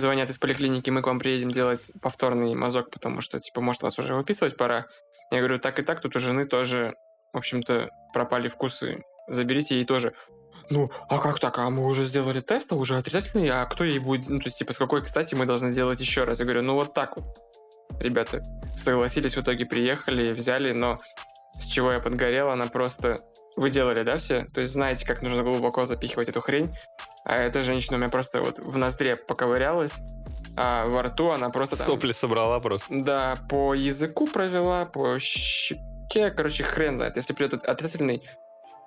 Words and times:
звонят 0.00 0.30
из 0.30 0.38
поликлиники, 0.38 0.90
мы 0.90 1.02
к 1.02 1.06
вам 1.06 1.18
приедем 1.18 1.50
делать 1.50 1.92
повторный 2.02 2.54
мазок, 2.54 2.90
потому 2.90 3.20
что, 3.20 3.38
типа, 3.40 3.60
может, 3.60 3.82
вас 3.82 3.98
уже 3.98 4.14
выписывать 4.14 4.56
пора. 4.56 4.86
Я 5.30 5.38
говорю, 5.38 5.58
так 5.58 5.78
и 5.78 5.82
так, 5.82 6.00
тут 6.00 6.16
у 6.16 6.18
жены 6.18 6.46
тоже, 6.46 6.94
в 7.32 7.38
общем-то, 7.38 7.90
пропали 8.12 8.48
вкусы. 8.48 9.02
Заберите 9.28 9.76
ей 9.76 9.84
тоже. 9.84 10.12
Ну, 10.70 10.90
а 11.08 11.18
как 11.18 11.38
так? 11.38 11.58
А 11.58 11.68
мы 11.70 11.84
уже 11.84 12.04
сделали 12.04 12.40
тест, 12.40 12.72
а 12.72 12.76
уже 12.76 12.96
отрицательный, 12.96 13.48
а 13.48 13.64
кто 13.64 13.84
ей 13.84 13.98
будет... 13.98 14.28
Ну, 14.28 14.38
то 14.38 14.46
есть, 14.46 14.58
типа, 14.58 14.72
с 14.72 14.78
какой, 14.78 15.02
кстати, 15.02 15.34
мы 15.34 15.46
должны 15.46 15.72
делать 15.72 16.00
еще 16.00 16.24
раз? 16.24 16.38
Я 16.38 16.44
говорю, 16.44 16.62
ну, 16.62 16.74
вот 16.74 16.94
так 16.94 17.16
вот. 17.16 17.26
Ребята 17.98 18.40
согласились, 18.62 19.36
в 19.36 19.40
итоге 19.40 19.66
приехали, 19.66 20.32
взяли, 20.32 20.72
но 20.72 20.98
с 21.52 21.66
чего 21.66 21.92
я 21.92 22.00
подгорел, 22.00 22.50
она 22.50 22.66
просто... 22.66 23.16
Вы 23.56 23.68
делали, 23.70 24.04
да, 24.04 24.16
все? 24.16 24.44
То 24.54 24.60
есть 24.60 24.72
знаете, 24.72 25.04
как 25.04 25.22
нужно 25.22 25.42
глубоко 25.42 25.84
запихивать 25.84 26.28
эту 26.28 26.40
хрень. 26.40 26.72
А 27.24 27.36
эта 27.36 27.62
женщина 27.62 27.96
у 27.96 27.98
меня 28.00 28.08
просто 28.08 28.40
вот 28.40 28.58
в 28.58 28.76
ноздре 28.76 29.16
поковырялась, 29.16 30.00
а 30.56 30.86
во 30.86 31.02
рту 31.02 31.30
она 31.30 31.50
просто 31.50 31.76
там... 31.76 31.86
Сопли 31.86 32.12
собрала 32.12 32.60
просто. 32.60 32.86
Да, 32.90 33.34
по 33.48 33.74
языку 33.74 34.26
провела, 34.26 34.86
по 34.86 35.18
щеке, 35.18 36.30
короче, 36.30 36.64
хрен 36.64 36.96
знает. 36.96 37.16
Если 37.16 37.34
придет 37.34 37.64
отрицательный, 37.64 38.28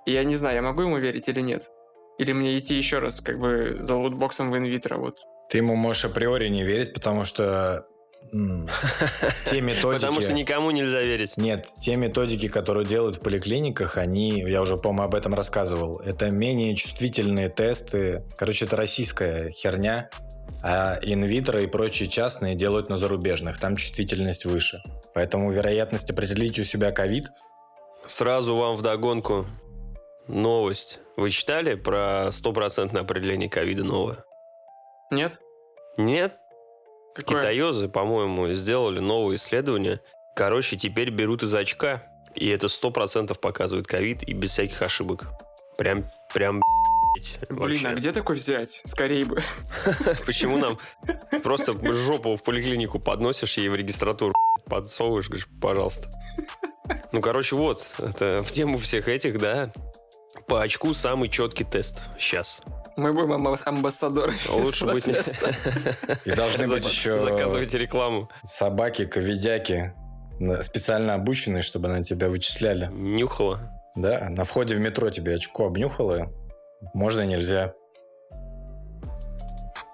я 0.06 0.24
не 0.24 0.36
знаю, 0.36 0.56
я 0.56 0.62
могу 0.62 0.82
ему 0.82 0.98
верить 0.98 1.30
или 1.30 1.42
нет. 1.42 1.70
Или 2.18 2.34
мне 2.34 2.58
идти 2.58 2.76
еще 2.76 3.00
раз, 3.00 3.22
как 3.22 3.40
бы, 3.40 3.78
за 3.80 3.96
лутбоксом 3.96 4.52
в 4.52 4.58
инвитро, 4.58 4.98
вот. 4.98 5.20
Ты 5.50 5.60
ему 5.60 5.76
можешь 5.76 6.06
априори 6.06 6.50
не 6.50 6.64
верить, 6.64 6.94
потому 6.94 7.24
что 7.24 7.86
те 8.32 9.62
методики... 9.62 10.02
Потому 10.02 10.22
что 10.22 10.34
никому 10.34 10.72
нельзя 10.72 11.02
верить. 11.02 11.38
Нет, 11.38 11.68
те 11.80 11.96
методики, 11.96 12.48
которые 12.48 12.86
делают 12.86 13.18
в 13.18 13.22
поликлиниках, 13.22 13.98
они, 13.98 14.42
я 14.48 14.62
уже, 14.62 14.78
по-моему, 14.78 15.04
об 15.04 15.16
этом 15.16 15.34
рассказывал, 15.34 16.00
это 16.00 16.30
менее 16.30 16.76
чувствительные 16.76 17.50
тесты. 17.50 18.24
Короче, 18.38 18.66
это 18.66 18.76
российская 18.76 19.52
херня, 19.52 20.10
а 20.64 21.00
инвитро 21.02 21.62
и 21.62 21.68
прочие 21.68 22.10
частные 22.10 22.56
делают 22.56 22.90
на 22.90 22.98
зарубежных. 22.98 23.60
Там 23.60 23.76
чувствительность 23.76 24.46
выше. 24.46 24.82
Поэтому 25.14 25.52
вероятность 25.52 26.10
определить 26.10 26.58
у 26.60 26.64
себя 26.64 26.92
ковид 26.92 27.26
Сразу 28.06 28.56
вам 28.58 28.76
вдогонку 28.76 29.46
новость. 30.28 31.00
Вы 31.16 31.30
читали 31.30 31.76
про 31.76 32.30
стопроцентное 32.32 33.02
определение 33.02 33.50
ковида 33.50 33.86
новое? 33.86 34.26
Нет? 35.10 35.40
Нет? 35.98 36.40
Какое? 37.16 37.42
Китаёзы, 37.42 37.88
по-моему, 37.88 38.54
сделали 38.54 39.00
новое 39.00 39.36
исследование. 39.36 40.02
Короче, 40.36 40.78
теперь 40.78 41.12
берут 41.12 41.44
из 41.44 41.54
очка, 41.54 42.04
и 42.34 42.48
это 42.50 42.68
сто 42.68 42.90
процентов 42.92 43.40
показывает 43.40 43.88
ковид 43.88 44.24
и 44.24 44.34
без 44.34 44.52
всяких 44.52 44.82
ошибок. 44.82 45.28
Прям, 45.78 46.06
прям 46.34 46.62
Блин, 47.50 47.58
вообще. 47.60 47.88
а 47.88 47.94
где 47.94 48.12
такой 48.12 48.36
взять? 48.36 48.82
Скорее 48.86 49.26
бы. 49.26 49.42
Почему 50.26 50.58
нам 50.58 50.80
просто 51.44 51.74
жопу 51.94 52.36
в 52.36 52.44
поликлинику 52.44 53.00
подносишь, 53.00 53.58
ей 53.58 53.70
в 53.70 53.76
регистратуру 53.76 54.34
подсовываешь, 54.66 55.28
говоришь, 55.28 55.48
пожалуйста. 55.62 56.10
Ну, 57.12 57.22
короче, 57.22 57.56
вот, 57.56 57.86
это 58.00 58.44
в 58.44 58.52
тему 58.52 58.78
всех 58.78 59.08
этих, 59.08 59.40
да. 59.40 59.72
По 60.48 60.62
очку 60.62 60.94
самый 60.94 61.30
четкий 61.30 61.64
тест 61.64 62.02
сейчас. 62.20 62.62
Мы 62.96 63.14
будем 63.14 63.34
амбас- 63.34 63.64
амбассадорами. 63.66 64.38
Лучше 64.50 64.86
быть 64.86 65.08
не... 65.08 65.14
и 66.26 66.36
должны 66.36 66.68
быть 66.68 66.86
еще 66.86 67.18
Заказывайте 67.18 67.78
рекламу. 67.78 68.30
собаки, 68.44 69.06
ковидяки, 69.06 69.94
специально 70.62 71.16
обученные, 71.16 71.64
чтобы 71.64 71.88
на 71.88 72.04
тебя 72.04 72.30
вычисляли. 72.30 72.90
Нюхала. 72.92 73.60
Да, 73.96 74.28
на 74.30 74.44
входе 74.44 74.76
в 74.76 74.80
метро 74.80 75.10
тебе 75.10 75.36
очко 75.36 75.68
обнюхало. 75.68 76.32
Можно, 76.94 77.22
нельзя. 77.26 77.74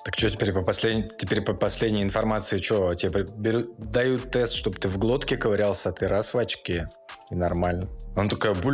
Так 0.05 0.15
что 0.17 0.29
теперь 0.29 0.53
по 0.53 0.61
последней, 0.61 1.07
теперь 1.07 1.41
по 1.41 1.53
последней 1.53 2.01
информации, 2.01 2.59
что 2.59 2.95
тебе 2.95 3.25
берут, 3.35 3.77
дают 3.77 4.31
тест, 4.31 4.53
чтобы 4.53 4.77
ты 4.77 4.87
в 4.87 4.97
глотке 4.97 5.37
ковырялся, 5.37 5.89
а 5.89 5.91
ты 5.91 6.07
раз 6.07 6.33
в 6.33 6.37
очке. 6.37 6.87
И 7.29 7.35
нормально. 7.35 7.87
Он 8.15 8.27
такая, 8.27 8.53
буль, 8.55 8.73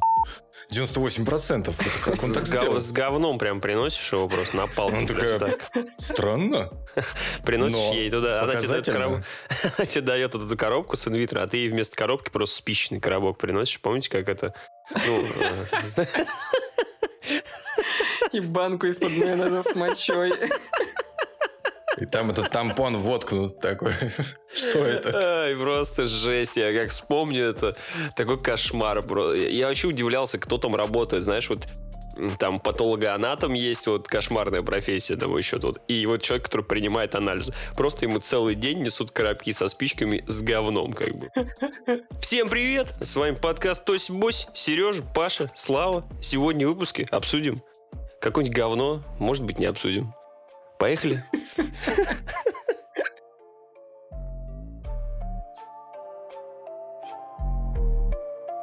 98%. 0.72 1.62
Это 1.62 1.84
как 2.03 2.24
он 2.24 2.34
так 2.34 2.46
С, 2.48 2.52
гов- 2.52 2.80
с 2.81 2.92
говном 2.92 3.38
прям 3.38 3.62
приносишь 3.62 4.14
его 4.14 4.28
просто 4.28 4.58
на 4.58 4.68
палку. 4.68 4.98
Он 4.98 5.08
такая, 5.08 5.40
так. 5.40 5.72
Странно. 5.98 6.70
Приносишь 7.46 7.78
но 7.78 7.94
ей 7.94 8.09
туда, 8.12 8.42
она 8.42 8.56
тебе, 8.56 8.68
дает 8.70 8.88
короб- 8.88 9.24
она 9.78 9.86
тебе 9.86 10.02
дает 10.02 10.34
вот 10.34 10.44
эту 10.44 10.58
коробку 10.58 10.98
с 10.98 11.08
инвитро, 11.08 11.42
а 11.42 11.48
ты 11.48 11.58
ей 11.58 11.70
вместо 11.70 11.96
коробки 11.96 12.30
просто 12.30 12.58
спичечный 12.58 13.00
коробок 13.00 13.38
приносишь. 13.38 13.80
Помните, 13.80 14.09
как 14.09 14.28
это? 14.30 14.53
Ну, 14.92 15.28
э, 15.40 16.06
И 18.32 18.40
банку 18.40 18.88
из-под 18.88 19.12
майонеза 19.12 19.64
с 19.64 19.76
мочой. 19.76 20.34
И 21.97 22.06
там 22.06 22.31
этот 22.31 22.51
тампон 22.51 22.97
воткнут 22.97 23.59
такой. 23.59 23.94
Что 24.53 24.79
это? 24.79 25.44
Ай, 25.44 25.56
просто 25.56 26.07
жесть. 26.07 26.57
Я 26.57 26.73
как 26.78 26.91
вспомню 26.91 27.45
это, 27.45 27.75
такой 28.16 28.41
кошмар. 28.41 29.01
бро. 29.01 29.33
Я 29.33 29.50
я 29.50 29.67
вообще 29.67 29.88
удивлялся, 29.88 30.38
кто 30.38 30.57
там 30.57 30.75
работает. 30.75 31.23
Знаешь, 31.23 31.50
вот 31.50 31.67
там 32.39 32.59
патологоанатом 32.59 33.53
есть, 33.53 33.88
вот 33.88 34.07
кошмарная 34.07 34.61
профессия 34.61 35.16
того 35.16 35.38
еще 35.38 35.57
тут. 35.59 35.79
И 35.88 36.05
вот 36.05 36.22
человек, 36.22 36.45
который 36.45 36.66
принимает 36.66 37.16
анализы. 37.16 37.53
Просто 37.75 38.05
ему 38.05 38.19
целый 38.19 38.55
день 38.55 38.79
несут 38.79 39.11
коробки 39.11 39.51
со 39.51 39.67
спичками 39.67 40.23
с 40.28 40.41
говном, 40.41 40.94
как 40.94 41.16
бы. 41.16 41.29
Всем 42.22 42.50
привет! 42.50 42.88
С 43.01 43.16
вами 43.16 43.35
подкаст 43.35 43.85
Тось 43.85 44.09
Бось, 44.09 44.47
Сережа, 44.53 45.03
Паша, 45.13 45.51
Слава. 45.55 46.05
Сегодня 46.22 46.67
в 46.67 46.69
выпуске 46.72 47.07
обсудим 47.11 47.55
какое-нибудь 48.22 48.55
говно, 48.55 49.03
может 49.19 49.44
быть, 49.44 49.59
не 49.59 49.66
обсудим. 49.66 50.13
Поехали. 50.79 51.23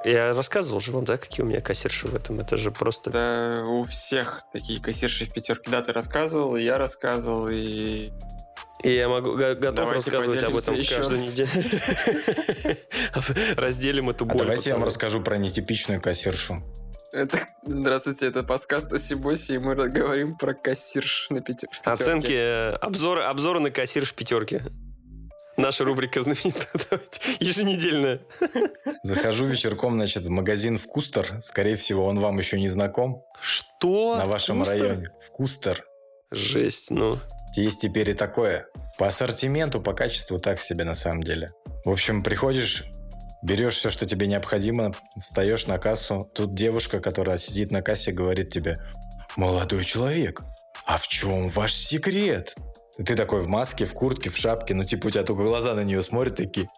Я 0.04 0.32
рассказывал 0.34 0.80
же 0.80 0.90
вам, 0.90 1.04
да, 1.04 1.16
какие 1.16 1.44
у 1.44 1.48
меня 1.48 1.60
кассирши 1.60 2.08
в 2.08 2.14
этом. 2.16 2.40
Это 2.40 2.56
же 2.56 2.72
просто... 2.72 3.10
Да, 3.10 3.64
у 3.68 3.84
всех 3.84 4.40
такие 4.52 4.80
кассирши 4.80 5.26
в 5.26 5.32
пятерке. 5.32 5.70
Да, 5.70 5.80
ты 5.80 5.92
рассказывал, 5.92 6.56
и 6.56 6.64
я 6.64 6.76
рассказывал, 6.76 7.48
и... 7.48 8.10
И 8.82 8.90
я 8.90 9.08
могу 9.08 9.30
го- 9.30 9.54
готов 9.54 9.74
Давайте 9.74 10.10
рассказывать 10.10 10.42
об 10.42 10.56
этом 10.56 10.74
еще 10.74 10.96
каждую 10.96 11.20
раз. 11.20 11.28
неделю. 11.30 12.76
Разделим 13.56 14.10
эту 14.10 14.24
А 14.24 14.28
боль. 14.28 14.38
давайте 14.38 14.70
я 14.70 14.76
вам 14.76 14.84
расскажу 14.84 15.22
про 15.22 15.36
нетипичную 15.36 16.00
кассиршу. 16.00 16.56
Это... 17.12 17.46
Здравствуйте, 17.64 18.26
это 18.26 18.42
подкаст 18.42 18.90
Осибоси, 18.92 19.52
и 19.52 19.58
мы 19.58 19.74
говорим 19.74 20.34
про 20.36 20.54
кассирш 20.54 21.26
на 21.28 21.42
пятерке. 21.42 21.76
Оценки, 21.84 22.32
э, 22.32 22.70
обзоры, 22.76 23.22
обзоры 23.22 23.60
на 23.60 23.70
кассирш 23.70 24.14
пятерки. 24.14 24.62
Наша 25.58 25.84
рубрика 25.84 26.22
знаменитая, 26.22 27.00
еженедельная. 27.40 28.20
Захожу 29.02 29.46
вечерком, 29.46 29.94
значит, 29.94 30.22
в 30.22 30.30
магазин 30.30 30.78
Вкустер. 30.78 31.42
Скорее 31.42 31.76
всего, 31.76 32.06
он 32.06 32.18
вам 32.18 32.38
еще 32.38 32.58
не 32.58 32.68
знаком. 32.68 33.22
Что? 33.40 34.16
на 34.16 34.24
вашем 34.24 34.64
Вкусно? 34.64 34.78
районе. 34.78 35.10
Вкустер. 35.20 35.84
Жесть, 36.30 36.90
ну. 36.90 37.18
Есть 37.56 37.82
теперь 37.82 38.08
и 38.08 38.14
такое. 38.14 38.68
По 38.98 39.08
ассортименту, 39.08 39.82
по 39.82 39.92
качеству 39.92 40.38
так 40.38 40.58
себе 40.58 40.84
на 40.84 40.94
самом 40.94 41.22
деле. 41.22 41.48
В 41.84 41.90
общем, 41.90 42.22
приходишь, 42.22 42.84
берешь 43.42 43.76
все, 43.76 43.90
что 43.90 44.06
тебе 44.06 44.26
необходимо, 44.26 44.92
встаешь 45.20 45.66
на 45.66 45.78
кассу. 45.78 46.30
Тут 46.34 46.54
девушка, 46.54 47.00
которая 47.00 47.38
сидит 47.38 47.70
на 47.70 47.82
кассе, 47.82 48.12
говорит 48.12 48.50
тебе, 48.50 48.76
молодой 49.36 49.84
человек, 49.84 50.42
а 50.86 50.98
в 50.98 51.06
чем 51.08 51.48
ваш 51.48 51.74
секрет? 51.74 52.54
И 52.98 53.04
ты 53.04 53.16
такой 53.16 53.40
в 53.40 53.48
маске, 53.48 53.84
в 53.84 53.94
куртке, 53.94 54.30
в 54.30 54.36
шапке, 54.36 54.74
ну 54.74 54.84
типа 54.84 55.06
у 55.06 55.10
тебя 55.10 55.22
только 55.22 55.42
глаза 55.42 55.74
на 55.74 55.80
нее 55.84 56.02
смотрят 56.02 56.36
такие. 56.36 56.68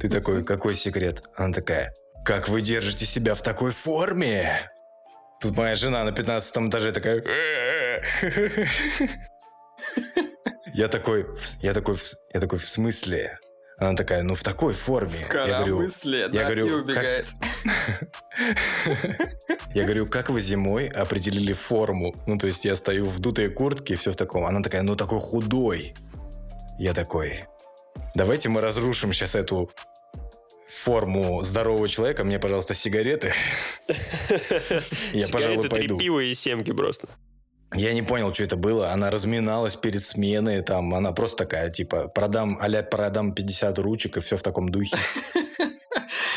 Ты 0.00 0.08
такой, 0.08 0.44
какой 0.44 0.74
секрет? 0.74 1.24
Она 1.36 1.52
такая, 1.52 1.92
как 2.24 2.48
вы 2.48 2.60
держите 2.60 3.04
себя 3.04 3.34
в 3.34 3.42
такой 3.42 3.72
форме? 3.72 4.70
Тут 5.40 5.56
моя 5.56 5.74
жена 5.74 6.04
на 6.04 6.12
15 6.12 6.68
этаже 6.68 6.92
такая... 6.92 7.22
Я 10.74 10.88
такой, 10.88 11.24
«В- 11.24 11.62
я 11.62 11.74
такой, 11.74 11.96
я 12.32 12.40
такой, 12.40 12.58
в 12.58 12.68
смысле? 12.68 13.38
Она 13.78 13.94
такая, 13.94 14.22
ну 14.24 14.34
в 14.34 14.42
такой 14.42 14.74
форме. 14.74 15.14
Я 15.20 15.46
говорю, 15.46 15.76
Коромыслие, 15.76 16.28
я 16.32 16.44
говорю, 16.44 16.66
и 16.66 16.70
убегает. 16.72 17.26
я 19.74 19.84
говорю, 19.84 20.06
как 20.06 20.30
вы 20.30 20.40
зимой 20.40 20.88
определили 20.88 21.52
форму? 21.52 22.12
Ну, 22.26 22.38
то 22.38 22.48
есть 22.48 22.64
я 22.64 22.74
стою 22.74 23.04
в 23.04 23.20
дутой 23.20 23.48
куртке, 23.48 23.94
все 23.94 24.10
в 24.10 24.16
таком. 24.16 24.46
Она 24.46 24.62
такая, 24.62 24.82
ну 24.82 24.96
такой 24.96 25.20
худой. 25.20 25.94
Я 26.80 26.92
такой, 26.92 27.44
давайте 28.16 28.48
мы 28.48 28.60
разрушим 28.60 29.12
сейчас 29.12 29.36
эту 29.36 29.70
форму 30.66 31.42
здорового 31.42 31.88
человека. 31.88 32.24
Мне, 32.24 32.40
пожалуйста, 32.40 32.74
сигареты. 32.74 33.32
Я, 35.12 35.28
пожалуй, 35.28 35.58
Сигареты, 35.58 35.68
три 35.68 35.80
пойду. 35.88 35.98
пива 35.98 36.20
и 36.20 36.34
семки 36.34 36.72
просто. 36.72 37.08
Я 37.74 37.92
не 37.92 38.02
понял, 38.02 38.32
что 38.32 38.44
это 38.44 38.56
было. 38.56 38.92
Она 38.92 39.10
разминалась 39.10 39.76
перед 39.76 40.02
сменой, 40.02 40.62
там, 40.62 40.94
она 40.94 41.12
просто 41.12 41.38
такая, 41.44 41.68
типа, 41.70 42.08
продам, 42.08 42.58
а 42.60 42.82
продам 42.82 43.32
50 43.32 43.78
ручек 43.78 44.16
и 44.16 44.20
все 44.20 44.36
в 44.36 44.42
таком 44.42 44.68
духе. 44.70 44.96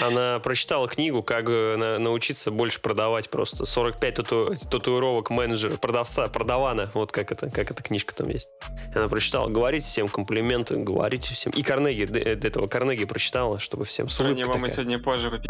Она 0.01 0.39
прочитала 0.39 0.87
книгу, 0.87 1.21
как 1.21 1.45
э, 1.47 1.75
на- 1.77 1.99
научиться 1.99 2.49
больше 2.49 2.81
продавать 2.81 3.29
просто. 3.29 3.65
45 3.65 4.15
тату- 4.15 4.55
татуировок 4.69 5.29
менеджера, 5.29 5.77
продавца, 5.77 6.27
продавана. 6.27 6.89
Вот 6.95 7.11
как 7.11 7.31
это, 7.31 7.51
как 7.51 7.69
эта 7.69 7.83
книжка 7.83 8.15
там 8.15 8.27
есть. 8.29 8.49
Она 8.95 9.07
прочитала. 9.07 9.47
Говорите 9.49 9.85
всем 9.85 10.07
комплименты, 10.07 10.75
говорите 10.77 11.33
всем. 11.35 11.51
И 11.53 11.61
Карнеги, 11.61 12.09
э, 12.11 12.33
этого 12.33 12.67
Карнеги 12.67 13.05
прочитала, 13.05 13.59
чтобы 13.59 13.85
всем 13.85 14.09
с 14.09 14.19
улыбкой 14.19 14.39
него 14.39 14.53
мы 14.53 14.69
такая. 14.69 14.75
сегодня 14.75 14.99
позже 14.99 15.41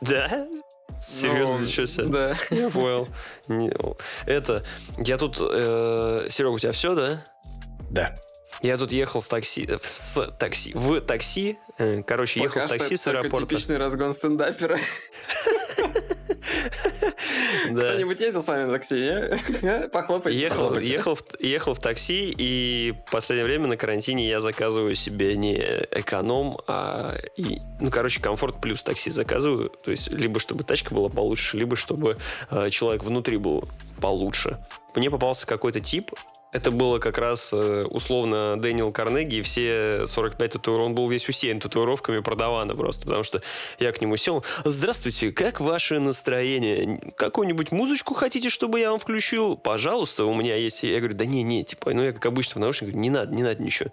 Да? 0.00 0.46
Серьезно, 1.04 1.58
Ну, 1.58 1.64
ничего 1.64 1.86
себе. 1.86 2.04
Да. 2.06 2.36
Я 2.50 2.70
понял. 2.70 3.08
Это, 4.26 4.62
я 4.98 5.18
тут, 5.18 5.38
э, 5.40 6.26
Серега, 6.30 6.52
у 6.54 6.58
тебя 6.58 6.72
все, 6.72 6.94
да? 6.94 7.24
Да. 7.90 8.14
Я 8.62 8.76
тут 8.78 8.92
ехал 8.92 9.20
с 9.20 9.26
такси, 9.26 9.66
э, 9.68 9.78
с 9.82 10.30
такси, 10.38 10.72
в 10.74 11.00
такси, 11.00 11.58
э, 11.78 12.02
короче, 12.02 12.40
ехал 12.40 12.60
Пока 12.62 12.66
в 12.68 12.78
такси 12.78 12.96
с 12.96 13.06
аэропорта. 13.08 13.46
типичный 13.46 13.78
разгон 13.78 14.14
стендапера. 14.14 14.78
Кто-нибудь 17.64 18.20
ездил 18.20 18.42
с 18.42 18.48
вами 18.48 18.64
на 18.64 18.72
такси? 18.72 18.94
не? 19.62 19.88
Похлопайте. 19.88 20.38
Ехал, 20.38 20.78
ехал, 20.78 21.14
в, 21.14 21.22
ехал 21.40 21.74
в 21.74 21.78
такси, 21.78 22.34
и 22.36 22.94
в 23.06 23.10
последнее 23.10 23.44
время 23.44 23.66
на 23.66 23.76
карантине 23.76 24.28
я 24.28 24.40
заказываю 24.40 24.94
себе 24.94 25.36
не 25.36 25.56
эконом, 25.90 26.56
а, 26.66 27.16
и, 27.36 27.58
ну, 27.80 27.90
короче, 27.90 28.20
комфорт 28.20 28.60
плюс 28.60 28.82
такси 28.82 29.10
заказываю. 29.10 29.70
То 29.84 29.90
есть, 29.90 30.10
либо 30.10 30.40
чтобы 30.40 30.64
тачка 30.64 30.94
была 30.94 31.08
получше, 31.08 31.56
либо 31.56 31.76
чтобы 31.76 32.16
э, 32.50 32.70
человек 32.70 33.04
внутри 33.04 33.36
был 33.36 33.64
получше. 34.00 34.58
Мне 34.94 35.10
попался 35.10 35.46
какой-то 35.46 35.80
тип, 35.80 36.10
это 36.52 36.70
было 36.70 36.98
как 36.98 37.18
раз 37.18 37.50
э, 37.52 37.84
условно 37.88 38.60
Дэниел 38.60 38.92
Карнеги, 38.92 39.36
и 39.36 39.42
все 39.42 40.06
45 40.06 40.52
татуировок, 40.52 40.86
он 40.88 40.94
был 40.94 41.08
весь 41.08 41.28
усеян 41.28 41.60
татуировками 41.60 42.20
продавана 42.20 42.76
просто, 42.76 43.06
потому 43.06 43.24
что 43.24 43.42
я 43.78 43.90
к 43.92 44.00
нему 44.00 44.16
сел. 44.16 44.44
Здравствуйте, 44.64 45.32
как 45.32 45.60
ваше 45.60 45.98
настроение? 45.98 47.00
Какую-нибудь 47.16 47.72
музычку 47.72 48.14
хотите, 48.14 48.50
чтобы 48.50 48.80
я 48.80 48.90
вам 48.90 49.00
включил? 49.00 49.56
Пожалуйста, 49.56 50.26
у 50.26 50.34
меня 50.34 50.56
есть. 50.56 50.82
Я 50.82 50.98
говорю, 50.98 51.16
да 51.16 51.24
не, 51.24 51.42
не, 51.42 51.64
типа, 51.64 51.92
ну 51.94 52.02
я 52.02 52.12
как 52.12 52.26
обычно 52.26 52.56
в 52.56 52.58
наушниках, 52.60 52.94
не 52.94 53.08
надо, 53.08 53.34
не 53.34 53.42
надо 53.42 53.62
ничего. 53.62 53.90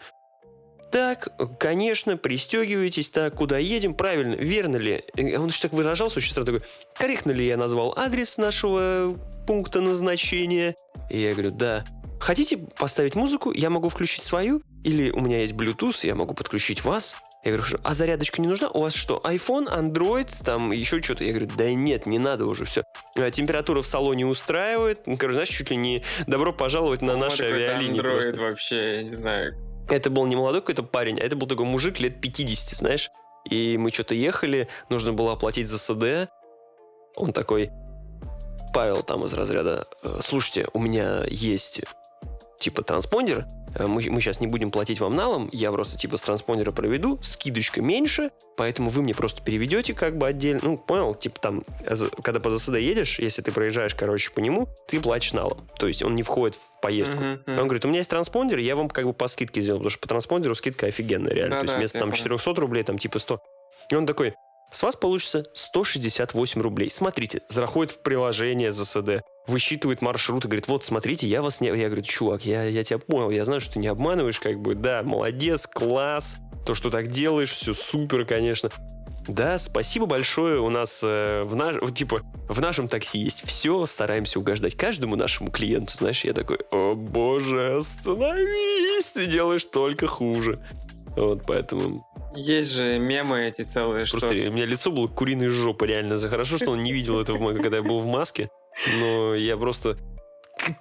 Так, 0.91 1.29
конечно, 1.59 2.17
пристегивайтесь, 2.17 3.09
так, 3.09 3.35
куда 3.35 3.59
едем, 3.59 3.93
правильно, 3.93 4.33
верно 4.33 4.75
ли? 4.77 5.03
Он 5.17 5.47
еще 5.47 5.61
так 5.61 5.71
выражался, 5.71 6.17
очень 6.17 6.31
странно 6.31 6.53
такой, 6.53 6.67
корректно 6.95 7.31
ли 7.31 7.45
я 7.45 7.57
назвал 7.57 7.93
адрес 7.95 8.37
нашего 8.39 9.13
пункта 9.45 9.81
назначения? 9.81 10.75
И 11.11 11.21
я 11.21 11.33
говорю, 11.33 11.51
да. 11.51 11.83
Хотите 12.19 12.57
поставить 12.77 13.15
музыку? 13.15 13.51
Я 13.53 13.69
могу 13.69 13.89
включить 13.89 14.23
свою? 14.23 14.61
Или 14.83 15.09
у 15.11 15.21
меня 15.21 15.41
есть 15.41 15.53
Bluetooth, 15.53 16.05
я 16.05 16.15
могу 16.15 16.33
подключить 16.33 16.83
вас? 16.83 17.15
Я 17.45 17.51
говорю, 17.51 17.63
«Хорошо. 17.63 17.81
а 17.85 17.93
зарядочка 17.93 18.41
не 18.41 18.47
нужна? 18.49 18.69
У 18.69 18.81
вас 18.81 18.93
что, 18.93 19.21
iPhone, 19.23 19.67
Android, 19.73 20.29
там 20.43 20.71
еще 20.73 21.01
что-то? 21.01 21.23
Я 21.23 21.31
говорю, 21.31 21.49
да 21.57 21.71
нет, 21.73 22.05
не 22.05 22.19
надо 22.19 22.45
уже, 22.45 22.65
все. 22.65 22.83
Температура 23.31 23.81
в 23.81 23.87
салоне 23.87 24.25
устраивает. 24.25 25.07
Ну, 25.07 25.15
Короче, 25.17 25.35
знаешь, 25.35 25.49
чуть 25.49 25.69
ли 25.69 25.77
не 25.77 26.03
добро 26.27 26.51
пожаловать 26.51 27.01
на 27.01 27.13
Вот 27.13 27.19
наши 27.21 27.43
авиалинии. 27.43 27.91
андроид 27.91 28.23
просто. 28.23 28.41
вообще, 28.41 28.95
я 28.97 29.03
не 29.03 29.15
знаю. 29.15 29.55
Это 29.89 30.09
был 30.09 30.25
не 30.25 30.35
молодой 30.35 30.59
какой-то 30.61 30.83
парень, 30.83 31.17
а 31.19 31.23
это 31.23 31.37
был 31.37 31.47
такой 31.47 31.65
мужик 31.65 31.99
лет 32.01 32.19
50, 32.19 32.77
знаешь. 32.77 33.09
И 33.49 33.77
мы 33.77 33.89
что-то 33.91 34.13
ехали, 34.15 34.67
нужно 34.89 35.13
было 35.13 35.31
оплатить 35.31 35.67
за 35.67 35.77
СД. 35.77 36.29
Он 37.15 37.31
такой, 37.31 37.69
Павел 38.73 39.01
там 39.01 39.23
из 39.25 39.33
разряда, 39.33 39.85
«Э, 40.03 40.19
слушайте, 40.21 40.67
у 40.73 40.79
меня 40.79 41.23
есть 41.27 41.81
типа 42.59 42.83
транспондер, 42.83 43.45
э, 43.75 43.87
мы, 43.87 44.03
мы 44.09 44.21
сейчас 44.21 44.39
не 44.39 44.47
будем 44.47 44.71
платить 44.71 44.99
вам 44.99 45.15
налом, 45.15 45.49
я 45.51 45.71
просто 45.71 45.97
типа 45.97 46.17
с 46.17 46.21
транспондера 46.21 46.71
проведу, 46.71 47.19
скидочка 47.23 47.81
меньше, 47.81 48.31
поэтому 48.57 48.89
вы 48.89 49.01
мне 49.01 49.13
просто 49.13 49.41
переведете 49.41 49.93
как 49.93 50.17
бы 50.17 50.27
отдельно, 50.27 50.61
ну, 50.63 50.77
понял, 50.77 51.15
типа 51.15 51.39
там, 51.39 51.63
э, 51.81 51.95
когда 52.23 52.39
по 52.39 52.49
ЗСД 52.49 52.75
едешь, 52.75 53.19
если 53.19 53.41
ты 53.41 53.51
проезжаешь, 53.51 53.95
короче, 53.95 54.31
по 54.31 54.39
нему, 54.39 54.67
ты 54.87 54.99
платишь 54.99 55.33
налом, 55.33 55.67
то 55.77 55.87
есть 55.87 56.03
он 56.03 56.15
не 56.15 56.23
входит 56.23 56.55
в 56.55 56.81
поездку. 56.81 57.17
Мгм, 57.17 57.41
Он 57.47 57.53
мгм. 57.53 57.63
говорит, 57.63 57.85
у 57.85 57.87
меня 57.87 57.99
есть 57.99 58.09
транспондер, 58.09 58.59
я 58.59 58.75
вам 58.75 58.89
как 58.89 59.05
бы 59.05 59.13
по 59.13 59.27
скидке 59.27 59.61
сделал, 59.61 59.79
потому 59.79 59.89
что 59.89 59.99
по 59.99 60.07
транспондеру 60.07 60.55
скидка 60.55 60.87
офигенная, 60.87 61.33
реально. 61.33 61.55
Да, 61.55 61.59
То 61.59 61.63
есть 61.63 61.73
да, 61.73 61.79
вместо 61.79 61.99
там 61.99 62.09
понял. 62.09 62.23
400 62.23 62.53
рублей, 62.61 62.83
там 62.83 62.97
типа 62.97 63.19
100. 63.19 63.41
И 63.91 63.95
он 63.95 64.05
такой, 64.05 64.35
с 64.71 64.83
вас 64.83 64.95
получится 64.95 65.45
168 65.53 66.61
рублей. 66.61 66.89
Смотрите, 66.89 67.41
заходит 67.49 67.93
в 67.93 67.99
приложение 67.99 68.71
ЗСД, 68.71 69.23
высчитывает 69.47 70.01
маршрут 70.01 70.45
и 70.45 70.47
говорит, 70.47 70.67
вот, 70.67 70.85
смотрите, 70.85 71.27
я 71.27 71.41
вас 71.41 71.61
не... 71.61 71.67
Я 71.69 71.87
говорю, 71.87 72.03
чувак, 72.03 72.45
я, 72.45 72.63
я 72.63 72.83
тебя 72.83 72.99
понял, 72.99 73.29
я 73.29 73.45
знаю, 73.45 73.61
что 73.61 73.73
ты 73.73 73.79
не 73.79 73.87
обманываешь, 73.87 74.39
как 74.39 74.59
бы, 74.59 74.75
да, 74.75 75.03
молодец, 75.03 75.67
класс, 75.67 76.37
то, 76.65 76.75
что 76.75 76.89
так 76.89 77.07
делаешь, 77.07 77.51
все 77.51 77.73
супер, 77.73 78.25
конечно. 78.25 78.69
Да, 79.27 79.57
спасибо 79.59 80.05
большое. 80.05 80.59
У 80.59 80.69
нас 80.69 81.01
э, 81.03 81.43
в 81.43 81.55
наш, 81.55 81.75
вот, 81.81 81.95
типа 81.95 82.21
в 82.47 82.59
нашем 82.61 82.87
такси 82.87 83.19
есть 83.19 83.45
все, 83.45 83.85
стараемся 83.85 84.39
угождать 84.39 84.75
каждому 84.75 85.15
нашему 85.15 85.51
клиенту. 85.51 85.95
Знаешь, 85.95 86.23
я 86.23 86.33
такой, 86.33 86.57
о 86.71 86.95
боже, 86.95 87.77
остановись, 87.77 89.05
ты 89.07 89.27
делаешь 89.27 89.65
только 89.65 90.07
хуже. 90.07 90.59
Вот 91.15 91.41
поэтому 91.47 91.97
Есть 92.35 92.71
же 92.71 92.99
мемы 92.99 93.41
эти 93.41 93.61
целые, 93.61 94.05
что... 94.05 94.19
просто 94.19 94.49
у 94.49 94.53
меня 94.53 94.65
лицо 94.65 94.91
было 94.91 95.07
куриной 95.07 95.49
жопы 95.49 95.87
реально. 95.87 96.17
За 96.17 96.29
хорошо, 96.29 96.57
что 96.57 96.71
он 96.71 96.83
не 96.83 96.93
видел 96.93 97.19
этого, 97.19 97.53
когда 97.53 97.77
я 97.77 97.83
был 97.83 97.99
в 97.99 98.07
маске. 98.07 98.49
Но 98.99 99.35
я 99.35 99.57
просто... 99.57 99.97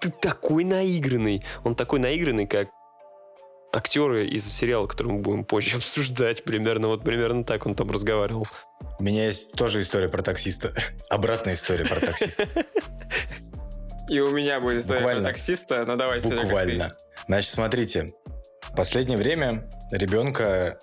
Ты 0.01 0.11
такой 0.11 0.65
наигранный. 0.65 1.43
Он 1.65 1.75
такой 1.75 2.01
наигранный, 2.01 2.47
как 2.47 2.69
актеры 3.73 4.27
из 4.27 4.51
сериала, 4.51 4.87
который 4.87 5.13
мы 5.13 5.21
будем 5.21 5.45
позже 5.45 5.77
обсуждать. 5.79 6.45
Примерно 6.45 6.89
вот 6.89 7.05
примерно 7.05 7.45
так 7.45 7.67
он 7.67 7.75
там 7.75 7.91
разговаривал. 7.91 8.47
У 8.99 9.05
меня 9.05 9.27
есть 9.27 9.53
тоже 9.53 9.81
история 9.83 10.09
про 10.09 10.23
таксиста. 10.23 10.73
Обратная 11.11 11.55
история 11.55 11.85
про 11.85 12.01
таксиста. 12.01 12.47
И 14.09 14.21
у 14.21 14.31
меня 14.31 14.61
будет 14.61 14.83
история 14.83 15.03
про 15.03 15.21
таксиста, 15.21 15.85
но 15.85 15.97
давай, 15.97 16.21
Серега, 16.21 16.37
ты. 16.37 16.43
Буквально. 16.45 16.93
Значит, 17.27 17.51
смотрите. 17.51 18.09
Последнее 18.79 19.19
время 19.19 19.69
ребенка 19.91 20.79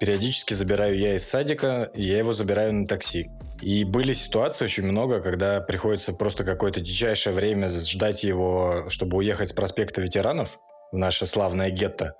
периодически 0.00 0.54
забираю 0.54 0.98
я 0.98 1.14
из 1.14 1.24
садика, 1.24 1.88
и 1.94 2.02
я 2.02 2.18
его 2.18 2.32
забираю 2.32 2.74
на 2.74 2.84
такси. 2.84 3.30
И 3.60 3.84
были 3.84 4.12
ситуации 4.12 4.64
очень 4.64 4.82
много, 4.82 5.20
когда 5.20 5.60
приходится 5.60 6.12
просто 6.12 6.42
какое-то 6.42 6.80
дичайшее 6.80 7.32
время 7.32 7.68
ждать 7.68 8.24
его, 8.24 8.86
чтобы 8.88 9.18
уехать 9.18 9.50
с 9.50 9.52
проспекта 9.52 10.00
ветеранов 10.00 10.58
в 10.90 10.96
наше 10.96 11.28
славное 11.28 11.70
гетто. 11.70 12.16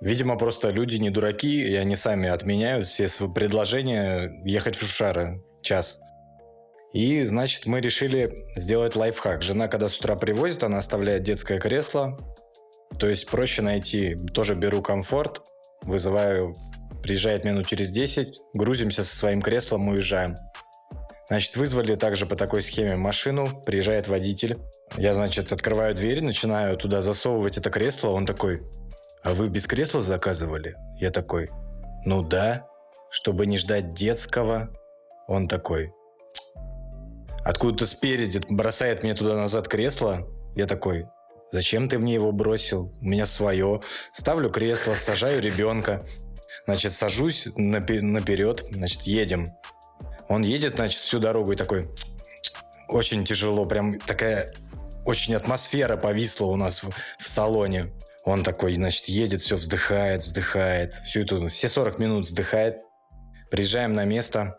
Видимо, 0.00 0.36
просто 0.36 0.70
люди 0.70 0.96
не 0.96 1.10
дураки, 1.10 1.62
и 1.68 1.76
они 1.76 1.94
сами 1.94 2.28
отменяют 2.28 2.86
все 2.86 3.06
свои 3.06 3.32
предложения 3.32 4.32
ехать 4.44 4.74
в 4.74 4.80
Шушары 4.80 5.44
час. 5.62 6.00
И, 6.92 7.22
значит, 7.22 7.66
мы 7.66 7.80
решили 7.80 8.34
сделать 8.56 8.96
лайфхак. 8.96 9.42
Жена, 9.42 9.68
когда 9.68 9.88
с 9.88 9.96
утра 9.96 10.16
привозит, 10.16 10.64
она 10.64 10.78
оставляет 10.78 11.22
детское 11.22 11.60
кресло. 11.60 12.16
То 12.98 13.08
есть 13.08 13.26
проще 13.26 13.62
найти. 13.62 14.16
Тоже 14.32 14.54
беру 14.54 14.82
комфорт, 14.82 15.42
вызываю, 15.82 16.54
приезжает 17.02 17.44
минут 17.44 17.66
через 17.66 17.90
10, 17.90 18.40
грузимся 18.54 19.04
со 19.04 19.16
своим 19.16 19.42
креслом, 19.42 19.88
уезжаем. 19.88 20.34
Значит, 21.26 21.56
вызвали 21.56 21.94
также 21.94 22.26
по 22.26 22.36
такой 22.36 22.62
схеме 22.62 22.96
машину, 22.96 23.62
приезжает 23.64 24.08
водитель. 24.08 24.56
Я, 24.96 25.14
значит, 25.14 25.52
открываю 25.52 25.94
дверь, 25.94 26.22
начинаю 26.22 26.76
туда 26.76 27.00
засовывать 27.00 27.56
это 27.56 27.70
кресло. 27.70 28.10
Он 28.10 28.26
такой, 28.26 28.60
а 29.22 29.32
вы 29.32 29.48
без 29.48 29.66
кресла 29.66 30.02
заказывали? 30.02 30.76
Я 30.98 31.10
такой, 31.10 31.50
ну 32.04 32.22
да, 32.22 32.66
чтобы 33.10 33.46
не 33.46 33.56
ждать 33.56 33.94
детского. 33.94 34.68
Он 35.26 35.48
такой, 35.48 35.94
откуда-то 37.42 37.86
спереди 37.86 38.42
бросает 38.50 39.02
мне 39.02 39.14
туда 39.14 39.34
назад 39.34 39.66
кресло. 39.66 40.28
Я 40.54 40.66
такой, 40.66 41.06
зачем 41.54 41.88
ты 41.88 42.00
мне 42.00 42.14
его 42.14 42.32
бросил? 42.32 42.92
У 43.00 43.04
меня 43.04 43.26
свое. 43.26 43.80
Ставлю 44.12 44.50
кресло, 44.50 44.94
сажаю 44.94 45.40
ребенка. 45.40 46.02
Значит, 46.66 46.92
сажусь 46.92 47.46
напе- 47.56 48.00
наперед, 48.00 48.60
значит, 48.72 49.02
едем. 49.02 49.46
Он 50.28 50.42
едет, 50.42 50.74
значит, 50.74 50.98
всю 50.98 51.20
дорогу 51.20 51.52
и 51.52 51.56
такой, 51.56 51.88
очень 52.88 53.24
тяжело, 53.24 53.66
прям 53.66 54.00
такая 54.00 54.52
очень 55.04 55.34
атмосфера 55.34 55.96
повисла 55.96 56.46
у 56.46 56.56
нас 56.56 56.82
в, 56.82 56.90
в 57.18 57.28
салоне. 57.28 57.92
Он 58.24 58.42
такой, 58.42 58.74
значит, 58.74 59.04
едет, 59.04 59.40
все 59.42 59.54
вздыхает, 59.54 60.22
вздыхает, 60.22 60.94
всю 60.94 61.20
эту, 61.20 61.46
все 61.48 61.68
40 61.68 62.00
минут 62.00 62.26
вздыхает. 62.26 62.78
Приезжаем 63.48 63.94
на 63.94 64.04
место, 64.04 64.58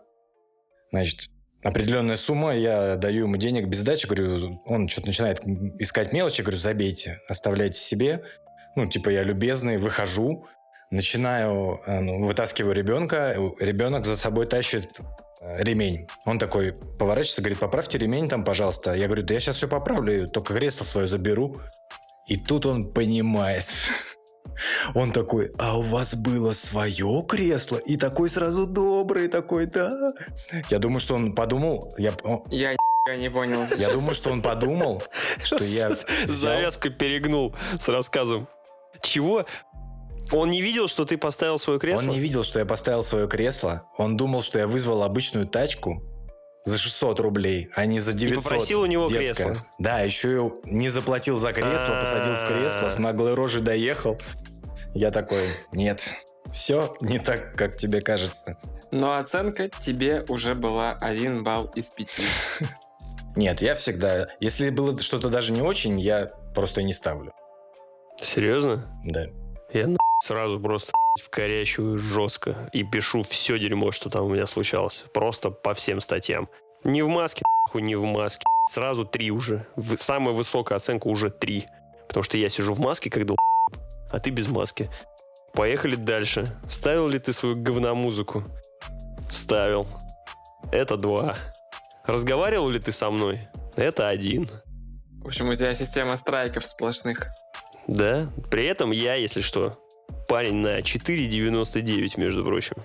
значит, 0.92 1.28
определенная 1.62 2.16
сумма, 2.16 2.56
я 2.56 2.96
даю 2.96 3.24
ему 3.24 3.36
денег 3.36 3.66
без 3.66 3.78
сдачи, 3.78 4.06
говорю, 4.06 4.62
он 4.66 4.88
что-то 4.88 5.08
начинает 5.08 5.40
искать 5.78 6.12
мелочи, 6.12 6.42
говорю, 6.42 6.58
забейте, 6.58 7.18
оставляйте 7.28 7.78
себе. 7.78 8.22
Ну, 8.76 8.86
типа, 8.86 9.08
я 9.08 9.22
любезный, 9.22 9.78
выхожу, 9.78 10.46
начинаю, 10.90 11.80
э, 11.86 12.00
ну, 12.00 12.22
вытаскиваю 12.22 12.74
ребенка, 12.74 13.36
ребенок 13.60 14.04
за 14.04 14.16
собой 14.16 14.46
тащит 14.46 15.00
э, 15.40 15.62
ремень. 15.62 16.06
Он 16.24 16.38
такой 16.38 16.74
поворачивается, 16.98 17.42
говорит, 17.42 17.58
поправьте 17.58 17.98
ремень 17.98 18.28
там, 18.28 18.44
пожалуйста. 18.44 18.94
Я 18.94 19.06
говорю, 19.06 19.22
да 19.22 19.34
я 19.34 19.40
сейчас 19.40 19.56
все 19.56 19.68
поправлю, 19.68 20.28
только 20.28 20.54
кресло 20.54 20.84
свое 20.84 21.06
заберу. 21.06 21.56
И 22.28 22.36
тут 22.36 22.66
он 22.66 22.92
понимает. 22.92 23.66
Он 24.94 25.12
такой, 25.12 25.50
а 25.58 25.78
у 25.78 25.82
вас 25.82 26.14
было 26.14 26.52
свое 26.54 27.24
кресло? 27.28 27.76
И 27.76 27.96
такой 27.96 28.30
сразу 28.30 28.66
добрый, 28.66 29.28
такой, 29.28 29.66
да. 29.66 30.08
Я 30.70 30.78
думаю, 30.78 31.00
что 31.00 31.14
он 31.14 31.34
подумал, 31.34 31.92
я, 31.98 32.12
о, 32.24 32.42
Я 32.50 32.76
не 33.16 33.30
понял. 33.30 33.60
я 33.78 33.90
думаю, 33.90 34.14
что 34.14 34.30
он 34.30 34.42
подумал, 34.42 35.02
что 35.42 35.62
я 35.62 35.90
взял- 35.90 36.26
Завязку 36.26 36.90
перегнул 36.90 37.54
с 37.78 37.88
рассказом. 37.88 38.48
Чего? 39.02 39.46
Он 40.32 40.50
не 40.50 40.60
видел, 40.60 40.88
что 40.88 41.04
ты 41.04 41.16
поставил 41.16 41.58
свое 41.58 41.78
кресло? 41.78 42.02
Он 42.04 42.08
не 42.10 42.18
видел, 42.18 42.42
что 42.42 42.58
я 42.58 42.64
поставил 42.64 43.04
свое 43.04 43.28
кресло. 43.28 43.82
Он 43.96 44.16
думал, 44.16 44.42
что 44.42 44.58
я 44.58 44.66
вызвал 44.66 45.04
обычную 45.04 45.46
тачку 45.46 46.02
за 46.66 46.78
600 46.78 47.20
рублей, 47.20 47.70
а 47.74 47.86
не 47.86 48.00
за 48.00 48.12
900. 48.12 48.42
попросил 48.42 48.80
у 48.82 48.86
него 48.86 49.08
детское. 49.08 49.46
кресло. 49.46 49.66
Да, 49.78 50.00
еще 50.00 50.52
и 50.64 50.70
не 50.70 50.88
заплатил 50.88 51.38
за 51.38 51.52
кресло, 51.52 51.98
посадил 52.00 52.34
в 52.34 52.46
кресло, 52.46 52.88
с 52.88 52.98
наглой 52.98 53.34
рожей 53.34 53.62
доехал. 53.62 54.20
Я 54.92 55.10
такой, 55.10 55.42
нет, 55.72 56.02
все 56.52 56.94
не 57.00 57.20
так, 57.20 57.54
как 57.54 57.76
тебе 57.76 58.00
кажется. 58.00 58.58
Но 58.90 59.14
оценка 59.14 59.68
тебе 59.68 60.24
уже 60.28 60.54
была 60.54 60.92
1 61.00 61.44
балл 61.44 61.70
из 61.74 61.90
5. 61.90 62.20
Нет, 63.36 63.60
я 63.60 63.74
всегда, 63.74 64.26
если 64.40 64.70
было 64.70 64.98
что-то 64.98 65.28
даже 65.28 65.52
не 65.52 65.60
очень, 65.60 66.00
я 66.00 66.26
просто 66.54 66.82
не 66.82 66.94
ставлю. 66.94 67.32
Серьезно? 68.18 68.90
Да. 69.04 69.26
Я 69.72 69.86
на 69.86 69.96
сразу 70.22 70.60
просто 70.60 70.92
в 71.20 71.28
корящую 71.30 71.98
жестко 71.98 72.68
и 72.72 72.82
пишу 72.82 73.22
все 73.22 73.58
дерьмо, 73.58 73.90
что 73.90 74.10
там 74.10 74.26
у 74.26 74.28
меня 74.28 74.46
случалось. 74.46 75.04
Просто 75.12 75.50
по 75.50 75.74
всем 75.74 76.00
статьям. 76.00 76.48
Не 76.84 77.02
в 77.02 77.08
маске, 77.08 77.42
нахуй, 77.66 77.82
не 77.82 77.96
в 77.96 78.04
маске. 78.04 78.44
Сразу 78.70 79.04
три 79.04 79.30
уже. 79.30 79.66
Самая 79.96 80.34
высокая 80.34 80.76
оценка 80.76 81.08
уже 81.08 81.30
три. 81.30 81.66
Потому 82.08 82.22
что 82.22 82.36
я 82.36 82.48
сижу 82.48 82.74
в 82.74 82.80
маске, 82.80 83.10
как 83.10 83.26
долб***, 83.26 83.38
а 84.10 84.18
ты 84.18 84.30
без 84.30 84.48
маски. 84.48 84.88
Поехали 85.52 85.96
дальше. 85.96 86.46
Ставил 86.68 87.08
ли 87.08 87.18
ты 87.18 87.32
свою 87.32 87.56
говномузыку? 87.56 88.44
Ставил. 89.30 89.86
Это 90.70 90.96
два. 90.96 91.36
Разговаривал 92.04 92.68
ли 92.68 92.78
ты 92.78 92.92
со 92.92 93.10
мной? 93.10 93.40
Это 93.76 94.08
один. 94.08 94.48
В 95.22 95.26
общем, 95.26 95.48
у 95.48 95.54
тебя 95.54 95.72
система 95.72 96.16
страйков 96.16 96.66
сплошных. 96.66 97.26
Да, 97.86 98.26
при 98.50 98.66
этом 98.66 98.90
я, 98.90 99.14
если 99.14 99.40
что, 99.40 99.72
парень 100.28 100.56
на 100.56 100.80
4,99, 100.80 102.20
между 102.20 102.44
прочим. 102.44 102.76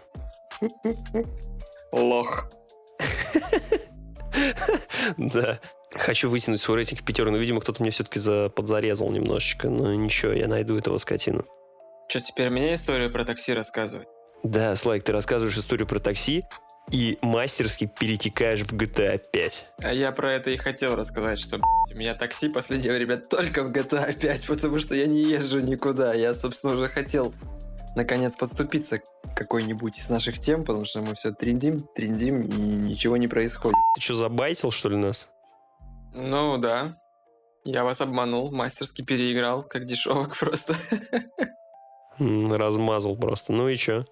Лох. 1.92 2.50
Да. 5.18 5.60
Хочу 5.94 6.30
вытянуть 6.30 6.62
свой 6.62 6.78
рейтинг 6.78 7.02
в 7.02 7.04
пятерку, 7.04 7.32
но, 7.32 7.38
видимо, 7.38 7.60
кто-то 7.60 7.82
мне 7.82 7.92
все-таки 7.92 8.20
за... 8.20 8.50
подзарезал 8.50 9.10
немножечко. 9.10 9.70
Но 9.70 9.94
ничего, 9.94 10.32
я 10.32 10.48
найду 10.48 10.78
этого 10.78 10.98
скотину. 11.00 11.46
Что, 12.08 12.22
теперь 12.22 12.50
мне 12.50 12.76
историю 12.76 13.12
про 13.12 13.26
такси 13.26 13.54
рассказывать? 13.54 14.08
Да, 14.44 14.76
Слайк, 14.76 15.04
ты 15.04 15.12
рассказываешь 15.12 15.58
историю 15.58 15.88
про 15.88 16.00
такси 16.00 16.44
и 16.92 17.18
мастерски 17.22 17.90
перетекаешь 18.00 18.62
в 18.62 18.74
GTA 18.74 19.20
5. 19.32 19.68
А 19.84 19.94
я 19.94 20.12
про 20.12 20.34
это 20.34 20.50
и 20.50 20.58
хотел 20.58 20.96
рассказать, 20.96 21.40
что, 21.40 21.58
у 21.58 21.98
меня 21.98 22.16
такси 22.16 22.50
последнее 22.50 22.94
время 22.94 23.18
только 23.18 23.64
в 23.64 23.72
GTA 23.72 24.20
5, 24.20 24.48
потому 24.48 24.80
что 24.80 24.96
я 24.96 25.08
не 25.08 25.22
езжу 25.22 25.60
никуда. 25.60 26.14
Я, 26.14 26.34
собственно, 26.34 26.76
уже 26.76 26.88
хотел 26.90 27.34
наконец 27.96 28.36
подступиться 28.38 29.00
к 29.00 29.04
какой-нибудь 29.36 29.98
из 29.98 30.10
наших 30.10 30.40
тем, 30.40 30.64
потому 30.64 30.86
что 30.86 31.02
мы 31.02 31.16
все 31.16 31.32
триндим, 31.32 31.80
триндим, 31.80 32.42
и 32.42 32.52
ничего 32.52 33.18
не 33.18 33.28
происходит. 33.28 33.78
Ты 33.96 34.02
что, 34.02 34.16
забайтил, 34.16 34.72
что 34.72 34.90
ли, 34.90 34.98
нас? 34.98 35.30
Ну 36.14 36.58
да, 36.58 36.98
я 37.64 37.84
вас 37.84 38.02
обманул, 38.02 38.52
мастерски 38.52 39.02
переиграл, 39.02 39.64
как 39.64 39.86
дешевок 39.86 40.38
просто. 40.38 40.76
Размазал 42.20 43.16
просто. 43.16 43.54
Ну 43.54 43.70
и 43.70 43.78
чё? 43.78 44.04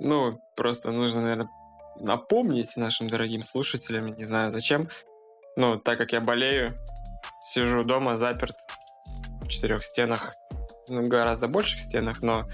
Ну, 0.00 0.38
просто 0.56 0.90
нужно, 0.90 1.22
наверное, 1.22 1.48
напомнить 2.00 2.76
нашим 2.76 3.08
дорогим 3.08 3.42
слушателям, 3.42 4.14
не 4.14 4.24
знаю 4.24 4.50
зачем. 4.50 4.88
Ну, 5.56 5.78
так 5.78 5.98
как 5.98 6.12
я 6.12 6.20
болею, 6.20 6.70
сижу 7.40 7.84
дома 7.84 8.16
заперт 8.16 8.56
в 9.42 9.48
четырех 9.48 9.84
стенах, 9.84 10.32
ну, 10.88 11.06
гораздо 11.06 11.48
больших 11.48 11.80
стенах, 11.80 12.22
но 12.22 12.44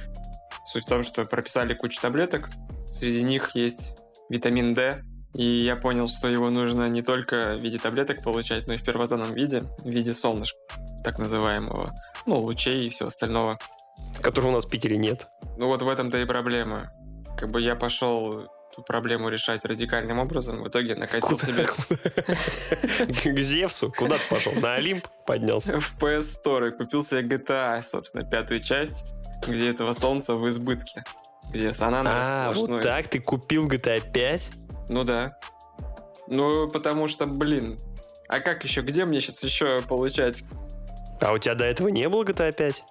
суть 0.66 0.84
в 0.84 0.88
том, 0.88 1.02
что 1.02 1.24
прописали 1.24 1.74
кучу 1.74 2.00
таблеток, 2.00 2.48
среди 2.86 3.22
них 3.22 3.54
есть 3.54 3.92
витамин 4.28 4.74
D, 4.74 5.02
и 5.34 5.44
я 5.44 5.76
понял, 5.76 6.06
что 6.08 6.28
его 6.28 6.50
нужно 6.50 6.86
не 6.88 7.02
только 7.02 7.56
в 7.58 7.62
виде 7.62 7.78
таблеток 7.78 8.22
получать, 8.22 8.66
но 8.66 8.74
и 8.74 8.76
в 8.76 8.84
первозданном 8.84 9.32
виде, 9.32 9.60
в 9.60 9.88
виде 9.88 10.12
солнышка, 10.12 10.58
так 11.04 11.18
называемого, 11.18 11.90
ну, 12.26 12.40
лучей 12.40 12.86
и 12.86 12.88
всего 12.88 13.08
остального. 13.08 13.58
Которого 14.22 14.48
у 14.48 14.52
нас 14.52 14.64
в 14.64 14.68
Питере 14.68 14.96
нет. 14.96 15.26
Ну 15.58 15.66
вот 15.66 15.82
в 15.82 15.88
этом-то 15.88 16.18
и 16.18 16.24
проблема. 16.24 16.90
Как 17.38 17.50
бы 17.50 17.60
я 17.60 17.76
пошел 17.76 18.48
эту 18.80 18.86
проблему 18.86 19.28
решать 19.28 19.64
радикальным 19.64 20.18
образом, 20.18 20.62
в 20.62 20.68
итоге 20.68 20.94
накатил 20.94 21.38
себе 21.38 21.66
К 23.34 23.40
Зевсу? 23.40 23.92
Куда 23.96 24.16
ты 24.16 24.22
пошел? 24.28 24.52
На 24.54 24.74
Олимп 24.74 25.06
поднялся? 25.26 25.78
в 25.80 25.96
PS 25.98 26.36
Store 26.44 26.70
купил 26.72 27.02
себе 27.02 27.22
GTA, 27.22 27.82
собственно, 27.82 28.24
пятую 28.24 28.60
часть, 28.60 29.12
где 29.46 29.70
этого 29.70 29.92
солнца 29.92 30.34
в 30.34 30.48
избытке. 30.48 31.04
Где 31.52 31.72
Сан 31.72 31.94
Андреас 31.94 32.24
А, 32.24 32.52
сплошной. 32.52 32.76
вот 32.76 32.82
так 32.82 33.08
ты 33.08 33.20
купил 33.20 33.68
GTA 33.68 34.00
5? 34.12 34.50
Ну 34.88 35.04
да. 35.04 35.36
Ну, 36.28 36.68
потому 36.68 37.06
что, 37.08 37.26
блин, 37.26 37.76
а 38.28 38.40
как 38.40 38.62
еще, 38.64 38.82
где 38.82 39.04
мне 39.04 39.20
сейчас 39.20 39.42
еще 39.42 39.80
получать? 39.80 40.44
А 41.20 41.32
у 41.32 41.38
тебя 41.38 41.54
до 41.54 41.64
этого 41.64 41.88
не 41.88 42.08
было 42.08 42.24
GTA 42.24 42.52
5? 42.52 42.84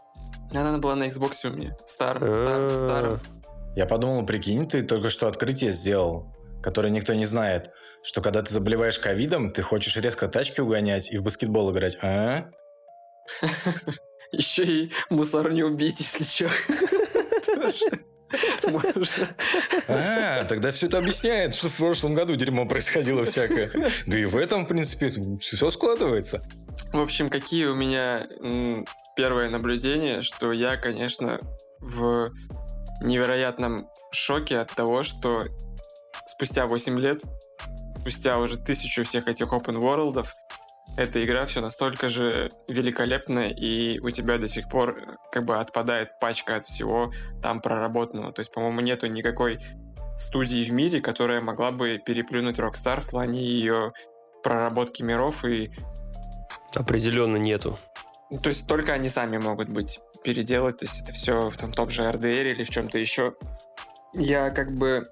Она 0.54 0.78
была 0.78 0.96
на 0.96 1.04
Xbox 1.08 1.48
у 1.48 1.52
меня. 1.52 1.76
Старым, 1.86 2.34
старым, 2.34 2.76
старым. 2.76 3.20
Я 3.76 3.86
подумал, 3.86 4.26
прикинь, 4.26 4.68
ты 4.68 4.82
только 4.82 5.10
что 5.10 5.28
открытие 5.28 5.72
сделал, 5.72 6.34
которое 6.62 6.90
никто 6.90 7.14
не 7.14 7.26
знает, 7.26 7.72
что 8.04 8.22
когда 8.22 8.42
ты 8.42 8.54
заболеваешь 8.54 9.00
ковидом, 9.00 9.52
ты 9.52 9.62
хочешь 9.62 9.96
резко 9.98 10.28
тачки 10.28 10.62
угонять 10.62 11.12
и 11.12 11.18
в 11.18 11.24
баскетбол 11.24 11.72
играть, 11.72 11.98
а? 12.02 12.50
Еще 14.32 14.64
и 14.66 14.92
мусор 15.10 15.52
не 15.52 15.64
убить, 15.64 16.00
если 16.00 16.24
что. 16.24 16.50
Можно. 18.70 19.28
А, 19.88 20.44
тогда 20.44 20.72
все 20.72 20.86
это 20.86 21.00
объясняет, 21.00 21.56
что 21.56 21.70
в 21.70 21.76
прошлом 21.76 22.14
году 22.14 22.36
дерьмо 22.36 22.68
происходило 22.68 23.26
всякое. 23.26 23.72
Да 24.06 24.18
и 24.18 24.26
в 24.26 24.38
этом, 24.38 24.66
в 24.66 24.68
принципе, 24.68 25.12
все 25.40 25.72
складывается. 25.72 26.40
В 26.94 27.00
общем, 27.00 27.30
какие 27.30 27.66
у 27.66 27.76
меня 27.76 28.28
первое 29.16 29.50
наблюдение, 29.50 30.22
что 30.22 30.52
я, 30.52 30.78
конечно, 30.78 31.40
в 31.80 32.32
невероятном 33.02 33.90
шоке 34.12 34.60
от 34.60 34.72
того, 34.74 35.04
что 35.04 35.44
спустя 36.26 36.68
8 36.68 37.00
лет, 37.00 37.22
спустя 37.98 38.38
уже 38.38 38.58
тысячу 38.58 39.04
всех 39.04 39.28
этих 39.28 39.48
open 39.48 39.76
world, 39.76 40.26
эта 40.98 41.24
игра 41.24 41.46
все 41.46 41.62
настолько 41.62 42.10
же 42.10 42.50
великолепная, 42.68 43.50
и 43.50 44.00
у 44.00 44.10
тебя 44.10 44.38
до 44.38 44.48
сих 44.48 44.68
пор 44.68 44.98
э, 44.98 45.16
как 45.32 45.46
бы 45.46 45.60
отпадает 45.60 46.20
пачка 46.20 46.58
от 46.58 46.64
всего 46.64 47.12
там 47.42 47.62
проработанного. 47.62 48.34
То 48.34 48.42
есть, 48.42 48.52
по-моему, 48.52 48.82
нету 48.82 49.08
никакой 49.08 49.60
студии 50.18 50.64
в 50.64 50.74
мире, 50.74 51.00
которая 51.00 51.42
могла 51.42 51.72
бы 51.72 52.02
переплюнуть 52.04 52.60
Rockstar 52.60 53.00
в 53.00 53.10
плане 53.10 53.42
ее 53.42 53.94
проработки 54.44 55.04
миров 55.04 55.46
и 55.46 55.72
Определенно 56.76 57.38
нету. 57.38 57.78
То 58.44 58.50
есть 58.50 58.68
только 58.68 58.94
они 58.94 59.10
сами 59.10 59.38
могут 59.38 59.70
быть 59.70 60.00
переделать, 60.24 60.78
то 60.78 60.86
есть 60.86 61.02
это 61.02 61.14
все 61.14 61.50
в 61.50 61.58
том, 61.58 61.72
том 61.72 61.90
же 61.90 62.04
RDR 62.04 62.52
или 62.52 62.64
в 62.64 62.70
чем-то 62.70 63.00
еще. 63.00 63.34
Я 64.14 64.52
как 64.52 64.72
бы, 64.72 65.04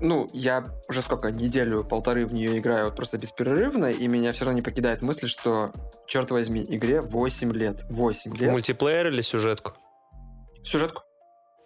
ну, 0.00 0.28
я 0.32 0.62
уже 0.88 1.02
сколько, 1.02 1.30
неделю, 1.32 1.84
полторы 1.84 2.24
в 2.24 2.32
нее 2.32 2.58
играю 2.58 2.86
вот 2.86 2.96
просто 2.96 3.18
беспрерывно, 3.18 3.86
и 3.86 4.06
меня 4.06 4.32
все 4.32 4.44
равно 4.44 4.56
не 4.58 4.62
покидает 4.62 5.02
мысль, 5.02 5.26
что, 5.26 5.72
черт 6.06 6.30
возьми, 6.30 6.64
игре 6.68 7.00
8 7.00 7.52
лет. 7.52 7.82
8 7.90 8.36
лет. 8.36 8.52
Мультиплеер 8.52 9.08
или 9.08 9.22
сюжетку? 9.22 9.72
Сюжетку. 10.62 11.02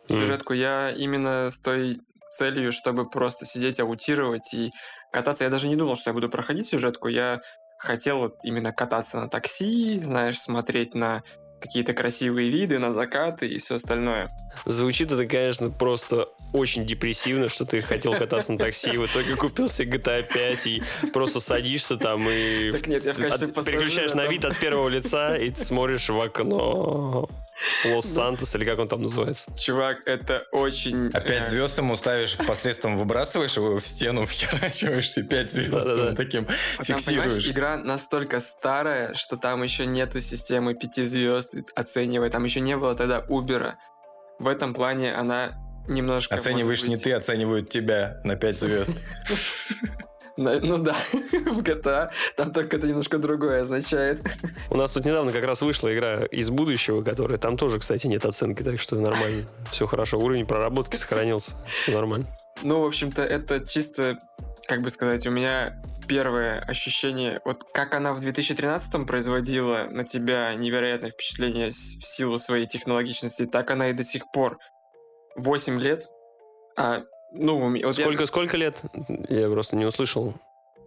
Мгм. 0.09 0.21
Сюжетку. 0.21 0.55
Я 0.55 0.91
именно 0.91 1.50
с 1.50 1.59
той 1.59 2.00
целью, 2.33 2.73
чтобы 2.73 3.09
просто 3.09 3.45
сидеть, 3.45 3.81
аутировать 3.81 4.55
и 4.55 4.71
кататься. 5.12 5.45
Я 5.45 5.50
даже 5.50 5.69
не 5.69 5.76
думал, 5.76 5.97
что 5.97 6.11
я 6.11 6.15
буду 6.15 6.29
проходить 6.29 6.67
сюжетку. 6.67 7.09
Я 7.09 7.41
хотел 7.78 8.18
вот 8.18 8.38
именно 8.42 8.73
кататься 8.73 9.21
на 9.21 9.28
такси, 9.28 10.00
знаешь, 10.02 10.38
смотреть 10.38 10.95
на 10.95 11.23
какие-то 11.61 11.95
красивые 11.95 12.51
виды, 12.51 12.79
на 12.79 12.93
закаты 12.93 13.49
и 13.49 13.59
все 13.59 13.77
остальное. 13.77 14.29
Звучит 14.65 15.11
это, 15.11 15.27
конечно, 15.27 15.71
просто 15.71 16.29
очень 16.53 16.85
депрессивно, 16.87 17.49
что 17.49 17.65
ты 17.65 17.83
хотел 17.83 18.15
кататься 18.15 18.53
на 18.53 18.59
такси, 18.59 18.91
и 18.91 18.97
в 18.97 19.07
итоге 19.07 19.37
купил 19.37 19.69
себе 19.69 19.99
GTA 19.99 20.23
5 20.33 20.67
и 20.67 20.83
просто 21.13 21.41
садишься 21.41 21.97
там 21.97 22.29
и 22.29 22.73
Так 22.73 22.87
нет, 22.87 23.05
я 23.05 23.13
в 23.13 23.19
от- 23.19 23.65
переключаешь 23.65 24.13
на 24.13 24.23
там. 24.25 24.31
вид 24.33 24.45
от 24.45 24.57
первого 24.59 24.89
лица 24.89 25.37
и 25.37 25.53
смотришь 25.55 26.09
в 26.09 26.21
окно 26.21 27.29
Лос-Сантос, 27.87 28.55
или 28.57 28.65
как 28.65 28.79
он 28.79 28.89
там 28.89 29.03
называется. 29.03 29.47
Чувак, 29.59 30.01
это 30.07 30.45
очень... 30.53 31.09
Опять 31.09 31.43
э, 31.47 31.51
звезд 31.51 31.79
ему 31.79 31.97
ставишь 31.97 32.37
посредством, 32.37 32.99
выбрасываешь 32.99 33.57
его 33.57 33.77
в 33.79 33.87
стену, 33.87 34.27
вхерачиваешься, 34.27 35.23
пять 35.23 35.51
звезд 35.51 35.71
Да-да-да. 35.87 36.07
там 36.09 36.17
таким 36.17 36.47
а 36.79 36.85
Там, 36.85 36.99
понимаешь, 37.03 37.33
фиксируешь. 37.33 37.49
игра 37.49 37.77
настолько 37.79 38.41
старая, 38.41 39.15
что 39.15 39.37
там 39.37 39.63
еще 39.63 39.87
нету 39.87 40.21
системы 40.21 40.75
пяти 40.75 41.05
звезд, 41.05 41.55
оценивая. 41.75 42.31
Там 42.31 42.45
еще 42.45 42.61
не 42.61 42.77
было 42.77 42.95
тогда 42.95 43.25
Uber. 43.29 43.75
в 44.39 44.49
этом 44.49 44.75
плане 44.75 45.15
она 45.15 45.55
немножко... 45.89 46.35
Оцениваешь 46.35 46.81
может 46.81 46.89
не 46.89 46.95
быть, 46.97 47.05
ты, 47.05 47.13
оценивают 47.13 47.71
тебя 47.71 48.21
на 48.25 48.37
5 48.37 48.59
звезд. 48.59 48.93
Ну 50.39 50.77
да, 50.77 50.95
в 51.13 51.63
GTA 51.63 52.09
там 52.37 52.53
только 52.53 52.77
это 52.77 52.87
немножко 52.87 53.17
другое 53.17 53.63
означает. 53.63 54.21
У 54.69 54.77
нас 54.77 54.93
тут 54.93 55.07
недавно 55.07 55.33
как 55.33 55.45
раз 55.45 55.63
вышла 55.63 55.93
игра 55.95 56.25
из 56.27 56.51
будущего, 56.51 57.03
которая 57.03 57.39
там 57.39 57.57
тоже, 57.57 57.79
кстати, 57.79 58.07
нет 58.07 58.25
оценки, 58.27 58.63
так 58.63 58.79
что 58.79 58.97
нормально. 58.97 59.47
Все 59.71 59.87
хорошо. 59.87 60.19
Уровень 60.19 60.47
проработки 60.47 60.97
сохранился. 60.97 61.53
Все 61.83 61.93
нормально. 61.93 62.27
Ну, 62.63 62.83
в 62.83 62.87
общем-то, 62.87 63.23
это 63.23 63.67
чисто, 63.67 64.19
как 64.66 64.82
бы 64.82 64.90
сказать, 64.90 65.26
у 65.26 65.30
меня 65.30 65.80
первое 66.08 66.61
ощущение, 66.61 67.40
вот 67.44 67.64
как 67.73 67.94
она 67.94 68.12
в 68.12 68.20
2013 68.20 69.06
производила 69.06 69.87
на 69.90 70.04
тебя 70.04 70.54
невероятное 70.54 71.11
впечатление 71.11 71.70
в 71.70 71.73
силу 71.73 72.38
своей 72.38 72.66
технологичности, 72.66 73.46
так 73.46 73.70
она 73.70 73.90
и 73.90 73.92
до 73.92 74.02
сих 74.02 74.30
пор. 74.32 74.58
8 75.37 75.80
лет, 75.80 76.08
а, 76.76 77.02
ну, 77.32 77.58
вот 77.58 77.75
я- 77.76 77.92
Сколько, 77.92 78.26
сколько 78.26 78.56
лет? 78.56 78.82
Я 79.28 79.49
просто 79.50 79.76
не 79.76 79.85
услышал. 79.85 80.35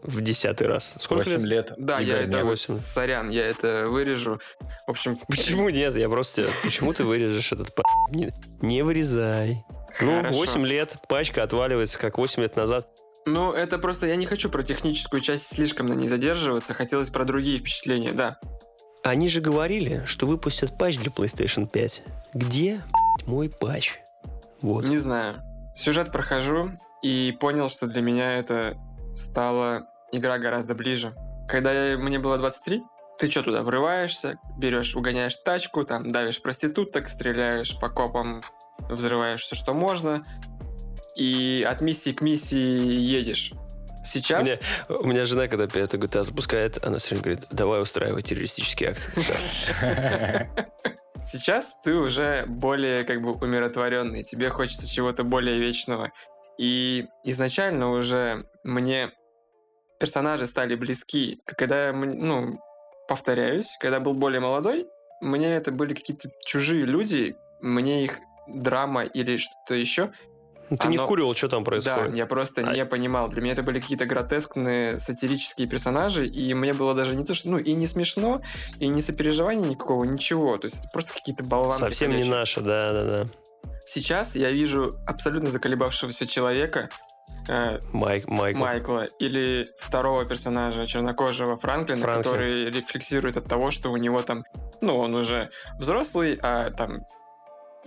В 0.02 0.22
десятый 0.22 0.66
раз. 0.66 0.94
Сколько 0.98 1.26
8 1.26 1.42
лет? 1.46 1.72
лет. 1.72 1.74
Да, 1.78 2.00
Игорь, 2.00 2.16
я 2.16 2.22
это... 2.22 2.30
нет. 2.30 2.44
вот- 2.44 2.50
восемь. 2.52 2.78
Сорян, 2.78 3.30
я 3.30 3.46
это 3.48 3.88
вырежу. 3.90 4.40
В 4.88 4.92
общем... 4.92 5.18
Почему 5.28 5.68
нет? 5.70 5.94
Я 5.98 6.08
просто... 6.08 6.46
Почему 6.64 6.94
ты 6.94 7.04
вырежешь 7.04 7.52
этот. 7.52 7.78
Не, 8.12 8.30
не 8.62 8.82
вырезай. 8.82 9.66
Ну, 10.00 10.20
Хорошо. 10.20 10.40
8 10.40 10.66
лет, 10.66 10.96
пачка 11.10 11.44
отваливается, 11.44 12.00
как 12.00 12.18
8 12.18 12.42
лет 12.44 12.56
назад. 12.56 12.88
Ну, 13.26 13.52
это 13.52 13.78
просто 13.78 14.08
я 14.08 14.16
не 14.16 14.26
хочу 14.26 14.50
про 14.50 14.64
техническую 14.64 15.22
часть 15.22 15.46
слишком 15.48 15.86
на 15.86 15.94
ней 15.94 16.08
задерживаться. 16.08 16.74
Хотелось 16.74 17.10
про 17.10 17.26
другие 17.26 17.60
впечатления, 17.60 18.12
да. 18.12 18.40
Они 19.04 19.30
же 19.30 19.40
говорили, 19.42 20.04
что 20.06 20.26
выпустят 20.26 20.78
патч 20.78 20.98
для 20.98 21.12
PlayStation 21.12 21.70
5. 21.72 22.04
Где 22.34 22.82
мой 23.28 23.50
патч? 23.60 23.98
Вот. 24.62 24.84
Не 24.88 24.98
знаю. 24.98 25.42
Сюжет 25.76 26.12
прохожу 26.12 26.72
и 27.02 27.36
понял, 27.40 27.70
что 27.70 27.88
для 27.88 28.02
меня 28.02 28.38
это 28.38 28.76
стала 29.16 29.88
игра 30.12 30.38
гораздо 30.38 30.76
ближе. 30.76 31.16
Когда 31.48 31.72
я- 31.92 31.98
мне 31.98 32.20
было 32.20 32.38
23, 32.38 32.82
ты 33.18 33.30
что 33.30 33.44
туда 33.44 33.64
врываешься, 33.64 34.38
берешь, 34.58 34.96
угоняешь 34.96 35.36
тачку, 35.38 35.84
там 35.86 36.10
давишь 36.10 36.42
проституток, 36.42 37.08
стреляешь 37.08 37.78
по 37.80 37.90
копам, 37.90 38.42
взрываешь 38.90 39.42
все, 39.42 39.56
что 39.56 39.74
можно, 39.74 40.22
и 41.16 41.66
от 41.68 41.82
миссии 41.82 42.12
к 42.12 42.22
миссии 42.22 42.58
едешь. 42.58 43.52
Сейчас... 44.04 44.44
Мне- 44.44 44.60
у 44.90 45.08
меня 45.08 45.26
жена, 45.26 45.48
когда 45.48 45.66
это 45.66 45.98
GTA 45.98 46.24
запускает, 46.24 46.84
она 46.84 46.98
все 46.98 47.10
время 47.10 47.24
говорит, 47.24 47.46
давай 47.52 47.82
устраивай 47.82 48.24
террористический 48.24 48.88
акт. 48.88 49.14
Сейчас 51.26 51.80
ты 51.84 51.96
уже 51.96 52.44
более 52.48 53.04
как 53.04 53.22
бы 53.22 53.34
умиротворенный, 53.34 54.24
тебе 54.24 54.50
хочется 54.50 54.90
чего-то 54.90 55.24
более 55.24 55.60
вечного. 55.60 56.12
И 56.58 57.06
изначально 57.24 57.92
уже 57.92 58.46
мне 58.64 59.12
персонажи 60.00 60.48
стали 60.48 60.76
близки. 60.76 61.40
Когда 61.46 61.88
я, 61.88 61.94
ну, 61.94 62.60
повторяюсь, 63.08 63.78
когда 63.80 64.00
был 64.00 64.14
более 64.14 64.40
молодой, 64.40 64.88
мне 65.22 65.56
это 65.56 65.72
были 65.72 65.94
какие-то 65.94 66.30
чужие 66.46 66.86
люди, 66.86 67.36
мне 67.62 68.06
их 68.06 68.18
драма 68.48 69.04
или 69.04 69.38
что-то 69.38 69.76
еще. 69.76 70.12
Ну, 70.70 70.78
Ты 70.78 70.88
не 70.88 70.98
Оно- 70.98 71.06
вкуривал, 71.06 71.34
что 71.36 71.48
там 71.50 71.64
происходит. 71.64 72.12
Да, 72.12 72.18
я 72.18 72.26
просто 72.26 72.62
А- 72.62 72.74
не 72.74 72.86
понимал. 72.86 73.28
Для 73.30 73.42
меня 73.42 73.54
это 73.54 73.64
были 73.64 73.80
какие-то 73.80 74.06
гротескные 74.06 75.00
сатирические 75.00 75.68
персонажи, 75.68 76.28
и 76.28 76.54
мне 76.54 76.74
было 76.74 76.94
даже 76.94 77.16
не 77.16 77.26
то, 77.26 77.34
что... 77.34 77.50
Ну, 77.50 77.58
и 77.58 77.74
не 77.74 77.88
смешно, 77.88 78.40
и 78.80 78.88
не 78.88 79.02
сопереживания 79.02 79.70
никакого, 79.70 80.04
ничего. 80.04 80.58
То 80.58 80.66
есть 80.66 80.80
это 80.80 80.90
просто 80.94 81.14
какие-то 81.14 81.44
болванки. 81.44 81.80
Совсем 81.80 82.12
не 82.12 82.18
ходячие. 82.18 82.36
наше, 82.36 82.62
да-да-да. 82.62 83.26
Сейчас 83.86 84.36
я 84.36 84.52
вижу 84.52 84.92
абсолютно 85.08 85.50
заколебавшегося 85.50 86.28
человека, 86.28 86.90
э, 87.48 87.80
Майк, 87.92 88.28
Майкл. 88.28 88.60
Майкла, 88.60 89.08
или 89.18 89.66
второго 89.80 90.26
персонажа, 90.26 90.86
чернокожего 90.86 91.58
Франклина, 91.58 92.02
Франклин. 92.02 92.24
который 92.24 92.66
рефлексирует 92.70 93.38
от 93.38 93.46
того, 93.46 93.72
что 93.72 93.90
у 93.90 93.98
него 93.98 94.22
там... 94.22 94.44
Ну, 94.82 94.98
он 94.98 95.16
уже 95.16 95.48
взрослый, 95.80 96.38
а 96.44 96.70
там, 96.70 97.00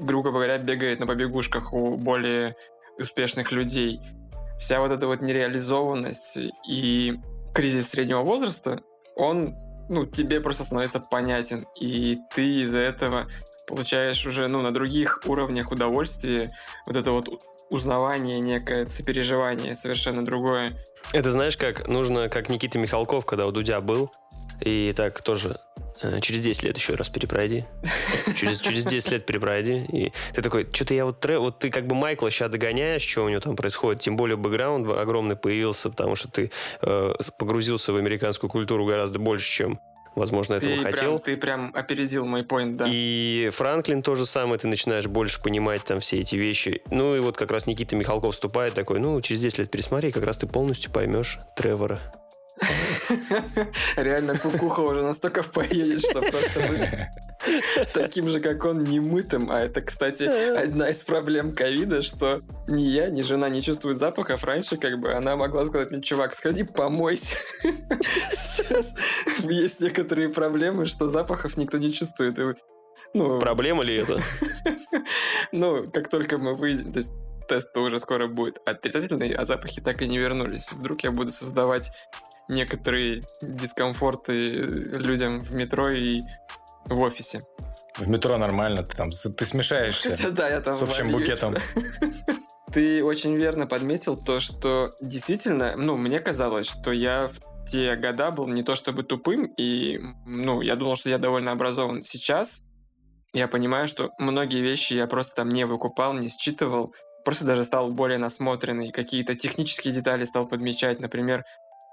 грубо 0.01 0.33
говоря, 0.33 0.59
бегает 0.59 0.99
на 0.99 1.07
побегушках 1.07 1.73
у 1.73 1.97
более 1.97 2.57
успешных 2.99 3.53
людей. 3.53 4.01
Вся 4.59 4.81
вот 4.81 4.91
эта 4.93 5.07
вот 5.07 5.21
нереализованность 5.21 6.39
и 6.69 7.15
кризис 7.55 7.91
среднего 7.91 8.23
возраста, 8.23 8.81
он, 9.17 9.55
ну, 9.89 10.07
тебе 10.07 10.41
просто 10.41 10.65
становится 10.65 11.01
понятен. 11.01 11.67
И 11.81 12.19
ты 12.35 12.63
из-за 12.63 12.79
этого 12.79 13.25
получаешь 13.67 14.25
уже, 14.27 14.49
ну, 14.49 14.63
на 14.63 14.73
других 14.73 15.21
уровнях 15.27 15.73
удовольствия, 15.73 16.49
вот 16.87 16.97
это 16.97 17.13
вот 17.13 17.29
узнавание, 17.71 18.41
некое 18.41 18.87
сопереживание 18.87 19.75
совершенно 19.75 20.25
другое. 20.25 20.73
Это 21.13 21.31
знаешь, 21.31 21.57
как 21.57 21.89
нужно, 21.89 22.29
как 22.29 22.49
Никита 22.49 22.79
Михалков, 22.79 23.27
когда 23.27 23.47
у 23.47 23.51
Дудя 23.53 23.81
был, 23.81 24.11
и 24.61 24.93
так 24.97 25.21
тоже 25.23 25.57
э, 26.03 26.21
через 26.21 26.41
10 26.41 26.63
лет 26.63 26.77
еще 26.77 26.95
раз 26.95 27.09
перепройди. 27.09 27.65
Через, 28.37 28.61
через 28.61 28.85
10 28.87 29.11
лет 29.11 29.27
перепройди. 29.27 29.85
И 29.93 30.13
ты 30.35 30.43
такой, 30.43 30.69
что-то 30.73 30.95
я 30.95 31.05
вот... 31.05 31.21
тре- 31.21 31.39
Вот 31.39 31.59
ты 31.59 31.71
как 31.71 31.87
бы 31.87 31.95
Майкла 31.95 32.31
сейчас 32.31 32.51
догоняешь, 32.51 33.03
что 33.03 33.25
у 33.25 33.29
него 33.29 33.41
там 33.41 33.57
происходит. 33.57 34.01
Тем 34.03 34.17
более 34.17 34.37
бэкграунд 34.37 34.89
огромный 34.97 35.37
появился, 35.37 35.91
потому 35.91 36.15
что 36.15 36.29
ты 36.29 36.51
э, 36.83 37.15
погрузился 37.39 37.93
в 37.93 37.97
американскую 37.97 38.49
культуру 38.49 38.87
гораздо 38.87 39.19
больше, 39.19 39.51
чем, 39.51 39.81
возможно, 40.15 40.55
этого 40.55 40.77
Ты 40.77 40.83
хотел. 40.83 41.19
прям, 41.19 41.21
ты 41.21 41.37
прям 41.37 41.71
опередил 41.75 42.27
мой 42.27 42.45
поинт, 42.45 42.77
да. 42.77 42.87
И 42.89 43.51
Франклин 43.53 44.03
то 44.03 44.15
же 44.15 44.27
самое, 44.27 44.59
ты 44.59 44.69
начинаешь 44.69 45.07
больше 45.07 45.43
понимать 45.43 45.85
там 45.85 46.01
все 46.01 46.21
эти 46.21 46.37
вещи. 46.37 46.83
Ну 46.91 47.17
и 47.17 47.21
вот 47.21 47.37
как 47.37 47.51
раз 47.51 47.67
Никита 47.67 47.97
Михалков 47.97 48.35
вступает 48.35 48.75
такой, 48.75 49.01
ну, 49.01 49.21
через 49.21 49.41
10 49.41 49.59
лет 49.59 49.71
пересмотри, 49.71 50.13
как 50.13 50.25
раз 50.25 50.39
ты 50.39 50.47
полностью 50.47 50.91
поймешь 50.91 51.39
Тревора. 51.57 52.01
Реально, 53.97 54.39
кукуха 54.39 54.81
уже 54.81 55.03
настолько 55.03 55.43
поедет, 55.43 56.01
что 56.01 56.21
просто 56.21 57.09
таким 57.95 58.29
же, 58.29 58.41
как 58.41 58.65
он, 58.65 58.85
немытым. 58.85 59.51
А 59.51 59.61
это, 59.61 59.83
кстати, 59.83 60.25
одна 60.25 60.91
из 60.91 61.03
проблем 61.03 61.53
ковида, 61.53 62.03
что 62.03 62.41
ни 62.69 62.83
я, 62.83 63.09
ни 63.09 63.23
жена 63.23 63.49
не 63.49 63.63
чувствуют 63.63 63.99
запахов. 63.99 64.45
Раньше, 64.45 64.77
как 64.77 64.99
бы, 64.99 65.13
она 65.13 65.37
могла 65.37 65.67
сказать 65.67 65.91
мне, 65.91 66.03
чувак, 66.03 66.35
сходи 66.35 66.65
помойся. 66.65 67.37
Сейчас 68.31 68.95
есть 69.41 69.81
некоторые 69.81 70.29
проблемы, 70.29 70.87
что 70.87 71.09
запахов 71.09 71.57
никто 71.57 71.79
не 71.79 71.93
чувствует. 71.93 72.39
Ну, 73.15 73.39
Проблема 73.41 73.83
ли 73.83 73.97
это? 73.97 74.21
ну, 75.53 75.91
как 75.91 76.09
только 76.09 76.39
мы 76.39 76.55
выйдем, 76.55 76.93
то 76.93 76.99
есть 76.99 77.13
тест 77.49 77.77
уже 77.77 77.99
скоро 77.99 78.29
будет 78.29 78.59
отрицательный, 78.65 79.35
а 79.35 79.45
запахи 79.45 79.81
так 79.81 80.01
и 80.03 80.09
не 80.09 80.19
вернулись. 80.19 80.73
Вдруг 80.73 81.03
я 81.03 81.11
буду 81.11 81.31
создавать 81.31 81.91
некоторые 82.49 83.21
дискомфорты 83.43 84.49
людям 84.49 85.41
в 85.41 85.55
метро 85.55 85.91
и 85.91 86.21
в 86.87 87.01
офисе. 87.01 87.41
В 87.99 88.09
метро 88.09 88.39
нормально, 88.39 88.83
ты 88.83 88.97
там 88.97 89.11
ты 89.11 89.45
смешаешься 89.45 90.11
Хотя 90.17 90.31
да, 90.31 90.49
я 90.49 90.61
там 90.61 90.73
с 90.73 90.83
общим 90.83 91.11
вольюсь. 91.11 91.29
букетом. 91.29 91.57
Ты 92.73 93.05
очень 93.05 93.37
верно 93.37 93.67
подметил 93.67 94.17
то, 94.17 94.41
что 94.41 94.89
действительно, 95.03 95.75
ну, 95.77 95.95
мне 95.97 96.21
казалось, 96.21 96.67
что 96.67 96.91
я 96.91 97.29
в 97.29 97.67
те 97.67 97.97
года 97.97 98.31
был 98.31 98.47
не 98.47 98.63
то 98.63 98.75
чтобы 98.75 99.03
тупым, 99.03 99.45
и, 99.59 100.01
ну, 100.25 100.63
я 100.63 100.75
думал, 100.75 100.97
что 100.97 101.11
я 101.11 101.19
довольно 101.19 101.53
образован. 101.53 102.01
Сейчас 102.01 102.65
я 103.35 103.47
понимаю, 103.47 103.87
что 103.87 104.13
многие 104.19 104.63
вещи 104.63 104.95
я 104.95 105.07
просто 105.07 105.35
там 105.35 105.51
не 105.51 105.67
выкупал, 105.67 106.15
не 106.15 106.29
считывал, 106.29 106.95
просто 107.25 107.45
даже 107.45 107.65
стал 107.65 107.91
более 107.91 108.19
насмотренный, 108.19 108.91
какие-то 108.91 109.35
технические 109.35 109.93
детали 109.93 110.25
стал 110.25 110.47
подмечать, 110.47 110.99
например, 110.99 111.45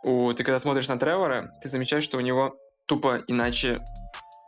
у, 0.03 0.33
ты 0.33 0.43
когда 0.43 0.59
смотришь 0.59 0.88
на 0.88 0.97
Тревора, 0.97 1.51
ты 1.62 1.69
замечаешь, 1.69 2.03
что 2.03 2.17
у 2.17 2.21
него 2.21 2.55
тупо 2.88 3.21
иначе 3.27 3.77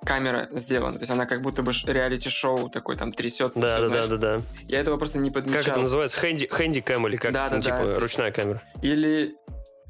камера 0.05 0.47
сделана, 0.51 0.93
то 0.93 0.99
есть 0.99 1.11
она 1.11 1.27
как 1.27 1.41
будто 1.43 1.61
бы 1.61 1.71
реалити-шоу 1.85 2.69
такой, 2.69 2.95
там 2.95 3.11
трясется, 3.11 3.59
Да, 3.61 3.67
всё, 3.75 3.79
да, 3.83 3.85
знаешь. 3.85 4.07
да, 4.07 4.17
да, 4.17 4.37
да. 4.37 4.43
Я 4.67 4.79
этого 4.79 4.97
просто 4.97 5.19
не 5.19 5.29
подмечал. 5.29 5.61
Как 5.61 5.71
это 5.73 5.79
называется? 5.79 6.17
Хэнди, 6.17 6.47
хэндикэм 6.47 7.07
или 7.07 7.17
как? 7.17 7.31
Да, 7.33 7.49
да, 7.49 7.57
Ну, 7.57 7.61
да, 7.61 7.65
типа 7.65 7.83
то 7.83 7.89
есть- 7.89 8.01
ручная 8.01 8.31
камера. 8.31 8.59
Или 8.81 9.29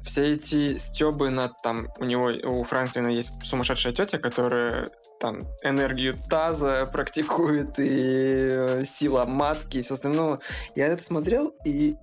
все 0.02 0.32
эти 0.34 0.76
стебы 0.76 1.30
над 1.30 1.52
там 1.62 1.88
у 1.98 2.04
него 2.04 2.24
у 2.44 2.62
Франклина 2.64 3.06
есть 3.06 3.46
сумасшедшая 3.46 3.94
тетя, 3.94 4.18
которая 4.18 4.84
там 5.20 5.38
энергию 5.62 6.14
таза 6.28 6.84
практикует 6.92 7.78
и 7.78 8.48
э, 8.50 8.84
сила 8.84 9.24
матки 9.24 9.78
и 9.78 9.82
все 9.82 9.94
остальное. 9.94 10.40
Я 10.74 10.88
это 10.88 11.02
смотрел 11.02 11.54
и 11.64 11.94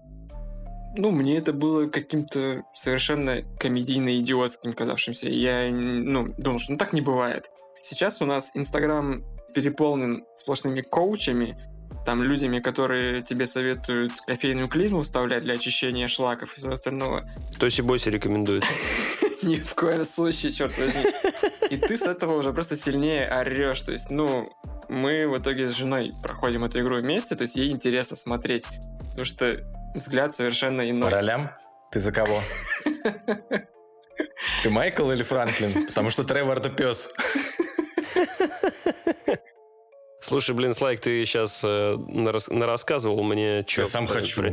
ну, 1.00 1.12
мне 1.12 1.38
это 1.38 1.54
было 1.54 1.88
каким-то 1.88 2.64
совершенно 2.74 3.42
комедийно-идиотским 3.60 4.74
казавшимся. 4.74 5.30
Я, 5.30 5.70
ну, 5.72 6.34
думал, 6.38 6.60
что 6.60 6.74
ну 6.74 6.78
так 6.78 6.94
не 6.94 7.02
бывает. 7.02 7.50
Сейчас 7.82 8.22
у 8.22 8.26
нас 8.26 8.52
Инстаграм 8.54 9.24
переполнен 9.54 10.26
сплошными 10.36 10.82
коучами, 10.82 11.58
там 12.06 12.22
людьми, 12.22 12.60
которые 12.60 13.22
тебе 13.22 13.46
советуют 13.46 14.12
кофейную 14.28 14.68
клизму 14.68 15.02
вставлять 15.02 15.44
для 15.44 15.54
очищения 15.54 16.08
шлаков 16.08 16.54
и 16.54 16.58
всего 16.58 16.74
остального. 16.74 17.24
Тоси 17.60 17.82
Бойси 17.82 18.10
рекомендует. 18.10 18.64
Ни 19.44 19.56
в 19.56 19.74
коем 19.74 20.04
случае, 20.04 20.52
черт 20.52 20.78
возьми. 20.78 21.06
И 21.70 21.78
ты 21.78 21.98
с 21.98 22.02
этого 22.02 22.38
уже 22.38 22.52
просто 22.52 22.76
сильнее 22.76 23.26
орешь. 23.28 23.82
То 23.82 23.94
есть, 23.94 24.12
ну, 24.12 24.46
мы 24.90 25.28
в 25.28 25.38
итоге 25.38 25.70
с 25.70 25.76
женой 25.76 26.10
проходим 26.22 26.64
эту 26.66 26.80
игру 26.80 26.98
вместе, 26.98 27.36
то 27.36 27.44
есть 27.44 27.56
ей 27.56 27.72
интересно 27.72 28.18
смотреть, 28.18 28.68
потому 29.00 29.26
что 29.26 29.64
взгляд 29.95 30.36
совершенно 30.36 30.84
По 30.84 30.89
иной. 30.89 31.10
ролям? 31.10 31.52
Ты 31.91 31.99
за 31.99 32.12
кого? 32.12 32.39
Ты 34.63 34.69
Майкл 34.69 35.10
или 35.12 35.23
Франклин? 35.23 35.88
Потому 35.88 36.10
что 36.10 36.23
Тревор 36.23 36.58
это 36.60 36.69
пес. 36.69 37.10
Слушай, 40.21 40.54
блин, 40.54 40.73
Слайк, 40.73 40.99
ты 40.99 41.25
сейчас 41.25 41.62
э, 41.63 41.95
нарас- 41.97 42.49
нарассказывал 42.54 43.23
мне, 43.23 43.63
что... 43.65 43.82
Я 43.82 43.88
сам 43.88 44.06
хочу. 44.06 44.41
Ух, 44.41 44.49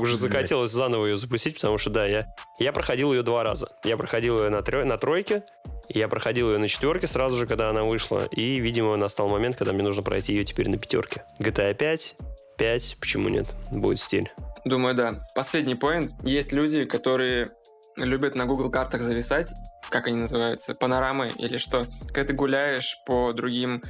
уже 0.00 0.16
блядь. 0.16 0.18
захотелось 0.20 0.70
заново 0.70 1.06
ее 1.06 1.16
запустить, 1.18 1.56
потому 1.56 1.76
что, 1.76 1.90
да, 1.90 2.06
я, 2.06 2.32
я 2.60 2.72
проходил 2.72 3.12
ее 3.12 3.24
два 3.24 3.42
раза. 3.42 3.66
Я 3.82 3.96
проходил 3.96 4.40
ее 4.44 4.48
на, 4.50 4.58
трё- 4.58 4.84
на 4.84 4.96
тройке, 4.98 5.42
я 5.88 6.06
проходил 6.06 6.52
ее 6.52 6.58
на 6.58 6.68
четверке 6.68 7.08
сразу 7.08 7.34
же, 7.36 7.48
когда 7.48 7.68
она 7.70 7.82
вышла. 7.82 8.26
И, 8.30 8.60
видимо, 8.60 8.94
настал 8.96 9.28
момент, 9.28 9.56
когда 9.56 9.72
мне 9.72 9.82
нужно 9.82 10.04
пройти 10.04 10.34
ее 10.34 10.44
теперь 10.44 10.68
на 10.68 10.78
пятерке. 10.78 11.24
GTA 11.40 11.74
5, 11.74 12.16
5, 12.58 12.96
почему 13.00 13.28
нет? 13.28 13.56
Будет 13.72 13.98
стиль. 13.98 14.30
Думаю, 14.64 14.94
да. 14.94 15.26
Последний 15.34 15.74
поинт. 15.74 16.12
Есть 16.22 16.52
люди, 16.52 16.84
которые 16.84 17.48
любят 17.96 18.34
на 18.34 18.46
Google 18.46 18.70
картах 18.70 19.02
зависать, 19.02 19.50
как 19.90 20.06
они 20.06 20.16
называются, 20.16 20.74
панорамы 20.74 21.30
или 21.36 21.56
что. 21.56 21.84
Когда 22.08 22.24
ты 22.24 22.32
гуляешь 22.32 22.96
по 23.06 23.32
другим 23.32 23.82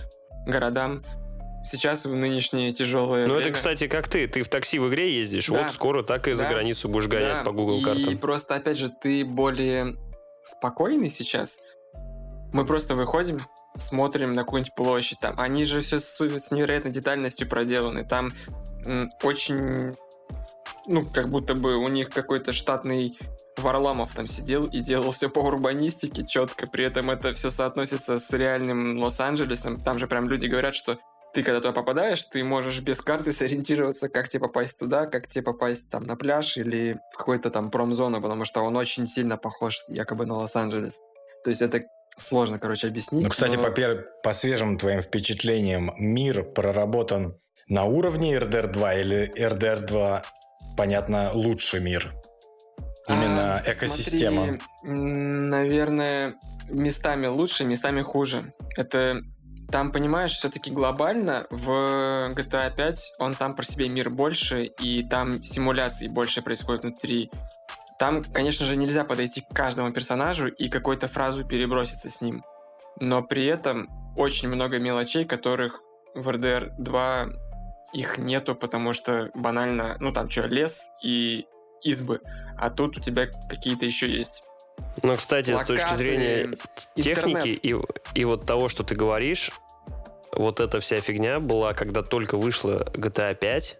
городам, 0.47 1.05
сейчас 1.63 2.05
в 2.07 2.13
нынешние 2.15 2.73
тяжелые 2.73 3.27
Ну, 3.29 3.35
это, 3.39 3.51
кстати, 3.53 3.87
как 3.87 4.09
ты. 4.09 4.27
Ты 4.27 4.43
в 4.43 4.49
такси 4.49 4.79
в 4.79 4.89
игре 4.89 5.15
ездишь, 5.15 5.47
Да. 5.49 5.65
вот 5.65 5.73
скоро 5.73 6.03
так 6.03 6.27
и 6.27 6.33
за 6.33 6.45
Да. 6.45 6.51
границу 6.51 6.89
будешь 6.89 7.07
гонять 7.07 7.37
Да, 7.39 7.45
по 7.45 7.53
Google 7.53 7.79
и 7.81 7.83
картам. 7.85 8.19
просто, 8.19 8.57
опять 8.57 8.79
же, 8.79 8.89
ты 8.89 9.25
более 9.25 9.95
спокойный 10.43 11.09
сейчас. 11.11 11.61
Мы 12.53 12.65
просто 12.67 12.95
выходим, 12.97 13.39
смотрим 13.77 14.35
на 14.35 14.43
какую-нибудь 14.43 14.75
площадь. 14.75 15.19
Там. 15.21 15.35
Они 15.39 15.65
же 15.65 15.81
все 15.81 15.99
с, 16.01 16.21
с 16.21 16.51
невероятной 16.51 16.91
детальностью 16.91 17.49
проделаны. 17.49 18.05
Там 18.05 18.31
очень... 19.23 19.93
Ну, 20.89 21.03
как 21.15 21.29
будто 21.29 21.55
бы 21.55 21.77
у 21.77 21.89
них 21.89 22.09
какой-то 22.11 22.53
штатный 22.53 23.17
Варламов 23.57 24.15
там 24.15 24.27
сидел 24.27 24.65
и 24.65 24.81
делал 24.81 25.13
все 25.13 25.29
по 25.29 25.41
урбанистике 25.41 26.27
четко. 26.27 26.67
При 26.67 26.85
этом 26.85 27.11
это 27.11 27.33
все 27.33 27.51
соотносится 27.51 28.19
с 28.19 28.33
реальным 28.33 28.99
Лос-Анджелесом. 28.99 29.81
Там 29.81 29.99
же 29.99 30.07
прям 30.09 30.29
люди 30.29 30.47
говорят, 30.47 30.75
что 30.75 30.99
ты 31.35 31.43
когда 31.43 31.61
туда 31.61 31.73
попадаешь, 31.73 32.23
ты 32.25 32.43
можешь 32.45 32.81
без 32.81 33.01
карты 33.01 33.33
сориентироваться, 33.33 34.09
как 34.09 34.29
тебе 34.29 34.41
попасть 34.41 34.79
туда, 34.79 35.07
как 35.07 35.29
тебе 35.29 35.43
попасть 35.45 35.89
там 35.89 36.05
на 36.05 36.17
пляж 36.17 36.57
или 36.59 36.99
в 37.15 37.17
какую-то 37.17 37.51
там 37.51 37.71
промзону, 37.71 38.21
потому 38.21 38.45
что 38.45 38.61
он 38.63 38.77
очень 38.77 39.07
сильно 39.07 39.37
похож 39.39 39.79
якобы 39.89 40.27
на 40.27 40.35
Лос-Анджелес. 40.37 41.01
То 41.45 41.51
есть 41.51 41.63
это 41.63 41.85
сложно, 42.19 42.59
короче, 42.59 42.89
объяснить. 42.89 43.23
Ну, 43.25 43.31
кстати, 43.31 43.57
но- 43.57 43.63
по, 43.63 43.69
пер- 43.69 44.05
по 44.23 44.33
свежим 44.35 44.77
твоим 44.77 45.01
впечатлениям, 45.01 45.93
мир 45.97 46.43
проработан 46.45 47.39
на 47.67 47.85
уровне 47.85 48.37
RDR 48.37 48.67
2 48.67 48.95
или 48.95 49.33
RDR 49.39 49.81
2, 49.87 50.23
понятно, 50.77 51.31
лучший 51.33 51.81
мир? 51.81 52.13
Именно 53.09 53.57
А, 53.57 53.63
экосистема. 53.65 54.43
смотри, 54.43 54.61
наверное, 54.85 56.35
местами 56.69 57.27
лучше, 57.27 57.65
местами 57.65 58.03
хуже. 58.03 58.55
Это 58.77 59.23
там, 59.73 59.91
понимаешь, 59.91 60.35
все-таки 60.35 60.71
глобально 60.71 61.47
в 61.51 61.67
GTA 62.37 62.75
5 62.77 63.15
он 63.19 63.35
сам 63.35 63.55
по 63.55 63.65
себе 63.65 63.89
мир 63.89 64.11
больше, 64.11 64.67
и 64.67 65.03
там 65.03 65.43
симуляций 65.43 66.09
больше 66.09 66.43
происходит 66.43 66.83
внутри. 66.83 67.31
Там, 67.99 68.23
конечно 68.23 68.67
же, 68.67 68.77
нельзя 68.77 69.05
подойти 69.05 69.41
к 69.41 69.55
каждому 69.55 69.91
персонажу 69.93 70.49
и 70.49 70.69
какую-то 70.69 71.09
фразу 71.09 71.45
переброситься 71.45 72.11
с 72.11 72.21
ним. 72.21 72.45
Но 73.01 73.23
при 73.23 73.47
этом 73.47 73.89
очень 74.17 74.49
много 74.49 74.79
мелочей, 74.79 75.25
которых 75.25 75.81
в 76.15 76.29
RDR 76.29 76.71
2 76.79 77.27
их 77.93 78.19
нету, 78.19 78.55
потому 78.55 78.93
что 78.93 79.31
банально, 79.35 79.97
ну 80.01 80.13
там 80.13 80.29
что, 80.31 80.47
лес 80.47 80.91
и 81.03 81.47
избы. 81.83 82.21
А 82.59 82.71
тут 82.71 82.99
у 82.99 83.01
тебя 83.01 83.27
какие-то 83.51 83.87
еще 83.87 84.11
есть. 84.11 84.49
Ну, 85.03 85.17
кстати, 85.17 85.51
с 85.51 85.65
точки 85.65 85.83
Плакаты, 85.83 85.97
зрения 85.97 86.57
техники 86.95 87.59
интернет. 87.59 87.65
и, 87.65 88.21
и 88.21 88.25
вот 88.25 88.47
того, 88.47 88.69
что 88.69 88.85
ты 88.85 88.95
говоришь, 88.95 89.51
вот 90.33 90.61
эта 90.61 90.79
вся 90.81 91.01
фигня 91.01 91.41
была, 91.41 91.75
когда 91.75 92.03
только 92.03 92.37
вышла 92.37 92.85
GTA 92.95 93.37
5, 93.37 93.79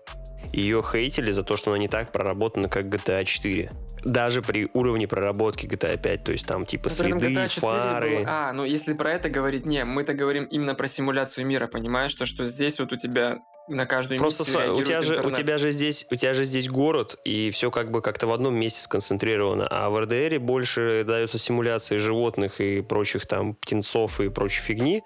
ее 0.53 0.83
хейтили 0.83 1.31
за 1.31 1.43
то, 1.45 1.57
что 1.57 1.71
она 1.71 1.79
не 1.79 1.89
так 1.89 2.13
проработана, 2.13 2.69
как 2.69 2.85
GTA 2.87 3.25
4. 3.25 3.71
Даже 4.05 4.43
при 4.43 4.69
уровне 4.75 5.07
проработки 5.09 5.67
GTA 5.67 5.97
5, 5.97 6.25
то 6.25 6.33
есть 6.33 6.47
там 6.47 6.67
типа 6.67 6.89
этом 6.89 7.21
следы, 7.21 7.27
GTA 7.33 7.49
4 7.49 7.61
фары. 7.61 8.19
было- 8.19 8.27
А, 8.29 8.53
ну 8.53 8.65
если 8.65 8.93
про 8.95 9.13
это 9.13 9.31
говорить, 9.31 9.65
не, 9.65 9.85
мы-то 9.85 10.13
говорим 10.13 10.45
именно 10.45 10.75
про 10.75 10.89
симуляцию 10.89 11.47
мира, 11.47 11.69
понимаешь, 11.69 12.15
то, 12.15 12.27
что 12.27 12.45
здесь 12.45 12.81
вот 12.81 12.93
у 12.93 12.97
тебя 12.97 13.39
на 13.69 13.87
каждую 13.87 14.19
Просто 14.19 14.45
са- 14.45 14.73
у 14.73 14.83
тебя, 14.83 15.03
же, 15.03 15.15
у, 15.15 15.17
интернет. 15.19 15.39
тебя 15.39 15.59
же 15.59 15.71
здесь, 15.71 16.07
у 16.11 16.17
тебя 16.17 16.35
же 16.35 16.45
здесь 16.45 16.69
город, 16.69 17.19
и 17.25 17.51
все 17.51 17.71
как 17.71 17.91
бы 17.91 18.03
как-то 18.03 18.27
в 18.27 18.33
одном 18.33 18.55
месте 18.55 18.81
сконцентрировано. 18.81 19.67
А 19.71 19.89
в 19.91 20.01
РДР 20.01 20.39
больше 20.41 21.05
дается 21.07 21.39
симуляции 21.39 21.97
животных 21.97 22.61
и 22.61 22.81
прочих 22.83 23.27
там 23.27 23.55
птенцов 23.55 24.21
и 24.21 24.29
прочей 24.31 24.63
фигни. 24.63 25.03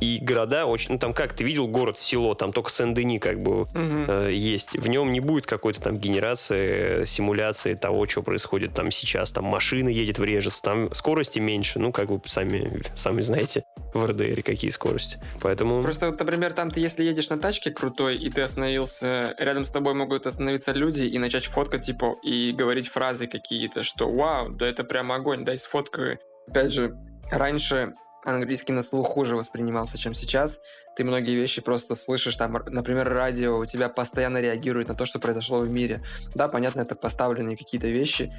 И 0.00 0.18
города 0.22 0.66
очень... 0.66 0.92
Ну, 0.92 0.98
там 0.98 1.12
как, 1.12 1.32
ты 1.32 1.44
видел 1.44 1.66
город, 1.66 1.98
село, 1.98 2.34
там 2.34 2.52
только 2.52 2.70
Сен-Дени 2.70 3.18
как 3.18 3.38
бы 3.38 3.66
Мгм. 3.74 4.06
э, 4.08 4.30
есть. 4.32 4.76
В 4.78 4.88
нем 4.88 5.12
не 5.12 5.20
будет 5.20 5.46
какой-то 5.46 5.80
там 5.80 5.96
генерации, 5.96 7.02
э, 7.02 7.04
симуляции 7.04 7.74
того, 7.74 8.06
что 8.06 8.22
происходит 8.22 8.74
там 8.74 8.90
сейчас. 8.90 9.32
Там 9.32 9.44
машина 9.44 9.88
едет, 9.88 10.18
врежется, 10.18 10.62
там 10.62 10.94
скорости 10.94 11.38
меньше. 11.38 11.78
Ну, 11.78 11.92
как 11.92 12.10
вы 12.10 12.20
сами, 12.26 12.82
сами 12.94 13.22
знаете, 13.22 13.62
в 13.94 14.04
РДР 14.04 14.42
какие 14.42 14.70
скорости. 14.70 15.18
Поэтому... 15.40 15.82
Просто, 15.82 16.06
вот, 16.06 16.18
например, 16.18 16.52
там 16.52 16.70
ты, 16.70 16.80
если 16.80 17.04
едешь 17.04 17.28
на 17.30 17.38
тачке 17.38 17.70
крутой, 17.70 18.16
и 18.16 18.30
ты 18.30 18.42
остановился, 18.42 19.34
рядом 19.38 19.64
с 19.64 19.70
тобой 19.70 19.94
могут 19.94 20.26
остановиться 20.26 20.72
люди 20.72 21.06
и 21.06 21.18
начать 21.18 21.46
фоткать, 21.46 21.84
типа, 21.86 22.16
и 22.22 22.52
говорить 22.52 22.88
фразы 22.88 23.26
какие-то, 23.26 23.82
что 23.82 24.10
«Вау, 24.10 24.50
да 24.50 24.66
это 24.66 24.84
прям 24.84 25.12
огонь, 25.12 25.44
дай 25.44 25.58
сфоткаю». 25.58 26.18
Опять 26.46 26.72
же, 26.72 26.96
раньше 27.30 27.94
английский 28.24 28.72
на 28.72 28.82
слух 28.82 29.08
хуже 29.08 29.36
воспринимался, 29.36 29.98
чем 29.98 30.14
сейчас. 30.14 30.60
Ты 30.96 31.04
многие 31.04 31.36
вещи 31.36 31.62
просто 31.62 31.94
слышишь, 31.94 32.36
там, 32.36 32.52
например, 32.66 33.08
радио 33.08 33.56
у 33.56 33.66
тебя 33.66 33.88
постоянно 33.88 34.40
реагирует 34.40 34.88
на 34.88 34.94
то, 34.96 35.04
что 35.04 35.20
произошло 35.20 35.58
в 35.58 35.70
мире. 35.70 36.00
Да, 36.34 36.48
понятно, 36.48 36.80
это 36.80 36.96
поставленные 36.96 37.56
какие-то 37.56 37.86
вещи, 37.86 38.30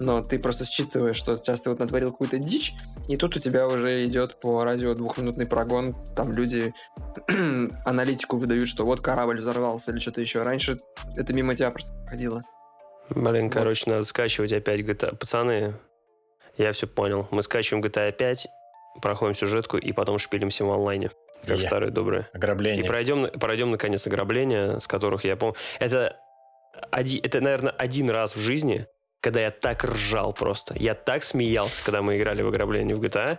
но 0.00 0.22
ты 0.22 0.40
просто 0.40 0.64
считываешь, 0.64 1.16
что 1.16 1.38
сейчас 1.38 1.62
ты 1.62 1.70
вот 1.70 1.78
натворил 1.78 2.10
какую-то 2.10 2.38
дичь, 2.38 2.72
и 3.08 3.16
тут 3.16 3.36
у 3.36 3.38
тебя 3.40 3.68
уже 3.68 4.04
идет 4.04 4.40
по 4.40 4.64
радио 4.64 4.94
двухминутный 4.94 5.46
прогон, 5.46 5.94
там 6.16 6.32
люди 6.32 6.74
аналитику 7.84 8.36
выдают, 8.36 8.68
что 8.68 8.84
вот 8.84 9.00
корабль 9.00 9.40
взорвался 9.40 9.92
или 9.92 10.00
что-то 10.00 10.20
еще. 10.20 10.42
Раньше 10.42 10.76
это 11.16 11.32
мимо 11.32 11.54
тебя 11.54 11.70
просто 11.70 11.92
проходило. 11.92 12.42
Блин, 13.10 13.44
Вот. 13.44 13.52
короче, 13.54 13.88
надо 13.90 14.02
скачивать 14.02 14.52
опять 14.52 14.80
GTA. 14.80 15.16
Пацаны, 15.16 15.74
я 16.56 16.72
все 16.72 16.86
понял. 16.86 17.28
Мы 17.30 17.42
скачиваем 17.42 17.84
GTA 17.84 18.12
5, 18.12 18.48
проходим 19.00 19.34
сюжетку 19.34 19.76
и 19.78 19.92
потом 19.92 20.18
шпилимся 20.18 20.64
в 20.64 20.70
онлайне. 20.70 21.10
Как 21.46 21.58
Я. 21.58 21.66
старые 21.66 21.90
добрые. 21.90 22.26
И 22.32 22.36
Ограбление. 22.36 22.84
пройдем, 22.84 23.28
пройдем 23.38 23.70
наконец 23.70 24.06
ограбления, 24.06 24.80
с 24.80 24.86
которых 24.86 25.24
я 25.24 25.36
помню. 25.36 25.54
Это, 25.78 26.16
один, 26.90 27.20
это, 27.22 27.40
наверное, 27.40 27.72
один 27.72 28.10
раз 28.10 28.34
в 28.34 28.40
жизни, 28.40 28.86
когда 29.20 29.40
я 29.40 29.50
так 29.50 29.84
ржал 29.84 30.32
просто. 30.32 30.74
Я 30.76 30.94
так 30.94 31.22
смеялся, 31.24 31.84
когда 31.84 32.02
мы 32.02 32.16
играли 32.16 32.42
в 32.42 32.48
ограбление 32.48 32.96
в 32.96 33.00
GTA. 33.00 33.38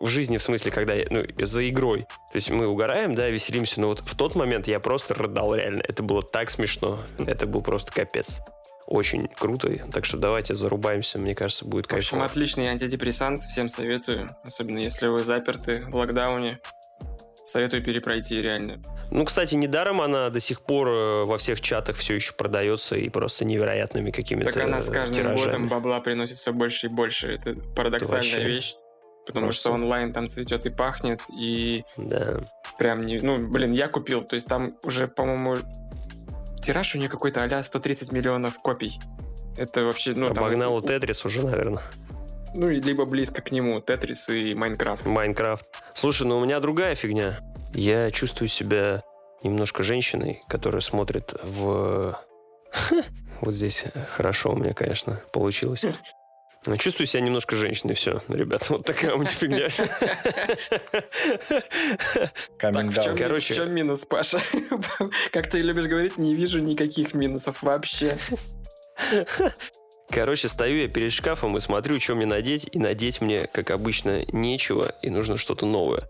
В 0.00 0.08
жизни, 0.08 0.38
в 0.38 0.42
смысле, 0.42 0.70
когда 0.72 0.94
я, 0.94 1.06
ну, 1.10 1.22
за 1.38 1.68
игрой. 1.68 2.00
То 2.32 2.34
есть 2.36 2.48
мы 2.50 2.66
угораем, 2.66 3.14
да, 3.14 3.28
веселимся, 3.28 3.80
но 3.80 3.88
вот 3.88 4.00
в 4.00 4.14
тот 4.16 4.34
момент 4.34 4.66
я 4.66 4.80
просто 4.80 5.14
рыдал 5.14 5.54
реально. 5.54 5.82
Это 5.86 6.02
было 6.02 6.22
так 6.22 6.50
смешно. 6.50 6.98
Это 7.18 7.46
был 7.46 7.62
просто 7.62 7.92
капец. 7.92 8.40
Очень 8.86 9.28
круто. 9.28 9.70
Так 9.92 10.04
что 10.04 10.16
давайте 10.16 10.54
зарубаемся, 10.54 11.18
мне 11.18 11.34
кажется, 11.34 11.64
будет 11.64 11.86
В 11.86 11.94
общем, 11.94 12.18
кайфово. 12.18 12.24
отличный 12.24 12.66
антидепрессант, 12.68 13.40
всем 13.40 13.68
советую. 13.68 14.28
Особенно 14.42 14.78
если 14.78 15.06
вы 15.08 15.20
заперты 15.20 15.84
в 15.90 15.96
локдауне. 15.96 16.58
Советую 17.44 17.82
перепройти 17.82 18.40
реально. 18.40 18.80
Ну, 19.10 19.24
кстати, 19.24 19.56
недаром 19.56 20.00
она 20.00 20.30
до 20.30 20.38
сих 20.38 20.62
пор 20.62 20.88
э, 20.88 21.24
во 21.24 21.36
всех 21.36 21.60
чатах 21.60 21.96
все 21.96 22.14
еще 22.14 22.32
продается 22.34 22.94
и 22.96 23.08
просто 23.08 23.44
невероятными 23.44 24.12
какими-то 24.12 24.52
Так 24.52 24.62
она 24.62 24.80
с 24.80 24.88
каждым 24.88 25.16
тиражами. 25.16 25.44
годом 25.46 25.68
бабла 25.68 26.00
приносит 26.00 26.36
все 26.36 26.52
больше 26.52 26.86
и 26.86 26.90
больше. 26.90 27.32
Это 27.34 27.54
парадоксальная 27.74 28.16
вообще 28.22 28.44
вещь. 28.44 28.74
Потому 29.26 29.46
просто- 29.46 29.62
что 29.62 29.72
онлайн 29.72 30.12
там 30.12 30.28
цветет 30.28 30.64
и 30.66 30.70
пахнет, 30.70 31.20
и 31.38 31.84
Да. 31.96 32.40
прям 32.78 33.00
не... 33.00 33.18
Ну, 33.18 33.36
блин, 33.50 33.72
я 33.72 33.88
купил. 33.88 34.22
То 34.24 34.34
есть 34.34 34.46
там 34.46 34.76
уже, 34.84 35.08
по-моему, 35.08 35.56
тираж 36.62 36.94
у 36.94 36.98
нее 36.98 37.08
какой-то 37.08 37.42
а 37.42 37.62
130 37.62 38.12
миллионов 38.12 38.58
копий. 38.60 38.98
Это 39.56 39.84
вообще, 39.84 40.12
ну, 40.14 40.26
там, 40.26 40.44
Обогнал 40.44 40.76
у- 40.76 40.80
Тетрис 40.80 41.24
уже, 41.24 41.44
наверное. 41.44 41.82
Ну, 42.54 42.68
либо 42.68 43.04
близко 43.04 43.42
к 43.42 43.52
нему. 43.52 43.80
Тетрис 43.80 44.28
и 44.28 44.54
Майнкрафт. 44.54 45.06
Майнкрафт. 45.06 45.66
Слушай, 45.94 46.26
ну 46.26 46.38
у 46.38 46.44
меня 46.44 46.60
другая 46.60 46.94
фигня. 46.94 47.38
Я 47.74 48.10
чувствую 48.10 48.48
себя 48.48 49.02
немножко 49.42 49.82
женщиной, 49.82 50.40
которая 50.48 50.80
смотрит 50.80 51.34
в... 51.42 52.16
Вот 53.40 53.54
здесь 53.54 53.84
хорошо 54.10 54.52
у 54.52 54.56
меня, 54.56 54.74
конечно, 54.74 55.18
получилось. 55.32 55.84
Чувствую 56.78 57.06
себя 57.06 57.22
немножко 57.22 57.56
женщиной, 57.56 57.94
все, 57.94 58.20
ребят, 58.28 58.68
вот 58.68 58.84
такая 58.84 59.14
у 59.14 59.18
меня 59.18 59.30
фигня. 59.30 59.68
Так, 62.58 62.74
в 62.74 63.02
чем, 63.02 63.16
Короче. 63.16 63.54
в 63.54 63.56
чем 63.56 63.72
минус, 63.72 64.04
Паша? 64.04 64.42
Как 65.32 65.48
ты 65.48 65.62
любишь 65.62 65.86
говорить, 65.86 66.18
не 66.18 66.34
вижу 66.34 66.60
никаких 66.60 67.14
минусов 67.14 67.62
вообще. 67.62 68.18
Короче, 70.10 70.48
стою 70.48 70.82
я 70.82 70.88
перед 70.88 71.12
шкафом 71.12 71.56
и 71.56 71.60
смотрю, 71.60 71.98
что 71.98 72.14
мне 72.14 72.26
надеть, 72.26 72.68
и 72.70 72.78
надеть 72.78 73.20
мне, 73.20 73.46
как 73.46 73.70
обычно, 73.70 74.24
нечего, 74.32 74.92
и 75.02 75.08
нужно 75.08 75.36
что-то 75.36 75.66
новое. 75.66 76.06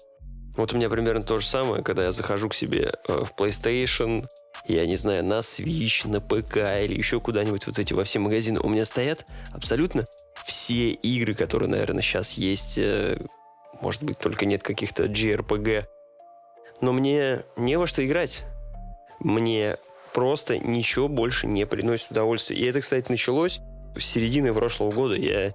Вот 0.56 0.72
у 0.72 0.76
меня 0.76 0.88
примерно 0.88 1.22
то 1.22 1.36
же 1.38 1.46
самое, 1.46 1.82
когда 1.82 2.04
я 2.04 2.12
захожу 2.12 2.48
к 2.48 2.54
себе 2.54 2.92
э, 3.06 3.24
в 3.24 3.34
PlayStation, 3.38 4.24
я 4.70 4.86
не 4.86 4.96
знаю, 4.96 5.24
на 5.24 5.40
Switch, 5.40 6.08
на 6.08 6.20
ПК 6.20 6.56
или 6.84 6.96
еще 6.96 7.20
куда-нибудь, 7.20 7.66
вот 7.66 7.78
эти 7.78 7.92
во 7.92 8.04
все 8.04 8.18
магазины, 8.18 8.60
у 8.60 8.68
меня 8.68 8.84
стоят 8.84 9.26
абсолютно 9.52 10.04
все 10.44 10.90
игры, 10.90 11.34
которые, 11.34 11.68
наверное, 11.68 12.02
сейчас 12.02 12.32
есть. 12.32 12.78
э, 12.78 13.18
Может 13.80 14.02
быть, 14.02 14.18
только 14.18 14.46
нет 14.46 14.62
каких-то 14.62 15.04
JRPG. 15.04 15.86
Но 16.80 16.92
мне 16.92 17.44
не 17.56 17.76
во 17.76 17.86
что 17.86 18.04
играть. 18.04 18.44
Мне 19.18 19.76
просто 20.14 20.58
ничего 20.58 21.08
больше 21.08 21.46
не 21.46 21.66
приносит 21.66 22.10
удовольствия. 22.10 22.56
И 22.56 22.64
это, 22.64 22.80
кстати, 22.80 23.10
началось 23.10 23.60
с 23.96 24.04
середины 24.04 24.52
прошлого 24.54 24.90
года. 24.90 25.14
Я 25.14 25.54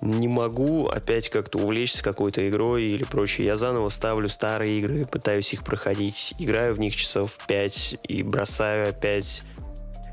не 0.00 0.28
могу 0.28 0.88
опять 0.88 1.28
как-то 1.28 1.58
увлечься 1.58 2.02
какой-то 2.02 2.46
игрой 2.46 2.84
или 2.84 3.04
прочее. 3.04 3.46
Я 3.46 3.56
заново 3.56 3.88
ставлю 3.88 4.28
старые 4.28 4.78
игры, 4.78 5.06
пытаюсь 5.06 5.52
их 5.52 5.64
проходить, 5.64 6.34
играю 6.38 6.74
в 6.74 6.78
них 6.78 6.94
часов 6.96 7.38
5 7.46 8.00
и 8.02 8.22
бросаю 8.22 8.90
опять. 8.90 9.42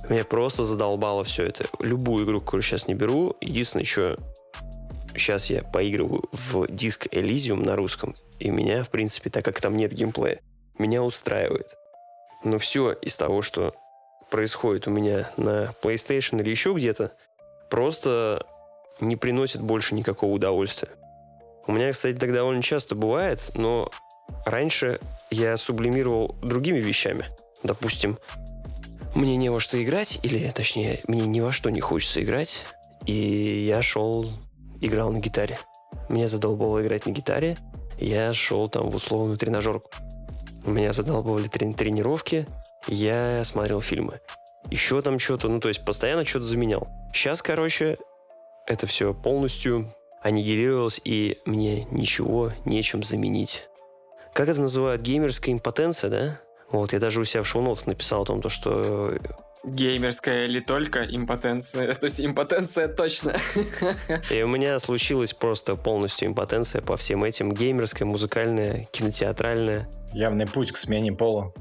Меня 0.10 0.26
просто 0.26 0.64
задолбало 0.64 1.24
все 1.24 1.44
это. 1.44 1.66
Любую 1.80 2.26
игру, 2.26 2.42
которую 2.42 2.64
сейчас 2.64 2.88
не 2.88 2.96
беру, 2.96 3.36
единственное, 3.42 3.86
что 3.86 4.18
сейчас 5.16 5.50
я 5.50 5.64
поигрываю 5.64 6.30
в 6.32 6.68
диск 6.68 7.08
Elysium 7.08 7.64
на 7.64 7.76
русском, 7.76 8.16
и 8.40 8.50
меня, 8.50 8.84
в 8.84 8.90
принципе, 8.90 9.30
так 9.30 9.46
как 9.46 9.62
там 9.62 9.78
нет 9.78 9.94
геймплея, 9.94 10.40
меня 10.78 11.04
устраивает. 11.04 11.78
Но 12.44 12.58
все 12.60 12.92
из 12.92 13.16
того, 13.16 13.42
что 13.42 13.74
происходит 14.30 14.88
у 14.88 14.92
меня 14.92 15.30
на 15.38 15.74
PlayStation 15.82 16.42
или 16.42 16.50
еще 16.50 16.74
где-то, 16.74 17.14
просто 17.70 18.46
не 19.00 19.16
приносит 19.16 19.62
больше 19.62 19.96
никакого 19.96 20.32
удовольствия. 20.32 20.90
У 21.66 21.72
меня, 21.72 21.92
кстати, 21.92 22.18
так 22.18 22.34
довольно 22.34 22.62
часто 22.62 22.96
бывает, 22.96 23.52
но 23.56 23.90
раньше 24.46 25.00
я 25.30 25.58
сублимировал 25.58 26.36
другими 26.42 26.80
вещами. 26.80 27.26
Допустим, 27.64 28.18
мне 29.16 29.38
не 29.38 29.50
во 29.50 29.60
что 29.60 29.82
играть, 29.82 30.20
или, 30.24 30.48
точнее, 30.50 31.02
мне 31.08 31.26
ни 31.26 31.40
во 31.40 31.52
что 31.52 31.70
не 31.70 31.80
хочется 31.80 32.22
играть, 32.22 32.64
и 33.06 33.66
я 33.66 33.82
шел, 33.82 34.30
играл 34.82 35.12
на 35.12 35.20
гитаре. 35.20 35.58
Меня 36.10 36.28
задолбало 36.28 36.82
играть 36.82 37.06
на 37.06 37.12
гитаре, 37.12 37.58
я 37.98 38.34
шел 38.34 38.68
там 38.68 38.90
в 38.90 38.96
условную 38.96 39.38
тренажерку. 39.38 39.90
Меня 40.66 40.94
задолбывали 40.94 41.48
трени- 41.48 41.74
тренировки, 41.74 42.46
я 42.88 43.44
смотрел 43.46 43.82
фильмы. 43.82 44.20
Еще 44.70 45.02
там 45.02 45.20
что-то, 45.20 45.48
ну 45.50 45.60
то 45.60 45.68
есть 45.68 45.86
постоянно 45.86 46.26
что-то 46.26 46.46
заменял. 46.46 46.88
Сейчас, 47.14 47.42
короче, 47.42 47.98
это 48.68 48.88
все 48.88 49.14
полностью 49.14 49.94
аннигилировалось, 50.22 51.02
и 51.04 51.38
мне 51.46 51.86
ничего 51.92 52.52
нечем 52.66 53.04
заменить. 53.04 53.68
Как 54.34 54.50
это 54.50 54.62
называют? 54.62 55.02
Геймерская 55.02 55.54
импотенция, 55.54 56.10
да? 56.10 56.42
Вот, 56.72 56.94
я 56.94 57.00
даже 57.00 57.20
у 57.20 57.24
себя 57.24 57.44
в 57.44 57.48
шоу-нотах 57.48 57.86
написал 57.86 58.24
о 58.24 58.26
том, 58.26 58.42
то, 58.42 58.50
что 58.50 59.16
Геймерская 59.64 60.46
или 60.46 60.60
только 60.60 61.06
импотенция? 61.06 61.94
То 62.00 62.06
есть 62.06 62.20
импотенция 62.20 62.88
точно. 62.90 63.38
и 64.30 64.44
у 64.44 64.48
меня 64.50 64.78
случилась 64.80 65.34
просто 65.34 65.76
полностью 65.76 66.28
импотенция 66.28 66.82
по 66.82 66.98
всем 66.98 67.24
этим. 67.24 67.54
Геймерская, 67.54 68.06
музыкальная, 68.06 68.84
кинотеатральная 68.92 69.88
Явный 70.14 70.48
путь 70.48 70.72
к 70.72 70.78
смене 70.78 71.14
пола. 71.14 71.54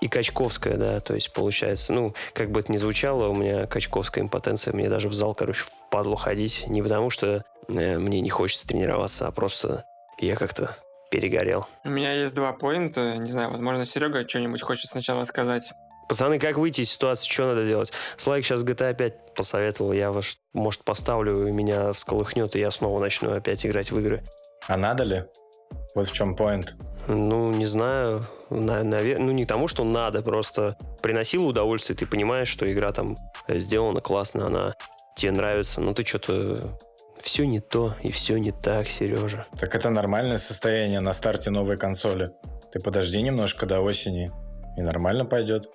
И 0.00 0.08
качковская, 0.08 0.76
да, 0.76 0.98
то 1.00 1.14
есть 1.14 1.32
получается, 1.32 1.92
ну, 1.92 2.14
как 2.32 2.50
бы 2.50 2.60
это 2.60 2.72
ни 2.72 2.76
звучало, 2.76 3.28
у 3.28 3.34
меня 3.34 3.66
качковская 3.66 4.24
импотенция, 4.24 4.72
мне 4.72 4.88
даже 4.88 5.08
в 5.08 5.14
зал, 5.14 5.34
короче, 5.34 5.64
впадло 5.64 6.16
ходить, 6.16 6.64
не 6.66 6.82
потому 6.82 7.10
что 7.10 7.44
э, 7.68 7.98
мне 7.98 8.20
не 8.20 8.30
хочется 8.30 8.66
тренироваться, 8.66 9.26
а 9.26 9.30
просто 9.30 9.84
я 10.18 10.36
как-то 10.36 10.74
перегорел. 11.10 11.66
У 11.84 11.90
меня 11.90 12.12
есть 12.12 12.34
два 12.34 12.52
поинта. 12.52 13.16
Не 13.16 13.28
знаю, 13.28 13.50
возможно, 13.50 13.84
Серега 13.84 14.26
что-нибудь 14.26 14.62
хочет 14.62 14.88
сначала 14.88 15.24
сказать. 15.24 15.72
Пацаны, 16.08 16.38
как 16.38 16.56
выйти 16.56 16.80
из 16.80 16.90
ситуации, 16.90 17.30
что 17.30 17.46
надо 17.46 17.66
делать? 17.66 17.92
Слайк 18.16 18.44
сейчас 18.44 18.64
GTA 18.64 18.94
5 18.94 19.34
посоветовал, 19.34 19.92
я, 19.92 20.10
ваш, 20.10 20.38
может, 20.52 20.82
поставлю, 20.82 21.46
и 21.46 21.52
меня 21.52 21.92
всколыхнет, 21.92 22.56
и 22.56 22.58
я 22.58 22.70
снова 22.70 23.00
начну 23.00 23.32
опять 23.32 23.64
играть 23.64 23.92
в 23.92 23.98
игры. 23.98 24.22
А 24.66 24.76
надо 24.76 25.04
ли? 25.04 25.24
Вот 25.94 26.08
в 26.08 26.12
чем 26.12 26.34
поинт. 26.34 26.74
Ну, 27.08 27.52
не 27.52 27.66
знаю, 27.66 28.24
наверное, 28.50 29.26
ну 29.26 29.32
не 29.32 29.46
тому, 29.46 29.68
что 29.68 29.84
надо, 29.84 30.22
просто 30.22 30.76
приносило 31.02 31.44
удовольствие, 31.44 31.96
ты 31.96 32.06
понимаешь, 32.06 32.48
что 32.48 32.70
игра 32.70 32.92
там 32.92 33.16
сделана 33.48 34.00
классно, 34.00 34.46
она 34.46 34.74
тебе 35.16 35.32
нравится, 35.32 35.80
но 35.80 35.94
ты 35.94 36.04
что-то 36.04 36.78
все 37.20 37.46
не 37.46 37.60
то 37.60 37.94
и 38.02 38.10
все 38.10 38.38
не 38.38 38.52
так, 38.52 38.88
Сережа. 38.88 39.46
Так 39.58 39.74
это 39.74 39.90
нормальное 39.90 40.38
состояние 40.38 41.00
на 41.00 41.12
старте 41.12 41.50
новой 41.50 41.76
консоли. 41.76 42.28
Ты 42.72 42.80
подожди 42.80 43.20
немножко 43.20 43.66
до 43.66 43.80
осени, 43.80 44.32
и 44.76 44.82
нормально 44.82 45.24
пойдет. 45.24 45.68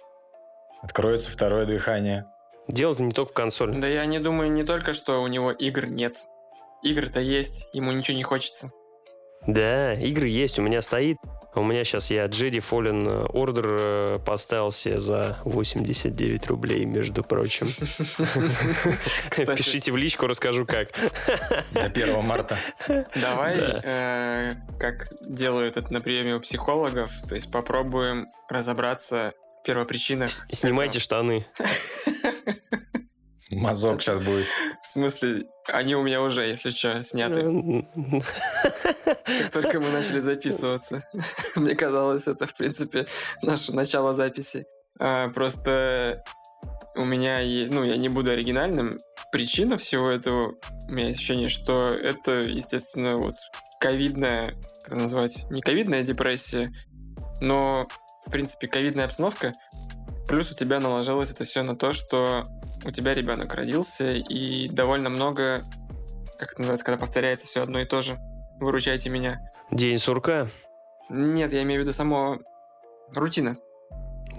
Откроется 0.82 1.32
второе 1.32 1.66
дыхание. 1.66 2.26
Дело-то 2.68 3.04
не 3.04 3.12
только 3.12 3.32
в 3.32 3.34
консоли. 3.36 3.80
Да 3.80 3.88
я 3.88 4.06
не 4.06 4.20
думаю 4.20 4.52
не 4.52 4.64
только, 4.64 4.94
что 4.94 5.22
у 5.22 5.28
него 5.28 5.52
игр 5.52 5.88
нет. 5.88 6.16
Игр-то 6.84 7.20
есть, 7.20 7.68
ему 7.74 7.92
ничего 7.92 8.18
не 8.18 8.24
хочется. 8.24 8.72
Да, 9.48 9.94
игры 9.94 10.28
есть, 10.28 10.58
у 10.60 10.62
меня 10.62 10.82
стоит. 10.82 11.18
У 11.54 11.64
меня 11.64 11.86
сейчас 11.86 12.10
я 12.10 12.26
Jedi 12.26 12.58
Fallen 12.58 13.28
Order 13.32 14.16
э, 14.18 14.20
поставил 14.26 14.72
себе 14.72 15.00
за 15.00 15.38
89 15.46 16.48
рублей, 16.48 16.86
между 16.86 17.24
прочим. 17.24 17.68
Пишите 19.56 19.92
в 19.94 19.98
личку, 19.98 20.28
расскажу 20.28 20.66
как. 20.66 20.90
До 21.72 21.84
1 21.86 22.24
марта. 22.26 22.58
Давай, 23.16 23.58
Да. 23.58 23.82
э, 23.84 24.52
как 24.80 25.08
делают 25.30 25.78
это 25.78 25.94
на 25.94 26.02
приеме 26.02 26.36
у 26.36 26.40
психологов, 26.42 27.10
то 27.30 27.36
есть 27.36 27.50
попробуем 27.52 28.28
разобраться 28.50 29.34
в 29.62 29.66
первопричинах. 29.66 30.32
Снимайте 30.52 31.00
штаны. 31.00 31.46
Мазок 33.52 34.02
сейчас 34.02 34.24
будет. 34.24 34.46
В 34.82 34.88
смысле, 34.88 35.46
они 35.72 35.96
у 35.96 36.04
меня 36.04 36.22
уже, 36.22 36.48
если 36.48 36.70
что, 36.70 37.02
сняты. 37.04 37.44
Как 39.26 39.52
только 39.52 39.80
мы 39.80 39.90
начали 39.92 40.20
записываться. 40.20 41.08
Мне 41.56 41.76
казалось, 41.76 42.28
это, 42.28 42.48
в 42.48 42.56
принципе, 42.56 43.06
наше 43.42 43.72
начало 43.72 44.14
записи. 44.14 44.66
А, 45.00 45.30
просто 45.30 46.24
у 46.96 47.06
меня 47.06 47.40
есть... 47.40 47.72
Ну, 47.72 47.84
я 47.84 47.98
не 47.98 48.10
буду 48.10 48.32
оригинальным. 48.32 48.98
Причина 49.32 49.78
всего 49.78 50.10
этого, 50.10 50.56
у 50.88 50.92
меня 50.92 51.08
есть 51.08 51.18
ощущение, 51.18 51.50
что 51.50 51.90
это, 51.90 52.42
естественно, 52.42 53.16
вот 53.16 53.36
ковидная, 53.80 54.56
как 54.84 54.94
это 54.94 54.96
назвать, 54.96 55.46
не 55.52 55.62
ковидная 55.62 56.04
депрессия, 56.04 56.74
но, 57.42 57.88
в 58.26 58.32
принципе, 58.32 58.68
ковидная 58.68 59.06
обстановка. 59.06 59.52
Плюс 60.28 60.52
у 60.52 60.56
тебя 60.56 60.80
наложилось 60.80 61.32
это 61.32 61.44
все 61.44 61.62
на 61.62 61.76
то, 61.76 61.94
что 61.94 62.44
у 62.84 62.92
тебя 62.92 63.14
ребенок 63.14 63.54
родился, 63.54 64.14
и 64.14 64.68
довольно 64.70 65.10
много, 65.10 65.62
как 66.40 66.52
это 66.54 66.60
называется, 66.62 66.86
когда 66.86 67.00
повторяется 67.00 67.46
все 67.46 67.62
одно 67.62 67.80
и 67.80 67.86
то 67.86 68.02
же. 68.02 68.18
Выручайте 68.60 69.10
меня. 69.10 69.40
День 69.72 69.98
сурка. 70.00 70.48
Нет, 71.10 71.54
я 71.54 71.62
имею 71.64 71.82
в 71.82 71.84
виду 71.84 71.92
само 71.94 72.40
рутина. 73.14 73.56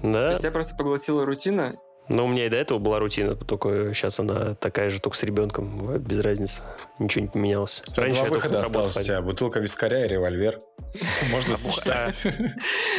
То 0.02 0.12
Да. 0.12 0.30
есть 0.30 0.44
я 0.44 0.50
просто 0.50 0.74
поглотила 0.74 1.24
рутина. 1.24 1.76
Но 2.08 2.24
у 2.24 2.28
меня 2.28 2.46
и 2.46 2.48
до 2.48 2.56
этого 2.56 2.78
была 2.78 2.98
рутина, 2.98 3.34
только 3.34 3.92
сейчас 3.94 4.20
она 4.20 4.54
такая 4.54 4.90
же, 4.90 5.00
только 5.00 5.16
с 5.16 5.22
ребенком. 5.22 5.98
Без 5.98 6.20
разницы. 6.20 6.62
Ничего 6.98 7.22
не 7.22 7.30
поменялось. 7.30 7.82
Два 7.94 8.06
я 8.06 8.14
только 8.14 8.32
выхода 8.34 8.60
осталось 8.60 8.96
у 8.96 9.02
тебя. 9.02 9.20
Бутылка 9.22 9.58
вискаря 9.58 10.04
и 10.04 10.08
револьвер. 10.08 10.58
Можно 11.30 11.56
сочетать. 11.56 12.26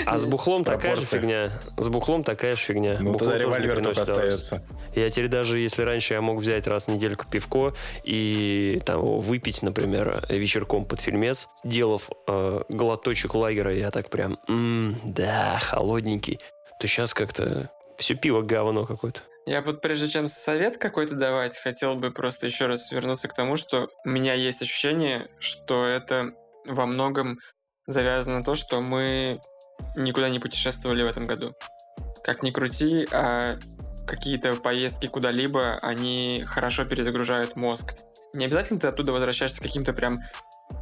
А 0.05 0.17
с 0.17 0.25
бухлом 0.25 0.63
такая 0.63 0.95
же 0.95 1.05
фигня. 1.05 1.49
С 1.77 1.87
бухлом 1.87 2.23
такая 2.23 2.55
же 2.55 2.61
фигня. 2.61 2.97
Ну, 2.99 3.15
тогда 3.15 3.37
револьвер 3.37 3.81
только 3.81 4.01
остается. 4.03 4.63
Я 4.95 5.09
теперь 5.09 5.27
даже, 5.27 5.59
если 5.59 5.81
раньше 5.83 6.13
я 6.13 6.21
мог 6.21 6.37
взять 6.37 6.67
раз 6.67 6.85
в 6.85 6.87
недельку 6.89 7.25
пивко 7.29 7.73
и 8.03 8.81
там 8.85 9.03
выпить, 9.03 9.63
например, 9.63 10.23
вечерком 10.29 10.85
под 10.85 11.01
фильмец, 11.01 11.49
делав 11.63 12.09
э, 12.27 12.61
глоточек 12.69 13.35
лагера, 13.35 13.73
я 13.73 13.91
так 13.91 14.09
прям, 14.09 14.37
«М, 14.47 14.95
да, 15.03 15.59
холодненький, 15.61 16.39
то 16.79 16.87
сейчас 16.87 17.13
как-то 17.13 17.69
все 17.97 18.15
пиво 18.15 18.41
говно 18.41 18.85
какое-то. 18.85 19.21
Я 19.45 19.61
вот 19.61 19.81
прежде 19.81 20.07
чем 20.07 20.27
совет 20.27 20.77
какой-то 20.77 21.15
давать, 21.15 21.57
хотел 21.57 21.95
бы 21.95 22.11
просто 22.11 22.47
еще 22.47 22.65
раз 22.65 22.91
вернуться 22.91 23.27
к 23.27 23.33
тому, 23.33 23.55
что 23.55 23.89
у 24.03 24.09
меня 24.09 24.33
есть 24.33 24.61
ощущение, 24.61 25.29
что 25.39 25.85
это 25.85 26.31
во 26.65 26.85
многом 26.85 27.39
завязано 27.85 28.39
на 28.39 28.43
то, 28.43 28.55
что 28.55 28.81
мы 28.81 29.39
никуда 29.95 30.29
не 30.29 30.39
путешествовали 30.39 31.01
в 31.03 31.07
этом 31.07 31.23
году. 31.23 31.55
Как 32.23 32.43
ни 32.43 32.51
крути, 32.51 33.07
а 33.13 33.55
какие-то 34.05 34.53
поездки 34.53 35.07
куда-либо, 35.07 35.77
они 35.81 36.43
хорошо 36.45 36.85
перезагружают 36.85 37.55
мозг. 37.55 37.93
Не 38.33 38.45
обязательно 38.45 38.79
ты 38.79 38.87
оттуда 38.87 39.13
возвращаешься 39.13 39.61
каким-то 39.61 39.93
прям 39.93 40.17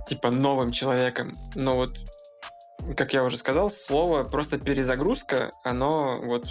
типа 0.08 0.32
новым 0.32 0.72
человеком, 0.72 1.32
но 1.54 1.76
вот 1.76 1.92
как 2.98 3.14
я 3.14 3.24
уже 3.24 3.38
сказал, 3.38 3.70
слово 3.70 4.24
просто 4.24 4.60
перезагрузка, 4.60 5.50
оно 5.64 6.22
вот, 6.24 6.46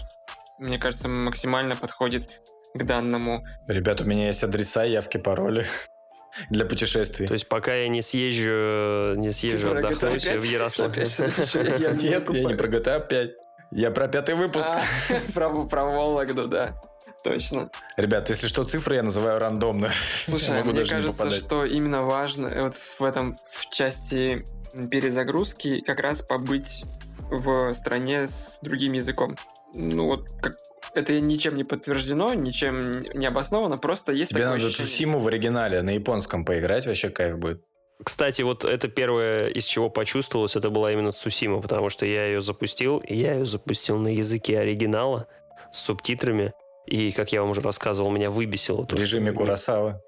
мне 0.59 0.79
кажется, 0.79 1.09
максимально 1.09 1.77
подходит 1.77 2.41
к 2.75 2.85
данному. 2.85 3.45
Ребят, 3.69 4.01
у 4.01 4.05
меня 4.05 4.27
есть 4.29 4.43
адреса, 4.43 4.85
явки, 4.85 5.19
пароли 5.19 5.67
для 6.51 6.65
путешествий. 6.65 7.27
То 7.27 7.35
есть 7.35 7.49
пока 7.49 7.75
я 7.75 7.89
не 7.89 8.03
съезжу, 8.03 9.19
не 9.19 9.33
съезжу 9.33 9.71
про 9.71 9.79
отдохнуть 9.79 10.27
в 10.27 10.43
Ярославль. 10.43 10.97
Нет, 12.03 12.31
я 12.31 12.45
не 12.45 12.55
про 12.55 12.69
GTA 12.69 13.07
5. 13.07 13.31
Я 13.71 13.91
про 13.91 14.07
пятый 14.07 14.37
выпуск. 14.37 14.69
А, 14.69 14.85
Про 15.35 15.49
Вологду, 15.51 16.47
да. 16.47 16.81
Точно. 17.25 17.71
Ребят, 17.97 18.29
если 18.31 18.47
что, 18.47 18.65
цифры 18.65 18.97
я 18.97 19.03
называю 19.03 19.41
рандомно. 19.41 19.91
Слушай, 20.25 20.63
мне 20.63 20.85
кажется, 20.85 21.31
что 21.31 21.65
именно 21.65 22.03
важно 22.03 22.49
э, 22.49 22.63
вот 22.65 22.75
в 22.75 23.03
этом, 23.03 23.37
в 23.51 23.71
части 23.71 24.45
перезагрузки 24.91 25.81
как 25.81 26.01
раз 26.01 26.23
побыть 26.23 26.85
в 27.31 27.73
стране 27.73 28.27
с 28.27 28.59
другим 28.63 28.93
языком. 28.93 29.37
Ну 29.75 30.07
вот, 30.07 30.25
как, 30.41 30.55
это 30.95 31.21
ничем 31.21 31.55
не 31.55 31.65
подтверждено, 31.65 32.35
ничем 32.35 33.03
не 33.03 33.27
обосновано, 33.27 33.79
просто 33.79 34.13
есть 34.13 34.31
Тебе 34.31 34.41
такое 34.41 34.55
надо 34.55 34.67
ощущение. 34.67 34.91
Цусиму 34.91 35.19
в 35.19 35.27
оригинале 35.29 35.83
на 35.83 35.91
японском 35.91 36.45
поиграть, 36.45 36.87
вообще 36.87 37.11
кайф 37.11 37.39
будет. 37.39 37.63
Кстати, 38.03 38.43
вот 38.43 38.65
это 38.65 38.89
первое, 38.89 39.49
из 39.49 39.65
чего 39.65 39.89
почувствовалось, 39.89 40.57
это 40.57 40.71
была 40.71 40.93
именно 40.93 41.13
Цусима, 41.13 41.61
потому 41.61 41.91
что 41.91 42.07
я 42.07 42.27
ее 42.27 42.43
запустил, 42.43 42.99
и 42.99 43.15
я 43.15 43.35
ее 43.35 43.47
запустил 43.47 43.99
на 43.99 44.09
языке 44.09 44.59
оригинала 44.59 45.27
с 45.71 45.79
субтитрами. 45.79 46.53
И, 46.87 47.13
как 47.13 47.33
я 47.33 47.41
вам 47.41 47.51
уже 47.51 47.61
рассказывал, 47.61 48.11
меня 48.11 48.31
выбесило. 48.31 48.85
В 48.85 48.93
режиме 48.95 49.31
что 49.31 49.39
Курасава. 49.39 50.03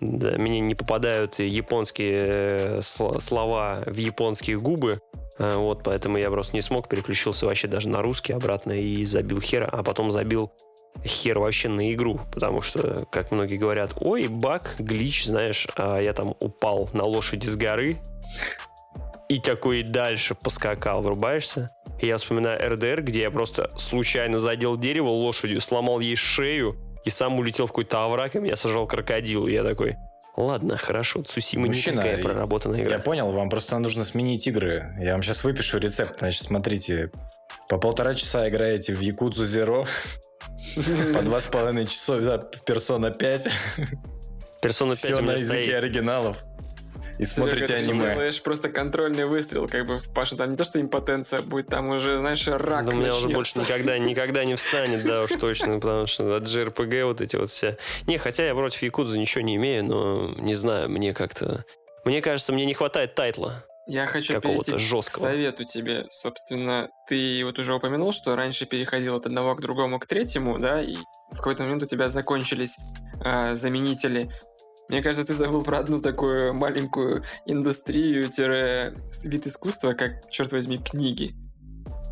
Да, 0.00 0.30
мне 0.38 0.60
не 0.60 0.74
попадают 0.74 1.38
японские 1.38 2.24
э, 2.24 2.78
сл- 2.80 3.20
слова 3.20 3.82
в 3.86 3.96
японские 3.96 4.58
губы. 4.58 4.98
А, 5.38 5.58
Вот, 5.58 5.82
поэтому 5.84 6.16
я 6.16 6.30
просто 6.30 6.56
не 6.56 6.62
смог, 6.62 6.88
переключился 6.88 7.46
вообще 7.46 7.68
даже 7.68 7.88
на 7.88 8.02
русский 8.02 8.32
обратно 8.32 8.72
и 8.72 9.04
забил 9.04 9.40
хера, 9.40 9.68
а 9.70 9.82
потом 9.82 10.10
забил 10.10 10.52
хер 11.04 11.38
вообще 11.38 11.68
на 11.68 11.92
игру, 11.92 12.18
потому 12.32 12.62
что, 12.62 13.06
как 13.10 13.30
многие 13.30 13.56
говорят, 13.56 13.92
ой, 14.00 14.28
баг, 14.28 14.74
глич, 14.78 15.24
знаешь, 15.26 15.68
а 15.76 15.98
я 15.98 16.12
там 16.12 16.34
упал 16.40 16.88
на 16.92 17.04
лошади 17.04 17.46
с 17.46 17.56
горы 17.56 17.98
и 19.28 19.38
такой 19.38 19.82
дальше 19.82 20.34
поскакал, 20.34 21.02
врубаешься? 21.02 21.68
И 22.00 22.06
я 22.06 22.18
вспоминаю 22.18 22.58
РДР, 22.74 23.02
где 23.02 23.20
я 23.22 23.30
просто 23.30 23.70
случайно 23.76 24.38
задел 24.38 24.76
дерево 24.76 25.08
лошадью, 25.10 25.60
сломал 25.60 26.00
ей 26.00 26.16
шею 26.16 26.76
и 27.04 27.10
сам 27.10 27.38
улетел 27.38 27.66
в 27.66 27.70
какой-то 27.70 28.04
овраг, 28.04 28.36
и 28.36 28.38
меня 28.38 28.56
сажал 28.56 28.86
крокодил. 28.86 29.46
И 29.46 29.52
я 29.52 29.64
такой, 29.64 29.96
ладно, 30.36 30.76
хорошо, 30.76 31.22
Цусима 31.22 31.64
не 31.64 31.68
Мужчина, 31.68 32.02
такая 32.02 32.18
и- 32.18 32.22
проработанная 32.22 32.82
игра. 32.82 32.92
Я 32.92 32.98
понял, 32.98 33.32
вам 33.32 33.48
просто 33.50 33.78
нужно 33.78 34.04
сменить 34.04 34.46
игры. 34.46 34.94
Я 35.00 35.12
вам 35.12 35.22
сейчас 35.22 35.44
выпишу 35.44 35.78
рецепт. 35.78 36.18
Значит, 36.18 36.42
смотрите, 36.42 37.10
по 37.68 37.78
полтора 37.78 38.14
часа 38.14 38.48
играете 38.48 38.94
в 38.94 39.00
Якудзу 39.00 39.46
Зеро, 39.46 39.86
по 41.14 41.22
два 41.22 41.40
с 41.40 41.46
половиной 41.46 41.86
часа 41.86 42.38
Персона 42.66 43.10
5, 43.10 43.48
Персона 44.62 44.94
5 44.96 44.98
все 45.04 45.20
на 45.20 45.32
языке 45.32 45.76
оригиналов. 45.76 46.38
И 47.20 47.24
Серега, 47.26 47.50
смотрите 47.50 47.66
ты 47.66 47.74
аниме. 47.74 48.14
делаешь 48.14 48.42
просто 48.42 48.70
контрольный 48.70 49.26
выстрел, 49.26 49.68
как 49.68 49.86
бы, 49.86 50.00
Паша, 50.14 50.36
там 50.36 50.52
не 50.52 50.56
то, 50.56 50.64
что 50.64 50.80
импотенция 50.80 51.42
будет, 51.42 51.66
там 51.66 51.90
уже, 51.90 52.18
знаешь, 52.18 52.48
рак 52.48 52.86
Да 52.86 52.94
у 52.94 52.96
меня 52.96 53.14
уже 53.14 53.28
больше 53.28 53.58
никогда, 53.58 53.98
никогда 53.98 54.42
не 54.46 54.54
встанет, 54.54 55.04
да 55.04 55.24
уж 55.24 55.32
точно, 55.32 55.74
потому 55.74 56.06
что 56.06 56.36
от 56.36 56.44
JRPG 56.44 57.04
вот 57.04 57.20
эти 57.20 57.36
вот 57.36 57.50
все. 57.50 57.76
Не, 58.06 58.16
хотя 58.16 58.46
я 58.46 58.54
против 58.54 58.80
Якудзы 58.80 59.18
ничего 59.18 59.42
не 59.42 59.56
имею, 59.56 59.84
но 59.84 60.34
не 60.38 60.54
знаю, 60.54 60.88
мне 60.88 61.12
как-то... 61.12 61.66
Мне 62.06 62.22
кажется, 62.22 62.54
мне 62.54 62.64
не 62.64 62.72
хватает 62.72 63.14
тайтла. 63.14 63.66
Я 63.86 64.06
хочу 64.06 64.32
какого-то 64.32 64.78
жесткого. 64.78 65.24
совету 65.24 65.64
тебе. 65.64 66.06
Собственно, 66.08 66.88
ты 67.06 67.44
вот 67.44 67.58
уже 67.58 67.74
упомянул, 67.74 68.12
что 68.12 68.34
раньше 68.34 68.64
переходил 68.64 69.16
от 69.16 69.26
одного 69.26 69.54
к 69.56 69.60
другому 69.60 69.98
к 69.98 70.06
третьему, 70.06 70.58
да, 70.58 70.80
и 70.80 70.96
в 71.32 71.36
какой-то 71.36 71.64
момент 71.64 71.82
у 71.82 71.86
тебя 71.86 72.08
закончились 72.08 72.76
а, 73.22 73.54
заменители. 73.54 74.30
Мне 74.90 75.02
кажется, 75.02 75.24
ты 75.24 75.34
забыл 75.34 75.62
про 75.62 75.78
одну 75.78 76.00
такую 76.00 76.52
маленькую 76.52 77.22
индустрию-вид 77.46 79.46
искусства, 79.46 79.94
как, 79.94 80.28
черт 80.30 80.50
возьми, 80.50 80.78
книги. 80.78 81.36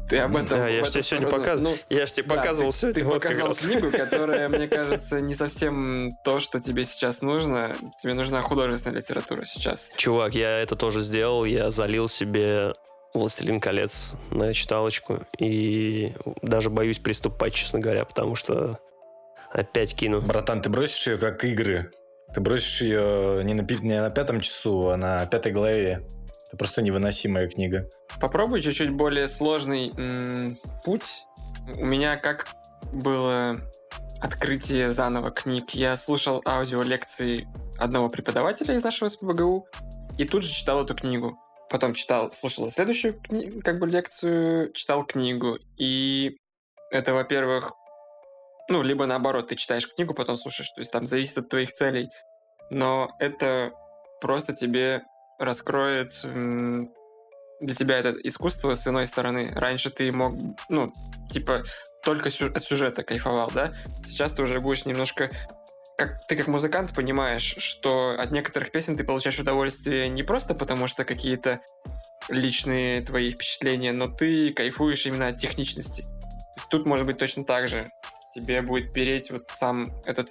Ты 0.09 0.19
об 0.19 0.37
этом... 0.37 0.61
Да, 0.61 0.69
я 0.69 0.85
в 0.85 0.87
ж 0.87 0.91
тебе 0.91 1.03
сегодня 1.03 1.27
сторону, 1.27 1.45
показывал. 1.45 1.71
ну, 1.73 1.77
Я 1.91 2.07
же 2.07 2.13
тебе 2.13 2.29
да, 2.29 2.37
показывал 2.37 2.71
ты, 2.71 2.79
сегодня. 2.79 3.03
Ты 3.03 3.09
вот 3.09 3.23
показал 3.23 3.53
книгу, 3.53 3.91
которая, 3.91 4.49
мне 4.49 4.69
кажется, 4.69 5.21
не 5.21 5.35
совсем 5.35 6.11
то, 6.25 6.39
что 6.39 6.61
тебе 6.61 6.85
сейчас 6.85 7.21
нужно. 7.21 7.75
Тебе 8.01 8.15
нужна 8.15 8.43
художественная 8.43 8.99
литература 8.99 9.45
сейчас. 9.45 9.91
Чувак, 9.97 10.37
я 10.37 10.61
это 10.61 10.77
тоже 10.77 11.01
сделал. 11.01 11.45
Я 11.45 11.71
залил 11.71 12.09
себе 12.09 12.73
«Властелин 13.13 13.61
колец» 13.61 14.13
на 14.31 14.55
читалочку. 14.55 15.19
И 15.39 16.15
даже 16.43 16.71
боюсь 16.71 17.01
приступать, 17.01 17.55
честно 17.55 17.81
говоря, 17.81 18.05
потому 18.05 18.37
что 18.37 18.79
опять 19.53 19.97
кину. 19.97 20.21
Братан, 20.21 20.63
ты 20.63 20.71
бросишь 20.71 21.09
ее 21.09 21.19
как 21.19 21.45
игры. 21.45 21.91
Ты 22.35 22.41
бросишь 22.41 22.83
ее 22.83 23.43
не 23.43 23.55
на, 23.55 23.63
не 23.63 24.01
на 24.01 24.11
пятом 24.11 24.41
часу, 24.41 24.91
а 24.91 24.97
на 24.97 25.27
пятой 25.27 25.53
главе. 25.53 26.03
Это 26.49 26.57
просто 26.57 26.83
невыносимая 26.83 27.49
книга. 27.49 27.89
Попробуй 28.21 28.63
чуть-чуть 28.63 28.91
более 28.91 29.29
сложный 29.29 29.93
путь. 30.85 31.25
У 31.79 31.85
меня 31.85 32.17
как 32.17 32.47
было 32.93 33.57
открытие 34.21 34.91
заново 34.93 35.31
книг. 35.31 35.71
Я 35.71 35.97
слушал 35.97 36.43
аудиолекции 36.45 37.47
одного 37.79 38.09
преподавателя 38.09 38.75
из 38.75 38.83
нашего 38.83 39.09
СПБГУ 39.09 39.67
и 40.19 40.25
тут 40.25 40.43
же 40.43 40.53
читал 40.53 40.83
эту 40.83 40.95
книгу. 40.95 41.39
Потом 41.71 41.95
читал, 41.95 42.31
слушал 42.31 42.71
следующую 42.71 43.21
как 43.63 43.79
бы 43.79 43.87
лекцию, 43.87 44.73
читал 44.73 45.05
книгу. 45.05 45.59
И 45.77 46.39
это, 46.91 47.13
во-первых, 47.13 47.73
ну, 48.69 48.83
либо 48.83 49.07
наоборот, 49.07 49.49
ты 49.49 49.57
читаешь 49.57 49.89
книгу, 49.93 50.15
потом 50.15 50.37
слушаешь. 50.37 50.71
То 50.71 50.81
есть 50.81 50.93
там 50.93 51.07
зависит 51.07 51.39
от 51.39 51.49
твоих 51.49 51.73
целей. 51.73 52.11
Но 52.71 53.09
это 53.19 53.73
просто 54.21 54.55
тебе 54.55 55.03
раскроет 55.39 56.23
для 57.61 57.75
тебя 57.75 57.99
это 57.99 58.11
искусство 58.23 58.75
с 58.75 58.87
иной 58.87 59.07
стороны. 59.07 59.49
Раньше 59.53 59.91
ты 59.91 60.13
мог, 60.13 60.35
ну, 60.69 60.93
типа, 61.31 61.65
только 62.05 62.31
сю- 62.31 62.53
от 62.53 62.63
сюжета 62.63 63.03
кайфовал, 63.03 63.51
да? 63.53 63.73
Сейчас 64.05 64.33
ты 64.33 64.43
уже 64.43 64.59
будешь 64.59 64.85
немножко... 64.85 65.29
Как, 65.97 66.25
ты 66.29 66.37
как 66.37 66.47
музыкант 66.47 66.95
понимаешь, 66.95 67.57
что 67.59 68.11
от 68.17 68.31
некоторых 68.31 68.71
песен 68.71 68.97
ты 68.97 69.03
получаешь 69.03 69.41
удовольствие 69.41 70.09
не 70.09 70.23
просто 70.23 70.55
потому, 70.55 70.87
что 70.87 71.05
какие-то 71.05 71.61
личные 72.29 73.03
твои 73.03 73.31
впечатления, 73.31 73.93
но 73.93 74.07
ты 74.07 74.53
кайфуешь 74.53 75.07
именно 75.07 75.29
от 75.29 75.39
техничности. 75.39 76.05
Тут 76.71 76.87
может 76.87 77.07
быть 77.07 77.19
точно 77.19 77.45
так 77.45 77.67
же. 77.67 77.85
Тебе 78.41 78.63
будет 78.63 78.93
переть 78.93 79.31
вот 79.31 79.45
сам 79.49 79.87
этот 80.07 80.29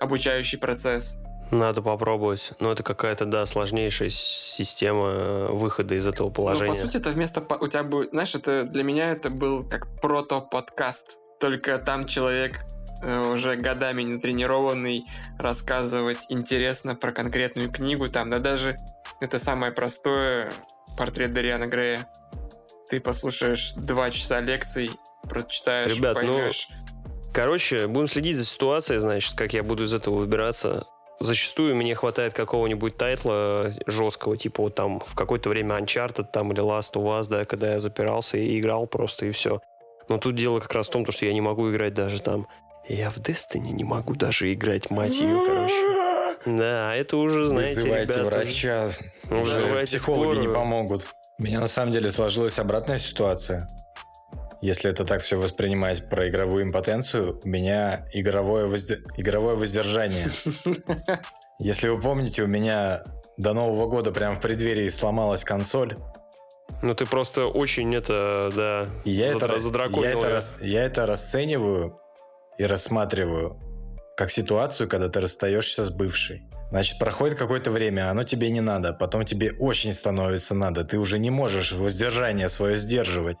обучающий 0.00 0.58
процесс. 0.58 1.18
Надо 1.50 1.80
попробовать. 1.80 2.52
Но 2.60 2.72
это 2.72 2.82
какая-то, 2.82 3.24
да, 3.24 3.46
сложнейшая 3.46 4.10
система 4.10 5.08
э, 5.08 5.48
выхода 5.50 5.94
из 5.94 6.06
этого 6.06 6.28
Ну, 6.28 6.34
положения. 6.34 6.72
по 6.72 6.78
сути, 6.78 6.98
это 6.98 7.10
вместо... 7.10 7.40
У 7.40 7.66
тебя 7.68 7.84
будет... 7.84 8.10
Знаешь, 8.10 8.34
это 8.34 8.64
для 8.64 8.82
меня 8.82 9.12
это 9.12 9.30
был 9.30 9.64
как 9.64 10.00
прото-подкаст. 10.00 11.18
Только 11.40 11.78
там 11.78 12.06
человек 12.06 12.60
э, 13.02 13.32
уже 13.32 13.56
годами 13.56 14.02
натренированный 14.02 15.04
рассказывать 15.38 16.26
интересно 16.28 16.94
про 16.96 17.12
конкретную 17.12 17.70
книгу. 17.70 18.08
Там, 18.08 18.28
да 18.28 18.40
даже 18.40 18.76
это 19.20 19.38
самое 19.38 19.72
простое 19.72 20.50
портрет 20.98 21.32
Дариана 21.32 21.66
Грея. 21.66 22.06
Ты 22.90 23.00
послушаешь 23.00 23.72
два 23.72 24.10
часа 24.10 24.40
лекций, 24.40 24.90
прочитаешь, 25.28 25.96
Ребят, 25.96 26.16
ну, 26.22 26.34
поймешь. 26.34 26.68
Короче, 27.32 27.86
будем 27.86 28.08
следить 28.08 28.36
за 28.36 28.44
ситуацией, 28.44 28.98
значит, 28.98 29.34
как 29.36 29.52
я 29.52 29.62
буду 29.62 29.84
из 29.84 29.94
этого 29.94 30.16
выбираться. 30.16 30.86
Зачастую 31.20 31.74
мне 31.74 31.94
хватает 31.94 32.32
какого-нибудь 32.32 32.96
тайтла 32.96 33.72
жесткого, 33.86 34.36
типа 34.36 34.62
вот 34.62 34.74
там 34.74 35.00
в 35.00 35.14
какое-то 35.14 35.48
время 35.48 35.76
Uncharted 35.76 36.26
там 36.32 36.52
или 36.52 36.62
Last 36.62 36.92
of 36.94 37.04
Us, 37.04 37.28
да, 37.28 37.44
когда 37.44 37.72
я 37.72 37.80
запирался 37.80 38.38
и 38.38 38.58
играл 38.58 38.86
просто 38.86 39.26
и 39.26 39.32
все. 39.32 39.60
Но 40.08 40.18
тут 40.18 40.36
дело 40.36 40.60
как 40.60 40.72
раз 40.74 40.86
в 40.88 40.90
том, 40.90 41.04
то, 41.04 41.12
что 41.12 41.26
я 41.26 41.32
не 41.32 41.40
могу 41.40 41.70
играть 41.70 41.92
даже 41.92 42.22
там. 42.22 42.46
Я 42.88 43.10
в 43.10 43.18
Destiny 43.18 43.70
не 43.70 43.84
могу 43.84 44.14
даже 44.14 44.52
играть, 44.52 44.90
мать 44.90 45.18
ее, 45.18 45.42
короче. 45.46 45.74
Да, 46.46 46.94
это 46.94 47.16
уже, 47.16 47.48
знаете, 47.48 47.80
Вызывайте 47.80 48.12
ребята, 48.12 48.24
врача. 48.24 48.88
Уже 49.28 49.40
вызывайте 49.40 49.96
психологи 49.98 50.38
не 50.38 50.48
скорую. 50.48 50.54
помогут. 50.54 51.06
У 51.38 51.42
меня 51.42 51.60
на 51.60 51.66
самом 51.68 51.92
деле 51.92 52.10
сложилась 52.10 52.58
обратная 52.60 52.98
ситуация. 52.98 53.66
Если 54.60 54.90
это 54.90 55.04
так 55.04 55.22
все 55.22 55.38
воспринимать 55.38 56.08
про 56.08 56.28
игровую 56.28 56.64
импотенцию, 56.64 57.40
у 57.44 57.48
меня 57.48 58.06
игровое, 58.12 58.66
возде- 58.66 58.98
игровое 59.16 59.56
воздержание. 59.56 60.28
Если 61.60 61.88
вы 61.88 62.00
помните, 62.00 62.42
у 62.42 62.46
меня 62.46 63.00
до 63.36 63.52
Нового 63.52 63.86
года 63.86 64.10
прям 64.12 64.34
в 64.34 64.40
преддверии 64.40 64.88
сломалась 64.88 65.44
консоль, 65.44 65.96
Ну 66.82 66.94
ты 66.94 67.06
просто 67.06 67.46
очень 67.46 67.94
это, 67.94 68.50
да, 68.54 68.86
и 69.04 69.10
я, 69.10 69.32
задра- 69.32 69.52
это, 69.52 69.60
задраконил 69.60 70.02
я, 70.04 70.10
это, 70.18 70.28
рас- 70.30 70.58
я 70.62 70.84
это 70.84 71.06
расцениваю 71.06 71.98
и 72.58 72.64
рассматриваю 72.64 73.60
как 74.16 74.30
ситуацию, 74.30 74.88
когда 74.88 75.08
ты 75.08 75.20
расстаешься 75.20 75.84
с 75.84 75.90
бывшей. 75.90 76.42
Значит, 76.70 76.98
проходит 76.98 77.38
какое-то 77.38 77.70
время, 77.70 78.10
оно 78.10 78.24
тебе 78.24 78.50
не 78.50 78.60
надо, 78.60 78.92
потом 78.92 79.24
тебе 79.24 79.52
очень 79.52 79.94
становится 79.94 80.54
надо, 80.54 80.84
ты 80.84 80.98
уже 80.98 81.18
не 81.18 81.30
можешь 81.30 81.72
воздержание 81.72 82.48
свое 82.48 82.76
сдерживать. 82.76 83.36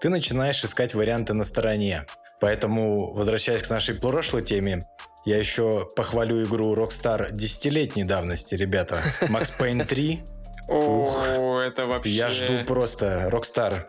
Ты 0.00 0.08
начинаешь 0.08 0.64
искать 0.64 0.94
варианты 0.94 1.34
на 1.34 1.44
стороне. 1.44 2.06
Поэтому, 2.40 3.12
возвращаясь 3.12 3.62
к 3.62 3.68
нашей 3.68 3.94
прошлой 3.94 4.42
теме, 4.42 4.80
я 5.26 5.36
еще 5.36 5.86
похвалю 5.94 6.42
игру 6.46 6.74
Rockstar 6.74 7.30
десятилетней 7.32 8.04
давности, 8.04 8.54
ребята. 8.54 9.02
Max 9.22 9.52
Payne 9.58 9.84
3. 9.84 10.22
О, 10.68 11.60
это 11.60 11.86
вообще... 11.86 12.10
Я 12.10 12.30
жду 12.30 12.64
просто 12.64 13.28
Rockstar. 13.30 13.84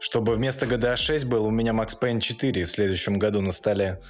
Чтобы 0.00 0.34
вместо 0.34 0.66
GTA 0.66 0.96
6 0.96 1.26
был 1.26 1.46
у 1.46 1.50
меня 1.50 1.72
Max 1.72 1.90
Payne 2.00 2.20
4 2.20 2.64
в 2.64 2.70
следующем 2.70 3.18
году 3.18 3.40
на 3.40 3.52
столе. 3.52 4.00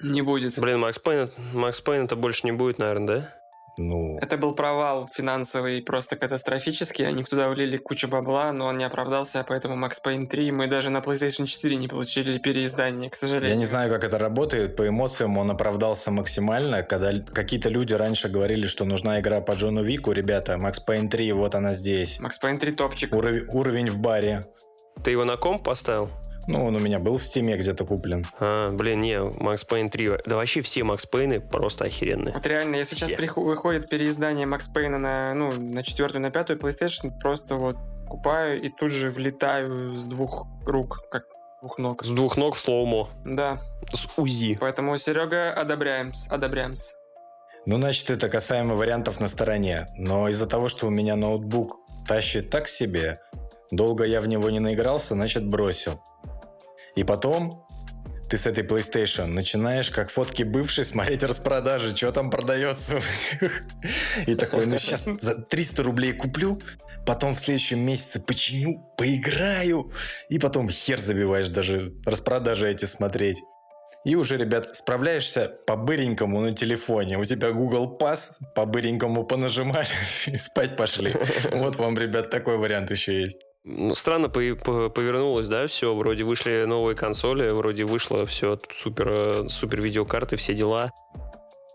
Не 0.00 0.22
будет. 0.22 0.58
Блин, 0.58 0.80
Макс 0.80 0.98
Пейн, 0.98 1.30
Макс 1.52 1.80
Пейн 1.80 2.04
это 2.04 2.14
больше 2.14 2.46
не 2.46 2.52
будет, 2.52 2.78
наверное, 2.78 3.06
да? 3.06 3.37
Ну, 3.78 4.18
Это 4.20 4.36
был 4.36 4.54
провал 4.54 5.06
финансовый 5.12 5.82
просто 5.82 6.16
катастрофический. 6.16 7.06
Они 7.06 7.22
туда 7.24 7.48
влили 7.48 7.76
кучу 7.76 8.08
бабла, 8.08 8.52
но 8.52 8.66
он 8.66 8.78
не 8.78 8.84
оправдался, 8.84 9.44
поэтому 9.48 9.74
Max 9.86 9.92
Payne 10.04 10.26
3 10.26 10.50
мы 10.52 10.66
даже 10.66 10.90
на 10.90 10.98
PlayStation 10.98 11.46
4 11.46 11.76
не 11.76 11.88
получили 11.88 12.38
переиздание, 12.38 13.08
к 13.10 13.14
сожалению. 13.16 13.50
я 13.50 13.56
не 13.56 13.66
знаю, 13.66 13.90
как 13.90 14.04
это 14.04 14.18
работает. 14.18 14.76
По 14.76 14.86
эмоциям 14.88 15.38
он 15.38 15.50
оправдался 15.50 16.10
максимально. 16.10 16.82
Когда 16.82 17.12
какие-то 17.32 17.68
люди 17.68 17.92
раньше 17.94 18.28
говорили, 18.28 18.66
что 18.66 18.84
нужна 18.84 19.20
игра 19.20 19.40
по 19.40 19.52
Джону 19.52 19.82
Вику, 19.82 20.12
ребята, 20.12 20.54
Max 20.54 20.74
Payne 20.86 21.08
3, 21.08 21.32
вот 21.32 21.54
она 21.54 21.74
здесь. 21.74 22.20
Max 22.20 22.32
Payne 22.42 22.58
3 22.58 22.72
топчик. 22.72 23.12
Уров- 23.14 23.44
уровень 23.52 23.90
в 23.90 24.00
баре. 24.00 24.42
Ты 25.04 25.10
его 25.12 25.24
на 25.24 25.36
комп 25.36 25.62
поставил? 25.64 26.10
Ну, 26.50 26.64
он 26.64 26.74
у 26.76 26.78
меня 26.78 26.98
был 26.98 27.18
в 27.18 27.22
Steam 27.24 27.51
е 27.51 27.56
где-то 27.58 27.84
куплен. 27.84 28.24
А, 28.40 28.70
блин, 28.72 29.02
не, 29.02 29.20
Max 29.40 29.64
Payne 29.64 29.90
3. 29.90 30.10
Да 30.24 30.36
вообще 30.36 30.62
все 30.62 30.82
Макс 30.82 31.04
Пейны 31.04 31.40
просто 31.40 31.84
охеренные. 31.84 32.32
Вот 32.32 32.46
реально, 32.46 32.76
если 32.76 32.94
сейчас 32.94 33.08
Все. 33.10 33.16
приху- 33.18 33.42
выходит 33.44 33.88
переиздание 33.90 34.46
Max 34.46 34.62
Payne 34.74 34.96
на, 34.96 35.34
ну, 35.34 35.52
на 35.52 35.82
четвертую, 35.82 36.22
на 36.22 36.30
пятую 36.30 36.58
PlayStation, 36.58 37.10
просто 37.20 37.56
вот 37.56 37.76
покупаю 38.08 38.62
и 38.62 38.70
тут 38.70 38.92
же 38.92 39.10
влетаю 39.10 39.94
с 39.94 40.06
двух 40.06 40.46
рук, 40.66 41.00
как 41.10 41.24
двух 41.60 41.76
ног. 41.78 42.02
С 42.02 42.08
двух 42.08 42.38
ног 42.38 42.54
в 42.54 42.58
slow-mo. 42.60 43.10
Да, 43.26 43.60
С 43.92 44.08
УЗИ. 44.18 44.56
поэтому, 44.58 44.96
Серега, 44.96 45.52
одобряем, 45.52 46.12
одобряем. 46.30 46.72
Ну, 47.66 47.76
значит, 47.76 48.08
это 48.08 48.30
касаемо 48.30 48.74
вариантов 48.74 49.20
на 49.20 49.28
стороне. 49.28 49.84
Но 49.98 50.30
из-за 50.30 50.46
того, 50.46 50.68
что 50.68 50.86
у 50.86 50.90
меня 50.90 51.14
ноутбук 51.16 51.76
тащит 52.06 52.48
так 52.48 52.68
себе, 52.68 53.18
долго 53.70 54.04
я 54.04 54.20
в 54.20 54.28
него 54.28 54.50
не 54.50 54.60
наигрался, 54.60 55.14
значит, 55.14 55.48
бросил. 55.48 56.00
И 56.96 57.04
потом 57.04 57.64
ты 58.28 58.36
с 58.36 58.46
этой 58.46 58.64
PlayStation 58.64 59.26
начинаешь, 59.26 59.90
как 59.90 60.10
фотки 60.10 60.42
бывшей, 60.42 60.84
смотреть 60.84 61.22
распродажи, 61.22 61.96
что 61.96 62.12
там 62.12 62.30
продается. 62.30 63.00
И 64.26 64.34
такой, 64.34 64.66
ну 64.66 64.76
сейчас 64.76 65.04
за 65.04 65.36
300 65.36 65.82
рублей 65.82 66.12
куплю, 66.12 66.58
потом 67.06 67.34
в 67.34 67.40
следующем 67.40 67.80
месяце 67.80 68.20
починю, 68.20 68.84
поиграю, 68.98 69.92
и 70.28 70.38
потом 70.38 70.68
хер 70.68 71.00
забиваешь 71.00 71.48
даже 71.48 71.94
распродажи 72.04 72.68
эти 72.68 72.84
смотреть. 72.84 73.42
И 74.04 74.14
уже, 74.14 74.36
ребят, 74.36 74.66
справляешься 74.68 75.52
по-быренькому 75.66 76.40
на 76.40 76.52
телефоне. 76.52 77.18
У 77.18 77.24
тебя 77.24 77.50
Google 77.50 77.98
Pass, 77.98 78.32
по-быренькому 78.54 79.24
понажимали 79.24 79.88
и 80.26 80.36
спать 80.36 80.76
пошли. 80.76 81.14
Вот 81.50 81.76
вам, 81.76 81.98
ребят, 81.98 82.30
такой 82.30 82.58
вариант 82.58 82.90
еще 82.90 83.20
есть. 83.20 83.47
Ну, 83.70 83.94
странно 83.94 84.30
по- 84.30 84.40
по- 84.64 84.88
повернулось, 84.88 85.46
да, 85.46 85.66
все. 85.66 85.94
Вроде 85.94 86.24
вышли 86.24 86.64
новые 86.64 86.96
консоли, 86.96 87.50
вроде 87.50 87.84
вышло 87.84 88.24
все 88.24 88.58
супер, 88.72 89.12
э, 89.14 89.48
супер 89.50 89.82
видеокарты, 89.82 90.36
все 90.36 90.54
дела. 90.54 90.90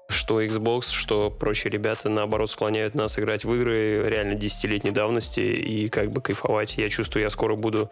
Что 0.09 0.41
Xbox, 0.41 0.89
что 0.89 1.29
прочие 1.29 1.71
ребята, 1.71 2.09
наоборот, 2.09 2.49
склоняют 2.49 2.95
нас 2.95 3.19
играть 3.19 3.45
в 3.45 3.53
игры 3.53 4.09
реально 4.09 4.33
десятилетней 4.33 4.89
давности 4.91 5.39
и 5.41 5.87
как 5.87 6.09
бы 6.09 6.19
кайфовать. 6.21 6.77
Я 6.77 6.89
чувствую, 6.89 7.23
я 7.23 7.29
скоро 7.29 7.55
буду... 7.55 7.91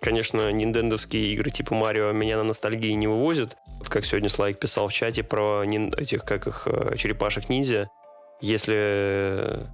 Конечно, 0.00 0.50
ниндендовские 0.50 1.32
игры 1.32 1.50
типа 1.50 1.74
Марио 1.74 2.12
меня 2.12 2.38
на 2.38 2.44
ностальгии 2.44 2.92
не 2.92 3.08
вывозят. 3.08 3.56
Вот 3.80 3.88
как 3.88 4.04
сегодня 4.04 4.28
Слайк 4.28 4.58
писал 4.60 4.86
в 4.88 4.92
чате 4.92 5.24
про 5.24 5.64
нин- 5.64 5.92
этих, 5.94 6.24
как 6.24 6.46
их, 6.46 6.62
э, 6.66 6.96
черепашек-ниндзя. 6.96 7.88
Если 8.40 9.66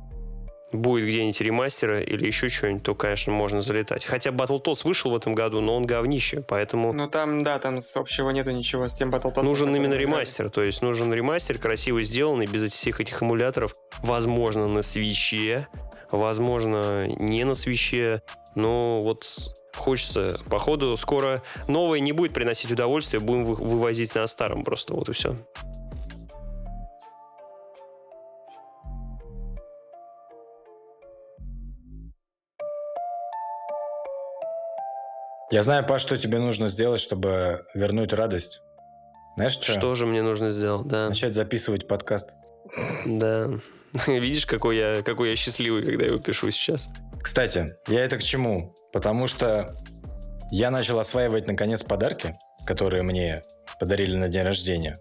будет 0.76 1.06
где-нибудь 1.08 1.40
ремастера 1.40 2.00
или 2.02 2.26
еще 2.26 2.48
что-нибудь, 2.48 2.82
то, 2.82 2.94
конечно, 2.94 3.32
можно 3.32 3.62
залетать. 3.62 4.04
Хотя 4.04 4.30
Battletoads 4.30 4.80
вышел 4.84 5.10
в 5.10 5.16
этом 5.16 5.34
году, 5.34 5.60
но 5.60 5.76
он 5.76 5.86
говнище, 5.86 6.42
поэтому 6.46 6.92
Ну 6.92 7.08
там, 7.08 7.42
да, 7.42 7.58
там 7.58 7.78
общего 7.94 8.30
нету 8.30 8.50
ничего 8.50 8.88
с 8.88 8.94
тем 8.94 9.10
Battletoads. 9.14 9.42
нужен 9.42 9.74
именно 9.74 9.94
ремастер. 9.94 10.50
То 10.50 10.62
есть 10.62 10.82
нужен 10.82 11.12
ремастер, 11.12 11.58
красиво 11.58 12.02
сделанный, 12.02 12.46
без 12.46 12.62
этих 12.62 12.74
всех 12.76 13.00
этих 13.00 13.22
эмуляторов. 13.22 13.72
Возможно, 14.02 14.68
на 14.68 14.82
свече, 14.82 15.66
возможно, 16.12 17.06
не 17.18 17.44
на 17.44 17.54
свече. 17.54 18.22
Но 18.54 19.00
вот 19.00 19.22
хочется, 19.74 20.40
походу, 20.48 20.96
скоро 20.96 21.42
новое 21.68 22.00
не 22.00 22.12
будет 22.12 22.32
приносить 22.32 22.70
удовольствие, 22.72 23.20
будем 23.20 23.44
вы- 23.44 23.54
вывозить 23.54 24.14
на 24.14 24.26
старом 24.26 24.64
просто, 24.64 24.94
вот 24.94 25.08
и 25.08 25.12
все. 25.12 25.36
Я 35.56 35.62
знаю, 35.62 35.86
Паш, 35.86 36.02
что 36.02 36.18
тебе 36.18 36.38
нужно 36.38 36.68
сделать, 36.68 37.00
чтобы 37.00 37.64
вернуть 37.72 38.12
радость. 38.12 38.60
Знаешь, 39.36 39.54
что? 39.54 39.72
Что 39.72 39.94
же 39.94 40.04
мне 40.04 40.20
нужно 40.20 40.50
сделать, 40.50 40.86
да? 40.86 41.08
Начать 41.08 41.34
записывать 41.34 41.88
подкаст. 41.88 42.34
Да. 43.06 43.48
Видишь, 44.06 44.44
какой 44.44 44.76
я, 44.76 45.00
какой 45.02 45.30
я 45.30 45.36
счастливый, 45.36 45.82
когда 45.82 46.04
я 46.04 46.10
его 46.10 46.20
пишу 46.20 46.50
сейчас. 46.50 46.92
Кстати, 47.22 47.68
я 47.88 48.04
это 48.04 48.18
к 48.18 48.22
чему? 48.22 48.74
Потому 48.92 49.26
что 49.28 49.70
я 50.50 50.70
начал 50.70 50.98
осваивать, 50.98 51.46
наконец, 51.46 51.82
подарки, 51.82 52.36
которые 52.66 53.02
мне 53.02 53.40
подарили 53.80 54.14
на 54.14 54.28
день 54.28 54.42
рождения. 54.42 54.94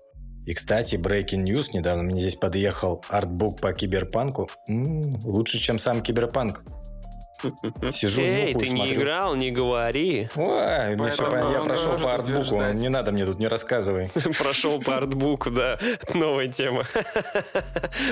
И, 0.45 0.53
кстати, 0.53 0.95
Breaking 0.95 1.43
News, 1.43 1.71
недавно 1.73 2.03
мне 2.03 2.21
здесь 2.21 2.37
подъехал 2.37 3.03
артбук 3.09 3.59
по 3.59 3.73
киберпанку. 3.73 4.49
М, 4.69 5.01
лучше, 5.25 5.57
чем 5.57 5.79
сам 5.79 6.01
киберпанк. 6.01 6.61
Сижу, 7.91 8.21
Эй, 8.21 8.53
нюхаю, 8.53 8.59
ты 8.59 8.69
не 8.69 8.75
смотрю. 8.77 8.95
играл, 9.01 9.35
не 9.35 9.51
говори. 9.51 10.29
Ой, 10.35 10.95
мне 10.95 10.97
Поэтому 10.97 11.31
понятно. 11.31 11.53
я 11.53 11.61
прошел 11.63 11.99
по 11.99 12.13
артбуку, 12.13 12.39
утверждать. 12.39 12.75
не 12.77 12.89
надо 12.89 13.11
мне 13.11 13.25
тут, 13.25 13.39
не 13.39 13.47
рассказывай. 13.47 14.09
Прошел 14.39 14.81
по 14.81 14.97
артбуку, 14.97 15.51
да. 15.51 15.77
Новая 16.13 16.47
тема. 16.47 16.83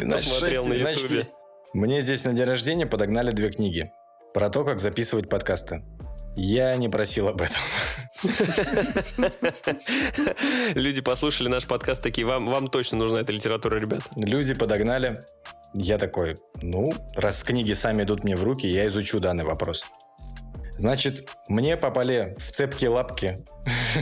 Посмотрел 0.09 0.65
на 0.65 0.77
Значит, 0.77 1.03
ютубе. 1.03 1.27
Мне 1.73 2.01
здесь 2.01 2.23
на 2.25 2.33
день 2.33 2.45
рождения 2.45 2.85
подогнали 2.85 3.31
две 3.31 3.51
книги 3.51 3.91
про 4.33 4.49
то, 4.49 4.63
как 4.63 4.79
записывать 4.79 5.29
подкасты. 5.29 5.83
Я 6.35 6.75
не 6.77 6.89
просил 6.89 7.27
об 7.27 7.41
этом. 7.41 7.55
Люди 10.75 11.01
послушали 11.01 11.47
наш 11.47 11.65
подкаст 11.65 12.01
такие, 12.01 12.25
вам, 12.25 12.49
вам 12.49 12.67
точно 12.67 12.97
нужна 12.97 13.21
эта 13.21 13.31
литература, 13.31 13.79
ребят. 13.79 14.01
Люди 14.15 14.53
подогнали. 14.53 15.17
Я 15.75 15.97
такой, 15.97 16.35
ну, 16.61 16.91
раз 17.15 17.43
книги 17.43 17.73
сами 17.73 18.03
идут 18.03 18.23
мне 18.23 18.35
в 18.35 18.43
руки, 18.43 18.67
я 18.67 18.87
изучу 18.87 19.19
данный 19.19 19.43
вопрос. 19.43 19.85
Значит, 20.77 21.27
мне 21.49 21.77
попали 21.77 22.35
в 22.37 22.51
цепкие 22.51 22.89
лапки. 22.89 23.43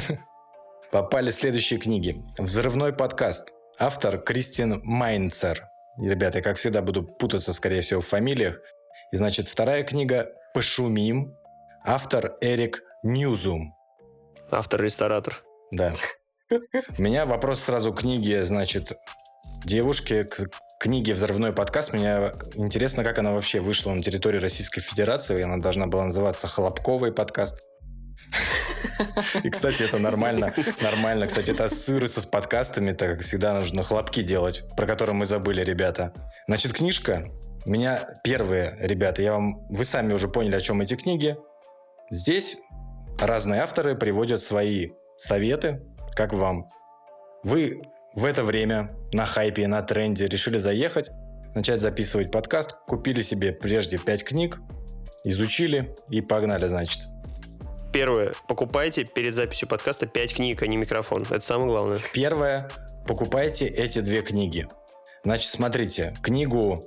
Попали 0.92 1.32
следующие 1.32 1.80
книги. 1.80 2.22
«Взрывной 2.38 2.92
подкаст». 2.92 3.54
Автор 3.80 4.20
Кристин 4.20 4.82
Майнцер. 4.84 5.66
Ребята, 5.98 6.40
я, 6.40 6.44
как 6.44 6.58
всегда, 6.58 6.82
буду 6.82 7.04
путаться, 7.04 7.54
скорее 7.54 7.80
всего, 7.82 8.02
в 8.02 8.08
фамилиях. 8.08 8.60
И, 9.14 9.16
значит, 9.16 9.48
вторая 9.48 9.84
книга 9.84 10.34
«Пошумим». 10.54 11.34
Автор 11.86 12.36
Эрик 12.42 12.84
Ньюзум. 13.04 13.74
Автор-ресторатор. 14.52 15.44
Да. 15.72 15.94
У 16.50 17.02
меня 17.02 17.24
вопрос 17.24 17.62
сразу 17.62 17.94
к 17.94 18.02
книге, 18.02 18.44
значит, 18.44 18.92
девушки, 19.64 20.26
к 20.82 20.86
книге 20.86 21.14
«Взрывной 21.14 21.54
подкаст». 21.54 21.94
Мне 21.94 22.32
интересно, 22.56 23.04
как 23.04 23.20
она 23.20 23.34
вообще 23.34 23.60
вышла 23.60 23.92
на 23.92 24.02
территории 24.02 24.40
Российской 24.40 24.82
Федерации. 24.82 25.44
Она 25.44 25.58
должна 25.58 25.86
была 25.86 26.06
называться 26.06 26.48
«Хлопковый 26.48 27.14
подкаст». 27.14 27.68
И, 29.44 29.50
кстати, 29.52 29.84
это 29.84 30.00
нормально. 30.00 30.52
Нормально. 30.82 31.28
Кстати, 31.28 31.52
это 31.52 31.66
ассоциируется 31.66 32.22
с 32.22 32.26
подкастами, 32.26 32.94
так 32.94 33.12
как 33.12 33.22
всегда 33.22 33.54
нужно 33.54 33.84
хлопки 33.84 34.24
делать, 34.24 34.64
про 34.76 34.88
которые 34.88 35.14
мы 35.14 35.28
забыли, 35.28 35.64
ребята. 35.64 36.14
Значит, 36.48 36.74
книжка. 36.74 37.26
У 37.68 37.70
меня 37.70 38.08
первые, 38.24 38.76
ребята, 38.80 39.22
я 39.22 39.34
вам... 39.34 39.68
Вы 39.70 39.86
сами 39.86 40.14
уже 40.14 40.30
поняли, 40.30 40.56
о 40.56 40.62
чем 40.62 40.82
эти 40.82 40.96
книги. 40.96 41.38
Здесь 42.10 42.58
разные 43.20 43.62
авторы 43.62 43.96
приводят 43.96 44.42
свои 44.42 44.90
советы, 45.16 45.84
как 46.16 46.34
вам. 46.34 46.72
Вы 47.44 47.84
в 48.14 48.26
это 48.26 48.44
время 48.44 48.96
на 49.14 49.26
хайпе, 49.26 49.68
на 49.68 49.82
тренде 49.82 50.28
решили 50.28 50.58
заехать, 50.58 51.12
начать 51.56 51.82
записывать 51.82 52.32
подкаст, 52.32 52.78
купили 52.88 53.22
себе 53.22 53.54
прежде 53.54 53.98
5 53.98 54.24
книг, 54.24 54.60
изучили 55.24 55.96
и 56.10 56.22
погнали, 56.22 56.68
значит. 56.68 57.02
Первое. 57.94 58.34
Покупайте 58.48 59.04
перед 59.04 59.34
записью 59.34 59.68
подкаста 59.68 60.08
5 60.08 60.36
книг, 60.36 60.62
а 60.62 60.68
не 60.68 60.78
микрофон. 60.78 61.24
Это 61.24 61.42
самое 61.42 61.70
главное. 61.70 62.00
Первое. 62.14 62.70
Покупайте 63.06 63.68
эти 63.68 64.00
две 64.00 64.22
книги. 64.22 64.68
Значит, 65.24 65.50
смотрите. 65.50 66.14
Книгу 66.24 66.82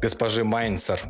госпожи 0.00 0.44
Майнцер 0.44 1.00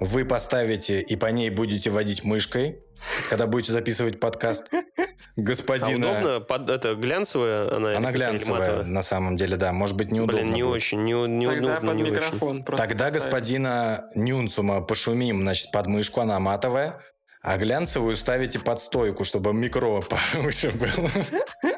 вы 0.00 0.24
поставите 0.24 1.00
и 1.00 1.16
по 1.16 1.26
ней 1.26 1.50
будете 1.50 1.90
водить 1.90 2.24
мышкой, 2.24 2.80
когда 3.28 3.46
будете 3.46 3.72
записывать 3.72 4.20
подкаст. 4.20 4.70
Господина... 5.36 6.08
А 6.08 6.12
удобно? 6.20 6.40
Под, 6.40 6.70
это 6.70 6.94
глянцевая 6.94 7.74
она? 7.74 7.96
Она 7.96 8.12
глянцевая, 8.12 8.82
на 8.82 9.02
самом 9.02 9.36
деле, 9.36 9.56
да. 9.56 9.72
Может 9.72 9.96
быть, 9.96 10.10
неудобно 10.10 10.42
Блин, 10.42 10.54
не 10.54 10.62
будет. 10.62 10.74
очень, 10.74 11.02
не, 11.04 11.12
не 11.12 11.46
Тогда 11.46 11.72
удобно, 11.72 11.88
под 11.88 11.96
не 11.96 12.02
очень. 12.04 12.14
микрофон 12.14 12.64
просто 12.64 12.86
Тогда 12.86 13.04
поставить. 13.06 13.24
господина 13.24 14.08
Нюнцума 14.14 14.80
пошумим, 14.80 15.42
значит, 15.42 15.70
под 15.72 15.86
мышку, 15.86 16.20
она 16.20 16.38
матовая, 16.40 17.00
а 17.42 17.56
глянцевую 17.58 18.16
ставите 18.16 18.58
под 18.58 18.80
стойку, 18.80 19.24
чтобы 19.24 19.52
микро 19.52 20.00
повыше 20.32 20.70
было. 20.70 21.10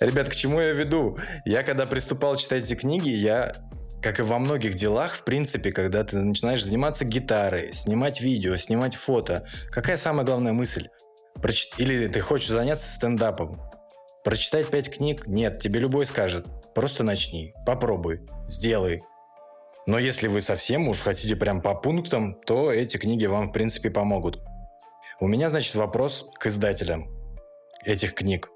Ребят, 0.00 0.28
к 0.28 0.34
чему 0.34 0.60
я 0.60 0.72
веду? 0.72 1.16
Я 1.44 1.62
когда 1.62 1.86
приступал 1.86 2.36
читать 2.36 2.64
эти 2.64 2.74
книги, 2.74 3.08
я, 3.08 3.52
как 4.02 4.18
и 4.18 4.22
во 4.22 4.38
многих 4.38 4.74
делах, 4.74 5.14
в 5.14 5.24
принципе, 5.24 5.70
когда 5.72 6.02
ты 6.02 6.16
начинаешь 6.18 6.64
заниматься 6.64 7.04
гитарой, 7.04 7.72
снимать 7.72 8.20
видео, 8.20 8.56
снимать 8.56 8.96
фото, 8.96 9.46
какая 9.70 9.96
самая 9.96 10.26
главная 10.26 10.52
мысль? 10.52 10.88
Прочит- 11.40 11.78
Или 11.78 12.08
ты 12.08 12.20
хочешь 12.20 12.48
заняться 12.48 12.92
стендапом? 12.92 13.54
Прочитать 14.24 14.68
пять 14.68 14.90
книг? 14.90 15.26
Нет, 15.26 15.60
тебе 15.60 15.80
любой 15.80 16.04
скажет. 16.06 16.46
Просто 16.74 17.04
начни, 17.04 17.54
попробуй, 17.64 18.22
сделай. 18.48 19.02
Но 19.86 19.98
если 19.98 20.28
вы 20.28 20.40
совсем 20.40 20.88
уж 20.88 21.00
хотите 21.00 21.34
прям 21.36 21.60
по 21.60 21.74
пунктам, 21.74 22.40
то 22.46 22.72
эти 22.72 22.98
книги 22.98 23.26
вам, 23.26 23.48
в 23.48 23.52
принципе, 23.52 23.90
помогут. 23.90 24.40
У 25.20 25.26
меня, 25.26 25.50
значит, 25.50 25.74
вопрос 25.74 26.26
к 26.38 26.46
издателям 26.46 27.08
этих 27.84 28.14
книг. 28.14 28.48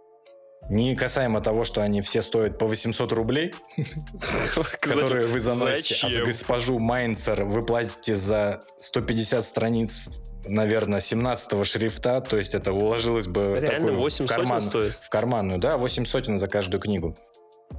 Не 0.68 0.96
касаемо 0.96 1.40
того, 1.40 1.64
что 1.64 1.80
они 1.82 2.00
все 2.02 2.22
стоят 2.22 2.58
по 2.58 2.66
800 2.66 3.12
рублей, 3.12 3.54
которые 4.80 5.28
вы 5.28 5.38
заносите, 5.38 5.96
а 6.02 6.08
за 6.08 6.22
госпожу 6.22 6.78
Майнцер 6.80 7.44
вы 7.44 7.62
платите 7.62 8.16
за 8.16 8.60
150 8.78 9.44
страниц, 9.44 10.02
наверное, 10.48 11.00
17 11.00 11.64
шрифта, 11.64 12.20
то 12.20 12.36
есть 12.36 12.54
это 12.54 12.72
уложилось 12.72 13.28
бы 13.28 13.42
Реально 13.52 13.70
такую 13.70 13.96
8 13.96 14.24
в, 14.24 14.28
карман, 14.28 14.60
стоит? 14.60 14.94
в 14.94 15.08
карманную, 15.08 15.60
да, 15.60 15.76
8 15.76 16.04
сотен 16.04 16.38
за 16.38 16.48
каждую 16.48 16.80
книгу. 16.80 17.14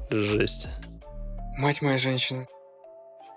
Жесть. 0.09 0.69
Мать 1.57 1.81
моя 1.81 1.97
женщина. 1.97 2.47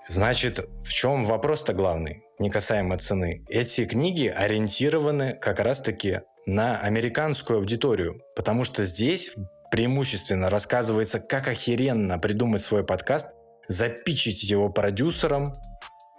Значит, 0.06 0.68
в 0.84 0.92
чем 0.92 1.24
вопрос-то 1.24 1.72
главный, 1.72 2.24
не 2.38 2.50
касаемо 2.50 2.98
цены? 2.98 3.44
Эти 3.48 3.84
книги 3.84 4.26
ориентированы 4.26 5.34
как 5.34 5.60
раз-таки 5.60 6.22
на 6.50 6.80
американскую 6.80 7.60
аудиторию, 7.60 8.22
потому 8.34 8.64
что 8.64 8.84
здесь 8.84 9.34
преимущественно 9.70 10.50
рассказывается, 10.50 11.20
как 11.20 11.46
охеренно 11.46 12.18
придумать 12.18 12.60
свой 12.60 12.84
подкаст, 12.84 13.28
запичить 13.68 14.42
его 14.42 14.68
продюсером 14.68 15.52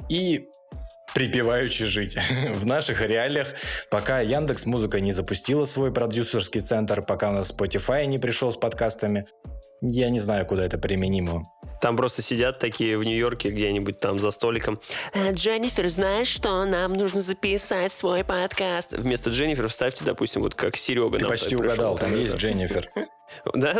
и 0.07 0.47
припеваючи 1.13 1.85
жить. 1.85 2.17
В 2.53 2.65
наших 2.65 3.01
реалиях, 3.01 3.53
пока 3.89 4.21
Яндекс 4.21 4.65
Музыка 4.65 5.01
не 5.01 5.11
запустила 5.11 5.65
свой 5.65 5.91
продюсерский 5.93 6.61
центр, 6.61 7.01
пока 7.01 7.29
у 7.29 7.33
нас 7.33 7.51
Spotify 7.51 8.05
не 8.05 8.17
пришел 8.17 8.53
с 8.53 8.57
подкастами, 8.57 9.25
я 9.81 10.09
не 10.09 10.19
знаю, 10.19 10.45
куда 10.45 10.65
это 10.65 10.77
применимо. 10.77 11.43
Там 11.81 11.97
просто 11.97 12.21
сидят 12.21 12.59
такие 12.59 12.95
в 12.97 13.03
Нью-Йорке 13.03 13.49
где-нибудь 13.49 13.97
там 13.99 14.19
за 14.19 14.29
столиком. 14.31 14.79
«Э, 15.13 15.33
Дженнифер, 15.33 15.89
знаешь 15.89 16.27
что? 16.27 16.63
Нам 16.65 16.93
нужно 16.93 17.21
записать 17.21 17.91
свой 17.91 18.23
подкаст. 18.23 18.93
Вместо 18.93 19.31
Дженнифер 19.31 19.67
вставьте, 19.67 20.05
допустим, 20.05 20.41
вот 20.41 20.53
как 20.53 20.77
Серега. 20.77 21.17
Ты 21.17 21.25
почти 21.25 21.49
так 21.49 21.59
пришел. 21.59 21.73
угадал, 21.73 21.97
там 21.97 22.15
есть 22.15 22.35
Дженнифер. 22.35 22.91
Да? 23.53 23.75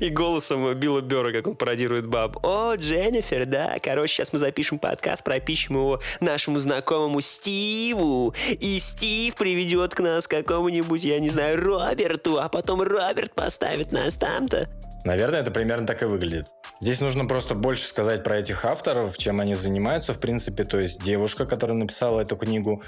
И 0.00 0.08
голосом 0.10 0.74
Билла 0.74 1.00
Бера, 1.00 1.32
как 1.32 1.46
он 1.46 1.56
пародирует 1.56 2.06
баб. 2.06 2.44
О, 2.44 2.74
Дженнифер, 2.74 3.46
да. 3.46 3.76
Короче, 3.82 4.14
сейчас 4.14 4.32
мы 4.32 4.38
запишем 4.38 4.78
подкаст, 4.78 5.24
пропишем 5.24 5.76
его 5.76 6.00
нашему 6.20 6.58
знакомому 6.58 7.20
Стиву. 7.20 8.34
И 8.48 8.78
Стив 8.78 9.34
приведет 9.34 9.94
к 9.94 10.00
нас 10.00 10.26
какому-нибудь, 10.26 11.04
я 11.04 11.20
не 11.20 11.30
знаю, 11.30 11.62
Роберту, 11.62 12.38
а 12.38 12.48
потом 12.48 12.82
Роберт 12.82 13.34
поставит 13.34 13.92
нас 13.92 14.14
там-то. 14.16 14.66
Наверное, 15.04 15.40
это 15.40 15.50
примерно 15.50 15.86
так 15.86 16.02
и 16.02 16.06
выглядит. 16.06 16.46
Здесь 16.80 17.00
нужно 17.00 17.26
просто 17.26 17.54
больше 17.54 17.86
сказать 17.86 18.24
про 18.24 18.38
этих 18.38 18.64
авторов, 18.64 19.16
чем 19.18 19.40
они 19.40 19.54
занимаются, 19.54 20.14
в 20.14 20.18
принципе. 20.18 20.64
То 20.64 20.80
есть 20.80 21.02
девушка, 21.02 21.46
которая 21.46 21.76
написала 21.76 22.20
эту 22.20 22.36
книгу, 22.36 22.82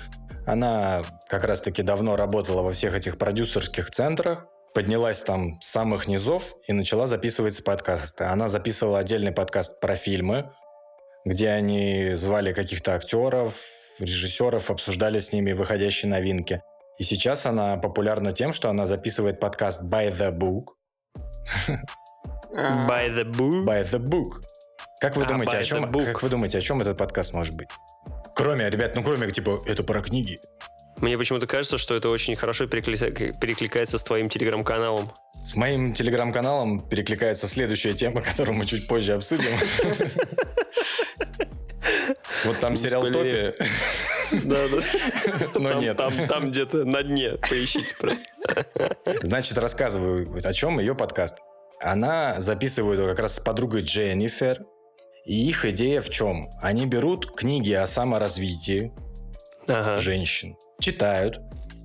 она 0.46 1.02
как 1.28 1.44
раз-таки 1.44 1.82
давно 1.82 2.16
работала 2.16 2.62
во 2.62 2.72
всех 2.72 2.94
этих 2.96 3.18
продюсерских 3.18 3.90
центрах, 3.90 4.46
поднялась 4.76 5.22
там 5.22 5.58
с 5.62 5.68
самых 5.68 6.06
низов 6.06 6.54
и 6.68 6.74
начала 6.74 7.06
записывать 7.06 7.64
подкасты. 7.64 8.24
Она 8.24 8.50
записывала 8.50 8.98
отдельный 8.98 9.32
подкаст 9.32 9.80
про 9.80 9.96
фильмы, 9.96 10.52
где 11.24 11.48
они 11.48 12.10
звали 12.12 12.52
каких-то 12.52 12.94
актеров, 12.94 13.58
режиссеров, 14.00 14.70
обсуждали 14.70 15.18
с 15.18 15.32
ними 15.32 15.52
выходящие 15.52 16.10
новинки. 16.10 16.60
И 16.98 17.04
сейчас 17.04 17.46
она 17.46 17.78
популярна 17.78 18.32
тем, 18.32 18.52
что 18.52 18.68
она 18.68 18.84
записывает 18.84 19.40
подкаст 19.40 19.82
By 19.82 20.10
the 20.10 20.30
Book, 20.30 20.74
А, 22.54 22.86
By 22.86 23.08
the 23.16 23.24
book. 23.24 23.64
By 23.64 23.82
the 23.82 23.98
book. 23.98 24.42
Как 25.00 25.16
вы 25.16 25.24
А, 25.24 25.28
думаете, 25.28 25.56
о 25.56 25.64
чем, 25.64 25.90
как 25.90 26.22
вы 26.22 26.28
думаете, 26.28 26.58
о 26.58 26.60
чем 26.60 26.82
этот 26.82 26.98
подкаст 26.98 27.32
может 27.32 27.56
быть? 27.56 27.68
Кроме, 28.34 28.68
ребят, 28.68 28.94
ну 28.94 29.02
кроме, 29.02 29.30
типа, 29.30 29.56
это 29.66 29.82
про 29.82 30.02
книги. 30.02 30.38
Мне 31.00 31.16
почему-то 31.18 31.46
кажется, 31.46 31.76
что 31.78 31.94
это 31.94 32.08
очень 32.08 32.36
хорошо 32.36 32.64
перекли- 32.64 33.38
перекликается 33.38 33.98
с 33.98 34.02
твоим 34.04 34.28
телеграм-каналом. 34.28 35.10
С 35.32 35.54
моим 35.54 35.92
телеграм-каналом 35.92 36.80
перекликается 36.88 37.46
следующая 37.48 37.92
тема, 37.94 38.22
которую 38.22 38.56
мы 38.56 38.66
чуть 38.66 38.86
позже 38.88 39.12
обсудим. 39.14 39.50
Вот 42.44 42.58
там 42.60 42.76
сериал. 42.76 43.04
Топи. 43.10 43.52
Да, 44.44 44.68
да. 44.68 44.82
Но 45.54 45.70
Там- 45.70 45.80
нет. 45.80 45.96
Там, 45.96 46.12
там 46.28 46.50
где-то 46.50 46.84
на 46.84 47.02
дне. 47.02 47.32
Поищите 47.48 47.94
просто. 47.98 48.24
Значит, 49.22 49.58
рассказываю, 49.58 50.28
о 50.42 50.52
чем 50.52 50.78
ее 50.80 50.94
подкаст. 50.94 51.36
Она 51.80 52.40
записывает 52.40 53.00
как 53.00 53.18
раз 53.20 53.34
с 53.36 53.40
подругой 53.40 53.82
Дженнифер. 53.82 54.64
И 55.26 55.48
их 55.48 55.64
идея 55.64 56.00
в 56.00 56.08
чем? 56.08 56.44
Они 56.62 56.86
берут 56.86 57.34
книги 57.36 57.72
о 57.72 57.86
саморазвитии, 57.88 58.92
Ага. 59.68 59.98
женщин, 59.98 60.56
читают 60.80 61.40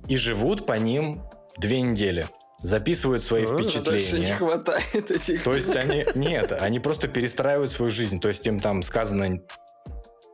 и 0.08 0.16
живут 0.16 0.66
по 0.66 0.74
ним 0.74 1.22
две 1.58 1.80
недели. 1.80 2.26
Записывают 2.58 3.24
свои 3.24 3.44
А, 3.44 3.48
Дальше 3.48 3.62
не 3.64 3.68
впечатления. 3.70 4.34
хватает 4.36 5.10
этих. 5.10 5.42
То 5.42 5.54
есть 5.54 5.74
они... 5.74 6.04
Нет, 6.14 6.52
они 6.52 6.78
просто 6.78 7.08
перестраивают 7.08 7.72
свою 7.72 7.90
жизнь. 7.90 8.20
То 8.20 8.28
есть 8.28 8.46
им 8.46 8.60
там 8.60 8.82
сказано, 8.84 9.40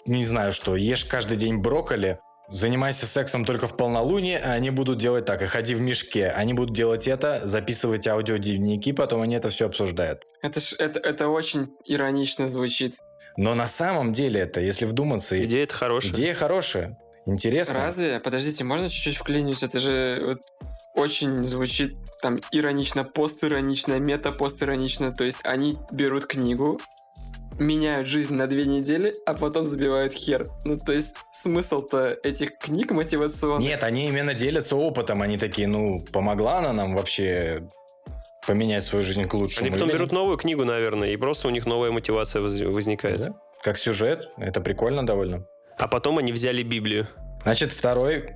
не 0.07 0.25
знаю 0.25 0.53
что, 0.53 0.77
ешь 0.77 1.05
каждый 1.07 1.37
день 1.39 1.57
брокколи, 1.59 2.19
занимайся 2.51 3.07
сексом 3.07 3.45
только 3.47 3.67
в 3.67 3.77
полнолуние, 3.77 4.39
а 4.39 4.53
они 4.53 4.69
будут 4.71 4.99
делать 4.99 5.25
так, 5.25 5.41
и 5.43 5.47
ходи 5.47 5.75
в 5.75 5.81
мешке. 5.81 6.29
Они 6.29 6.53
будут 6.55 6.75
делать 6.75 7.09
это, 7.09 7.47
записывать 7.47 8.07
аудиодневники, 8.07 8.93
потом 8.93 9.23
они 9.23 9.35
это 9.37 9.49
все 9.49 9.67
обсуждают. 9.67 10.23
Это, 10.43 10.61
ж, 10.61 10.75
это, 10.79 10.99
это 11.01 11.29
очень 11.29 11.69
иронично 11.87 12.47
звучит. 12.47 12.97
Но 13.37 13.55
на 13.55 13.67
самом 13.67 14.13
деле 14.13 14.41
это, 14.41 14.61
если 14.61 14.85
вдуматься, 14.85 15.43
Идея 15.45 15.65
это 15.65 15.75
хорошая. 15.75 16.13
идея 16.13 16.35
хорошая, 16.35 16.99
интересная. 17.29 17.85
Разве? 17.85 18.21
Подождите, 18.21 18.65
можно 18.65 18.91
чуть-чуть 18.91 19.17
вклинюсь? 19.17 19.63
Это 19.63 19.79
же 19.79 20.23
вот 20.27 20.39
очень 20.95 21.33
звучит 21.33 21.97
там 22.23 22.41
иронично, 22.51 23.05
постиронично, 23.05 23.99
мета-постиронично. 23.99 25.13
То 25.13 25.25
есть 25.25 25.39
они 25.45 25.79
берут 25.93 26.27
книгу, 26.27 26.81
меняют 27.59 28.07
жизнь 28.07 28.35
на 28.35 28.47
две 28.47 28.65
недели, 28.65 29.15
а 29.27 29.35
потом 29.35 29.67
забивают 29.67 30.13
хер. 30.13 30.47
Ну, 30.65 30.77
то 30.79 30.93
есть 30.93 31.17
смысл-то 31.33 32.19
этих 32.23 32.59
книг 32.59 32.91
мотивационных. 32.91 33.61
Нет, 33.61 33.83
они 33.85 34.09
именно 34.09 34.35
делятся 34.35 34.77
опытом. 34.77 35.23
Они 35.23 35.39
такие, 35.39 35.69
ну, 35.69 36.05
помогла 36.13 36.59
она 36.59 36.73
нам 36.73 36.97
вообще 36.97 37.67
поменять 38.47 38.85
свою 38.85 39.05
жизнь 39.05 39.25
к 39.27 39.35
лучшему. 39.35 39.67
Они 39.67 39.75
потом 39.75 39.89
или 39.89 39.97
берут 39.97 40.13
новую 40.13 40.39
книгу, 40.39 40.65
наверное, 40.65 41.11
и 41.11 41.17
просто 41.17 41.49
у 41.49 41.51
них 41.51 41.67
новая 41.67 41.91
мотивация 41.91 42.41
воз- 42.41 42.61
возникает. 42.61 43.19
Да? 43.19 43.35
Как 43.63 43.77
сюжет, 43.77 44.31
это 44.39 44.61
прикольно 44.61 45.07
довольно. 45.07 45.45
А 45.79 45.89
потом 45.89 46.19
они 46.19 46.33
взяли 46.33 46.63
Библию. 46.63 47.07
Значит, 47.43 47.73
второй 47.73 48.35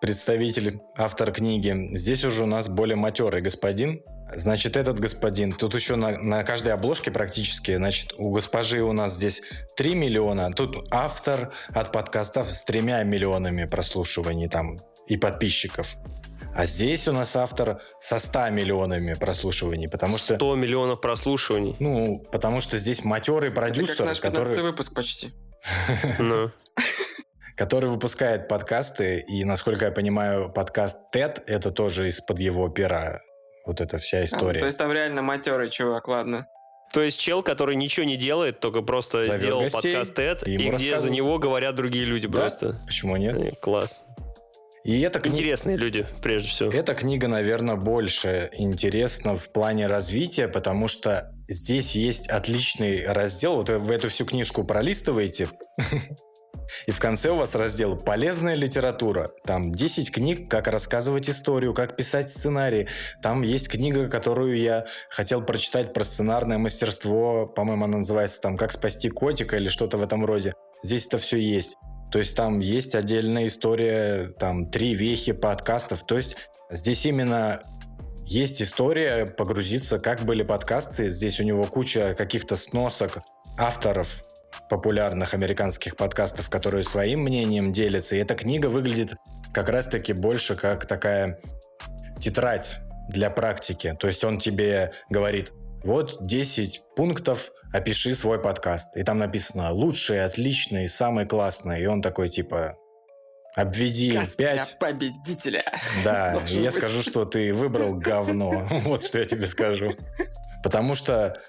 представитель, 0.00 0.80
автор 0.96 1.32
книги. 1.32 1.94
Здесь 1.96 2.24
уже 2.24 2.44
у 2.44 2.46
нас 2.46 2.68
более 2.68 2.96
матерый 2.96 3.42
господин. 3.42 4.02
Значит, 4.34 4.76
этот 4.76 4.98
господин, 4.98 5.52
тут 5.52 5.74
еще 5.74 5.94
на, 5.94 6.18
на 6.18 6.42
каждой 6.42 6.72
обложке 6.72 7.12
практически, 7.12 7.76
значит, 7.76 8.12
у 8.18 8.30
госпожи 8.32 8.82
у 8.82 8.92
нас 8.92 9.14
здесь 9.14 9.40
3 9.76 9.94
миллиона, 9.94 10.52
тут 10.52 10.88
автор 10.90 11.52
от 11.70 11.92
подкастов 11.92 12.50
с 12.50 12.64
тремя 12.64 13.04
миллионами 13.04 13.66
прослушиваний 13.66 14.48
там 14.48 14.76
и 15.06 15.16
подписчиков. 15.16 15.86
А 16.56 16.66
здесь 16.66 17.06
у 17.06 17.12
нас 17.12 17.36
автор 17.36 17.80
со 18.00 18.18
100 18.18 18.50
миллионами 18.50 19.14
прослушиваний, 19.14 19.88
потому 19.88 20.18
что... 20.18 20.34
100 20.34 20.56
миллионов 20.56 21.00
прослушиваний. 21.00 21.76
Ну, 21.78 22.18
потому 22.32 22.60
что 22.60 22.78
здесь 22.78 23.04
матерый 23.04 23.50
Это 23.50 23.60
как 23.60 23.68
продюсер, 23.68 24.06
наш 24.06 24.20
15 24.20 24.22
который... 24.22 24.62
выпуск 24.62 24.92
почти. 24.92 25.32
Ну. 26.76 26.82
который 27.56 27.88
выпускает 27.88 28.48
подкасты, 28.48 29.24
и, 29.26 29.44
насколько 29.44 29.86
я 29.86 29.90
понимаю, 29.90 30.50
подкаст 30.52 31.00
TED— 31.14 31.42
это 31.46 31.70
тоже 31.70 32.08
из-под 32.08 32.38
его 32.38 32.68
пера. 32.68 33.22
Вот 33.64 33.80
эта 33.80 33.98
вся 33.98 34.24
история. 34.24 34.58
А, 34.58 34.60
то 34.60 34.66
есть 34.66 34.78
там 34.78 34.92
реально 34.92 35.22
матерый 35.22 35.70
чувак, 35.70 36.06
ладно. 36.06 36.46
То 36.92 37.02
есть 37.02 37.18
чел, 37.18 37.42
который 37.42 37.74
ничего 37.74 38.06
не 38.06 38.16
делает, 38.16 38.60
только 38.60 38.82
просто 38.82 39.24
Зовет 39.24 39.40
сделал 39.40 39.60
гостей, 39.62 39.94
подкаст 39.94 40.18
TED, 40.18 40.48
и 40.48 40.54
и, 40.54 40.70
где 40.70 40.98
за 40.98 41.10
него 41.10 41.38
говорят 41.38 41.74
другие 41.74 42.04
люди 42.04 42.28
Да, 42.28 42.40
просто. 42.40 42.70
Почему 42.86 43.16
нет? 43.16 43.36
Э, 43.36 43.50
Класс. 43.60 44.06
И 44.84 45.00
эта 45.00 45.18
книга... 45.18 45.36
Интересные 45.36 45.76
люди, 45.76 46.06
прежде 46.22 46.48
всего. 46.48 46.70
Эта 46.70 46.94
книга, 46.94 47.26
наверное, 47.26 47.74
больше 47.74 48.50
интересна 48.52 49.36
в 49.36 49.50
плане 49.50 49.88
развития, 49.88 50.46
потому 50.46 50.86
что 50.86 51.32
здесь 51.48 51.96
есть 51.96 52.28
отличный 52.28 53.04
раздел. 53.04 53.56
Вот 53.56 53.68
вы 53.68 53.94
эту 53.94 54.08
всю 54.08 54.24
книжку 54.26 54.62
пролистываете, 54.62 55.48
и 56.86 56.90
в 56.90 56.98
конце 56.98 57.30
у 57.30 57.36
вас 57.36 57.54
раздел 57.54 57.96
«Полезная 57.96 58.54
литература». 58.54 59.28
Там 59.44 59.72
10 59.72 60.10
книг, 60.10 60.50
как 60.50 60.68
рассказывать 60.68 61.28
историю, 61.28 61.74
как 61.74 61.96
писать 61.96 62.30
сценарий. 62.30 62.88
Там 63.22 63.42
есть 63.42 63.68
книга, 63.68 64.08
которую 64.08 64.60
я 64.60 64.86
хотел 65.10 65.42
прочитать 65.42 65.92
про 65.92 66.04
сценарное 66.04 66.58
мастерство. 66.58 67.46
По-моему, 67.46 67.84
она 67.84 67.98
называется 67.98 68.40
там 68.40 68.56
«Как 68.56 68.72
спасти 68.72 69.08
котика» 69.08 69.56
или 69.56 69.68
что-то 69.68 69.98
в 69.98 70.02
этом 70.02 70.24
роде. 70.24 70.54
Здесь 70.82 71.06
это 71.06 71.18
все 71.18 71.38
есть. 71.38 71.76
То 72.12 72.18
есть 72.18 72.36
там 72.36 72.60
есть 72.60 72.94
отдельная 72.94 73.46
история, 73.46 74.28
там 74.38 74.70
три 74.70 74.94
вехи 74.94 75.32
подкастов. 75.32 76.04
То 76.04 76.16
есть 76.16 76.36
здесь 76.70 77.04
именно 77.06 77.60
есть 78.24 78.62
история 78.62 79.26
погрузиться, 79.26 79.98
как 79.98 80.24
были 80.24 80.42
подкасты. 80.42 81.10
Здесь 81.10 81.40
у 81.40 81.44
него 81.44 81.64
куча 81.64 82.14
каких-то 82.16 82.56
сносок 82.56 83.18
авторов 83.58 84.08
популярных 84.68 85.34
американских 85.34 85.96
подкастов, 85.96 86.50
которые 86.50 86.84
своим 86.84 87.20
мнением 87.20 87.72
делятся. 87.72 88.16
И 88.16 88.18
эта 88.18 88.34
книга 88.34 88.66
выглядит 88.66 89.14
как 89.52 89.68
раз-таки 89.68 90.12
больше 90.12 90.54
как 90.54 90.86
такая 90.86 91.40
тетрадь 92.20 92.80
для 93.08 93.30
практики. 93.30 93.96
То 93.98 94.06
есть 94.06 94.24
он 94.24 94.38
тебе 94.38 94.92
говорит, 95.10 95.52
вот 95.84 96.18
10 96.20 96.82
пунктов, 96.96 97.50
опиши 97.72 98.14
свой 98.14 98.40
подкаст. 98.40 98.96
И 98.96 99.02
там 99.02 99.18
написано 99.18 99.72
лучший, 99.72 100.24
отличный, 100.24 100.88
самый 100.88 101.26
классный. 101.26 101.82
И 101.82 101.86
он 101.86 102.02
такой 102.02 102.28
типа, 102.28 102.76
обведи 103.54 104.12
Каст 104.12 104.36
5. 104.36 104.54
для 104.54 104.64
победителя. 104.78 105.64
Да, 106.04 106.40
я 106.46 106.70
быть. 106.70 106.74
скажу, 106.74 107.02
что 107.02 107.24
ты 107.24 107.52
выбрал 107.52 107.94
говно. 107.94 108.68
Вот 108.84 109.02
что 109.02 109.18
я 109.18 109.24
тебе 109.24 109.46
скажу. 109.46 109.94
Потому 110.62 110.94
что 110.94 111.40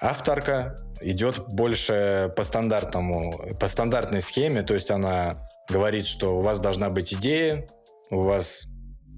авторка 0.00 0.76
идет 1.00 1.46
больше 1.54 2.32
по 2.36 2.44
стандартному, 2.44 3.56
по 3.58 3.68
стандартной 3.68 4.20
схеме, 4.20 4.62
то 4.62 4.74
есть 4.74 4.90
она 4.90 5.46
говорит, 5.68 6.06
что 6.06 6.38
у 6.38 6.40
вас 6.40 6.60
должна 6.60 6.90
быть 6.90 7.14
идея, 7.14 7.66
у 8.10 8.20
вас 8.20 8.66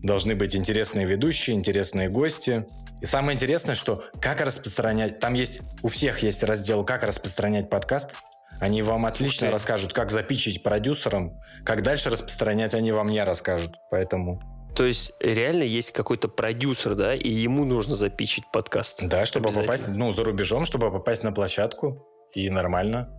должны 0.02 0.34
быть 0.34 0.54
интересные 0.54 1.06
ведущие, 1.06 1.56
интересные 1.56 2.08
гости. 2.08 2.66
И 3.00 3.06
самое 3.06 3.34
интересное, 3.34 3.74
что 3.74 4.04
как 4.20 4.40
распространять... 4.40 5.18
Там 5.18 5.34
есть... 5.34 5.60
У 5.82 5.88
всех 5.88 6.22
есть 6.22 6.42
раздел 6.44 6.84
«Как 6.84 7.02
распространять 7.02 7.68
подкаст». 7.68 8.14
Они 8.60 8.82
вам 8.82 9.06
отлично 9.06 9.50
расскажут, 9.50 9.92
как 9.92 10.10
запичить 10.10 10.62
продюсерам. 10.62 11.38
Как 11.64 11.82
дальше 11.82 12.10
распространять, 12.10 12.74
они 12.74 12.92
вам 12.92 13.08
не 13.08 13.22
расскажут. 13.22 13.76
Поэтому... 13.90 14.57
То 14.78 14.84
есть 14.84 15.12
реально 15.18 15.64
есть 15.64 15.90
какой-то 15.90 16.28
продюсер, 16.28 16.94
да, 16.94 17.12
и 17.12 17.28
ему 17.28 17.64
нужно 17.64 17.96
запичить 17.96 18.44
подкаст. 18.52 19.02
Да, 19.02 19.26
чтобы 19.26 19.50
попасть, 19.50 19.88
ну, 19.88 20.12
за 20.12 20.22
рубежом, 20.22 20.64
чтобы 20.64 20.92
попасть 20.92 21.24
на 21.24 21.32
площадку. 21.32 22.06
И 22.32 22.48
нормально. 22.48 23.10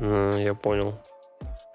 А, 0.00 0.34
я 0.38 0.54
понял. 0.54 0.98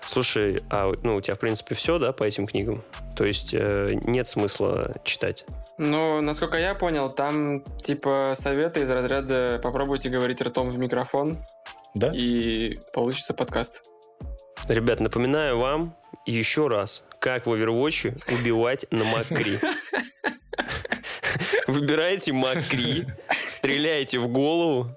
Слушай, 0.08 0.64
а 0.72 0.92
ну, 1.04 1.18
у 1.18 1.22
тебя, 1.22 1.36
в 1.36 1.40
принципе, 1.40 1.76
все, 1.76 2.00
да, 2.00 2.14
по 2.14 2.24
этим 2.24 2.48
книгам? 2.48 2.82
То 3.16 3.24
есть 3.24 3.54
э, 3.54 3.94
нет 4.06 4.28
смысла 4.28 4.92
читать? 5.04 5.46
Ну, 5.78 6.20
насколько 6.20 6.58
я 6.58 6.74
понял, 6.74 7.08
там 7.08 7.64
типа 7.78 8.34
советы 8.36 8.82
из 8.82 8.90
разряда 8.90 9.60
попробуйте 9.62 10.10
говорить 10.10 10.42
ртом 10.42 10.72
в 10.72 10.80
микрофон, 10.80 11.38
Да? 11.94 12.12
и 12.12 12.74
получится 12.92 13.36
подкаст. 13.36 13.84
Ребят, 14.68 15.00
напоминаю 15.00 15.60
вам 15.60 15.96
еще 16.26 16.68
раз, 16.68 17.04
как 17.22 17.46
в 17.46 17.54
Overwatch 17.54 18.20
убивать 18.34 18.86
на 18.92 19.06
Макри. 19.06 19.60
Выбираете 21.68 22.34
Макри, 22.34 23.06
стреляете 23.48 24.20
в 24.20 24.28
голову 24.28 24.90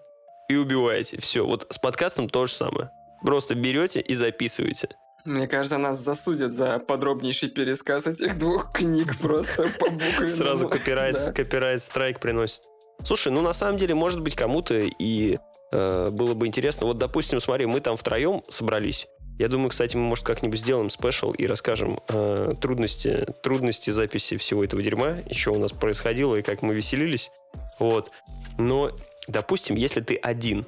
и 0.48 0.56
убиваете. 0.56 1.20
Все, 1.20 1.46
вот 1.46 1.66
с 1.70 1.78
подкастом 1.78 2.28
то 2.28 2.46
же 2.46 2.52
самое. 2.52 2.90
Просто 3.22 3.54
берете 3.54 4.00
и 4.00 4.14
записываете. 4.14 4.88
Мне 5.24 5.46
кажется, 5.46 5.78
нас 5.78 5.98
засудят 6.00 6.52
за 6.52 6.78
подробнейший 6.78 7.48
пересказ 7.48 8.06
этих 8.06 8.36
двух 8.38 8.72
книг 8.72 9.18
просто 9.18 9.68
по 9.78 9.90
букве. 9.90 10.28
Сразу 10.28 10.68
копирайт, 10.68 11.16
копирайт 11.34 11.82
страйк 11.82 12.20
приносит. 12.20 12.62
Слушай, 13.04 13.32
ну 13.32 13.40
на 13.40 13.52
самом 13.52 13.78
деле, 13.78 13.94
может 13.94 14.20
быть, 14.20 14.34
кому-то 14.34 14.74
и 14.74 15.38
э, 15.72 16.08
было 16.10 16.34
бы 16.34 16.46
интересно. 16.46 16.86
Вот, 16.86 16.98
допустим, 16.98 17.40
смотри, 17.40 17.66
мы 17.66 17.80
там 17.80 17.96
втроем 17.96 18.42
собрались. 18.48 19.08
Я 19.38 19.48
думаю, 19.48 19.70
кстати, 19.70 19.96
мы, 19.96 20.02
может, 20.02 20.24
как-нибудь 20.24 20.60
сделаем 20.60 20.90
спешл 20.90 21.32
и 21.32 21.46
расскажем 21.46 21.98
э, 22.08 22.52
трудности, 22.60 23.24
трудности 23.42 23.90
записи 23.90 24.36
всего 24.36 24.62
этого 24.62 24.80
дерьма, 24.80 25.16
что 25.32 25.52
у 25.52 25.58
нас 25.58 25.72
происходило, 25.72 26.36
и 26.36 26.42
как 26.42 26.62
мы 26.62 26.74
веселились. 26.74 27.32
Вот. 27.80 28.10
Но, 28.58 28.92
допустим, 29.26 29.74
если 29.74 30.00
ты 30.00 30.14
один, 30.16 30.64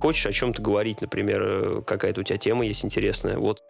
хочешь 0.00 0.24
о 0.24 0.32
чем-то 0.32 0.62
говорить, 0.62 1.02
например, 1.02 1.42
э, 1.42 1.82
какая-то 1.86 2.22
у 2.22 2.24
тебя 2.24 2.38
тема 2.38 2.64
есть 2.64 2.84
интересная, 2.86 3.36
вот, 3.36 3.62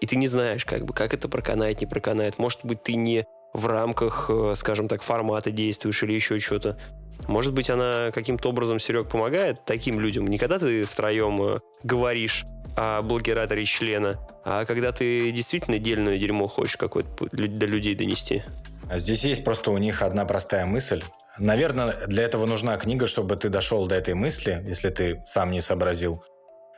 и 0.00 0.06
ты 0.06 0.16
не 0.16 0.28
знаешь, 0.28 0.64
как 0.64 0.84
бы, 0.84 0.94
как 0.94 1.14
это 1.14 1.28
проканает, 1.28 1.80
не 1.80 1.86
проканает. 1.86 2.38
Может 2.38 2.60
быть, 2.64 2.82
ты 2.82 2.94
не 2.94 3.26
в 3.56 3.66
рамках, 3.66 4.26
э, 4.28 4.54
скажем 4.56 4.88
так, 4.88 5.02
формата 5.02 5.50
действуешь 5.50 6.02
или 6.02 6.12
еще 6.12 6.38
что-то. 6.38 6.78
Может 7.26 7.54
быть, 7.54 7.70
она 7.70 8.10
каким-то 8.12 8.50
образом, 8.50 8.78
Серег, 8.78 9.08
помогает 9.08 9.64
таким 9.64 9.98
людям. 9.98 10.26
Не 10.26 10.38
когда 10.38 10.58
ты 10.58 10.84
втроем 10.84 11.42
э, 11.42 11.56
говоришь 11.82 12.44
о 12.76 13.00
блогераторе 13.02 13.64
члена, 13.64 14.18
а 14.44 14.64
когда 14.64 14.92
ты 14.92 15.30
действительно 15.32 15.78
дельное 15.78 16.18
дерьмо 16.18 16.46
хочешь 16.46 16.76
какое-то 16.76 17.26
до 17.32 17.66
людей 17.66 17.94
донести. 17.94 18.42
А 18.90 18.98
Здесь 18.98 19.24
есть 19.24 19.44
просто 19.44 19.70
у 19.70 19.78
них 19.78 20.02
одна 20.02 20.26
простая 20.26 20.66
мысль. 20.66 21.02
Наверное, 21.38 22.06
для 22.06 22.22
этого 22.22 22.46
нужна 22.46 22.76
книга, 22.76 23.06
чтобы 23.06 23.36
ты 23.36 23.48
дошел 23.48 23.86
до 23.86 23.94
этой 23.94 24.14
мысли, 24.14 24.62
если 24.66 24.90
ты 24.90 25.22
сам 25.24 25.50
не 25.50 25.60
сообразил, 25.60 26.22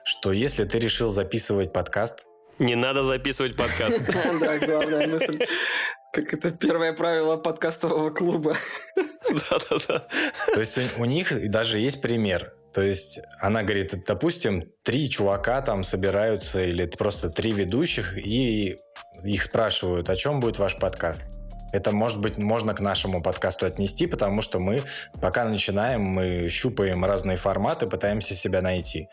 что 0.05 0.33
если 0.33 0.65
ты 0.65 0.79
решил 0.79 1.11
записывать 1.11 1.73
подкаст, 1.73 2.27
Не 2.59 2.75
надо 2.75 3.05
записывать 3.05 3.57
подкаст. 3.57 4.01
Да, 4.41 4.59
главная 4.59 5.07
мысль. 5.07 5.45
Как 6.13 6.33
это 6.33 6.51
первое 6.51 6.93
правило 6.93 7.37
подкастового 7.37 8.11
клуба. 8.11 8.57
Да-да-да. 9.29 10.07
то 10.55 10.61
есть 10.61 10.79
у, 10.79 11.03
у 11.03 11.05
них 11.05 11.51
даже 11.51 11.79
есть 11.79 12.01
пример. 12.01 12.55
То 12.73 12.83
есть 12.83 13.21
она 13.41 13.63
говорит, 13.63 13.95
допустим, 14.07 14.71
три 14.83 15.09
чувака 15.11 15.61
там 15.63 15.85
собираются 15.85 16.61
или 16.61 16.87
просто 16.87 17.29
три 17.29 17.53
ведущих 17.53 18.17
и 18.17 18.77
их 19.25 19.43
спрашивают, 19.43 20.09
о 20.11 20.17
чем 20.17 20.41
будет 20.41 20.59
ваш 20.59 20.77
подкаст. 20.77 21.25
Это, 21.73 21.93
может 21.93 22.21
быть, 22.21 22.39
можно 22.39 22.75
к 22.75 22.81
нашему 22.81 23.23
подкасту 23.23 23.67
отнести, 23.67 24.07
потому 24.07 24.41
что 24.41 24.59
мы, 24.59 24.83
пока 25.21 25.45
начинаем, 25.45 26.03
мы 26.03 26.49
щупаем 26.49 27.05
разные 27.05 27.37
форматы, 27.37 27.87
пытаемся 27.87 28.35
себя 28.35 28.63
найти. 28.63 29.09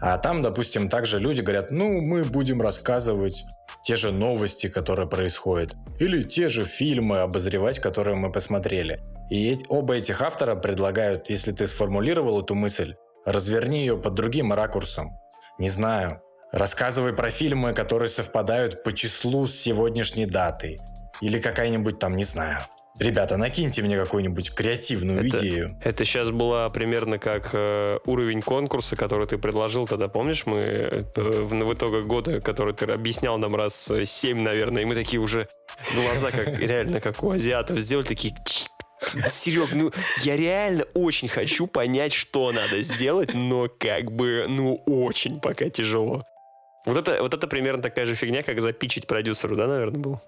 А 0.00 0.18
там, 0.18 0.40
допустим, 0.40 0.88
также 0.88 1.18
люди 1.18 1.40
говорят, 1.40 1.70
ну, 1.70 2.00
мы 2.00 2.24
будем 2.24 2.60
рассказывать 2.60 3.44
те 3.86 3.94
же 3.94 4.10
новости, 4.10 4.68
которые 4.68 5.06
происходят, 5.08 5.76
или 6.00 6.20
те 6.22 6.48
же 6.48 6.64
фильмы 6.64 7.18
обозревать, 7.18 7.78
которые 7.78 8.16
мы 8.16 8.32
посмотрели. 8.32 9.00
И 9.30 9.56
оба 9.68 9.94
этих 9.94 10.22
автора 10.22 10.56
предлагают, 10.56 11.30
если 11.30 11.52
ты 11.52 11.68
сформулировал 11.68 12.42
эту 12.42 12.56
мысль, 12.56 12.96
разверни 13.24 13.82
ее 13.82 13.96
под 13.96 14.14
другим 14.14 14.52
ракурсом. 14.52 15.12
Не 15.60 15.70
знаю. 15.70 16.20
Рассказывай 16.50 17.12
про 17.12 17.30
фильмы, 17.30 17.74
которые 17.74 18.08
совпадают 18.08 18.82
по 18.82 18.90
числу 18.90 19.46
с 19.46 19.54
сегодняшней 19.54 20.26
датой. 20.26 20.78
Или 21.20 21.38
какая-нибудь 21.38 22.00
там, 22.00 22.16
не 22.16 22.24
знаю. 22.24 22.58
Ребята, 22.98 23.36
накиньте 23.36 23.82
мне 23.82 23.96
какую-нибудь 23.96 24.54
креативную 24.54 25.26
Это- 25.26 25.38
идею. 25.38 25.70
Это 25.82 26.04
сейчас 26.04 26.30
была 26.30 26.68
примерно 26.70 27.18
как 27.18 27.50
э, 27.52 27.98
уровень 28.06 28.40
конкурса, 28.40 28.96
который 28.96 29.26
ты 29.26 29.36
предложил 29.36 29.86
тогда, 29.86 30.08
помнишь, 30.08 30.46
мы 30.46 30.58
э, 30.58 31.04
в, 31.14 31.50
в 31.50 31.74
итогах 31.74 32.06
года, 32.06 32.40
который 32.40 32.72
ты 32.72 32.86
объяснял 32.86 33.36
нам 33.36 33.54
раз 33.54 33.90
э, 33.90 34.06
семь, 34.06 34.40
наверное, 34.40 34.82
и 34.82 34.84
мы 34.86 34.94
такие 34.94 35.20
уже 35.20 35.46
глаза 35.94 36.30
как 36.30 36.58
реально 36.58 37.00
как 37.00 37.22
у 37.22 37.30
азиатов 37.30 37.78
сделали, 37.80 38.06
такие 38.06 38.34
Серег, 39.28 39.72
ну 39.72 39.92
я 40.22 40.36
реально 40.36 40.84
очень 40.94 41.28
хочу 41.28 41.66
понять, 41.66 42.14
что 42.14 42.50
надо 42.50 42.80
сделать, 42.80 43.34
но 43.34 43.68
как 43.68 44.10
бы, 44.10 44.46
ну 44.48 44.82
очень 44.86 45.38
пока 45.40 45.68
тяжело. 45.68 46.22
Вот 46.86 46.96
это, 46.96 47.20
вот 47.20 47.34
это 47.34 47.46
примерно 47.46 47.82
такая 47.82 48.06
же 48.06 48.14
фигня, 48.14 48.42
как 48.42 48.60
запичить 48.60 49.06
продюсеру, 49.06 49.54
да, 49.54 49.66
наверное, 49.66 49.98
был? 49.98 50.20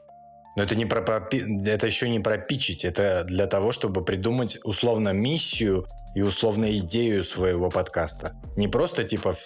Но 0.58 0.64
это 0.64 0.74
не 0.74 0.86
про, 0.86 1.02
про 1.02 1.20
пи- 1.20 1.44
это 1.68 1.86
еще 1.86 2.08
не 2.08 2.18
про 2.18 2.36
пичить, 2.36 2.84
это 2.84 3.22
для 3.22 3.46
того, 3.46 3.70
чтобы 3.70 4.04
придумать 4.04 4.58
условно 4.64 5.10
миссию 5.10 5.86
и 6.16 6.22
условно 6.22 6.76
идею 6.78 7.22
своего 7.22 7.70
подкаста. 7.70 8.32
Не 8.56 8.66
просто 8.66 9.04
типа 9.04 9.36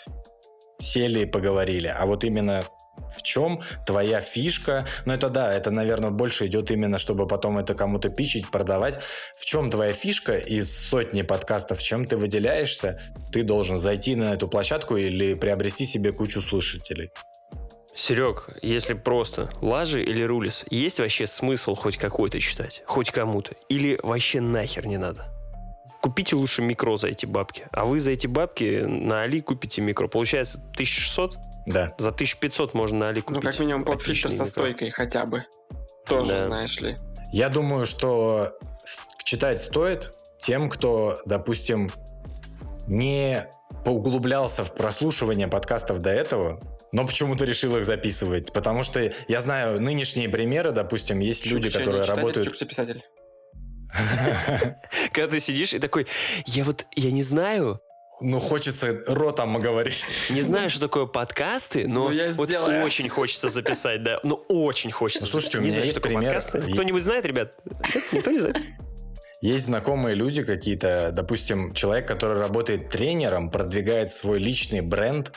сели 0.78 1.20
и 1.20 1.26
поговорили, 1.26 1.88
а 1.88 2.06
вот 2.06 2.24
именно 2.24 2.64
В 3.10 3.22
чем 3.22 3.62
твоя 3.86 4.20
фишка? 4.20 4.86
Ну, 5.04 5.12
это 5.12 5.28
да, 5.28 5.52
это, 5.52 5.70
наверное, 5.70 6.10
больше 6.10 6.46
идет 6.46 6.70
именно, 6.70 6.96
чтобы 6.98 7.26
потом 7.26 7.58
это 7.58 7.74
кому-то 7.74 8.08
пичить, 8.08 8.50
продавать. 8.50 8.98
В 9.36 9.44
чем 9.44 9.70
твоя 9.70 9.92
фишка 9.92 10.36
из 10.36 10.74
сотни 10.74 11.22
подкастов? 11.22 11.82
Чем 11.82 12.06
ты 12.06 12.16
выделяешься? 12.16 12.98
Ты 13.32 13.42
должен 13.42 13.78
зайти 13.78 14.14
на 14.14 14.32
эту 14.32 14.48
площадку 14.48 14.96
или 14.96 15.34
приобрести 15.34 15.84
себе 15.84 16.12
кучу 16.12 16.40
слушателей. 16.40 17.10
Серег, 17.94 18.48
если 18.62 18.94
просто 18.94 19.50
лажи 19.60 20.02
или 20.02 20.22
рулис, 20.22 20.64
есть 20.70 20.98
вообще 20.98 21.26
смысл 21.26 21.74
хоть 21.74 21.98
какой-то 21.98 22.40
читать? 22.40 22.82
Хоть 22.86 23.10
кому-то? 23.10 23.54
Или 23.68 23.98
вообще 24.02 24.40
нахер 24.40 24.86
не 24.86 24.96
надо? 24.96 25.26
Купите 26.00 26.34
лучше 26.34 26.62
микро 26.62 26.96
за 26.96 27.08
эти 27.08 27.26
бабки. 27.26 27.68
А 27.70 27.84
вы 27.84 28.00
за 28.00 28.10
эти 28.10 28.26
бабки 28.26 28.82
на 28.84 29.22
Али 29.22 29.40
купите 29.40 29.82
микро. 29.82 30.08
Получается 30.08 30.58
1600? 30.72 31.34
Да. 31.66 31.88
За 31.98 32.08
1500 32.08 32.74
можно 32.74 32.98
на 32.98 33.08
Али 33.10 33.20
купить. 33.20 33.42
Ну, 33.44 33.50
как 33.50 33.60
минимум, 33.60 33.84
поп-фильтр 33.84 34.28
со 34.28 34.32
микро. 34.32 34.46
стойкой 34.46 34.90
хотя 34.90 35.26
бы. 35.26 35.44
Тоже, 36.08 36.32
Да. 36.32 36.42
знаешь 36.44 36.80
ли. 36.80 36.96
Я 37.32 37.50
думаю, 37.50 37.84
что 37.84 38.52
читать 39.22 39.60
стоит 39.60 40.10
тем, 40.40 40.68
кто, 40.68 41.18
допустим, 41.24 41.88
не 42.88 43.48
поуглублялся 43.84 44.64
в 44.64 44.74
прослушивание 44.74 45.46
подкастов 45.46 46.00
до 46.00 46.10
этого, 46.10 46.58
но 46.92 47.06
почему-то 47.06 47.44
решил 47.44 47.76
их 47.76 47.84
записывать. 47.84 48.52
Потому 48.52 48.82
что 48.82 49.12
я 49.28 49.40
знаю 49.40 49.80
нынешние 49.80 50.28
примеры, 50.28 50.72
допустим, 50.72 51.18
есть 51.20 51.46
люди, 51.46 51.64
Чукча 51.64 51.78
не 51.78 51.84
которые 51.84 52.02
читатель, 52.04 52.20
работают... 52.20 52.46
Чукча 52.48 52.64
писатель. 52.66 53.02
Когда 55.12 55.30
ты 55.32 55.40
сидишь 55.40 55.72
и 55.74 55.78
такой, 55.78 56.06
я 56.46 56.64
вот, 56.64 56.86
я 56.96 57.10
не 57.10 57.22
знаю, 57.22 57.80
Ну, 58.20 58.40
хочется 58.40 59.00
ротом 59.06 59.58
говорить. 59.60 60.02
не 60.30 60.40
знаю, 60.42 60.70
что 60.70 60.80
такое 60.80 61.06
подкасты, 61.06 61.86
но 61.88 62.04
Ну, 62.08 62.10
я 62.12 62.30
вот 62.32 62.48
сделаю. 62.48 62.84
очень 62.84 63.08
хочется 63.08 63.48
записать, 63.48 64.02
да. 64.02 64.20
Ну, 64.22 64.36
очень 64.48 64.90
хочется. 64.92 65.26
Ну, 65.26 65.30
слушайте, 65.30 65.58
записать. 65.58 65.60
у 65.60 65.64
не 65.64 65.70
меня 65.70 65.76
что 65.78 65.84
есть 65.84 65.94
такое 65.94 66.08
пример. 66.12 66.34
подкасты. 66.34 66.70
И- 66.70 66.72
Кто-нибудь 66.72 67.02
знает, 67.02 67.26
ребят? 67.26 67.58
Никто 68.12 68.30
не 68.30 68.38
знает? 68.38 68.56
Есть 69.42 69.64
знакомые 69.66 70.14
люди 70.14 70.44
какие-то, 70.44 71.10
допустим, 71.12 71.74
человек, 71.74 72.06
который 72.06 72.38
работает 72.38 72.90
тренером, 72.90 73.50
продвигает 73.50 74.12
свой 74.12 74.38
личный 74.38 74.82
бренд 74.82 75.32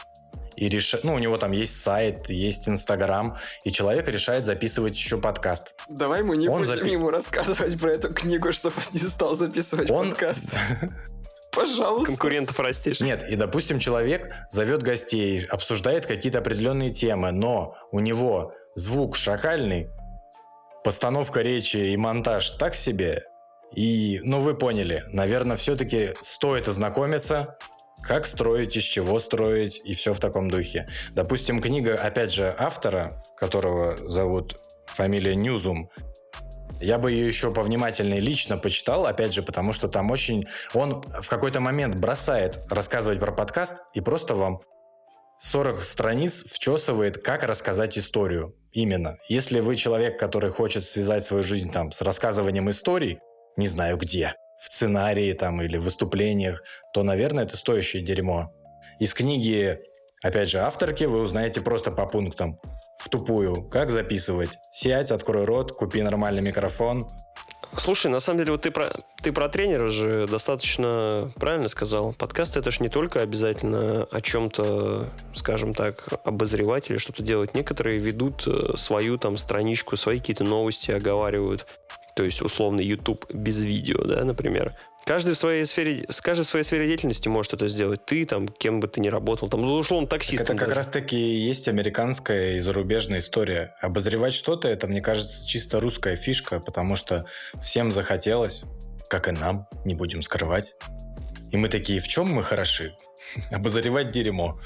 и 0.55 0.67
решает, 0.69 1.03
ну, 1.03 1.13
у 1.13 1.19
него 1.19 1.37
там 1.37 1.51
есть 1.51 1.81
сайт, 1.81 2.29
есть 2.29 2.67
Инстаграм, 2.69 3.37
и 3.63 3.71
человек 3.71 4.07
решает 4.07 4.45
записывать 4.45 4.95
еще 4.95 5.17
подкаст. 5.17 5.75
Давай 5.89 6.23
мы 6.23 6.37
не 6.37 6.47
Он 6.47 6.59
будем 6.63 6.73
запи- 6.73 6.91
ему 6.91 7.09
рассказывать 7.09 7.79
про 7.79 7.91
эту 7.93 8.13
книгу, 8.13 8.51
чтобы 8.51 8.75
он 8.77 8.83
не 8.93 8.99
стал 9.07 9.35
записывать 9.35 9.91
Он- 9.91 10.09
подкаст. 10.09 10.45
Пожалуйста. 11.55 12.07
Конкурентов 12.07 12.59
растишь. 12.59 12.99
Нет, 12.99 13.23
и, 13.29 13.35
допустим, 13.37 13.79
человек 13.79 14.29
зовет 14.49 14.83
гостей, 14.83 15.45
обсуждает 15.45 16.05
какие-то 16.05 16.39
определенные 16.39 16.89
темы, 16.89 17.31
но 17.31 17.75
у 17.91 17.99
него 18.01 18.51
звук 18.75 19.15
шакальный, 19.15 19.89
постановка 20.83 21.41
речи 21.41 21.77
и 21.77 21.95
монтаж 21.97 22.51
так 22.51 22.75
себе. 22.75 23.23
И, 23.73 24.19
ну, 24.23 24.39
вы 24.39 24.55
поняли, 24.55 25.03
наверное, 25.09 25.55
все-таки 25.57 26.11
стоит 26.21 26.67
ознакомиться, 26.67 27.57
как 28.05 28.25
строить, 28.25 28.75
из 28.75 28.83
чего 28.83 29.19
строить, 29.19 29.81
и 29.83 29.93
все 29.93 30.13
в 30.13 30.19
таком 30.19 30.49
духе. 30.49 30.87
Допустим, 31.11 31.59
книга, 31.59 31.95
опять 31.95 32.31
же, 32.31 32.53
автора, 32.57 33.23
которого 33.37 33.97
зовут 34.09 34.55
фамилия 34.85 35.35
Ньюзум, 35.35 35.89
я 36.81 36.97
бы 36.97 37.11
ее 37.11 37.27
еще 37.27 37.51
повнимательнее 37.51 38.19
лично 38.19 38.57
почитал, 38.57 39.05
опять 39.05 39.33
же, 39.33 39.43
потому 39.43 39.73
что 39.73 39.87
там 39.87 40.11
очень... 40.11 40.45
Он 40.73 41.01
в 41.21 41.27
какой-то 41.27 41.61
момент 41.61 41.99
бросает 41.99 42.57
рассказывать 42.69 43.19
про 43.19 43.31
подкаст 43.31 43.77
и 43.93 44.01
просто 44.01 44.35
вам 44.35 44.61
40 45.39 45.83
страниц 45.83 46.45
вчесывает, 46.45 47.23
как 47.23 47.43
рассказать 47.43 47.97
историю. 47.97 48.55
Именно. 48.71 49.17
Если 49.29 49.61
вы 49.61 49.77
человек, 49.77 50.19
который 50.19 50.51
хочет 50.51 50.83
связать 50.83 51.23
свою 51.23 51.43
жизнь 51.43 51.71
там 51.71 51.91
с 51.91 52.01
рассказыванием 52.01 52.69
историй, 52.69 53.19
не 53.55 53.67
знаю 53.67 53.97
где, 53.97 54.33
в 54.65 54.73
сценарии 54.73 55.31
там 55.33 55.61
или 55.61 55.77
в 55.77 55.83
выступлениях, 55.83 56.63
то, 56.91 57.03
наверное, 57.03 57.43
это 57.45 57.55
стоящее 57.55 58.03
дерьмо. 58.03 58.51
Из 58.99 59.13
книги, 59.13 59.79
опять 60.23 60.49
же, 60.49 60.59
авторки 60.59 61.03
вы 61.03 61.21
узнаете 61.21 61.61
просто 61.61 61.91
по 61.91 62.07
пунктам. 62.07 62.59
В 62.97 63.09
тупую. 63.09 63.69
Как 63.69 63.91
записывать? 63.91 64.57
Сядь, 64.71 65.11
открой 65.11 65.45
рот, 65.45 65.71
купи 65.71 66.01
нормальный 66.01 66.41
микрофон. 66.41 67.05
Слушай, 67.77 68.09
на 68.09 68.19
самом 68.19 68.39
деле, 68.39 68.53
вот 68.53 68.61
ты 68.61 68.71
про, 68.71 68.91
ты 69.21 69.31
про 69.31 69.49
тренера 69.49 69.87
же 69.87 70.27
достаточно 70.27 71.31
правильно 71.35 71.67
сказал. 71.67 72.13
Подкаст 72.13 72.57
это 72.57 72.71
же 72.71 72.81
не 72.81 72.89
только 72.89 73.21
обязательно 73.21 74.07
о 74.09 74.21
чем-то, 74.21 75.03
скажем 75.35 75.73
так, 75.73 76.07
обозревать 76.23 76.89
или 76.89 76.97
что-то 76.97 77.21
делать. 77.21 77.53
Некоторые 77.53 77.99
ведут 77.99 78.47
э, 78.47 78.77
свою 78.77 79.17
там 79.17 79.37
страничку, 79.37 79.97
свои 79.97 80.19
какие-то 80.19 80.43
новости 80.43 80.91
оговаривают. 80.91 81.65
То 82.15 82.23
есть, 82.23 82.41
условно, 82.41 82.79
YouTube 82.81 83.25
без 83.33 83.61
видео, 83.63 84.03
да, 84.05 84.23
например. 84.23 84.73
Каждый 85.05 85.33
в 85.35 85.37
своей 85.37 85.65
сфере, 85.65 86.05
с 86.09 86.19
каждой 86.21 86.43
в 86.43 86.47
своей 86.47 86.65
сфере 86.65 86.87
деятельности 86.87 87.27
может 87.27 87.53
это 87.53 87.67
сделать. 87.67 88.05
Ты 88.05 88.25
там, 88.25 88.47
кем 88.47 88.79
бы 88.79 88.87
ты 88.87 89.01
ни 89.01 89.07
работал, 89.09 89.49
там, 89.49 89.61
ну, 89.61 89.73
условно, 89.73 90.07
Так 90.07 90.21
таксистом. 90.21 90.45
это 90.45 90.53
как 90.55 90.69
даже. 90.69 90.75
раз 90.77 90.87
таки 90.87 91.15
и 91.17 91.37
есть 91.37 91.67
американская 91.67 92.55
и 92.55 92.59
зарубежная 92.59 93.19
история. 93.19 93.75
Обозревать 93.81 94.33
что-то, 94.33 94.67
это, 94.67 94.87
мне 94.87 95.01
кажется, 95.01 95.45
чисто 95.45 95.79
русская 95.79 96.15
фишка, 96.15 96.59
потому 96.59 96.95
что 96.95 97.25
всем 97.61 97.91
захотелось, 97.91 98.63
как 99.09 99.27
и 99.27 99.31
нам, 99.31 99.67
не 99.83 99.93
будем 99.93 100.21
скрывать. 100.23 100.73
И 101.51 101.57
мы 101.57 101.67
такие, 101.69 101.99
в 101.99 102.07
чем 102.07 102.29
мы 102.31 102.43
хороши? 102.43 102.95
Обозревать 103.51 104.11
дерьмо. 104.11 104.57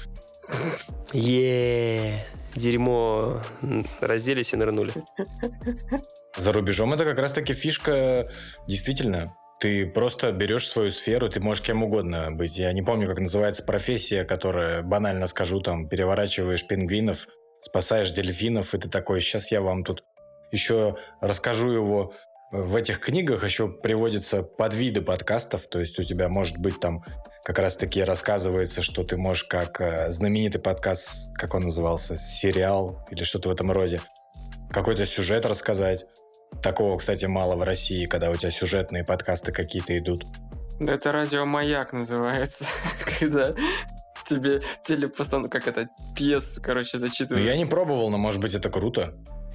Е 1.12 2.24
дерьмо 2.56 3.40
разделись 4.00 4.52
и 4.52 4.56
нырнули. 4.56 4.92
За 6.36 6.52
рубежом 6.52 6.92
это 6.92 7.04
как 7.04 7.18
раз 7.18 7.32
таки 7.32 7.54
фишка 7.54 8.26
действительно. 8.66 9.34
Ты 9.60 9.86
просто 9.86 10.32
берешь 10.32 10.68
свою 10.68 10.90
сферу, 10.90 11.28
ты 11.28 11.38
можешь 11.38 11.62
кем 11.62 11.82
угодно 11.82 12.32
быть. 12.32 12.56
Я 12.56 12.72
не 12.72 12.82
помню, 12.82 13.06
как 13.06 13.20
называется 13.20 13.62
профессия, 13.62 14.24
которая, 14.24 14.82
банально 14.82 15.26
скажу, 15.26 15.60
там, 15.60 15.86
переворачиваешь 15.86 16.66
пингвинов, 16.66 17.28
спасаешь 17.60 18.10
дельфинов, 18.10 18.74
и 18.74 18.78
ты 18.78 18.88
такой, 18.88 19.20
сейчас 19.20 19.52
я 19.52 19.60
вам 19.60 19.84
тут 19.84 20.02
еще 20.50 20.96
расскажу 21.20 21.70
его. 21.70 22.14
В 22.50 22.74
этих 22.74 22.98
книгах 22.98 23.44
еще 23.44 23.68
приводятся 23.68 24.42
подвиды 24.42 25.02
подкастов, 25.02 25.68
то 25.68 25.78
есть 25.78 26.00
у 26.00 26.02
тебя 26.02 26.28
может 26.28 26.58
быть 26.58 26.80
там 26.80 27.04
как 27.44 27.60
раз 27.60 27.76
таки 27.76 28.02
рассказывается, 28.02 28.82
что 28.82 29.04
ты 29.04 29.16
можешь 29.16 29.44
как 29.44 29.80
э, 29.80 30.10
знаменитый 30.10 30.60
подкаст, 30.60 31.32
как 31.36 31.54
он 31.54 31.62
назывался, 31.62 32.16
сериал 32.16 33.06
или 33.12 33.22
что-то 33.22 33.50
в 33.50 33.52
этом 33.52 33.70
роде, 33.70 34.00
какой-то 34.70 35.06
сюжет 35.06 35.46
рассказать. 35.46 36.06
Такого, 36.60 36.98
кстати, 36.98 37.26
мало 37.26 37.54
в 37.54 37.62
России, 37.62 38.06
когда 38.06 38.30
у 38.30 38.34
тебя 38.34 38.50
сюжетные 38.50 39.04
подкасты 39.04 39.52
какие-то 39.52 39.96
идут. 39.96 40.22
Да 40.80 40.94
это 40.94 41.12
радио 41.12 41.44
«Маяк» 41.44 41.92
называется. 41.92 42.64
Когда 43.20 43.54
тебе 44.26 44.60
телепостанов... 44.84 45.50
Как 45.50 45.68
это? 45.68 45.88
Пьесу, 46.16 46.60
короче, 46.60 46.90
Ну, 46.94 46.98
зачитывают. 46.98 47.46
я 47.46 47.56
не 47.56 47.66
пробовал, 47.66 48.10
но 48.10 48.18
может 48.18 48.40
быть 48.40 48.54
это 48.54 48.70
круто. 48.70 49.14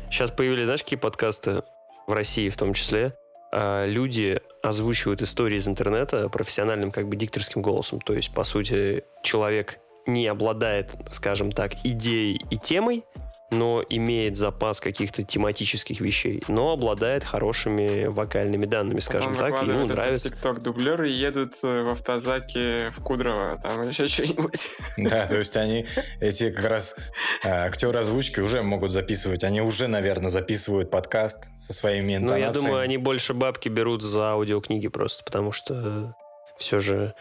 Сейчас 0.10 0.32
появились, 0.32 0.66
знаешь, 0.66 0.84
какие 0.84 1.00
подкасты 1.00 1.64
в 2.08 2.14
России 2.14 2.50
в 2.50 2.58
том 2.58 2.74
числе? 2.74 3.14
А, 3.52 3.86
Люди 3.86 4.40
озвучивают 4.62 5.22
истории 5.22 5.58
из 5.58 5.68
интернета 5.68 6.30
профессиональным 6.30 6.92
как 6.92 7.08
бы 7.08 7.16
дикторским 7.16 7.62
голосом. 7.62 8.02
То 8.02 8.14
есть, 8.14 8.34
по 8.34 8.44
сути, 8.44 9.04
человек 9.24 9.80
не 10.08 10.28
обладает, 10.28 10.96
скажем 11.12 11.52
так, 11.52 11.74
идеей 11.84 12.42
и 12.50 12.58
темой, 12.58 13.04
но 13.58 13.84
имеет 13.90 14.38
запас 14.38 14.80
каких-то 14.80 15.24
тематических 15.24 16.00
вещей, 16.02 16.44
но 16.48 16.72
обладает 16.74 17.24
хорошими 17.24 18.06
вокальными 18.06 18.66
данными, 18.66 19.00
скажем 19.00 19.34
Потом 19.36 19.52
так, 19.52 19.64
и 19.64 19.68
ему 19.72 19.86
нравится. 19.86 20.30
ТикТок 20.30 20.62
дублеры 20.62 21.10
едут 21.10 21.54
э, 21.64 21.84
в 21.84 21.92
автозаке 21.92 22.92
в 22.96 23.02
Кудрово, 23.02 23.58
там 23.62 23.82
или 23.84 23.90
еще 23.90 24.08
что-нибудь. 24.08 24.70
Да, 24.98 25.26
то 25.26 25.38
есть 25.38 25.56
они, 25.58 25.86
эти 26.20 26.52
как 26.52 26.66
раз 26.66 26.96
э, 27.44 27.50
актеры 27.50 28.00
озвучки 28.00 28.40
уже 28.40 28.62
могут 28.62 28.92
записывать. 28.92 29.44
Они 29.44 29.62
уже, 29.62 29.88
наверное, 29.88 30.30
записывают 30.30 30.92
подкаст 30.92 31.50
со 31.58 31.74
своими 31.74 32.18
Ну, 32.18 32.26
интонациями. 32.26 32.46
я 32.46 32.52
думаю, 32.54 32.82
они 32.82 32.98
больше 32.98 33.34
бабки 33.34 33.70
берут 33.70 34.02
за 34.02 34.32
аудиокниги 34.32 34.88
просто, 34.88 35.24
потому 35.24 35.52
что 35.52 36.16
все 36.58 36.80
же 36.80 37.14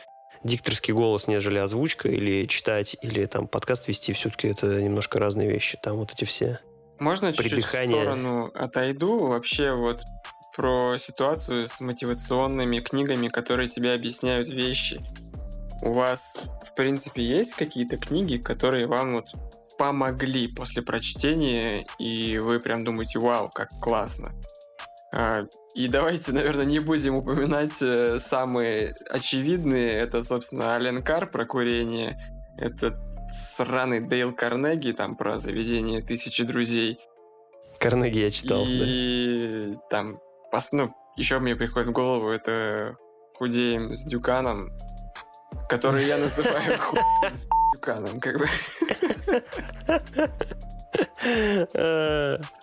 дикторский 0.45 0.93
голос, 0.95 1.27
нежели 1.27 1.59
озвучка, 1.59 2.09
или 2.09 2.47
читать, 2.47 2.97
или 3.03 3.27
там 3.27 3.49
подкаст 3.49 3.89
вести, 3.89 4.13
все-таки 4.13 4.49
это 4.49 4.81
немножко 4.81 5.19
разные 5.19 5.49
вещи. 5.49 5.79
Там 5.83 5.97
вот 5.97 6.13
эти 6.13 6.25
все. 6.25 6.61
Можно 7.01 7.33
чуть-чуть 7.33 7.65
в 7.65 7.69
сторону 7.69 8.51
отойду? 8.55 9.27
Вообще 9.27 9.75
вот 9.75 10.01
про 10.55 10.97
ситуацию 10.97 11.67
с 11.67 11.81
мотивационными 11.81 12.79
книгами, 12.79 13.29
которые 13.29 13.69
тебе 13.69 13.93
объясняют 13.93 14.49
вещи. 14.49 15.01
У 15.83 15.95
вас, 15.95 16.45
в 16.65 16.75
принципе, 16.77 17.23
есть 17.25 17.55
какие-то 17.55 17.97
книги, 17.97 18.37
которые 18.37 18.87
вам 18.87 19.17
вот 19.17 19.27
помогли 19.77 20.47
после 20.47 20.83
прочтения, 20.83 21.85
и 21.99 22.39
вы 22.39 22.61
прям 22.61 22.85
думаете, 22.85 23.19
вау, 23.19 23.51
как 23.53 23.69
классно. 23.83 24.33
А, 25.17 25.47
И 25.75 25.87
давайте, 25.89 26.33
наверное, 26.33 26.65
не 26.65 26.81
будем 26.81 27.15
упоминать 27.15 27.81
э, 27.83 28.19
самые 28.19 28.97
очевидные. 29.09 29.93
Это, 29.93 30.23
собственно, 30.23 30.75
Ален 30.75 31.03
Кар 31.03 31.31
про 31.31 31.47
курение. 31.47 32.19
Это 32.59 32.99
сраный 33.31 34.01
Дейл 34.01 34.35
Карнеги, 34.35 34.91
там 34.91 35.17
про 35.17 35.39
заведение 35.39 36.03
тысячи 36.03 36.43
друзей. 36.43 36.99
Карнеги 37.79 38.19
я 38.19 38.31
читал, 38.31 38.65
И 38.67 39.75
да. 39.75 39.81
там, 39.91 40.21
ну, 40.73 40.95
еще 41.17 41.39
мне 41.39 41.55
приходит 41.55 41.89
в 41.89 41.93
голову, 41.93 42.31
это 42.31 42.97
худеем 43.35 43.95
с 43.95 44.05
Дюканом, 44.07 44.77
который 45.69 46.07
я 46.07 46.19
называю 46.19 46.79
хуем 46.79 47.35
с 47.35 47.49
Дюканом, 47.75 48.21
как 48.21 48.39
бы. 48.39 48.49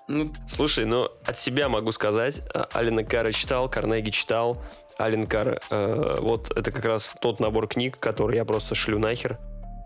Ну, 0.07 0.25
Слушай, 0.47 0.85
ну 0.85 1.07
от 1.25 1.39
себя 1.39 1.69
могу 1.69 1.91
сказать, 1.91 2.41
а, 2.53 2.67
Алина 2.73 3.03
Кара 3.03 3.31
читал, 3.31 3.69
Карнеги 3.69 4.09
читал, 4.09 4.61
Ален 4.99 5.25
Кар, 5.25 5.59
э, 5.69 6.17
вот 6.19 6.55
это 6.55 6.71
как 6.71 6.85
раз 6.85 7.15
тот 7.21 7.39
набор 7.39 7.67
книг, 7.67 7.97
который 7.97 8.35
я 8.35 8.45
просто 8.45 8.75
шлю 8.75 8.99
нахер, 8.99 9.39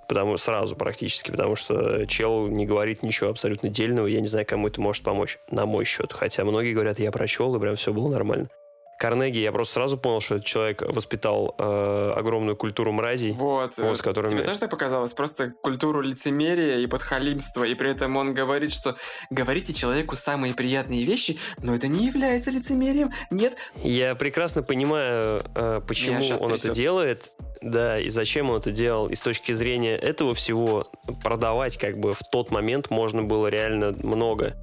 потому 0.07 0.37
сразу 0.37 0.75
практически, 0.75 1.31
потому 1.31 1.55
что 1.55 2.05
чел 2.05 2.47
не 2.47 2.65
говорит 2.65 3.03
ничего 3.03 3.29
абсолютно 3.29 3.69
дельного, 3.69 4.07
я 4.07 4.19
не 4.19 4.27
знаю, 4.27 4.45
кому 4.45 4.67
это 4.67 4.81
может 4.81 5.03
помочь, 5.03 5.37
на 5.51 5.65
мой 5.65 5.85
счет, 5.85 6.11
хотя 6.11 6.43
многие 6.43 6.73
говорят, 6.73 6.99
я 6.99 7.11
прочел, 7.11 7.55
и 7.55 7.59
прям 7.59 7.75
все 7.75 7.93
было 7.93 8.09
нормально. 8.09 8.49
Карнеги, 8.97 9.39
я 9.39 9.51
просто 9.51 9.75
сразу 9.75 9.97
понял, 9.97 10.21
что 10.21 10.35
этот 10.35 10.45
человек 10.45 10.81
воспитал 10.81 11.55
э, 11.57 12.13
огромную 12.15 12.55
культуру 12.55 12.91
мразей. 12.91 13.33
Вот, 13.33 13.77
вот 13.77 13.97
с 13.97 14.01
которыми... 14.01 14.31
тебе 14.31 14.43
тоже 14.43 14.59
так 14.59 14.69
показалось? 14.69 15.13
Просто 15.13 15.51
культуру 15.61 16.01
лицемерия 16.01 16.77
и 16.77 16.87
подхалимства, 16.87 17.63
и 17.63 17.75
при 17.75 17.91
этом 17.91 18.15
он 18.15 18.33
говорит, 18.33 18.71
что 18.71 18.95
говорите 19.29 19.73
человеку 19.73 20.15
самые 20.15 20.53
приятные 20.53 21.03
вещи, 21.03 21.37
но 21.61 21.75
это 21.75 21.87
не 21.87 22.05
является 22.05 22.51
лицемерием, 22.51 23.11
нет. 23.29 23.57
Я 23.83 24.15
прекрасно 24.15 24.63
понимаю, 24.63 25.43
э, 25.55 25.81
почему 25.87 26.17
он 26.17 26.49
трясет. 26.49 26.65
это 26.65 26.73
делает, 26.73 27.31
да, 27.61 27.99
и 27.99 28.09
зачем 28.09 28.49
он 28.49 28.59
это 28.59 28.71
делал. 28.71 29.07
И 29.07 29.15
с 29.15 29.21
точки 29.21 29.51
зрения 29.51 29.95
этого 29.95 30.33
всего 30.33 30.85
продавать 31.23 31.77
как 31.77 31.97
бы 31.97 32.13
в 32.13 32.21
тот 32.31 32.51
момент 32.51 32.89
можно 32.89 33.23
было 33.23 33.47
реально 33.47 33.93
много. 34.03 34.53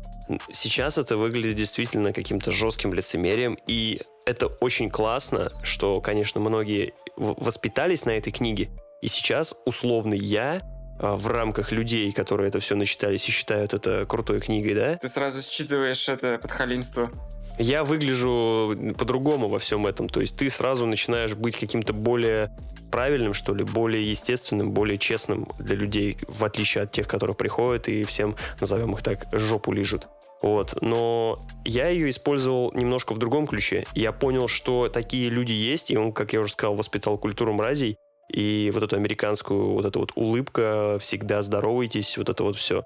Сейчас 0.53 0.99
это 0.99 1.17
выглядит 1.17 1.57
действительно 1.57 2.13
каким-то 2.13 2.53
жестким 2.53 2.93
лицемерием, 2.95 3.59
и 3.67 4.01
это 4.25 4.47
очень 4.61 4.89
классно, 4.89 5.53
что, 5.63 6.01
конечно, 6.01 6.41
многие 6.41 6.95
воспитались 7.17 8.05
на 8.05 8.11
этой 8.11 8.33
книге, 8.33 8.71
и 9.03 9.09
сейчас 9.09 9.55
условно 9.67 10.15
я 10.15 10.63
а, 10.99 11.17
в 11.17 11.27
рамках 11.27 11.73
людей, 11.73 12.13
которые 12.13 12.49
это 12.49 12.61
все 12.61 12.77
начитались 12.77 13.29
и 13.29 13.33
считают 13.33 13.75
это 13.75 14.07
крутой 14.07 14.41
книгой, 14.41 14.75
да? 14.75 14.97
Ты 14.97 15.09
сразу 15.09 15.43
считываешь 15.43 16.09
это 16.09 16.39
подхалимство. 16.41 17.11
Я 17.59 17.85
выгляжу 17.85 18.75
по-другому 18.99 19.49
во 19.49 19.59
всем 19.59 19.87
этом. 19.87 20.09
То 20.09 20.21
есть 20.21 20.37
ты 20.37 20.51
сразу 20.51 20.87
начинаешь 20.87 21.35
быть 21.35 21.57
каким-то 21.57 21.93
более 21.93 22.51
правильным, 22.91 23.35
что 23.35 23.55
ли, 23.55 23.65
более 23.65 24.11
естественным, 24.11 24.73
более 24.73 24.99
честным 24.99 25.47
для 25.59 25.77
людей, 25.77 26.19
в 26.29 26.45
отличие 26.45 26.85
от 26.85 26.93
тех, 26.93 27.07
которые 27.07 27.37
приходят 27.37 27.89
и 27.89 28.05
всем, 28.05 28.37
назовем 28.61 28.93
их 28.93 29.03
так, 29.03 29.27
жопу 29.33 29.73
лижут. 29.73 30.09
Вот. 30.43 30.83
Но 30.83 31.37
я 31.65 31.89
ее 31.89 32.11
использовал 32.11 32.73
немножко 32.75 33.13
в 33.13 33.19
другом 33.19 33.47
ключе. 33.47 33.85
Я 33.95 34.13
понял, 34.13 34.49
что 34.49 34.89
такие 34.89 35.31
люди 35.31 35.53
есть, 35.53 35.91
и 35.91 35.97
он, 35.97 36.13
как 36.13 36.33
я 36.33 36.41
уже 36.41 36.53
сказал, 36.53 36.75
воспитал 36.75 37.17
культуру 37.17 37.53
мразей, 37.53 37.97
и 38.29 38.71
вот 38.73 38.83
эту 38.83 38.97
американскую, 38.97 39.75
вот 39.75 39.85
эта 39.85 39.99
вот 39.99 40.13
улыбка, 40.15 40.99
всегда 41.01 41.43
здоровайтесь, 41.43 42.17
вот 42.17 42.29
это 42.29 42.43
вот 42.43 42.57
все. 42.57 42.83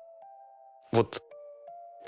Вот 0.93 1.23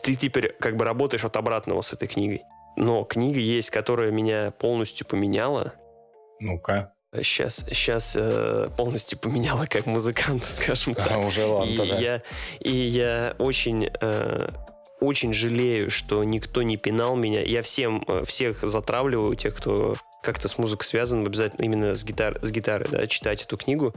ты 0.02 0.14
теперь 0.14 0.54
как 0.60 0.76
бы 0.76 0.84
работаешь 0.84 1.24
от 1.24 1.36
обратного 1.36 1.80
с 1.80 1.92
этой 1.92 2.08
книгой. 2.08 2.42
Но 2.76 3.04
книга 3.04 3.40
есть, 3.40 3.70
которая 3.70 4.10
меня 4.10 4.52
полностью 4.52 5.06
поменяла. 5.06 5.74
Ну-ка. 6.40 6.92
Сейчас, 7.14 7.64
сейчас 7.70 8.14
э, 8.16 8.68
полностью 8.76 9.18
поменяла 9.18 9.66
как 9.66 9.86
музыкант, 9.86 10.44
скажем 10.46 10.94
так. 10.94 11.10
А, 11.10 11.18
уже 11.18 11.46
ладно, 11.46 11.70
и 11.70 11.76
тогда. 11.76 11.98
я 11.98 12.22
И 12.60 12.70
я 12.70 13.34
очень 13.38 13.88
э, 14.00 14.48
очень 15.00 15.32
жалею, 15.32 15.90
что 15.90 16.22
никто 16.24 16.62
не 16.62 16.76
пинал 16.76 17.16
меня. 17.16 17.42
Я 17.42 17.62
всем, 17.62 18.04
э, 18.06 18.24
всех 18.24 18.62
затравливаю, 18.62 19.36
тех, 19.36 19.54
кто 19.56 19.94
как-то 20.22 20.48
с 20.48 20.58
музыкой 20.58 20.86
связан, 20.86 21.24
обязательно 21.24 21.64
именно 21.64 21.96
с, 21.96 22.04
гитар, 22.04 22.38
с 22.42 22.50
гитарой, 22.50 22.88
да, 22.90 23.06
читать 23.06 23.44
эту 23.44 23.56
книгу. 23.56 23.94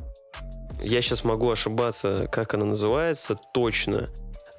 Я 0.82 1.02
сейчас 1.02 1.24
могу 1.24 1.50
ошибаться, 1.50 2.28
как 2.32 2.54
она 2.54 2.66
называется 2.66 3.38
точно, 3.54 4.10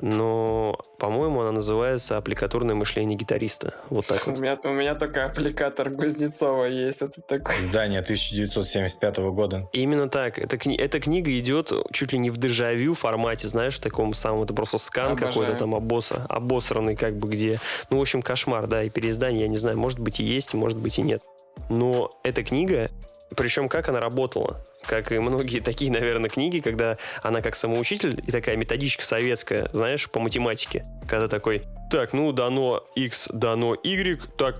но, 0.01 0.79
по-моему, 0.99 1.41
она 1.41 1.53
называется 1.53 2.17
«Аппликатурное 2.17 2.75
мышление 2.75 3.17
гитариста». 3.17 3.75
Вот 3.91 4.07
так 4.07 4.27
вот. 4.27 4.39
У 4.39 4.41
меня, 4.41 4.59
у 4.65 4.69
меня 4.69 4.95
только 4.95 5.25
аппликатор 5.27 5.91
Кузнецова 5.91 6.65
есть. 6.65 7.03
Это 7.03 7.21
такое. 7.23 7.61
Издание 7.61 8.01
1975 8.01 9.19
года. 9.33 9.69
Именно 9.73 10.09
так. 10.09 10.39
Эта, 10.39 10.57
кни- 10.57 10.77
эта 10.79 11.01
книга 11.01 11.31
идет 11.39 11.73
чуть 11.93 12.13
ли 12.13 12.19
не 12.19 12.31
в 12.31 12.37
дежавю 12.37 12.95
формате, 12.95 13.49
знаешь, 13.49 13.77
в 13.77 13.81
таком 13.81 14.15
самом, 14.15 14.43
это 14.43 14.55
просто 14.55 14.79
скан 14.79 15.13
Обожаю. 15.13 15.33
какой-то 15.33 15.57
там 15.57 15.75
обоса, 15.75 16.27
обосранный 16.29 16.97
как 16.97 17.17
бы 17.17 17.29
где. 17.29 17.59
Ну, 17.91 17.99
в 17.99 18.01
общем, 18.01 18.23
кошмар, 18.23 18.67
да, 18.67 18.83
и 18.83 18.91
переиздание, 18.91 19.43
я 19.43 19.49
не 19.49 19.57
знаю, 19.57 19.79
может 19.79 19.99
быть 20.01 20.21
и 20.21 20.25
есть, 20.25 20.55
может 20.55 20.79
быть 20.79 20.99
и 20.99 21.03
нет. 21.03 21.23
Но 21.69 22.11
эта 22.23 22.43
книга, 22.43 22.91
причем 23.37 23.69
как 23.69 23.89
она 23.89 24.01
работала? 24.01 24.65
Как 24.85 25.13
и 25.13 25.19
многие 25.19 25.61
такие, 25.65 25.91
наверное, 25.91 26.31
книги, 26.31 26.61
когда 26.61 26.99
она 27.23 27.41
как 27.43 27.55
самоучитель 27.55 28.19
и 28.27 28.31
такая 28.31 28.57
методичка 28.57 29.05
советская, 29.05 29.69
знаешь, 29.73 30.09
по 30.11 30.21
математике. 30.21 30.83
Когда 31.09 31.29
такой, 31.29 31.65
так, 31.91 32.13
ну, 32.13 32.33
дано 32.33 32.85
x, 32.95 33.29
дано 33.33 33.75
y, 33.75 34.21
так, 34.37 34.57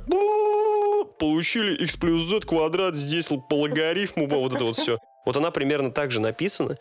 получили 1.19 1.75
x 1.75 1.97
плюс 1.97 2.23
z 2.23 2.41
квадрат, 2.41 2.97
здесь 2.97 3.29
по 3.49 3.55
логарифму, 3.55 4.27
вот 4.27 4.55
это 4.55 4.65
вот 4.65 4.77
все. 4.77 4.99
Вот 5.25 5.37
она 5.37 5.51
примерно 5.51 5.93
так 5.93 6.11
же 6.11 6.21
написана, 6.21 6.77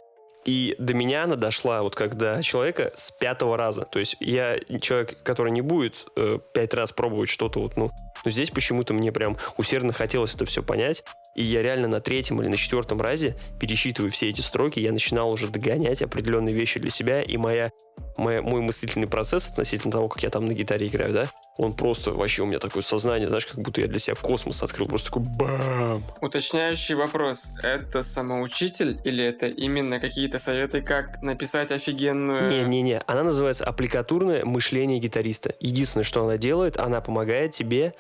и 0.45 0.75
до 0.79 0.93
меня 0.93 1.25
она 1.25 1.35
дошла 1.35 1.83
вот 1.83 1.95
когда 1.95 2.41
человека 2.41 2.91
с 2.95 3.11
пятого 3.11 3.57
раза. 3.57 3.83
То 3.83 3.99
есть 3.99 4.17
я 4.19 4.57
человек, 4.81 5.21
который 5.23 5.51
не 5.51 5.61
будет 5.61 6.07
э, 6.15 6.39
пять 6.53 6.73
раз 6.73 6.91
пробовать 6.91 7.29
что-то 7.29 7.59
вот, 7.59 7.77
ну, 7.77 7.89
но 8.23 8.31
здесь 8.31 8.49
почему-то 8.49 8.93
мне 8.93 9.11
прям 9.11 9.37
усердно 9.57 9.93
хотелось 9.93 10.35
это 10.35 10.45
все 10.45 10.63
понять. 10.63 11.03
И 11.35 11.43
я 11.43 11.61
реально 11.61 11.87
на 11.87 12.01
третьем 12.01 12.41
или 12.41 12.49
на 12.49 12.57
четвертом 12.57 13.01
разе, 13.01 13.35
пересчитываю 13.59 14.11
все 14.11 14.29
эти 14.29 14.41
строки, 14.41 14.79
я 14.79 14.91
начинал 14.91 15.31
уже 15.31 15.47
догонять 15.47 16.01
определенные 16.01 16.53
вещи 16.53 16.79
для 16.79 16.91
себя, 16.91 17.21
и 17.21 17.37
моя, 17.37 17.71
моя, 18.17 18.41
мой 18.41 18.61
мыслительный 18.61 19.07
процесс 19.07 19.47
относительно 19.47 19.91
того, 19.91 20.09
как 20.09 20.23
я 20.23 20.29
там 20.29 20.45
на 20.45 20.53
гитаре 20.53 20.87
играю, 20.87 21.13
да, 21.13 21.31
он 21.57 21.73
просто 21.73 22.11
вообще 22.11 22.41
у 22.41 22.45
меня 22.45 22.59
такое 22.59 22.83
сознание, 22.83 23.29
знаешь, 23.29 23.45
как 23.45 23.63
будто 23.63 23.79
я 23.81 23.87
для 23.87 23.99
себя 23.99 24.15
космос 24.15 24.61
открыл, 24.61 24.87
просто 24.87 25.07
такой 25.07 25.23
бам! 25.39 26.03
Уточняющий 26.21 26.95
вопрос. 26.95 27.51
Это 27.63 28.03
самоучитель 28.03 28.99
или 29.03 29.23
это 29.23 29.47
именно 29.47 29.99
какие-то 29.99 30.37
советы, 30.37 30.81
как 30.81 31.21
написать 31.21 31.71
офигенную... 31.71 32.49
Не-не-не, 32.49 32.99
она 33.07 33.23
называется 33.23 33.63
аппликатурное 33.65 34.43
мышление 34.43 34.99
гитариста. 34.99 35.55
Единственное, 35.59 36.03
что 36.03 36.23
она 36.23 36.37
делает, 36.37 36.77
она 36.77 37.01
помогает 37.01 37.51
тебе 37.51 37.93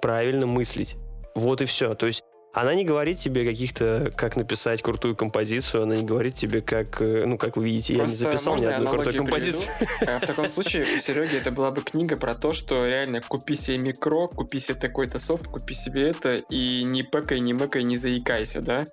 правильно 0.00 0.46
мыслить. 0.46 0.96
Вот 1.34 1.62
и 1.62 1.64
все. 1.64 1.94
То 1.94 2.06
есть 2.06 2.24
она 2.54 2.74
не 2.74 2.84
говорит 2.84 3.18
тебе 3.18 3.44
каких-то, 3.44 4.12
как 4.16 4.36
написать 4.36 4.80
крутую 4.80 5.16
композицию, 5.16 5.82
она 5.82 5.96
не 5.96 6.04
говорит 6.04 6.34
тебе, 6.34 6.62
как, 6.62 7.02
э, 7.02 7.26
ну, 7.26 7.36
как 7.36 7.56
вы 7.56 7.64
видите, 7.64 7.94
Просто 7.94 8.16
я 8.16 8.30
не 8.30 8.32
записал 8.32 8.56
ни 8.56 8.64
одной 8.64 8.92
крутой 8.92 9.14
композиции. 9.14 9.68
Э, 10.00 10.18
в 10.18 10.26
таком 10.26 10.48
случае 10.48 10.84
у 10.84 11.00
Сереги 11.00 11.36
это 11.36 11.50
была 11.50 11.72
бы 11.72 11.82
книга 11.82 12.16
про 12.16 12.34
то, 12.34 12.52
что 12.52 12.86
реально 12.86 13.20
купи 13.20 13.54
себе 13.56 13.78
микро, 13.78 14.28
купи 14.28 14.60
себе 14.60 14.76
такой-то 14.76 15.18
софт, 15.18 15.48
купи 15.48 15.74
себе 15.74 16.08
это, 16.08 16.36
и 16.36 16.84
не 16.84 17.02
пэкай, 17.02 17.40
не 17.40 17.54
мэкай, 17.54 17.82
не 17.82 17.96
заикайся, 17.96 18.60
да? 18.60 18.84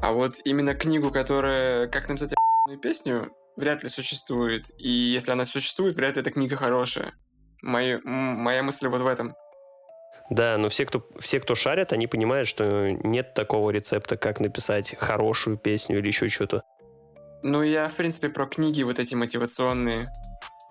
А 0.00 0.12
вот 0.12 0.34
именно 0.44 0.74
книгу, 0.74 1.10
которая 1.10 1.88
«Как 1.88 2.08
написать 2.08 2.34
песню», 2.82 3.32
вряд 3.56 3.82
ли 3.82 3.88
существует. 3.88 4.66
И 4.76 4.90
если 4.90 5.32
она 5.32 5.46
существует, 5.46 5.96
вряд 5.96 6.16
ли 6.16 6.20
эта 6.20 6.30
книга 6.30 6.56
хорошая. 6.56 7.14
Моя, 7.62 8.00
моя 8.04 8.62
мысль 8.62 8.86
вот 8.88 9.00
в 9.00 9.06
этом. 9.06 9.34
Да, 10.30 10.58
но 10.58 10.68
все 10.68 10.84
кто, 10.84 11.06
все, 11.18 11.40
кто 11.40 11.54
шарят, 11.54 11.92
они 11.92 12.06
понимают, 12.06 12.48
что 12.48 12.90
нет 12.90 13.34
такого 13.34 13.70
рецепта, 13.70 14.16
как 14.16 14.40
написать 14.40 14.94
хорошую 14.98 15.56
песню 15.56 15.98
или 15.98 16.08
еще 16.08 16.28
что-то. 16.28 16.62
Ну, 17.42 17.62
я, 17.62 17.88
в 17.88 17.94
принципе, 17.94 18.28
про 18.28 18.46
книги 18.46 18.82
вот 18.82 18.98
эти 18.98 19.14
мотивационные. 19.14 20.04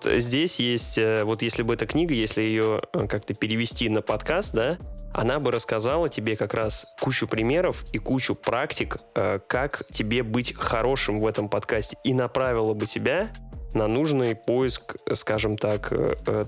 Здесь 0.03 0.59
есть, 0.59 0.99
э, 0.99 1.23
вот 1.23 1.41
если 1.41 1.63
бы 1.63 1.73
эта 1.73 1.87
книга, 1.87 2.13
если 2.13 2.43
ее 2.43 2.79
э, 2.93 3.07
как-то 3.07 3.33
перевести 3.33 3.89
на 3.89 4.03
подкаст, 4.03 4.53
да, 4.53 4.77
она 5.13 5.39
бы 5.39 5.51
рассказала 5.51 6.07
тебе 6.07 6.35
как 6.35 6.53
раз 6.53 6.85
кучу 7.01 7.27
примеров 7.27 7.83
и 7.93 7.97
кучу 7.97 8.35
практик, 8.35 8.97
э, 9.15 9.39
как 9.47 9.87
тебе 9.91 10.21
быть 10.21 10.53
хорошим 10.55 11.17
в 11.17 11.25
этом 11.25 11.49
подкасте, 11.49 11.97
и 12.03 12.13
направила 12.13 12.75
бы 12.75 12.85
тебя 12.85 13.27
на 13.73 13.87
нужный 13.87 14.35
поиск, 14.35 14.95
скажем 15.15 15.57
так, 15.57 15.91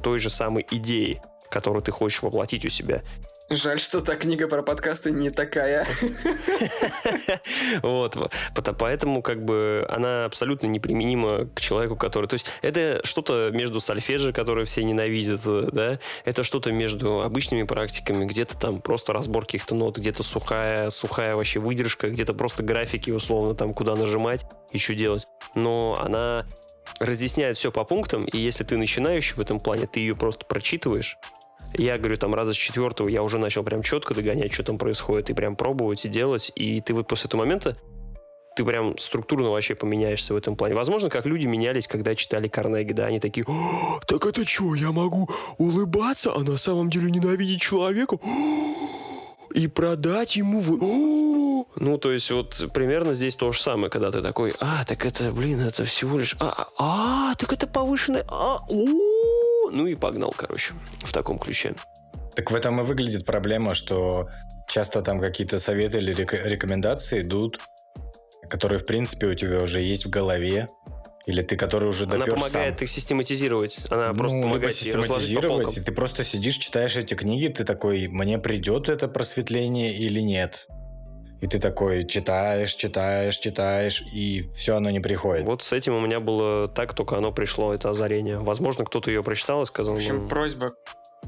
той 0.02 0.20
же 0.20 0.30
самой 0.30 0.66
идеи 0.72 1.20
которую 1.50 1.82
ты 1.82 1.92
хочешь 1.92 2.22
воплотить 2.22 2.66
у 2.66 2.70
себя. 2.70 3.02
Жаль, 3.50 3.80
что 3.80 4.02
та 4.02 4.16
книга 4.16 4.48
про 4.48 4.62
подкасты 4.62 5.12
не 5.12 5.32
такая. 5.32 5.88
Вот. 7.82 8.16
Поэтому 8.78 9.22
как 9.22 9.44
бы 9.44 9.86
она 9.90 10.26
абсолютно 10.26 10.68
неприменима 10.68 11.46
к 11.56 11.60
человеку, 11.60 11.96
который... 11.96 12.28
То 12.28 12.36
есть 12.36 12.46
это 12.62 13.02
что-то 13.04 13.50
между 13.54 13.80
сольфеджи, 13.80 14.34
который 14.34 14.66
все 14.66 14.84
ненавидят, 14.84 15.42
да? 15.74 16.00
Это 16.26 16.44
что-то 16.44 16.72
между 16.72 17.22
обычными 17.22 17.64
практиками, 17.64 18.26
где-то 18.26 18.58
там 18.58 18.82
просто 18.82 19.14
разбор 19.14 19.46
каких-то 19.46 19.74
нот, 19.76 19.98
где-то 19.98 20.24
сухая, 20.24 20.90
сухая 20.90 21.36
вообще 21.36 21.60
выдержка, 21.60 22.10
где-то 22.10 22.34
просто 22.34 22.62
графики 22.64 23.12
условно 23.12 23.56
там 23.56 23.74
куда 23.74 23.96
нажимать, 23.96 24.46
еще 24.72 24.94
делать. 24.96 25.28
Но 25.56 25.98
она 26.00 26.46
разъясняет 27.00 27.58
все 27.58 27.72
по 27.72 27.84
пунктам, 27.84 28.26
и 28.26 28.38
если 28.38 28.64
ты 28.64 28.78
начинающий 28.78 29.36
в 29.36 29.40
этом 29.40 29.60
плане, 29.60 29.88
ты 29.88 30.02
ее 30.02 30.16
просто 30.16 30.46
прочитываешь, 30.46 31.18
я 31.76 31.98
говорю, 31.98 32.18
там 32.18 32.34
раза 32.34 32.54
с 32.54 32.58
четвертого 32.58 33.10
я 33.10 33.22
уже 33.22 33.38
начал 33.38 33.64
прям 33.64 33.84
четко 33.84 34.14
догонять, 34.14 34.54
что 34.54 34.64
там 34.64 34.78
происходит, 34.78 35.30
и 35.30 35.34
прям 35.34 35.56
пробовать 35.56 36.06
и 36.06 36.08
делать. 36.08 36.52
И 36.56 36.82
ты 36.82 36.94
вот 36.94 37.08
после 37.08 37.28
этого 37.28 37.42
момента 37.42 37.78
ты 38.56 38.66
прям 38.66 38.98
структурно 38.98 39.52
вообще 39.52 39.76
поменяешься 39.76 40.34
в 40.34 40.38
этом 40.38 40.56
плане. 40.56 40.76
Возможно, 40.76 41.10
как 41.10 41.26
люди 41.26 41.46
менялись, 41.46 41.88
когда 41.88 42.16
читали 42.16 42.48
Карнеги, 42.48 42.92
да, 42.92 43.06
они 43.06 43.20
такие, 43.20 43.46
так 44.06 44.26
это 44.26 44.46
что, 44.46 44.76
я 44.76 44.92
могу 44.92 45.30
улыбаться, 45.58 46.34
а 46.36 46.40
на 46.40 46.58
самом 46.58 46.90
деле 46.90 47.10
ненавидеть 47.10 47.62
человека? 47.62 48.18
и 49.54 49.68
продать 49.68 50.36
ему... 50.36 50.60
В... 50.60 51.66
Ну, 51.76 51.98
то 51.98 52.12
есть 52.12 52.32
вот 52.32 52.66
примерно 52.74 53.14
здесь 53.14 53.36
то 53.36 53.52
же 53.52 53.62
самое, 53.62 53.90
когда 53.90 54.12
ты 54.12 54.22
такой, 54.22 54.54
а, 54.60 54.84
так 54.86 55.06
это, 55.06 55.32
блин, 55.32 55.62
это 55.62 55.86
всего 55.86 56.18
лишь... 56.18 56.36
А, 56.40 56.68
а, 56.78 57.36
так 57.36 57.54
это 57.54 57.68
повышенное... 57.68 58.26
А, 58.28 58.58
о, 58.70 59.59
ну 59.70 59.88
и 59.88 59.96
погнал, 59.96 60.34
короче, 60.36 60.74
в 61.04 61.12
таком 61.12 61.40
ключе. 61.40 61.76
Так 62.36 62.52
в 62.52 62.56
этом 62.56 62.80
и 62.80 62.84
выглядит 62.84 63.26
проблема, 63.26 63.74
что 63.74 64.30
часто 64.68 65.02
там 65.02 65.20
какие-то 65.20 65.60
советы 65.60 65.98
или 65.98 66.14
рек- 66.14 66.46
рекомендации 66.46 67.22
идут, 67.22 67.60
которые, 68.50 68.80
в 68.80 68.86
принципе, 68.86 69.28
у 69.28 69.34
тебя 69.34 69.62
уже 69.62 69.82
есть 69.82 70.06
в 70.06 70.10
голове, 70.10 70.68
или 71.26 71.42
ты, 71.42 71.56
который 71.58 71.90
уже 71.90 72.06
допер 72.06 72.24
Она 72.24 72.34
помогает 72.34 72.76
сам. 72.78 72.86
их 72.86 72.90
систематизировать. 72.90 73.80
Она 73.90 74.10
ну, 74.10 74.14
просто 74.16 74.42
помогает 74.42 74.76
систематизировать, 74.76 75.78
и 75.78 75.82
ты 75.82 75.92
просто 75.92 76.24
сидишь, 76.24 76.56
читаешь 76.58 76.96
эти 76.96 77.14
книги, 77.14 77.48
ты 77.48 77.66
такой, 77.66 78.08
мне 78.08 78.40
придет 78.40 78.90
это 78.90 79.08
просветление 79.08 79.96
или 79.96 80.22
нет? 80.22 80.68
И 81.42 81.48
ты 81.48 81.60
такой 81.60 82.06
читаешь, 82.06 82.74
читаешь, 82.74 83.38
читаешь, 83.38 84.02
и 84.14 84.50
все 84.54 84.76
оно 84.76 84.90
не 84.90 85.00
приходит. 85.00 85.46
Вот 85.46 85.64
с 85.64 85.72
этим 85.72 85.96
у 85.96 86.02
меня 86.02 86.20
было 86.20 86.68
так, 86.68 86.94
только 86.94 87.18
оно 87.18 87.32
пришло, 87.32 87.74
это 87.74 87.90
озарение. 87.90 88.40
Возможно, 88.40 88.84
кто-то 88.84 89.10
ее 89.10 89.24
прочитал 89.24 89.64
и 89.64 89.66
сказал... 89.66 89.94
В 89.94 89.98
общем, 89.98 90.24
ну... 90.24 90.30
просьба 90.30 90.70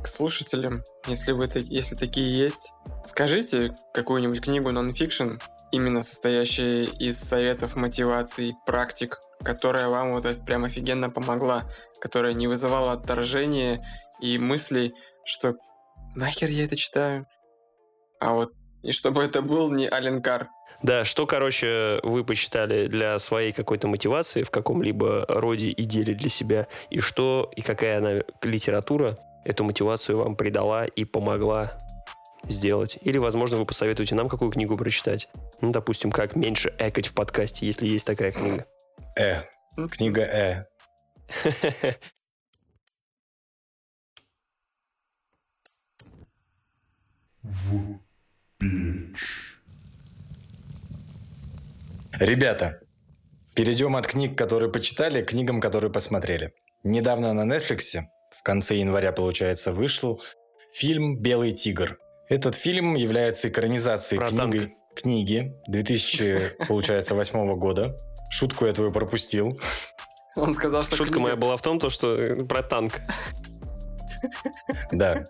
к 0.01 0.07
слушателям, 0.07 0.83
если 1.07 1.31
вы 1.31 1.47
если 1.53 1.95
такие 1.95 2.29
есть, 2.29 2.73
скажите 3.03 3.73
какую-нибудь 3.93 4.41
книгу 4.41 4.71
нонфикшн, 4.71 5.33
именно 5.71 6.01
состоящая 6.01 6.83
из 6.83 7.19
советов, 7.19 7.75
мотиваций, 7.75 8.53
практик, 8.65 9.19
которая 9.43 9.87
вам 9.87 10.13
вот 10.13 10.25
прям 10.45 10.65
офигенно 10.65 11.09
помогла, 11.09 11.63
которая 11.99 12.33
не 12.33 12.47
вызывала 12.47 12.93
отторжения 12.93 13.85
и 14.21 14.37
мыслей, 14.37 14.93
что 15.25 15.55
нахер 16.15 16.49
я 16.49 16.65
это 16.65 16.75
читаю, 16.75 17.25
а 18.19 18.33
вот 18.33 18.51
и 18.83 18.91
чтобы 18.91 19.23
это 19.23 19.41
был 19.41 19.71
не 19.71 19.87
Аленкар. 19.87 20.49
Да, 20.83 21.05
что, 21.05 21.27
короче, 21.27 21.99
вы 22.01 22.23
посчитали 22.23 22.87
для 22.87 23.19
своей 23.19 23.51
какой-то 23.51 23.87
мотивации 23.87 24.41
в 24.41 24.49
каком-либо 24.49 25.25
роде 25.27 25.67
и 25.67 25.83
деле 25.83 26.15
для 26.15 26.29
себя, 26.29 26.67
и 26.89 26.99
что, 26.99 27.51
и 27.55 27.61
какая 27.61 27.99
она 27.99 28.23
литература 28.41 29.17
эту 29.45 29.63
мотивацию 29.63 30.17
вам 30.17 30.35
придала 30.35 30.85
и 30.85 31.05
помогла 31.05 31.71
сделать. 32.43 32.97
Или, 33.01 33.19
возможно, 33.19 33.57
вы 33.57 33.65
посоветуете 33.65 34.15
нам 34.15 34.27
какую 34.27 34.51
книгу 34.51 34.75
прочитать. 34.75 35.29
Ну, 35.61 35.71
допустим, 35.71 36.11
как 36.11 36.35
меньше 36.35 36.73
экать 36.79 37.07
в 37.07 37.13
подкасте, 37.13 37.67
если 37.67 37.87
есть 37.87 38.07
такая 38.07 38.31
книга. 38.31 38.65
Э. 39.15 39.43
Книга 39.89 40.21
Э. 40.21 40.63
В 47.43 47.99
печь. 48.61 49.17
Ребята, 52.19 52.79
перейдем 53.55 53.95
от 53.95 54.05
книг, 54.05 54.37
которые 54.37 54.71
почитали, 54.71 55.23
к 55.23 55.29
книгам, 55.29 55.59
которые 55.59 55.91
посмотрели. 55.91 56.53
Недавно 56.83 57.33
на 57.33 57.51
Netflix, 57.51 58.01
в 58.31 58.43
конце 58.43 58.75
января, 58.77 59.11
получается, 59.11 59.73
вышел 59.73 60.21
фильм 60.73 61.19
«Белый 61.19 61.51
тигр». 61.51 61.97
Этот 62.29 62.55
фильм 62.55 62.95
является 62.95 63.49
экранизацией 63.49 64.19
Про 64.19 64.29
книги, 64.29 64.73
книги 64.95 65.53
2000, 65.67 66.65
получается, 66.67 67.15
восьмого 67.15 67.55
года. 67.55 67.95
Шутку 68.29 68.65
я 68.65 68.73
твою 68.73 68.91
пропустил. 68.91 69.49
Он 70.35 70.53
сказал, 70.53 70.83
что 70.83 70.95
Шутка 70.95 71.15
книга... 71.15 71.23
моя 71.23 71.35
была 71.35 71.57
в 71.57 71.61
том, 71.61 71.79
то, 71.79 71.89
что 71.89 72.15
э, 72.15 72.45
про 72.45 72.63
танк. 72.63 73.01
Да, 74.91 75.23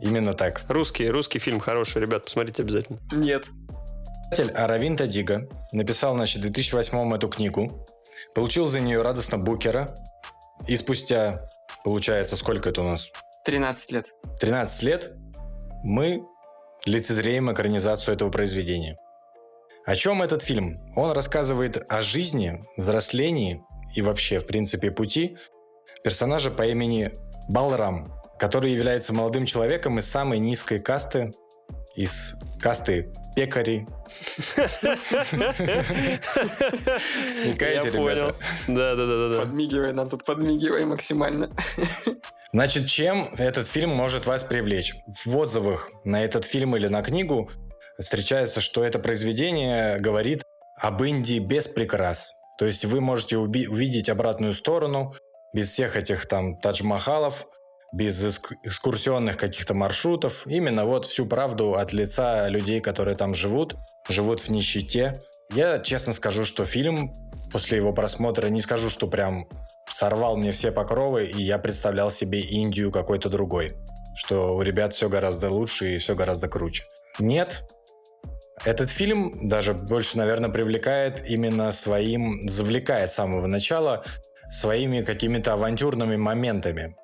именно 0.00 0.34
так. 0.34 0.62
Русский, 0.68 1.08
русский 1.08 1.38
фильм 1.38 1.60
хороший, 1.60 2.02
ребят, 2.02 2.24
посмотрите 2.24 2.62
обязательно. 2.62 2.98
Нет. 3.12 3.46
Писатель 4.30 4.52
Аравин 4.52 4.96
Тадига 4.96 5.48
написал, 5.72 6.14
значит, 6.16 6.38
в 6.38 6.42
2008 6.42 7.14
эту 7.14 7.28
книгу, 7.28 7.86
получил 8.34 8.66
за 8.66 8.80
нее 8.80 9.02
радостно 9.02 9.38
Букера, 9.38 9.88
и 10.66 10.76
спустя, 10.76 11.48
получается, 11.84 12.36
сколько 12.36 12.70
это 12.70 12.80
у 12.80 12.84
нас? 12.84 13.10
13 13.44 13.92
лет. 13.92 14.12
13 14.40 14.82
лет 14.82 15.12
мы 15.84 16.22
лицезреем 16.84 17.52
экранизацию 17.52 18.14
этого 18.14 18.30
произведения. 18.30 18.96
О 19.84 19.94
чем 19.94 20.22
этот 20.22 20.42
фильм? 20.42 20.76
Он 20.96 21.12
рассказывает 21.12 21.84
о 21.88 22.02
жизни, 22.02 22.64
взрослении 22.76 23.62
и 23.94 24.02
вообще, 24.02 24.40
в 24.40 24.46
принципе, 24.46 24.90
пути 24.90 25.36
персонажа 26.02 26.50
по 26.50 26.66
имени 26.66 27.12
Балрам, 27.48 28.04
который 28.38 28.72
является 28.72 29.12
молодым 29.12 29.46
человеком 29.46 29.98
из 29.98 30.10
самой 30.10 30.38
низкой 30.38 30.78
касты, 30.78 31.30
из 31.94 32.36
касты 32.60 33.10
пекарей. 33.34 33.86
Смекаете, 37.28 37.90
ребята? 37.90 38.34
Да, 38.68 38.94
да, 38.94 39.06
да, 39.06 39.28
да. 39.28 39.38
Подмигивай 39.40 39.92
нам 39.92 40.06
тут, 40.08 40.24
подмигивай 40.24 40.84
максимально. 40.84 41.48
Значит, 42.52 42.86
чем 42.86 43.30
этот 43.38 43.66
фильм 43.66 43.90
может 43.90 44.26
вас 44.26 44.44
привлечь? 44.44 44.94
В 45.24 45.36
отзывах 45.36 45.90
на 46.04 46.24
этот 46.24 46.44
фильм 46.44 46.76
или 46.76 46.88
на 46.88 47.02
книгу 47.02 47.50
встречается, 47.98 48.60
что 48.60 48.84
это 48.84 48.98
произведение 48.98 49.98
говорит 49.98 50.42
об 50.80 51.02
Индии 51.02 51.38
без 51.38 51.66
прикрас. 51.66 52.30
То 52.58 52.66
есть 52.66 52.84
вы 52.84 53.00
можете 53.00 53.36
увидеть 53.38 54.08
обратную 54.08 54.52
сторону, 54.52 55.14
без 55.52 55.70
всех 55.70 55.96
этих 55.96 56.26
там 56.26 56.58
тадж-махалов, 56.60 57.46
без 57.96 58.22
экскурсионных 58.22 59.36
каких-то 59.36 59.74
маршрутов. 59.74 60.46
Именно 60.46 60.84
вот 60.84 61.06
всю 61.06 61.26
правду 61.26 61.76
от 61.76 61.92
лица 61.92 62.46
людей, 62.48 62.80
которые 62.80 63.16
там 63.16 63.32
живут, 63.32 63.76
живут 64.08 64.40
в 64.40 64.50
нищете. 64.50 65.14
Я 65.54 65.78
честно 65.78 66.12
скажу, 66.12 66.44
что 66.44 66.64
фильм 66.64 67.10
после 67.52 67.78
его 67.78 67.92
просмотра 67.94 68.48
не 68.48 68.60
скажу, 68.60 68.90
что 68.90 69.06
прям 69.06 69.48
сорвал 69.90 70.36
мне 70.36 70.52
все 70.52 70.72
покровы, 70.72 71.24
и 71.24 71.42
я 71.42 71.58
представлял 71.58 72.10
себе 72.10 72.40
Индию 72.40 72.92
какой-то 72.92 73.30
другой. 73.30 73.72
Что 74.14 74.54
у 74.54 74.60
ребят 74.60 74.92
все 74.92 75.08
гораздо 75.08 75.50
лучше 75.50 75.94
и 75.94 75.98
все 75.98 76.14
гораздо 76.14 76.48
круче. 76.48 76.84
Нет, 77.18 77.64
этот 78.64 78.90
фильм 78.90 79.48
даже 79.48 79.72
больше, 79.72 80.18
наверное, 80.18 80.50
привлекает 80.50 81.24
именно 81.26 81.72
своим, 81.72 82.46
завлекает 82.46 83.10
с 83.10 83.14
самого 83.14 83.46
начала 83.46 84.04
своими 84.50 85.02
какими-то 85.02 85.54
авантюрными 85.54 86.16
моментами. 86.16 86.96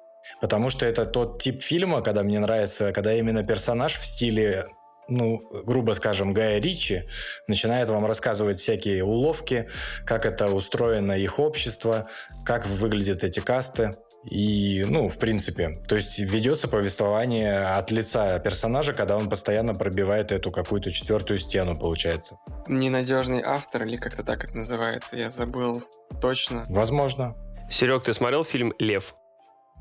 Потому 0.43 0.71
что 0.71 0.85
это 0.85 1.05
тот 1.05 1.41
тип 1.41 1.63
фильма, 1.63 2.03
когда 2.03 2.25
мне 2.25 2.41
нравится, 2.41 2.93
когда 2.93 3.15
именно 3.15 3.45
персонаж 3.45 3.95
в 3.95 4.05
стиле 4.05 4.67
ну, 5.09 5.41
грубо 5.65 5.93
скажем, 5.93 6.33
Гая 6.33 6.61
Ричи 6.61 7.09
начинает 7.47 7.89
вам 7.89 8.07
рассказывать 8.07 8.59
всякие 8.59 9.05
уловки, 9.05 9.69
как 10.07 10.27
это 10.27 10.49
устроено 10.49 11.13
их 11.13 11.39
общество, 11.39 12.09
как 12.45 12.67
выглядят 12.67 13.23
эти 13.25 13.41
касты. 13.41 13.91
И, 14.31 14.85
ну, 14.89 15.09
в 15.09 15.19
принципе, 15.19 15.73
то 15.89 15.97
есть 15.97 16.19
ведется 16.19 16.69
повествование 16.69 17.65
от 17.65 17.91
лица 17.91 18.39
персонажа, 18.39 18.93
когда 18.93 19.17
он 19.17 19.29
постоянно 19.29 19.75
пробивает 19.75 20.31
эту 20.31 20.51
какую-то 20.53 20.91
четвертую 20.93 21.41
стену, 21.41 21.77
получается. 21.79 22.39
Ненадежный 22.69 23.43
автор, 23.43 23.85
или 23.85 23.97
как-то 23.97 24.23
так 24.23 24.45
это 24.45 24.57
называется, 24.57 25.19
я 25.19 25.29
забыл 25.29 25.83
точно. 26.21 26.65
Возможно. 26.69 27.37
Серег, 27.69 28.05
ты 28.05 28.15
смотрел 28.15 28.45
фильм 28.45 28.73
«Лев»? 28.79 29.15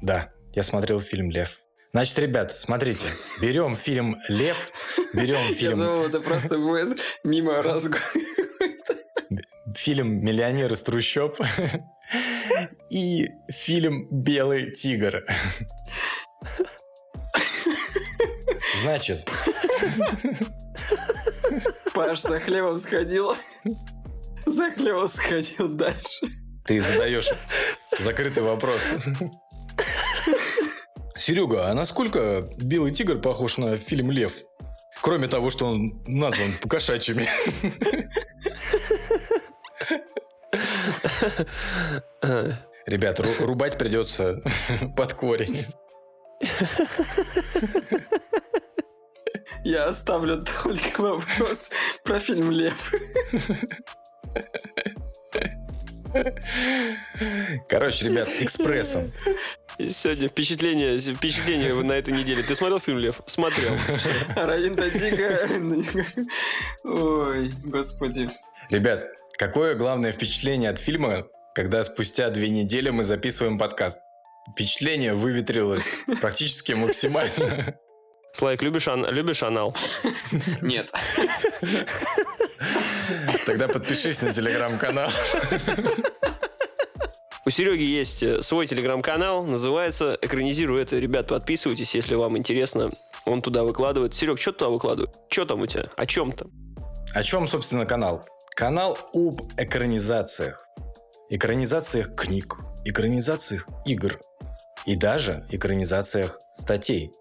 Да, 0.01 0.29
я 0.53 0.63
смотрел 0.63 0.99
фильм 0.99 1.31
«Лев». 1.31 1.59
Значит, 1.93 2.19
ребят, 2.19 2.51
смотрите, 2.53 3.05
берем 3.41 3.75
фильм 3.75 4.17
«Лев», 4.29 4.71
берем 5.13 5.53
фильм... 5.53 5.79
Я 5.79 5.85
думал, 5.85 6.05
это 6.05 6.21
просто 6.21 6.57
будет 6.57 6.99
мимо 7.23 7.61
разговора. 7.61 8.01
Фильм 9.75 10.23
«Миллионер 10.23 10.71
из 10.73 10.83
трущоб» 10.83 11.39
и 12.89 13.27
фильм 13.49 14.07
«Белый 14.09 14.71
тигр». 14.71 15.25
Значит, 18.81 19.29
Паш 21.93 22.21
за 22.21 22.39
хлебом 22.39 22.79
сходил. 22.79 23.35
За 24.45 24.71
хлебом 24.71 25.07
сходил 25.07 25.69
дальше. 25.69 26.25
ты 26.65 26.81
задаешь 26.81 27.29
закрытый 27.99 28.43
вопрос. 28.43 28.81
Серега, 31.21 31.69
а 31.69 31.73
насколько 31.75 32.43
Белый 32.57 32.91
тигр 32.91 33.21
похож 33.21 33.57
на 33.57 33.77
фильм 33.77 34.09
Лев? 34.09 34.33
Кроме 35.01 35.27
того, 35.27 35.51
что 35.51 35.67
он 35.67 36.01
назван 36.07 36.51
покошачьими. 36.61 37.29
Ребят, 42.87 43.19
ру- 43.19 43.45
рубать 43.45 43.77
придется 43.77 44.41
под 44.95 45.13
корень. 45.13 45.65
Я 49.63 49.85
оставлю 49.85 50.41
только 50.41 51.01
вопрос 51.01 51.69
про 52.03 52.19
фильм 52.19 52.49
«Лев». 52.49 52.91
Короче, 57.67 58.07
ребят, 58.07 58.27
экспрессом. 58.39 59.11
Сегодня 59.77 60.27
впечатление, 60.27 60.99
впечатление 60.99 61.73
на 61.73 61.93
этой 61.93 62.13
неделе. 62.13 62.43
Ты 62.43 62.55
смотрел 62.55 62.79
фильм 62.79 62.99
«Лев»? 62.99 63.21
Смотрел. 63.25 63.71
Равин 64.35 64.75
Дадига. 64.75 65.47
Ой, 66.83 67.51
господи. 67.63 68.29
Ребят, 68.69 69.05
какое 69.37 69.75
главное 69.75 70.11
впечатление 70.11 70.69
от 70.69 70.77
фильма, 70.77 71.27
когда 71.55 71.83
спустя 71.83 72.29
две 72.29 72.49
недели 72.49 72.89
мы 72.89 73.03
записываем 73.03 73.57
подкаст? 73.57 73.99
Впечатление 74.51 75.13
выветрилось 75.13 75.85
практически 76.19 76.73
максимально. 76.73 77.75
Слайк, 78.33 78.61
любишь, 78.61 78.87
ан- 78.87 79.07
любишь 79.09 79.43
анал? 79.43 79.75
Нет. 80.61 80.91
Тогда 83.45 83.67
подпишись 83.67 84.21
на 84.21 84.31
телеграм-канал. 84.31 85.09
У 87.43 87.49
Сереги 87.49 87.81
есть 87.83 88.21
э, 88.21 88.41
свой 88.43 88.67
телеграм-канал, 88.67 89.43
называется 89.43 90.15
«Экранизирую 90.21 90.79
это». 90.79 90.99
Ребят, 90.99 91.27
подписывайтесь, 91.27 91.95
если 91.95 92.13
вам 92.13 92.37
интересно. 92.37 92.91
Он 93.25 93.41
туда 93.41 93.63
выкладывает. 93.63 94.13
Серег, 94.15 94.39
что 94.39 94.51
туда 94.51 94.69
выкладывает? 94.69 95.15
Что 95.27 95.45
там 95.45 95.61
у 95.61 95.65
тебя? 95.65 95.85
О 95.95 96.05
чем 96.05 96.31
там? 96.33 96.51
О 97.15 97.23
чем, 97.23 97.47
собственно, 97.47 97.87
канал? 97.87 98.23
Канал 98.55 98.95
об 99.13 99.33
экранизациях. 99.57 100.63
Экранизациях 101.31 102.15
книг, 102.15 102.57
экранизациях 102.85 103.67
игр 103.85 104.19
и 104.85 104.95
даже 104.95 105.45
экранизациях 105.49 106.37
статей. 106.53 107.11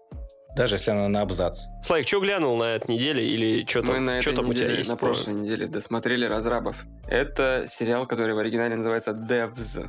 Даже 0.55 0.75
если 0.75 0.91
она 0.91 1.07
на 1.07 1.21
абзац. 1.21 1.67
Слайк, 1.81 2.07
что 2.07 2.19
глянул 2.19 2.57
на 2.57 2.75
этой 2.75 2.91
неделе 2.93 3.25
или 3.25 3.65
что 3.65 3.79
Мы 3.81 3.85
там, 3.85 4.05
на 4.05 4.21
что 4.21 4.31
этой 4.31 4.35
там 4.41 4.49
у 4.49 4.53
тебя 4.53 4.63
неделе, 4.65 4.77
есть? 4.79 4.89
на 4.89 4.97
про- 4.97 5.07
прошлой 5.07 5.33
неделе 5.33 5.67
досмотрели 5.67 6.25
«Разрабов». 6.25 6.85
Это 7.07 7.63
сериал, 7.67 8.05
который 8.05 8.33
в 8.35 8.37
оригинале 8.37 8.75
называется 8.75 9.11
«Devs». 9.11 9.87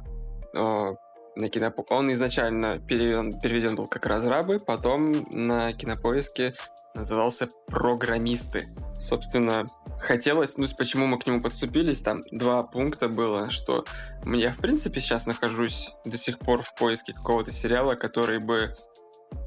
О, 0.55 0.97
На 1.35 1.49
кинопо... 1.49 1.85
Он 1.89 2.13
изначально 2.13 2.79
переведен, 2.79 3.33
переведен 3.41 3.75
был 3.75 3.87
как 3.87 4.07
«Разрабы», 4.07 4.59
потом 4.59 5.27
на 5.33 5.73
кинопоиске 5.73 6.55
назывался 6.95 7.49
«Программисты». 7.69 8.69
Собственно, 8.95 9.67
хотелось, 9.99 10.59
ну, 10.59 10.67
почему 10.79 11.07
мы 11.07 11.19
к 11.19 11.27
нему 11.27 11.41
подступились, 11.41 12.03
там 12.03 12.21
два 12.31 12.63
пункта 12.63 13.09
было, 13.09 13.51
что 13.51 13.85
я, 14.27 14.53
в 14.53 14.59
принципе, 14.59 15.01
сейчас 15.01 15.27
нахожусь 15.27 15.91
до 16.05 16.17
сих 16.17 16.39
пор 16.39 16.63
в 16.63 16.75
поиске 16.75 17.13
какого-то 17.15 17.51
сериала, 17.51 17.95
который 17.95 18.39
бы 18.39 18.75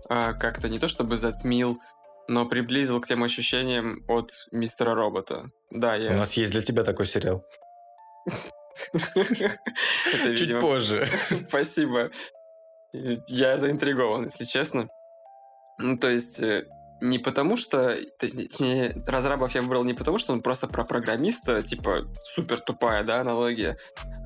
а, 0.09 0.33
как-то 0.33 0.69
не 0.69 0.79
то 0.79 0.87
чтобы 0.87 1.17
затмил, 1.17 1.79
но 2.27 2.45
приблизил 2.45 2.99
к 3.01 3.07
тем 3.07 3.23
ощущениям 3.23 4.03
от 4.07 4.31
Мистера 4.51 4.95
Робота. 4.95 5.51
Да, 5.71 5.93
У 5.93 5.99
я... 5.99 6.13
нас 6.13 6.33
есть 6.33 6.51
для 6.51 6.61
тебя 6.61 6.83
такой 6.83 7.07
сериал. 7.07 7.45
Чуть 10.35 10.59
позже. 10.59 11.07
Спасибо. 11.47 12.07
Я 13.27 13.57
заинтригован, 13.57 14.25
если 14.25 14.45
честно. 14.45 14.87
Ну, 15.77 15.97
то 15.97 16.09
есть, 16.09 16.41
э, 16.41 16.65
не 17.01 17.19
потому 17.19 17.57
что... 17.57 17.97
Точнее, 18.19 18.95
разрабов 19.05 19.53
я 19.53 19.61
выбрал 19.61 19.83
не 19.83 19.93
потому, 19.93 20.17
что 20.17 20.33
он 20.33 20.41
просто 20.41 20.67
про 20.67 20.85
программиста, 20.85 21.61
типа, 21.61 21.99
супер 22.23 22.59
тупая, 22.61 23.03
да, 23.03 23.21
аналогия, 23.21 23.77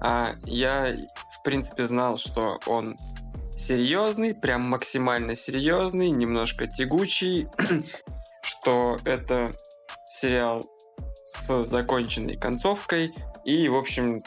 а 0.02 0.36
я, 0.46 0.96
в 1.32 1.44
принципе, 1.44 1.86
знал, 1.86 2.18
что 2.18 2.60
он 2.68 2.96
серьезный, 3.60 4.34
прям 4.34 4.64
максимально 4.64 5.36
серьезный, 5.36 6.10
немножко 6.10 6.68
тягучий, 6.68 7.48
что 8.42 8.98
это 9.06 9.52
сериал 10.06 10.64
с 11.32 11.64
законченной 11.64 12.38
концовкой, 12.38 13.14
и, 13.46 13.70
в 13.70 13.76
общем, 13.76 14.24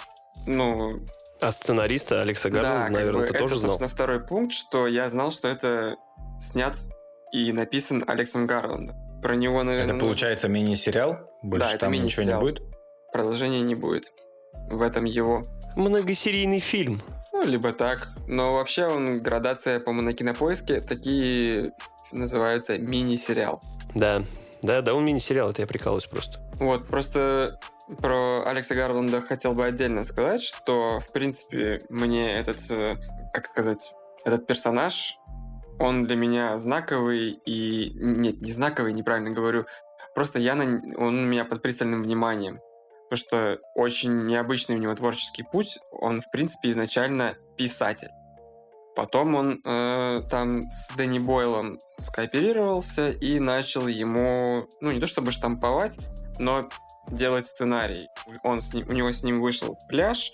ну, 0.46 0.90
А 1.40 1.52
сценариста 1.52 2.22
Алекса 2.22 2.48
да, 2.50 2.60
Гарланда, 2.60 2.84
как 2.84 2.92
наверное, 2.92 3.20
бы 3.22 3.26
ты 3.26 3.32
это, 3.34 3.38
тоже 3.42 3.56
знал? 3.56 3.70
собственно, 3.72 3.88
второй 3.88 4.24
пункт, 4.24 4.52
что 4.52 4.86
я 4.86 5.08
знал, 5.08 5.32
что 5.32 5.48
это 5.48 5.96
снят 6.38 6.76
и 7.32 7.52
написан 7.52 8.04
Алексом 8.06 8.46
Гарландом. 8.46 8.96
Про 9.22 9.34
него, 9.36 9.62
наверное, 9.62 9.84
Это 9.86 9.94
нужно- 9.94 10.08
получается 10.08 10.48
мини-сериал? 10.48 11.16
Больше 11.42 11.68
это 11.70 11.78
там 11.78 11.92
ничего 11.92 12.24
не 12.24 12.38
будет? 12.38 12.62
продолжения 13.12 13.60
не 13.62 13.74
будет. 13.74 14.12
В 14.70 14.80
этом 14.82 15.04
его. 15.04 15.42
Многосерийный 15.76 16.60
фильм. 16.60 17.00
Ну, 17.32 17.42
либо 17.44 17.72
так. 17.72 18.08
Но 18.28 18.52
вообще 18.52 18.86
он, 18.86 19.22
градация, 19.22 19.80
по-моему, 19.80 20.08
на 20.10 20.14
кинопоиске, 20.14 20.80
такие 20.80 21.72
называются 22.12 22.78
мини-сериал. 22.78 23.60
Да, 23.94 24.22
да, 24.62 24.82
да, 24.82 24.94
он 24.94 25.04
мини-сериал, 25.04 25.50
это 25.50 25.62
я 25.62 25.66
прикалываюсь 25.66 26.06
просто. 26.06 26.38
Вот, 26.60 26.86
просто 26.86 27.58
про 28.00 28.46
Алекса 28.46 28.74
Гарланда 28.74 29.22
хотел 29.22 29.54
бы 29.54 29.64
отдельно 29.64 30.04
сказать, 30.04 30.42
что, 30.42 31.00
в 31.00 31.12
принципе, 31.12 31.80
мне 31.88 32.32
этот, 32.32 32.58
э, 32.70 32.96
как 33.32 33.48
сказать, 33.48 33.92
этот 34.24 34.46
персонаж, 34.46 35.16
он 35.78 36.04
для 36.04 36.16
меня 36.16 36.58
знаковый 36.58 37.40
и... 37.44 37.92
Нет, 37.94 38.40
не 38.40 38.52
знаковый, 38.52 38.92
неправильно 38.92 39.30
говорю. 39.30 39.66
Просто 40.14 40.38
я 40.38 40.54
на... 40.54 40.64
он 40.96 41.18
у 41.18 41.26
меня 41.26 41.44
под 41.44 41.62
пристальным 41.62 42.02
вниманием. 42.02 42.60
Потому 43.12 43.26
что 43.28 43.58
очень 43.74 44.24
необычный 44.24 44.76
у 44.76 44.78
него 44.78 44.94
творческий 44.94 45.42
путь. 45.42 45.78
Он, 45.90 46.22
в 46.22 46.30
принципе, 46.30 46.70
изначально 46.70 47.36
писатель. 47.58 48.08
Потом 48.96 49.34
он 49.34 49.60
э, 49.66 50.22
там 50.30 50.62
с 50.62 50.94
Дэнни 50.96 51.18
Бойлом 51.18 51.78
скооперировался 51.98 53.10
и 53.10 53.38
начал 53.38 53.86
ему, 53.86 54.66
ну, 54.80 54.92
не 54.92 54.98
то 54.98 55.06
чтобы 55.06 55.30
штамповать, 55.30 55.98
но 56.38 56.70
делать 57.10 57.44
сценарий. 57.44 58.08
Он 58.44 58.62
с 58.62 58.72
ним, 58.72 58.86
у 58.88 58.92
него 58.94 59.12
с 59.12 59.22
ним 59.22 59.42
вышел 59.42 59.76
«Пляж», 59.90 60.32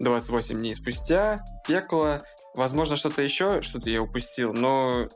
28 0.00 0.56
дней 0.56 0.74
спустя, 0.74 1.36
«Пекло», 1.68 2.20
возможно, 2.54 2.96
что-то 2.96 3.20
еще, 3.20 3.60
что-то 3.60 3.90
я 3.90 4.00
упустил, 4.00 4.54
но 4.54 5.08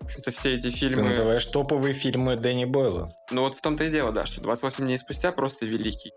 в 0.00 0.04
общем-то, 0.04 0.30
все 0.30 0.52
эти 0.52 0.70
Ты 0.70 0.76
фильмы... 0.76 1.04
называешь 1.04 1.46
топовые 1.46 1.94
фильмы 1.94 2.36
Дэнни 2.36 2.66
Бойла. 2.66 3.08
Ну 3.30 3.42
вот 3.42 3.54
в 3.54 3.62
том-то 3.62 3.84
и 3.84 3.90
дело, 3.90 4.12
да, 4.12 4.26
что 4.26 4.42
28 4.42 4.84
дней 4.84 4.98
спустя 4.98 5.32
просто 5.32 5.64
великий. 5.64 6.12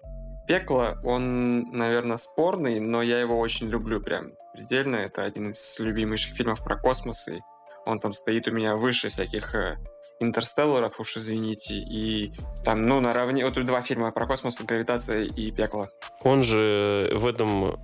Пекло, 0.47 0.97
он, 1.03 1.71
наверное, 1.71 2.17
спорный, 2.17 2.79
но 2.79 3.01
я 3.01 3.19
его 3.19 3.39
очень 3.39 3.69
люблю 3.69 4.01
прям 4.01 4.31
предельно. 4.53 4.97
Это 4.97 5.23
один 5.23 5.51
из 5.51 5.79
любимейших 5.79 6.33
фильмов 6.33 6.63
про 6.63 6.77
космос, 6.77 7.27
и 7.29 7.41
он 7.85 7.99
там 7.99 8.13
стоит 8.13 8.47
у 8.47 8.51
меня 8.51 8.75
выше 8.75 9.09
всяких 9.09 9.55
э, 9.55 9.77
интерстелларов, 10.19 10.99
уж 10.99 11.17
извините, 11.17 11.75
и 11.75 12.33
там, 12.63 12.81
ну, 12.81 12.99
наравне... 12.99 13.45
Вот 13.45 13.61
два 13.63 13.81
фильма 13.81 14.11
про 14.11 14.27
космос, 14.27 14.61
гравитация 14.61 15.23
и 15.23 15.51
пекло. 15.51 15.87
Он 16.23 16.43
же 16.43 17.09
в 17.13 17.25
этом 17.25 17.79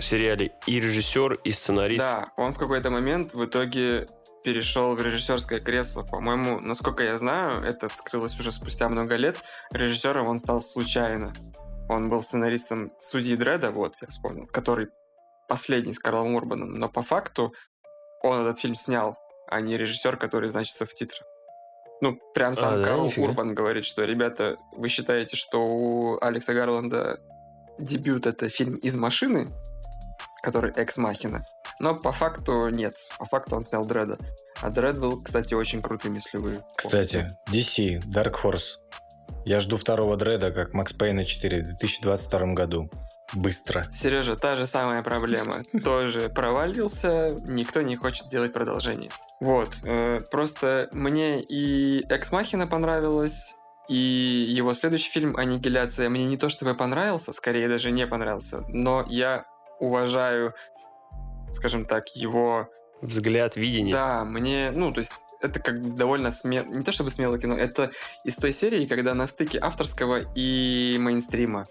сериале 0.00 0.52
и 0.66 0.80
режиссер, 0.80 1.34
и 1.44 1.52
сценарист. 1.52 2.04
Да, 2.04 2.26
он 2.36 2.52
в 2.52 2.58
какой-то 2.58 2.90
момент 2.90 3.34
в 3.34 3.44
итоге 3.44 4.06
перешел 4.42 4.94
в 4.94 5.02
режиссерское 5.02 5.60
кресло. 5.60 6.02
По-моему, 6.02 6.60
насколько 6.60 7.04
я 7.04 7.16
знаю, 7.16 7.62
это 7.62 7.88
вскрылось 7.88 8.38
уже 8.38 8.50
спустя 8.52 8.88
много 8.88 9.16
лет. 9.16 9.40
Режиссером 9.72 10.28
он 10.28 10.38
стал 10.38 10.60
случайно. 10.60 11.32
Он 11.92 12.08
был 12.08 12.22
сценаристом 12.22 12.92
«Судьи 13.00 13.36
Дреда», 13.36 13.70
вот, 13.70 13.96
я 14.00 14.08
вспомнил, 14.08 14.46
который 14.46 14.88
последний 15.48 15.92
с 15.92 15.98
Карлом 15.98 16.34
Урбаном. 16.34 16.74
Но 16.74 16.88
по 16.88 17.02
факту 17.02 17.54
он 18.22 18.42
этот 18.42 18.58
фильм 18.58 18.74
снял, 18.74 19.16
а 19.48 19.60
не 19.60 19.76
режиссер, 19.76 20.16
который 20.16 20.48
значится 20.48 20.86
в 20.86 20.94
титрах. 20.94 21.26
Ну, 22.00 22.18
прям 22.34 22.54
сам 22.54 22.74
А, 22.74 22.76
да? 22.78 22.84
Карл 22.84 23.04
Нифига. 23.04 23.28
Урбан 23.28 23.54
говорит, 23.54 23.84
что, 23.84 24.04
ребята, 24.04 24.56
вы 24.76 24.88
считаете, 24.88 25.36
что 25.36 25.58
у 25.60 26.18
Алекса 26.20 26.54
Гарланда 26.54 27.20
дебют— 27.78 28.26
это 28.26 28.48
фильм 28.48 28.76
«Из 28.76 28.96
машины», 28.96 29.48
который 30.42 30.72
«Экс 30.72 30.96
Махина», 30.96 31.44
но 31.78 31.96
по 31.96 32.12
факту 32.12 32.68
нет. 32.68 32.94
По 33.18 33.24
факту 33.24 33.56
он 33.56 33.62
снял 33.62 33.84
Дреда. 33.84 34.16
А 34.60 34.70
Дред 34.70 35.00
был, 35.00 35.20
кстати, 35.20 35.54
очень 35.54 35.82
крутым, 35.82 36.14
если 36.14 36.38
вы 36.38 36.56
Кстати, 36.76 37.26
DC, 37.50 38.04
Dark 38.04 38.34
Horse. 38.42 38.78
Я 39.44 39.60
жду 39.60 39.76
второго 39.76 40.16
дреда, 40.16 40.52
как 40.52 40.72
Макс 40.72 40.92
Пейна 40.92 41.24
4 41.24 41.60
в 41.60 41.64
2022 41.64 42.54
году. 42.54 42.90
быстро. 43.34 43.84
Сережа, 43.90 44.36
та 44.36 44.56
же 44.56 44.66
самая 44.66 45.02
проблема. 45.02 45.54
Тоже 45.84 46.28
провалился, 46.28 47.28
никто 47.48 47.80
не 47.82 47.96
хочет 47.96 48.28
делать 48.28 48.52
продолжение. 48.52 49.10
Вот, 49.40 49.70
э, 49.84 50.18
просто 50.30 50.88
мне 50.92 51.40
и 51.40 52.04
Экс 52.10 52.30
Махина 52.30 52.66
понравилось, 52.66 53.54
и 53.88 53.94
его 53.94 54.74
следующий 54.74 55.10
фильм 55.10 55.36
«Аннигиляция» 55.36 56.08
мне 56.08 56.26
не 56.26 56.36
то 56.36 56.48
чтобы 56.48 56.74
понравился, 56.74 57.32
скорее 57.32 57.68
даже 57.68 57.90
не 57.90 58.06
понравился, 58.06 58.60
но 58.68 59.04
я 59.08 59.46
уважаю, 59.80 60.54
скажем 61.50 61.86
так, 61.86 62.14
его 62.14 62.68
Взгляд, 63.02 63.56
видение. 63.56 63.92
Да, 63.94 64.24
мне, 64.24 64.72
ну, 64.74 64.92
то 64.92 65.00
есть, 65.00 65.12
это 65.40 65.58
как 65.60 65.80
бы 65.80 65.90
довольно 65.90 66.30
смело, 66.30 66.64
не 66.64 66.82
то 66.84 66.92
чтобы 66.92 67.10
смелое 67.10 67.38
кино, 67.40 67.56
это 67.56 67.90
из 68.24 68.36
той 68.36 68.52
серии, 68.52 68.86
когда 68.86 69.12
на 69.14 69.26
стыке 69.26 69.58
авторского 69.60 70.20
и 70.36 70.96
мейнстрима. 71.00 71.64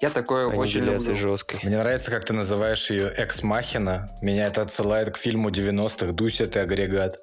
Я 0.00 0.10
такое 0.10 0.46
очень 0.46 0.80
Аннигиляция 0.80 1.14
люблю. 1.14 1.28
жесткой. 1.28 1.60
Мне 1.62 1.76
нравится, 1.78 2.10
как 2.10 2.24
ты 2.24 2.32
называешь 2.32 2.90
ее 2.90 3.06
экс-махина. 3.08 4.06
Меня 4.22 4.48
это 4.48 4.62
отсылает 4.62 5.14
к 5.14 5.16
фильму 5.16 5.50
90-х 5.50 6.12
«Дуся, 6.12 6.46
ты 6.46 6.58
агрегат». 6.60 7.16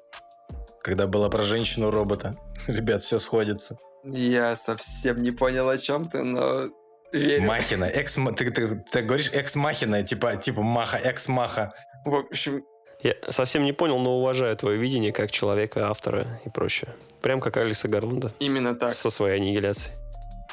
Когда 0.82 1.06
было 1.06 1.28
про 1.28 1.42
женщину-робота. 1.42 2.36
Ребят, 2.68 3.02
все 3.02 3.18
сходится. 3.18 3.76
Я 4.04 4.56
совсем 4.56 5.22
не 5.22 5.30
понял, 5.30 5.68
о 5.68 5.76
чем 5.76 6.04
ты, 6.04 6.22
но 6.22 6.70
верю. 7.12 7.42
Махина. 7.42 7.84
Экс, 7.84 8.14
ты, 8.36 8.50
ты- 8.50 8.82
ты 8.90 9.02
говоришь 9.02 9.30
экс-махина, 9.34 10.02
типа, 10.02 10.36
типа 10.36 10.62
маха, 10.62 10.96
экс-маха. 10.96 11.74
В 12.06 12.14
общем, 12.14 12.62
Я 13.02 13.14
совсем 13.28 13.64
не 13.64 13.72
понял, 13.72 13.98
но 13.98 14.18
уважаю 14.18 14.56
твое 14.56 14.78
видение 14.78 15.12
как 15.12 15.30
человека, 15.30 15.88
автора 15.88 16.40
и 16.44 16.50
прочее. 16.50 16.94
Прям 17.22 17.40
как 17.40 17.56
Алекса 17.56 17.88
Гарланда 17.88 18.32
именно 18.38 18.74
так. 18.74 18.92
со 18.92 19.10
своей 19.10 19.36
аннигиляцией. 19.36 19.94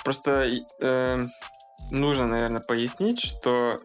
Просто 0.04 0.50
э, 0.80 1.26
нужно, 1.92 2.28
наверное, 2.28 2.62
пояснить, 2.62 3.20
что 3.20 3.78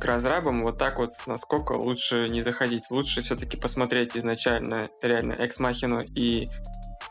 к 0.00 0.04
разрабам 0.04 0.64
вот 0.64 0.78
так 0.78 0.98
вот 0.98 1.12
с 1.14 1.26
наскока 1.26 1.72
лучше 1.72 2.28
не 2.28 2.42
заходить. 2.42 2.84
Лучше 2.90 3.22
все-таки 3.22 3.56
посмотреть 3.56 4.16
изначально 4.16 4.88
реально 5.02 5.32
Экс-Махину 5.32 6.02
и 6.02 6.46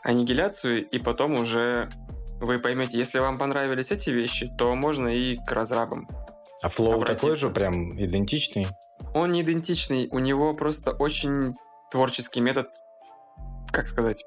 Аннигиляцию, 0.04 0.82
и 0.82 0.98
потом 0.98 1.34
уже 1.34 1.88
вы 2.40 2.58
поймете, 2.58 2.98
если 2.98 3.18
вам 3.18 3.36
понравились 3.36 3.90
эти 3.90 4.10
вещи, 4.10 4.48
то 4.56 4.74
можно 4.74 5.08
и 5.08 5.36
к 5.36 5.50
разрабам. 5.50 6.06
А 6.62 6.68
флоу 6.68 6.94
Обратиться. 6.94 7.14
такой 7.14 7.36
же, 7.36 7.50
прям 7.50 7.90
идентичный. 8.00 8.68
Он 9.18 9.32
не 9.32 9.42
идентичный, 9.42 10.08
у 10.12 10.20
него 10.20 10.54
просто 10.54 10.92
очень 10.92 11.56
творческий 11.90 12.40
метод, 12.40 12.68
как 13.72 13.88
сказать, 13.88 14.24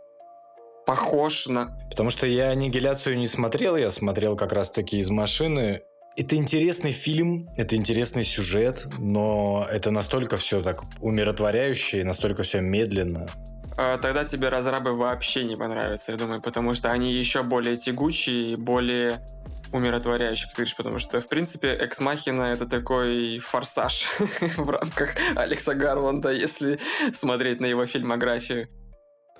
похож 0.85 1.47
на... 1.47 1.77
Потому 1.89 2.09
что 2.09 2.27
я 2.27 2.49
аннигиляцию 2.49 3.17
не 3.17 3.27
смотрел, 3.27 3.77
я 3.77 3.89
смотрел 3.91 4.35
как 4.35 4.51
раз-таки 4.51 4.99
из 4.99 5.09
машины. 5.09 5.81
Это 6.17 6.35
интересный 6.35 6.91
фильм, 6.91 7.47
это 7.55 7.77
интересный 7.77 8.25
сюжет, 8.25 8.85
но 8.99 9.65
это 9.71 9.91
настолько 9.91 10.35
все 10.35 10.61
так 10.61 10.81
умиротворяюще, 10.99 12.03
настолько 12.03 12.43
все 12.43 12.59
медленно. 12.59 13.27
А, 13.77 13.97
Тогда 13.97 14.25
тебе 14.25 14.49
разрабы 14.49 14.91
вообще 14.91 15.43
не 15.43 15.55
понравятся, 15.55 16.11
я 16.11 16.17
думаю, 16.17 16.41
потому 16.41 16.73
что 16.73 16.89
они 16.91 17.11
еще 17.11 17.43
более 17.43 17.77
тягучие 17.77 18.53
и 18.53 18.55
более 18.55 19.21
умиротворяющие, 19.73 20.47
как 20.47 20.55
ты 20.55 20.61
говоришь, 20.61 20.75
потому 20.75 20.99
что, 20.99 21.21
в 21.21 21.27
принципе, 21.27 21.69
Экс 21.69 21.99
Махина 22.01 22.43
это 22.51 22.65
такой 22.67 23.39
форсаж 23.39 24.07
в 24.57 24.69
рамках 24.69 25.15
Алекса 25.35 25.73
Гарланда, 25.73 26.31
если 26.31 26.79
смотреть 27.13 27.59
на 27.61 27.65
его 27.65 27.85
фильмографию. 27.85 28.67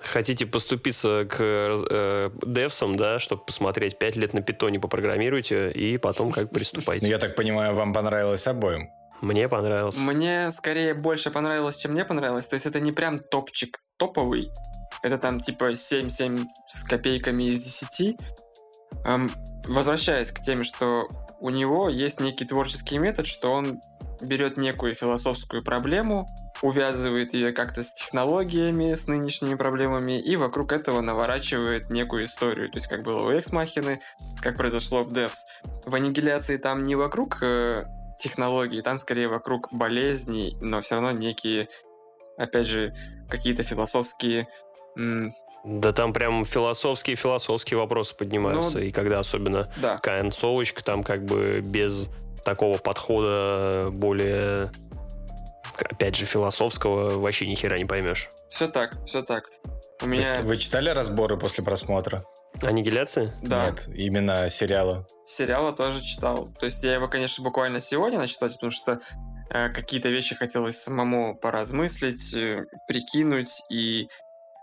Хотите 0.00 0.46
поступиться 0.46 1.26
к 1.30 1.36
э, 1.38 2.30
девсам, 2.44 2.96
да, 2.96 3.18
чтобы 3.20 3.44
посмотреть 3.44 3.98
5 3.98 4.16
лет 4.16 4.34
на 4.34 4.40
питоне 4.42 4.80
попрограммируйте, 4.80 5.70
и 5.70 5.96
потом 5.98 6.32
как 6.32 6.44
Ну, 6.44 6.48
приступайте. 6.48 7.06
я 7.06 7.18
так 7.18 7.36
понимаю, 7.36 7.74
вам 7.74 7.92
понравилось 7.92 8.46
обоим. 8.48 8.88
Мне 9.20 9.48
понравился. 9.48 10.00
Мне 10.00 10.50
скорее 10.50 10.94
больше 10.94 11.30
понравилось, 11.30 11.76
чем 11.76 11.92
мне 11.92 12.04
понравилось. 12.04 12.48
То 12.48 12.54
есть 12.54 12.66
это 12.66 12.80
не 12.80 12.90
прям 12.90 13.18
топчик 13.20 13.78
топовый. 14.02 14.50
Это 15.02 15.16
там 15.16 15.40
типа 15.40 15.72
7-7 15.72 16.44
с 16.68 16.84
копейками 16.84 17.44
из 17.44 17.62
10. 17.62 18.16
Эм, 19.04 19.30
возвращаясь 19.66 20.32
к 20.32 20.40
теме, 20.40 20.64
что 20.64 21.06
у 21.40 21.50
него 21.50 21.88
есть 21.88 22.20
некий 22.20 22.44
творческий 22.44 22.98
метод, 22.98 23.26
что 23.26 23.52
он 23.52 23.80
берет 24.20 24.56
некую 24.56 24.92
философскую 24.92 25.62
проблему, 25.62 26.26
увязывает 26.62 27.32
ее 27.32 27.52
как-то 27.52 27.82
с 27.82 27.92
технологиями, 27.94 28.94
с 28.94 29.06
нынешними 29.06 29.54
проблемами, 29.54 30.18
и 30.18 30.36
вокруг 30.36 30.72
этого 30.72 31.00
наворачивает 31.00 31.90
некую 31.90 32.24
историю. 32.24 32.68
То 32.70 32.78
есть, 32.78 32.88
как 32.88 33.02
было 33.02 33.22
у 33.22 33.30
Экс-Махины, 33.30 34.00
как 34.40 34.56
произошло 34.56 35.02
в 35.02 35.12
Devs. 35.12 35.42
В 35.86 35.94
аннигиляции 35.94 36.56
там 36.56 36.84
не 36.84 36.94
вокруг 36.94 37.38
э, 37.42 37.84
технологий, 38.18 38.82
там 38.82 38.98
скорее 38.98 39.26
вокруг 39.26 39.72
болезней, 39.72 40.56
но 40.60 40.80
все 40.80 40.96
равно 40.96 41.10
некие, 41.10 41.68
опять 42.36 42.68
же, 42.68 42.94
какие-то 43.32 43.62
философские 43.64 44.46
м, 44.96 45.32
Да 45.64 45.92
там 45.92 46.12
прям 46.12 46.44
философские-философские 46.44 47.78
вопросы 47.78 48.14
поднимаются. 48.14 48.78
Ну, 48.78 48.84
и 48.84 48.90
когда 48.90 49.18
особенно 49.20 49.64
да, 49.78 49.98
концовочка, 49.98 50.84
там 50.84 51.02
как 51.02 51.24
бы 51.24 51.62
без 51.64 52.08
такого 52.44 52.78
подхода 52.78 53.88
более, 53.90 54.68
опять 55.78 56.16
же, 56.16 56.26
философского 56.26 57.18
вообще 57.18 57.46
ни 57.46 57.54
хера 57.54 57.78
не 57.78 57.84
поймешь. 57.84 58.28
все 58.50 58.68
так, 58.68 58.96
все 59.06 59.22
так. 59.22 59.44
У 60.02 60.06
меня, 60.06 60.40
Вы 60.42 60.56
читали 60.56 60.90
разборы 60.90 61.36
после 61.38 61.62
просмотра? 61.62 62.20
Аннигиляция? 62.62 63.28
да, 63.42 63.70
Нет, 63.70 63.88
именно 63.94 64.50
сериала. 64.50 65.06
сериала 65.24 65.72
тоже 65.72 66.02
читал. 66.02 66.48
То 66.58 66.66
есть 66.66 66.82
я 66.82 66.94
его, 66.94 67.06
конечно, 67.08 67.42
буквально 67.44 67.78
сегодня 67.80 68.18
начал 68.18 68.34
читать, 68.34 68.54
потому 68.54 68.72
что 68.72 69.00
какие-то 69.52 70.08
вещи 70.08 70.34
хотелось 70.34 70.78
самому 70.78 71.36
поразмыслить, 71.36 72.34
э, 72.34 72.64
прикинуть 72.86 73.62
и 73.70 74.08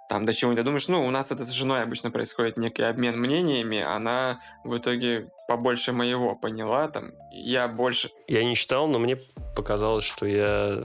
там 0.10 0.26
до 0.26 0.34
чего 0.34 0.52
не 0.52 0.57
додумаешь. 0.57 0.88
Ну, 0.88 1.06
у 1.06 1.11
нас 1.11 1.32
это 1.32 1.45
с 1.45 1.52
женой 1.52 1.84
обычно 1.84 2.10
происходит 2.10 2.57
некий 2.57 2.82
обмен 2.82 3.20
мнениями, 3.20 3.80
она 3.80 4.40
в 4.64 4.76
итоге 4.78 5.30
побольше 5.48 5.94
моего 5.94 6.36
поняла, 6.36 6.88
там, 6.88 7.11
я 7.32 7.68
больше... 7.68 8.10
Я 8.28 8.44
не 8.44 8.56
читал, 8.56 8.88
но 8.88 8.98
мне 8.98 9.18
показалось, 9.56 10.06
что 10.06 10.26
я 10.26 10.82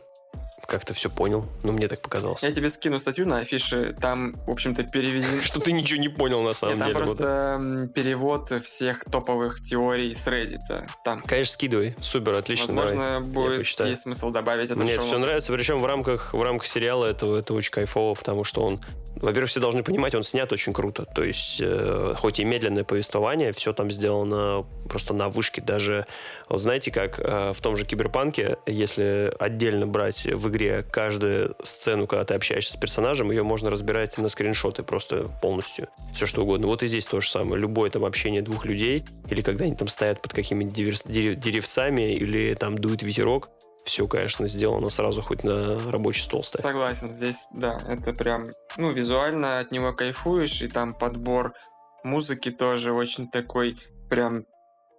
как-то 0.66 0.94
все 0.94 1.10
понял. 1.10 1.44
Ну, 1.62 1.72
мне 1.72 1.88
так 1.88 2.00
показалось. 2.00 2.42
Я 2.42 2.52
тебе 2.52 2.68
скину 2.68 2.98
статью 2.98 3.26
на 3.26 3.38
афише, 3.38 3.94
там, 4.00 4.34
в 4.46 4.50
общем-то, 4.50 4.84
переведен... 4.84 5.40
Что 5.44 5.60
ты 5.60 5.72
ничего 5.72 6.00
не 6.00 6.08
понял 6.08 6.42
на 6.42 6.52
самом 6.52 6.78
там 6.78 6.88
деле. 6.88 7.00
вот. 7.00 7.18
просто 7.18 7.88
перевод 7.94 8.50
всех 8.62 9.04
топовых 9.04 9.62
теорий 9.62 10.14
с 10.14 10.26
Reddit. 10.26 10.86
Там, 11.04 11.20
Конечно, 11.22 11.52
скидывай. 11.52 11.94
Супер, 12.00 12.34
отлично. 12.34 12.74
возможно, 12.74 13.20
будет 13.20 13.64
есть 13.64 14.02
смысл 14.02 14.30
добавить 14.30 14.70
это 14.70 14.80
Мне 14.80 14.98
все 14.98 15.18
нравится, 15.18 15.52
причем 15.52 15.80
в 15.80 15.86
рамках, 15.86 16.34
в 16.34 16.42
рамках 16.42 16.66
сериала 16.66 17.06
это, 17.06 17.36
это 17.36 17.54
очень 17.54 17.70
кайфово, 17.70 18.14
потому 18.14 18.44
что 18.44 18.62
он, 18.62 18.80
во-первых, 19.16 19.50
все 19.50 19.60
должны 19.60 19.82
понимать, 19.82 20.14
он 20.14 20.24
снят 20.24 20.50
очень 20.52 20.72
круто. 20.72 21.04
То 21.04 21.22
есть, 21.22 21.58
э, 21.60 22.14
хоть 22.16 22.40
и 22.40 22.44
медленное 22.44 22.84
повествование, 22.84 23.52
все 23.52 23.72
там 23.72 23.90
сделано 23.90 24.66
просто 24.88 25.14
на 25.14 25.28
вышке. 25.28 25.60
Даже, 25.60 26.06
вот 26.48 26.60
знаете, 26.60 26.90
как 26.90 27.18
э, 27.18 27.52
в 27.52 27.60
том 27.60 27.76
же 27.76 27.84
Киберпанке, 27.84 28.58
если 28.66 29.32
отдельно 29.38 29.86
брать 29.86 30.24
в 30.26 30.48
игре 30.48 30.82
каждую 30.82 31.56
сцену, 31.62 32.06
когда 32.06 32.24
ты 32.24 32.34
общаешься 32.34 32.72
с 32.72 32.76
персонажем, 32.76 33.30
ее 33.30 33.42
можно 33.42 33.70
разбирать 33.70 34.18
на 34.18 34.28
скриншоты 34.28 34.82
просто 34.82 35.24
полностью. 35.42 35.88
Все 36.14 36.26
что 36.26 36.42
угодно. 36.42 36.66
Вот 36.66 36.82
и 36.82 36.86
здесь 36.86 37.06
то 37.06 37.20
же 37.20 37.28
самое. 37.28 37.60
Любое 37.60 37.90
там 37.90 38.04
общение 38.04 38.42
двух 38.42 38.66
людей, 38.66 39.04
или 39.28 39.42
когда 39.42 39.64
они 39.64 39.74
там 39.74 39.88
стоят 39.88 40.20
под 40.20 40.32
дерев- 40.34 41.04
деревцами, 41.04 42.14
или 42.14 42.54
там 42.54 42.78
дует 42.78 43.02
ветерок, 43.02 43.50
все, 43.84 44.08
конечно, 44.08 44.48
сделано 44.48 44.88
сразу 44.90 45.20
хоть 45.22 45.44
на 45.44 45.78
рабочий 45.90 46.22
стол 46.22 46.42
ставь. 46.42 46.62
Согласен, 46.62 47.12
здесь, 47.12 47.48
да, 47.52 47.78
это 47.86 48.12
прям, 48.14 48.42
ну, 48.78 48.90
визуально 48.92 49.58
от 49.58 49.70
него 49.70 49.92
кайфуешь, 49.92 50.62
и 50.62 50.68
там 50.68 50.94
подбор 50.94 51.52
музыки 52.02 52.50
тоже 52.50 52.92
очень 52.92 53.28
такой 53.28 53.76
прям 54.08 54.46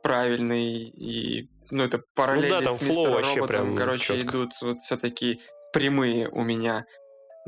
правильный, 0.05 0.83
и, 0.83 1.49
ну, 1.71 1.83
это 1.83 1.99
параллели 2.13 2.51
да, 2.51 2.61
там 2.61 2.75
с 2.75 2.77
флоу 2.77 2.89
мистером 2.89 3.13
вообще 3.13 3.39
роботом, 3.39 3.47
прям 3.47 3.75
короче, 3.75 4.03
чётко. 4.05 4.21
идут 4.21 4.51
вот 4.61 4.81
все-таки 4.81 5.39
прямые 5.73 6.29
у 6.29 6.43
меня. 6.43 6.85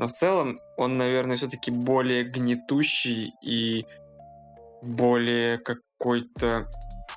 Но 0.00 0.08
в 0.08 0.12
целом 0.12 0.58
он, 0.76 0.98
наверное, 0.98 1.36
все-таки 1.36 1.70
более 1.70 2.24
гнетущий 2.24 3.32
и 3.44 3.86
более 4.82 5.58
какой-то 5.58 6.68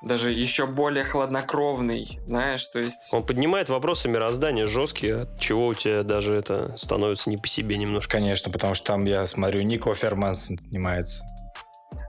даже 0.04 0.32
еще 0.32 0.68
более 0.68 1.06
хладнокровный, 1.06 2.20
знаешь, 2.26 2.66
то 2.68 2.78
есть... 2.78 3.10
Он 3.12 3.26
поднимает 3.26 3.70
вопросы 3.70 4.08
мироздания 4.08 4.68
жесткие, 4.68 5.18
от 5.18 5.40
чего 5.40 5.68
у 5.68 5.74
тебя 5.74 6.04
даже 6.04 6.36
это 6.36 6.76
становится 6.78 7.32
не 7.32 7.38
по 7.38 7.48
себе 7.48 7.78
немножко. 7.78 8.14
Конечно, 8.14 8.52
потому 8.52 8.74
что 8.76 8.86
там, 8.86 9.06
я 9.06 9.26
смотрю, 9.26 9.62
Нико 9.62 9.94
Ферман 9.94 10.36
снимается. 10.36 11.24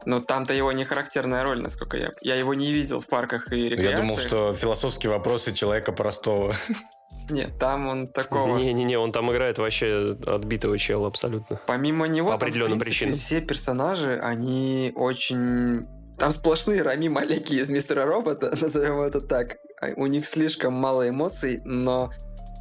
Но 0.06 0.20
там-то 0.20 0.54
его 0.54 0.72
не 0.72 0.84
характерная 0.84 1.42
роль, 1.42 1.60
насколько 1.60 1.96
я... 1.96 2.08
Я 2.22 2.34
его 2.36 2.54
не 2.54 2.72
видел 2.72 3.00
в 3.00 3.06
парках 3.06 3.52
и 3.52 3.56
рекреациях. 3.56 3.90
Я 3.90 3.96
думал, 3.96 4.18
что 4.18 4.52
философские 4.54 5.12
вопросы 5.12 5.52
человека 5.52 5.92
простого. 5.92 6.54
Нет, 7.30 7.58
там 7.58 7.86
он 7.86 8.08
такого... 8.08 8.56
Не-не-не, 8.56 8.98
он 8.98 9.12
там 9.12 9.30
играет 9.32 9.58
вообще 9.58 10.16
отбитого 10.26 10.78
чела 10.78 11.08
абсолютно. 11.08 11.60
Помимо 11.66 12.06
него, 12.06 12.28
По 12.28 12.32
там, 12.32 12.40
в 12.40 12.42
определенным 12.42 12.78
принципе, 12.78 13.06
причинам. 13.06 13.18
все 13.18 13.40
персонажи, 13.40 14.18
они 14.18 14.92
очень... 14.94 15.86
Там 16.18 16.30
сплошные 16.30 16.82
Рами 16.82 17.08
Малеки 17.08 17.54
из 17.54 17.70
Мистера 17.70 18.04
Робота, 18.04 18.56
назовем 18.60 19.00
это 19.00 19.20
так. 19.20 19.56
а, 19.80 19.88
у 19.96 20.06
них 20.06 20.26
слишком 20.26 20.74
мало 20.74 21.08
эмоций, 21.08 21.60
но 21.64 22.10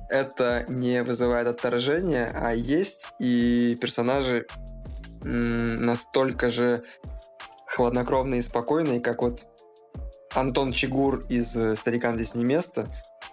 это 0.10 0.66
не 0.68 1.04
вызывает 1.04 1.48
отторжения, 1.48 2.32
а 2.34 2.54
есть 2.54 3.14
и 3.20 3.78
персонажи 3.80 4.46
настолько 5.24 6.50
же 6.50 6.84
хладнокровные 7.72 8.40
и 8.40 8.44
спокойные, 8.44 9.00
как 9.00 9.22
вот 9.22 9.48
Антон 10.34 10.72
Чигур 10.72 11.22
из 11.30 11.56
э, 11.56 11.76
«Старикам 11.76 12.16
здесь 12.16 12.36
не 12.36 12.44
место». 12.44 12.88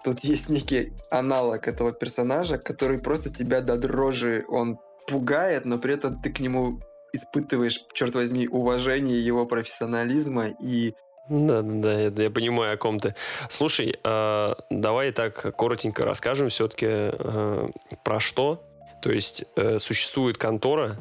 Тут 0.05 0.21
есть 0.21 0.49
некий 0.49 0.93
аналог 1.11 1.67
этого 1.67 1.93
персонажа, 1.93 2.59
который 2.59 2.99
просто 2.99 3.31
тебя 3.31 3.61
до 3.61 3.77
дрожи, 3.77 4.45
он 4.49 4.79
пугает, 5.09 5.65
но 5.65 5.79
при 5.79 5.95
этом 5.95 6.17
ты 6.19 6.33
к 6.33 6.41
нему 6.41 6.81
испытываешь, 7.13 7.85
черт 7.95 8.15
возьми, 8.15 8.47
уважение 8.47 9.25
его 9.25 9.47
профессионализма 9.47 10.49
и 10.49 10.95
да, 11.29 11.61
да, 11.61 11.73
да, 11.73 12.01
я, 12.01 12.13
я 12.25 12.31
понимаю, 12.31 12.75
о 12.75 12.77
ком 12.79 13.01
ты. 13.01 13.15
Слушай, 13.51 13.99
э, 14.03 14.55
давай 14.71 15.13
так 15.13 15.55
коротенько 15.57 16.07
расскажем 16.07 16.49
все-таки 16.49 16.87
э, 16.89 17.69
про 18.03 18.19
что. 18.19 18.65
То 19.03 19.13
есть 19.13 19.45
э, 19.57 19.79
существует 19.79 20.39
контора 20.39 20.97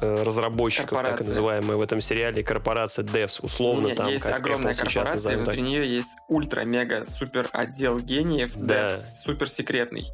разработчиков, 0.00 0.90
корпорация. 0.90 1.18
так 1.18 1.26
называемая 1.26 1.76
в 1.76 1.82
этом 1.82 2.00
сериале 2.00 2.42
корпорация 2.42 3.04
Devs, 3.04 3.40
условно 3.42 3.88
Нет, 3.88 3.96
там. 3.96 4.08
Есть 4.08 4.24
как 4.24 4.36
огромная 4.36 4.74
корпорация, 4.74 5.32
и 5.32 5.36
внутри 5.36 5.62
так. 5.62 5.64
нее 5.64 5.94
есть 5.94 6.18
ультра-мега-супер 6.28 7.48
отдел 7.52 7.98
гениев, 7.98 8.54
да. 8.56 8.90
Devs, 8.90 9.22
супер 9.24 9.48
секретный 9.48 10.06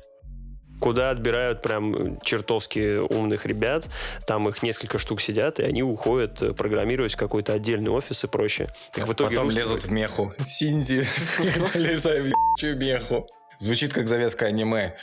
куда 0.81 1.11
отбирают 1.11 1.63
прям 1.63 2.19
чертовски 2.21 2.97
умных 2.97 3.47
ребят. 3.47 3.85
Там 4.27 4.49
их 4.49 4.63
несколько 4.63 4.99
штук 4.99 5.21
сидят, 5.21 5.61
и 5.61 5.63
они 5.63 5.83
уходят 5.83 6.43
э, 6.43 6.53
программировать 6.55 7.13
в 7.13 7.17
какой-то 7.17 7.53
отдельный 7.53 7.91
офис 7.91 8.25
и 8.25 8.27
прочее. 8.27 8.69
Так 8.93 9.07
в 9.07 9.13
итоге 9.13 9.37
Потом 9.37 9.45
русские... 9.45 9.63
лезут 9.63 9.85
в 9.85 9.93
меху. 9.93 10.33
Синди, 10.43 11.07
полезай 11.73 12.23
в 12.23 12.75
меху. 12.77 13.29
Звучит 13.59 13.93
как 13.93 14.09
завязка 14.09 14.47
аниме. 14.47 14.97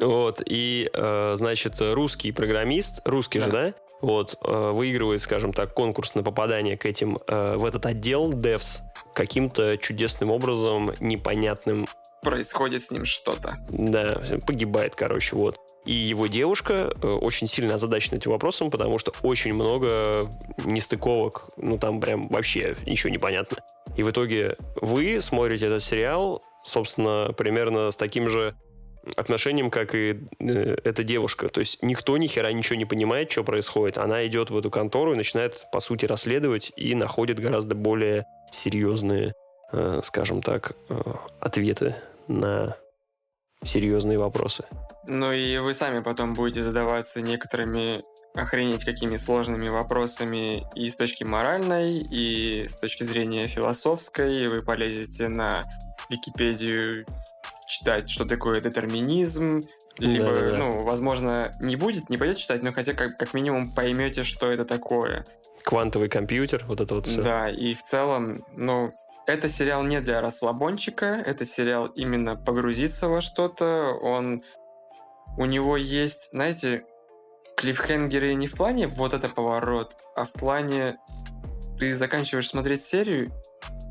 Вот, 0.00 0.42
и, 0.46 0.90
э, 0.92 1.34
значит, 1.36 1.74
русский 1.80 2.32
программист, 2.32 3.00
русский 3.04 3.38
да. 3.40 3.44
же, 3.46 3.52
да? 3.52 3.74
Вот, 4.00 4.36
э, 4.42 4.70
выигрывает, 4.70 5.22
скажем 5.22 5.52
так, 5.52 5.74
конкурс 5.74 6.14
на 6.14 6.22
попадание 6.22 6.76
к 6.76 6.86
этим, 6.86 7.18
в 7.26 7.64
этот 7.64 7.86
отдел 7.86 8.32
Devs 8.32 8.80
каким-то 9.14 9.76
чудесным 9.78 10.30
образом, 10.30 10.90
непонятным 11.00 11.86
происходит 12.22 12.82
с 12.82 12.90
ним 12.90 13.04
что-то. 13.04 13.58
Да, 13.68 14.20
погибает, 14.46 14.94
короче, 14.94 15.34
вот. 15.34 15.56
И 15.84 15.92
его 15.92 16.28
девушка 16.28 16.94
э, 17.02 17.06
очень 17.06 17.48
сильно 17.48 17.74
озадачена 17.74 18.16
этим 18.16 18.30
вопросом, 18.30 18.70
потому 18.70 18.98
что 19.00 19.12
очень 19.22 19.52
много 19.52 20.24
нестыковок, 20.64 21.48
ну 21.56 21.76
там 21.76 22.00
прям 22.00 22.28
вообще 22.28 22.76
ничего 22.86 23.10
не 23.10 23.18
понятно. 23.18 23.58
И 23.96 24.04
в 24.04 24.10
итоге 24.10 24.56
вы 24.80 25.20
смотрите 25.20 25.66
этот 25.66 25.82
сериал, 25.82 26.42
собственно, 26.64 27.34
примерно 27.36 27.90
с 27.90 27.96
таким 27.96 28.28
же 28.28 28.54
отношением, 29.16 29.70
как 29.70 29.94
и 29.94 30.20
э, 30.38 30.76
эта 30.84 31.02
девушка. 31.02 31.48
То 31.48 31.60
есть 31.60 31.82
никто 31.82 32.16
ни 32.16 32.26
хера 32.26 32.52
ничего 32.52 32.76
не 32.76 32.84
понимает, 32.84 33.30
что 33.30 33.44
происходит. 33.44 33.98
Она 33.98 34.26
идет 34.26 34.50
в 34.50 34.58
эту 34.58 34.70
контору 34.70 35.12
и 35.12 35.16
начинает, 35.16 35.66
по 35.72 35.80
сути, 35.80 36.06
расследовать 36.06 36.72
и 36.76 36.94
находит 36.94 37.40
гораздо 37.40 37.74
более 37.74 38.26
серьезные, 38.50 39.34
э, 39.72 40.00
скажем 40.04 40.42
так, 40.42 40.72
э, 40.88 41.00
ответы 41.40 41.96
на 42.28 42.76
серьезные 43.64 44.18
вопросы. 44.18 44.64
Ну 45.08 45.32
и 45.32 45.58
вы 45.58 45.74
сами 45.74 46.00
потом 46.00 46.34
будете 46.34 46.62
задаваться 46.62 47.20
некоторыми 47.20 47.98
охренеть 48.34 48.84
какими 48.84 49.16
сложными 49.16 49.68
вопросами 49.68 50.66
и 50.74 50.88
с 50.88 50.96
точки 50.96 51.24
моральной, 51.24 51.98
и 51.98 52.66
с 52.66 52.76
точки 52.76 53.04
зрения 53.04 53.46
философской. 53.46 54.48
Вы 54.48 54.62
полезете 54.62 55.28
на 55.28 55.62
Википедию 56.08 57.04
читать, 57.72 58.10
что 58.10 58.24
такое 58.24 58.60
детерминизм, 58.60 59.62
либо, 59.98 60.34
да, 60.34 60.50
да. 60.52 60.58
ну, 60.58 60.82
возможно, 60.82 61.50
не 61.60 61.76
будет, 61.76 62.10
не 62.10 62.16
пойдете 62.16 62.40
читать, 62.40 62.62
но 62.62 62.70
хотя 62.70 62.94
как, 62.94 63.18
как 63.18 63.34
минимум 63.34 63.64
поймете, 63.74 64.22
что 64.22 64.50
это 64.50 64.64
такое. 64.64 65.24
Квантовый 65.64 66.08
компьютер, 66.08 66.64
вот 66.66 66.80
это 66.80 66.94
вот 66.94 67.06
все. 67.06 67.22
Да, 67.22 67.50
и 67.50 67.74
в 67.74 67.82
целом, 67.82 68.44
ну, 68.56 68.92
это 69.26 69.48
сериал 69.48 69.84
не 69.84 70.00
для 70.00 70.20
расслабончика, 70.20 71.06
это 71.06 71.44
сериал 71.44 71.86
именно 71.86 72.36
погрузиться 72.36 73.08
во 73.08 73.20
что-то. 73.20 73.98
Он... 74.02 74.42
У 75.38 75.46
него 75.46 75.76
есть, 75.78 76.30
знаете, 76.32 76.84
клиффхенгеры 77.56 78.34
не 78.34 78.46
в 78.46 78.54
плане 78.54 78.88
вот 78.88 79.14
это 79.14 79.28
поворот, 79.28 79.94
а 80.16 80.24
в 80.24 80.32
плане 80.32 80.98
ты 81.82 81.96
заканчиваешь 81.96 82.48
смотреть 82.48 82.80
серию, 82.80 83.26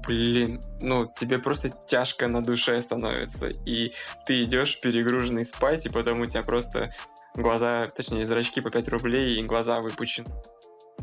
блин, 0.07 0.61
ну, 0.80 1.11
тебе 1.13 1.39
просто 1.39 1.69
тяжко 1.69 2.30
на 2.30 2.41
душе 2.41 2.80
становится, 2.80 3.49
и 3.65 3.91
ты 4.26 4.43
идешь 4.43 4.80
перегруженный 4.80 5.43
спать, 5.43 5.85
и 5.85 5.89
потом 5.89 6.22
у 6.22 6.26
тебя 6.26 6.41
просто 6.41 6.93
глаза, 7.35 7.89
точнее, 7.89 8.23
зрачки 8.23 8.61
по 8.61 8.72
5 8.72 8.88
рублей, 8.88 9.35
и 9.35 9.43
глаза 9.43 9.81
выпучены. 9.81 10.30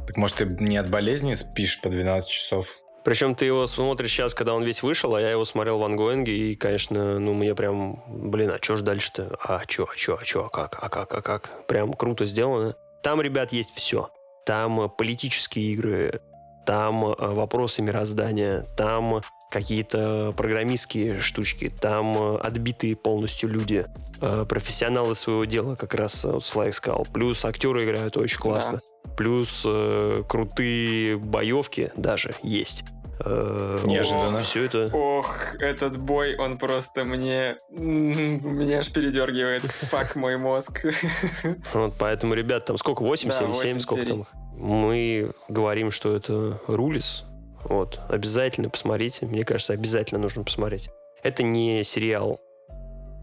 Так 0.06 0.16
может, 0.16 0.38
ты 0.38 0.46
не 0.46 0.78
от 0.78 0.88
болезни 0.88 1.34
спишь 1.34 1.78
по 1.82 1.90
12 1.90 2.26
часов? 2.26 2.78
Причем 3.04 3.34
ты 3.34 3.44
его 3.44 3.66
смотришь 3.66 4.12
сейчас, 4.12 4.32
когда 4.32 4.54
он 4.54 4.64
весь 4.64 4.82
вышел, 4.82 5.14
а 5.14 5.20
я 5.20 5.30
его 5.30 5.44
смотрел 5.44 5.80
в 5.80 5.84
ангоинге, 5.84 6.34
и, 6.34 6.54
конечно, 6.54 7.18
ну, 7.18 7.34
мне 7.34 7.54
прям, 7.54 8.02
блин, 8.08 8.50
а 8.50 8.58
что 8.62 8.76
ж 8.76 8.80
дальше-то? 8.80 9.36
А 9.42 9.60
что, 9.68 9.84
а 9.92 9.94
что, 9.94 10.18
а 10.18 10.24
что, 10.24 10.46
а 10.46 10.48
как, 10.48 10.78
а 10.82 10.88
как, 10.88 11.12
а 11.12 11.20
как? 11.20 11.66
Прям 11.66 11.92
круто 11.92 12.24
сделано. 12.24 12.76
Там, 13.02 13.20
ребят, 13.20 13.52
есть 13.52 13.74
все. 13.74 14.10
Там 14.46 14.90
политические 14.96 15.72
игры, 15.74 16.22
там 16.68 17.02
э, 17.02 17.14
вопросы 17.18 17.80
мироздания, 17.80 18.66
там 18.76 19.22
какие-то 19.50 20.34
программистские 20.36 21.18
штучки, 21.18 21.70
там 21.70 22.14
э, 22.14 22.36
отбитые 22.40 22.94
полностью 22.94 23.48
люди, 23.48 23.86
э, 24.20 24.44
профессионалы 24.46 25.14
своего 25.14 25.46
дела, 25.46 25.76
как 25.76 25.94
раз 25.94 26.24
вот 26.24 26.44
Слайк 26.44 26.74
сказал. 26.74 27.06
Плюс 27.10 27.42
актеры 27.46 27.86
играют 27.86 28.18
очень 28.18 28.38
классно. 28.38 28.82
Да. 29.04 29.12
Плюс 29.14 29.66
крутые 30.28 31.16
боевки 31.16 31.90
даже 31.96 32.34
есть. 32.42 32.84
Неожиданно. 33.24 34.42
Все 34.42 34.64
это... 34.66 34.90
Ох, 34.92 35.54
этот 35.58 35.98
бой, 35.98 36.36
он 36.36 36.58
просто 36.58 37.04
мне... 37.04 37.56
Меня 37.70 38.80
аж 38.80 38.92
передергивает. 38.92 39.62
Фак 39.62 40.14
мой 40.16 40.36
мозг. 40.36 40.84
Вот 41.72 41.94
поэтому, 41.98 42.34
ребят, 42.34 42.66
там 42.66 42.76
сколько? 42.76 43.02
8 43.02 43.28
да, 43.28 43.34
серий? 43.34 43.72
7? 43.72 43.80
Сколько 43.80 44.06
там? 44.06 44.26
Мы 44.58 45.30
говорим, 45.48 45.90
что 45.90 46.16
это 46.16 46.60
рулис. 46.66 47.24
Вот. 47.64 48.00
Обязательно 48.08 48.70
посмотрите. 48.70 49.26
Мне 49.26 49.44
кажется, 49.44 49.72
обязательно 49.72 50.20
нужно 50.20 50.44
посмотреть. 50.44 50.90
Это 51.22 51.42
не 51.42 51.84
сериал 51.84 52.40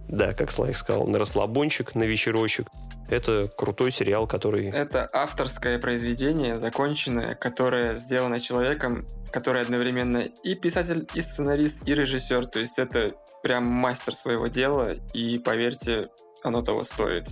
да, 0.08 0.34
как 0.34 0.52
Слайк 0.52 0.78
сказал, 0.78 1.08
на 1.08 1.18
расслабончик, 1.18 1.96
на 1.96 2.04
вечерочек. 2.04 2.68
Это 3.10 3.46
крутой 3.58 3.92
сериал, 3.92 4.28
который... 4.28 4.70
Это 4.70 5.08
авторское 5.12 5.80
произведение, 5.80 6.56
законченное, 6.56 7.36
которое 7.36 7.96
сделано 7.96 8.40
человеком, 8.40 9.06
который 9.32 9.62
одновременно 9.62 10.18
и 10.18 10.56
писатель, 10.56 11.08
и 11.14 11.22
сценарист, 11.22 11.88
и 11.88 11.96
режиссер. 11.96 12.46
То 12.48 12.60
есть 12.60 12.78
это 12.80 13.12
прям 13.42 13.66
мастер 13.66 14.14
своего 14.14 14.48
дела, 14.48 14.92
и 15.14 15.40
поверьте, 15.40 16.10
оно 16.44 16.62
того 16.62 16.84
стоит. 16.84 17.28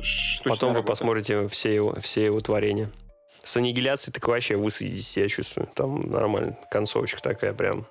Штучная 0.00 0.54
Потом 0.54 0.68
работа. 0.70 0.80
вы 0.80 0.86
посмотрите 0.86 1.48
все 1.48 1.74
его, 1.74 1.94
все 2.00 2.24
его 2.24 2.40
творения. 2.40 2.90
С 3.42 3.56
аннигиляцией 3.56 4.12
так 4.12 4.26
вообще 4.28 4.56
высадитесь, 4.56 5.16
я 5.16 5.28
чувствую. 5.28 5.68
Там 5.74 6.10
нормально. 6.10 6.58
Концовочка 6.70 7.20
такая 7.20 7.52
прям. 7.52 7.86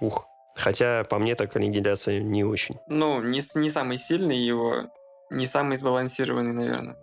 Ух. 0.00 0.26
Хотя, 0.56 1.04
по 1.04 1.18
мне, 1.18 1.36
так 1.36 1.54
аннигиляция 1.54 2.20
не 2.20 2.42
очень. 2.42 2.78
Ну, 2.88 3.22
не, 3.22 3.42
не 3.54 3.70
самый 3.70 3.96
сильный 3.96 4.38
его, 4.38 4.90
не 5.30 5.46
самый 5.46 5.76
сбалансированный, 5.76 6.52
наверное. 6.52 6.96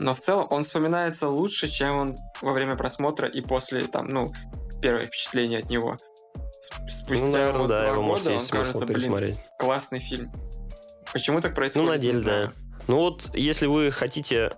Но 0.00 0.14
в 0.14 0.20
целом 0.20 0.46
он 0.50 0.64
вспоминается 0.64 1.28
лучше, 1.28 1.68
чем 1.68 1.96
он 1.96 2.16
во 2.40 2.52
время 2.52 2.74
просмотра 2.74 3.28
и 3.28 3.42
после, 3.42 3.82
там, 3.82 4.08
ну, 4.08 4.32
первое 4.82 5.06
впечатление 5.06 5.60
от 5.60 5.70
него. 5.70 5.96
Спустя 6.88 7.26
ну, 7.26 7.32
наверное, 7.32 7.60
вот 7.60 7.68
да, 7.68 7.80
два 7.80 7.88
его 7.90 8.02
года 8.02 8.30
он 8.32 8.46
кажется, 8.48 8.86
блин, 8.86 9.36
классный 9.58 9.98
фильм. 9.98 10.32
Почему 11.12 11.40
так 11.40 11.54
происходит? 11.54 11.86
Ну, 11.86 11.92
на 11.92 11.98
деле, 11.98 12.20
да. 12.20 12.52
Ну 12.88 12.96
вот, 12.96 13.30
если 13.34 13.66
вы 13.66 13.92
хотите 13.92 14.50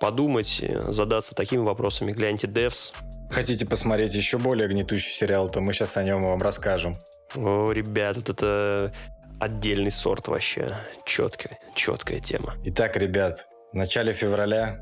подумать, 0.00 0.64
задаться 0.88 1.34
такими 1.34 1.60
вопросами, 1.60 2.12
гляньте 2.12 2.46
Devs. 2.46 2.92
Хотите 3.30 3.66
посмотреть 3.66 4.14
еще 4.14 4.38
более 4.38 4.66
гнетущий 4.66 5.12
сериал, 5.12 5.48
то 5.48 5.60
мы 5.60 5.72
сейчас 5.72 5.96
о 5.96 6.02
нем 6.02 6.22
вам 6.22 6.42
расскажем. 6.42 6.94
О, 7.36 7.70
ребят, 7.70 8.16
вот 8.16 8.30
это 8.30 8.92
отдельный 9.38 9.92
сорт 9.92 10.26
вообще. 10.26 10.74
Четкая, 11.04 11.58
четкая 11.74 12.18
тема. 12.18 12.54
Итак, 12.64 12.96
ребят, 12.96 13.48
в 13.72 13.76
начале 13.76 14.12
февраля 14.12 14.80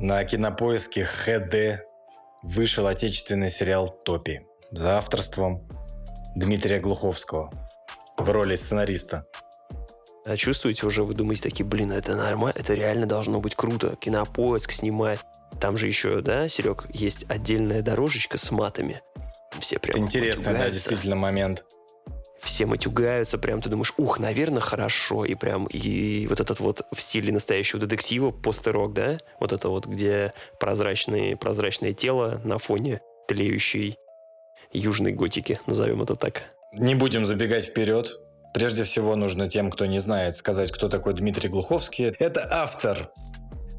на 0.00 0.22
кинопоиске 0.24 1.04
ХД 1.04 1.82
вышел 2.42 2.86
отечественный 2.86 3.50
сериал 3.50 3.88
«Топи» 3.88 4.42
за 4.70 4.98
авторством 4.98 5.66
Дмитрия 6.36 6.78
Глуховского 6.78 7.50
в 8.18 8.30
роли 8.30 8.54
сценариста. 8.56 9.26
А 10.28 10.36
чувствуете 10.36 10.86
уже, 10.86 11.04
вы 11.04 11.14
думаете 11.14 11.42
такие, 11.42 11.64
блин, 11.64 11.90
это 11.90 12.14
нормально, 12.14 12.52
это 12.54 12.74
реально 12.74 13.06
должно 13.06 13.40
быть 13.40 13.54
круто. 13.54 13.96
Кинопоиск 13.96 14.72
снимает. 14.72 15.20
Там 15.58 15.78
же 15.78 15.86
еще, 15.86 16.20
да, 16.20 16.48
Серег, 16.48 16.84
есть 16.92 17.24
отдельная 17.28 17.80
дорожечка 17.80 18.36
с 18.36 18.50
матами. 18.50 19.00
Все 19.58 19.78
прям 19.78 19.96
Это 19.96 20.04
интересный, 20.04 20.52
да, 20.52 20.68
действительно 20.68 21.16
момент 21.16 21.64
все 22.38 22.66
матюгаются, 22.66 23.36
прям 23.36 23.60
ты 23.60 23.68
думаешь, 23.68 23.92
ух, 23.96 24.20
наверное, 24.20 24.60
хорошо, 24.60 25.24
и 25.24 25.34
прям, 25.34 25.66
и 25.66 26.26
вот 26.28 26.38
этот 26.40 26.60
вот 26.60 26.82
в 26.94 27.00
стиле 27.02 27.32
настоящего 27.32 27.80
детектива, 27.80 28.30
постерок, 28.30 28.92
да, 28.92 29.18
вот 29.40 29.52
это 29.52 29.68
вот, 29.68 29.86
где 29.86 30.32
прозрачные, 30.60 31.36
прозрачное 31.36 31.92
тело 31.92 32.40
на 32.44 32.58
фоне 32.58 33.00
тлеющей 33.26 33.96
южной 34.72 35.12
готики, 35.12 35.58
назовем 35.66 36.02
это 36.02 36.14
так. 36.14 36.44
Не 36.72 36.94
будем 36.94 37.26
забегать 37.26 37.66
вперед. 37.66 38.20
Прежде 38.58 38.82
всего 38.82 39.14
нужно 39.14 39.48
тем, 39.48 39.70
кто 39.70 39.86
не 39.86 40.00
знает, 40.00 40.34
сказать, 40.34 40.72
кто 40.72 40.88
такой 40.88 41.14
Дмитрий 41.14 41.48
Глуховский. 41.48 42.06
Это 42.18 42.44
автор 42.50 43.08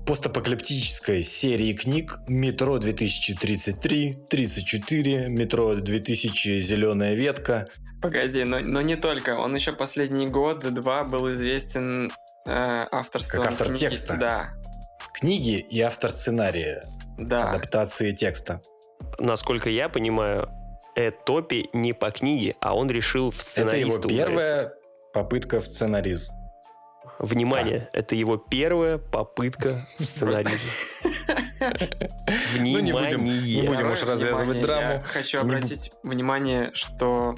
постапокалиптической 0.08 1.22
серии 1.22 1.74
книг 1.74 2.20
«Метро 2.30 2.78
2033», 2.78 4.30
«34», 4.32 5.28
«Метро 5.28 5.76
2000. 5.76 6.62
Зеленая 6.62 7.14
ветка». 7.14 7.68
Погоди, 8.02 8.46
но, 8.46 8.62
но 8.62 8.80
не 8.80 8.96
только. 8.96 9.36
Он 9.36 9.54
еще 9.54 9.74
последний 9.74 10.28
год-два 10.28 11.04
был 11.04 11.30
известен 11.34 12.10
э, 12.48 12.84
авторством 12.90 13.42
Как 13.42 13.52
автор 13.52 13.68
книги. 13.68 13.80
текста. 13.82 14.16
Да, 14.18 14.46
Книги 15.14 15.60
и 15.60 15.82
автор 15.82 16.10
сценария, 16.10 16.82
да. 17.18 17.52
адаптации 17.52 18.14
текста. 18.14 18.62
Насколько 19.20 19.70
я 19.70 19.90
понимаю, 19.90 20.50
Этопи 21.00 21.70
не 21.74 21.94
по 21.94 22.12
книге, 22.12 22.56
а 22.62 22.76
он 22.76 22.90
решил 22.90 23.32
в 23.32 23.36
Это 23.40 23.46
сценариста 23.50 23.78
его 23.80 23.96
удариться. 23.98 24.26
первая 24.26 24.74
попытка 25.14 25.62
в 25.62 25.66
сценариз. 25.68 26.32
Внимание, 27.20 27.90
это 27.94 28.16
его 28.16 28.38
первая 28.38 28.98
попытка 28.98 29.86
в 29.98 30.06
сценарии. 30.06 30.50
Ну, 32.58 32.62
не 32.64 32.76
Внимание. 32.78 33.18
будем- 33.18 33.24
не 33.24 33.62
будем 33.62 33.90
уж 33.92 34.02
развязывать 34.04 34.44
внимание, 34.48 34.64
драму. 34.64 34.94
Я 34.94 35.00
хочу 35.02 35.38
Не 35.38 35.42
обратить 35.44 35.92
внимание, 36.04 36.72
что 36.74 37.36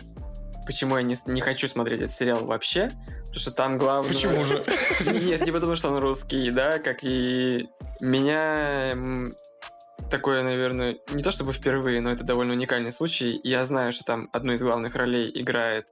почему 0.66 0.96
я 0.98 1.04
не, 1.04 1.16
не 1.26 1.42
хочу 1.42 1.68
смотреть 1.68 2.02
этот 2.02 2.16
сериал 2.16 2.46
вообще, 2.46 2.92
потому 3.20 3.36
что 3.36 3.52
там 3.52 3.78
главное... 3.78 4.12
Почему 4.14 4.44
же? 4.44 4.64
Нет, 5.26 5.46
не 5.46 5.52
потому 5.52 5.76
что 5.76 5.90
он 5.90 5.98
русский, 6.00 6.52
да, 6.52 6.78
как 6.78 7.04
и 7.04 7.64
меня 8.00 8.96
такое, 10.12 10.44
наверное, 10.44 10.98
не 11.12 11.24
то 11.24 11.32
чтобы 11.32 11.54
впервые, 11.54 12.02
но 12.02 12.12
это 12.12 12.24
довольно 12.24 12.54
уникальный 12.54 12.92
случай. 12.92 13.40
Я 13.44 13.66
знаю, 13.66 13.92
что 13.92 14.04
там 14.04 14.30
одну 14.34 14.54
из 14.54 14.62
главных 14.62 14.96
ролей 14.96 15.32
играет 15.34 15.88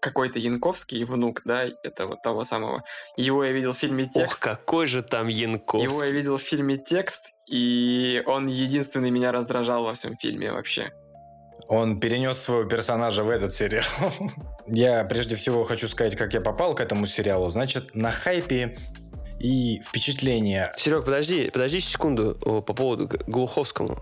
какой-то 0.00 0.38
Янковский, 0.38 1.04
внук, 1.04 1.42
да, 1.44 1.64
это 1.82 2.06
вот 2.06 2.22
того 2.22 2.44
самого. 2.44 2.84
Его 3.16 3.44
я 3.44 3.52
видел 3.52 3.72
в 3.72 3.78
фильме 3.78 4.04
Ох, 4.04 4.12
«Текст». 4.12 4.42
какой 4.42 4.86
же 4.86 5.02
там 5.02 5.28
Его 5.28 5.40
я 5.40 5.52
Янковский. 5.52 6.12
видел 6.12 6.36
в 6.36 6.42
фильме 6.42 6.78
«Текст», 6.78 7.26
и 7.48 8.22
он 8.26 8.46
единственный 8.46 9.10
меня 9.10 9.32
раздражал 9.32 9.84
во 9.84 9.92
всем 9.92 10.16
фильме 10.16 10.52
вообще. 10.52 10.92
Он 11.66 12.00
перенес 12.00 12.38
своего 12.38 12.64
персонажа 12.68 13.24
в 13.24 13.30
этот 13.30 13.52
сериал. 13.52 13.84
Я 14.66 15.04
прежде 15.04 15.34
всего 15.34 15.64
хочу 15.64 15.88
сказать, 15.88 16.16
как 16.16 16.32
я 16.32 16.40
попал 16.40 16.74
к 16.74 16.80
этому 16.80 17.06
сериалу. 17.06 17.50
Значит, 17.50 17.94
на 17.94 18.10
хайпе 18.10 18.76
и 19.40 19.80
впечатления. 19.80 20.72
Серег, 20.76 21.04
подожди, 21.04 21.50
подожди 21.50 21.80
секунду 21.80 22.34
по 22.66 22.74
поводу 22.74 23.08
Глуховскому. 23.26 23.98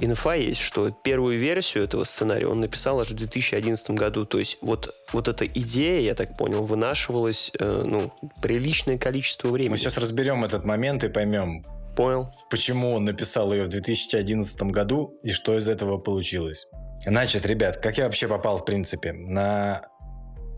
Инфа 0.00 0.34
есть, 0.34 0.60
что 0.60 0.90
первую 0.90 1.38
версию 1.38 1.84
этого 1.84 2.04
сценария 2.04 2.48
он 2.48 2.60
написал 2.60 2.98
аж 3.00 3.10
в 3.10 3.14
2011 3.14 3.90
году. 3.90 4.24
То 4.24 4.38
есть 4.38 4.58
вот, 4.60 4.92
вот 5.12 5.28
эта 5.28 5.46
идея, 5.46 6.00
я 6.00 6.14
так 6.14 6.36
понял, 6.36 6.64
вынашивалась 6.64 7.52
э, 7.58 7.82
ну, 7.84 8.12
приличное 8.42 8.98
количество 8.98 9.48
времени. 9.48 9.72
Мы 9.72 9.76
сейчас 9.76 9.98
разберем 9.98 10.44
этот 10.44 10.64
момент 10.64 11.04
и 11.04 11.08
поймем, 11.08 11.64
Понял? 11.94 12.34
почему 12.50 12.92
он 12.94 13.04
написал 13.04 13.52
ее 13.52 13.64
в 13.64 13.68
2011 13.68 14.62
году 14.62 15.18
и 15.22 15.30
что 15.30 15.56
из 15.56 15.68
этого 15.68 15.98
получилось. 15.98 16.66
Значит, 17.04 17.46
ребят, 17.46 17.76
как 17.76 17.98
я 17.98 18.04
вообще 18.04 18.28
попал, 18.28 18.58
в 18.58 18.64
принципе, 18.64 19.12
на 19.12 19.82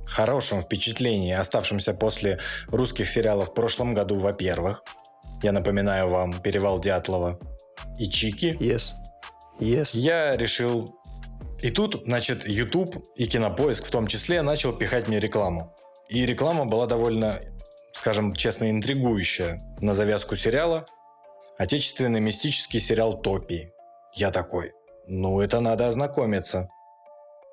хорошем 0.06 0.60
впечатлении, 0.60 1.32
оставшемся 1.32 1.94
после 1.94 2.38
русских 2.68 3.08
сериалов 3.08 3.50
в 3.50 3.54
прошлом 3.54 3.94
году, 3.94 4.20
во-первых. 4.20 4.82
Я 5.42 5.52
напоминаю 5.52 6.08
вам 6.08 6.40
«Перевал 6.40 6.80
Дятлова» 6.80 7.38
и 7.98 8.08
«Чики». 8.08 8.56
Yes. 8.60 8.92
Yes. 9.60 9.90
Я 9.92 10.36
решил... 10.36 10.98
И 11.60 11.70
тут, 11.70 12.04
значит, 12.04 12.46
YouTube 12.46 13.02
и 13.16 13.26
Кинопоиск 13.26 13.86
в 13.86 13.90
том 13.90 14.06
числе 14.06 14.42
начал 14.42 14.76
пихать 14.76 15.08
мне 15.08 15.18
рекламу. 15.18 15.74
И 16.08 16.26
реклама 16.26 16.66
была 16.66 16.86
довольно, 16.86 17.40
скажем 17.92 18.34
честно, 18.34 18.70
интригующая 18.70 19.58
на 19.80 19.94
завязку 19.94 20.36
сериала. 20.36 20.86
Отечественный 21.56 22.20
мистический 22.20 22.80
сериал 22.80 23.20
«Топи». 23.20 23.70
Я 24.14 24.30
такой, 24.30 24.72
ну 25.06 25.40
это 25.40 25.60
надо 25.60 25.88
ознакомиться. 25.88 26.68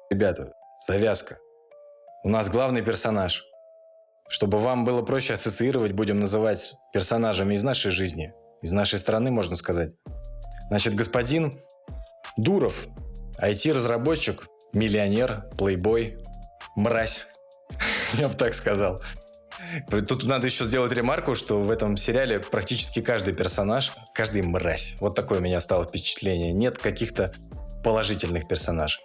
Ребята, 0.09 0.53
завязка. 0.87 1.37
У 2.23 2.29
нас 2.29 2.49
главный 2.49 2.83
персонаж. 2.83 3.45
Чтобы 4.29 4.59
вам 4.59 4.85
было 4.85 5.01
проще 5.01 5.33
ассоциировать, 5.33 5.93
будем 5.93 6.19
называть 6.19 6.75
персонажами 6.93 7.55
из 7.55 7.63
нашей 7.63 7.89
жизни. 7.89 8.31
Из 8.61 8.71
нашей 8.71 8.99
страны, 8.99 9.31
можно 9.31 9.55
сказать. 9.55 9.93
Значит, 10.67 10.93
господин 10.93 11.51
Дуров, 12.37 12.85
IT-разработчик, 13.41 14.47
миллионер, 14.71 15.49
плейбой, 15.57 16.19
мразь. 16.75 17.25
Я 18.13 18.29
бы 18.29 18.35
так 18.35 18.53
сказал. 18.53 19.01
Тут 19.89 20.23
надо 20.25 20.45
еще 20.45 20.65
сделать 20.65 20.91
ремарку, 20.91 21.33
что 21.33 21.59
в 21.59 21.71
этом 21.71 21.97
сериале 21.97 22.39
практически 22.39 23.01
каждый 23.01 23.33
персонаж, 23.33 23.93
каждый 24.13 24.43
мразь. 24.43 24.95
Вот 24.99 25.15
такое 25.15 25.39
у 25.39 25.41
меня 25.41 25.59
стало 25.59 25.85
впечатление. 25.85 26.53
Нет 26.53 26.77
каких-то 26.77 27.31
положительных 27.83 28.47
персонажей. 28.47 29.01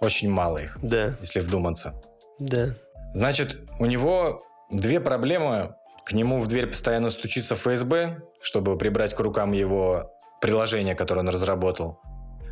Очень 0.00 0.30
мало 0.30 0.58
их, 0.58 0.78
Да, 0.82 1.06
если 1.20 1.40
вдуматься. 1.40 1.94
Да. 2.38 2.74
Значит, 3.14 3.58
у 3.78 3.86
него 3.86 4.42
две 4.70 5.00
проблемы. 5.00 5.76
К 6.04 6.12
нему 6.12 6.40
в 6.40 6.48
дверь 6.48 6.66
постоянно 6.66 7.10
стучится 7.10 7.54
ФСБ, 7.54 8.18
чтобы 8.40 8.76
прибрать 8.76 9.14
к 9.14 9.20
рукам 9.20 9.52
его 9.52 10.12
приложение, 10.40 10.94
которое 10.94 11.20
он 11.20 11.28
разработал. 11.28 12.00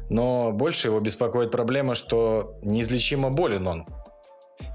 Но 0.08 0.52
больше 0.52 0.88
его 0.88 1.00
беспокоит 1.00 1.50
проблема, 1.50 1.94
что 1.94 2.58
неизлечимо 2.62 3.30
болен 3.30 3.66
он. 3.66 3.86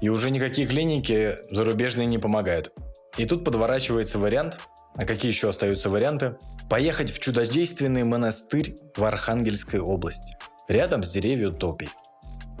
И 0.00 0.08
уже 0.08 0.30
никакие 0.30 0.66
клиники 0.66 1.34
зарубежные 1.50 2.06
не 2.06 2.18
помогают. 2.18 2.72
И 3.16 3.24
тут 3.24 3.44
подворачивается 3.44 4.18
вариант, 4.18 4.58
а 4.96 5.04
какие 5.04 5.30
еще 5.30 5.48
остаются 5.48 5.90
варианты? 5.90 6.36
Поехать 6.70 7.10
в 7.10 7.18
чудодейственный 7.18 8.04
монастырь 8.04 8.76
в 8.96 9.04
Архангельской 9.04 9.80
области, 9.80 10.36
рядом 10.68 11.02
с 11.02 11.10
деревьев 11.10 11.54
Топи. 11.54 11.88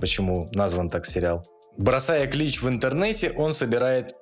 Почему 0.00 0.48
назван 0.52 0.88
так 0.88 1.06
сериал? 1.06 1.44
Бросая 1.78 2.26
клич 2.26 2.60
в 2.60 2.68
интернете, 2.68 3.30
он 3.36 3.54
собирает 3.54 4.12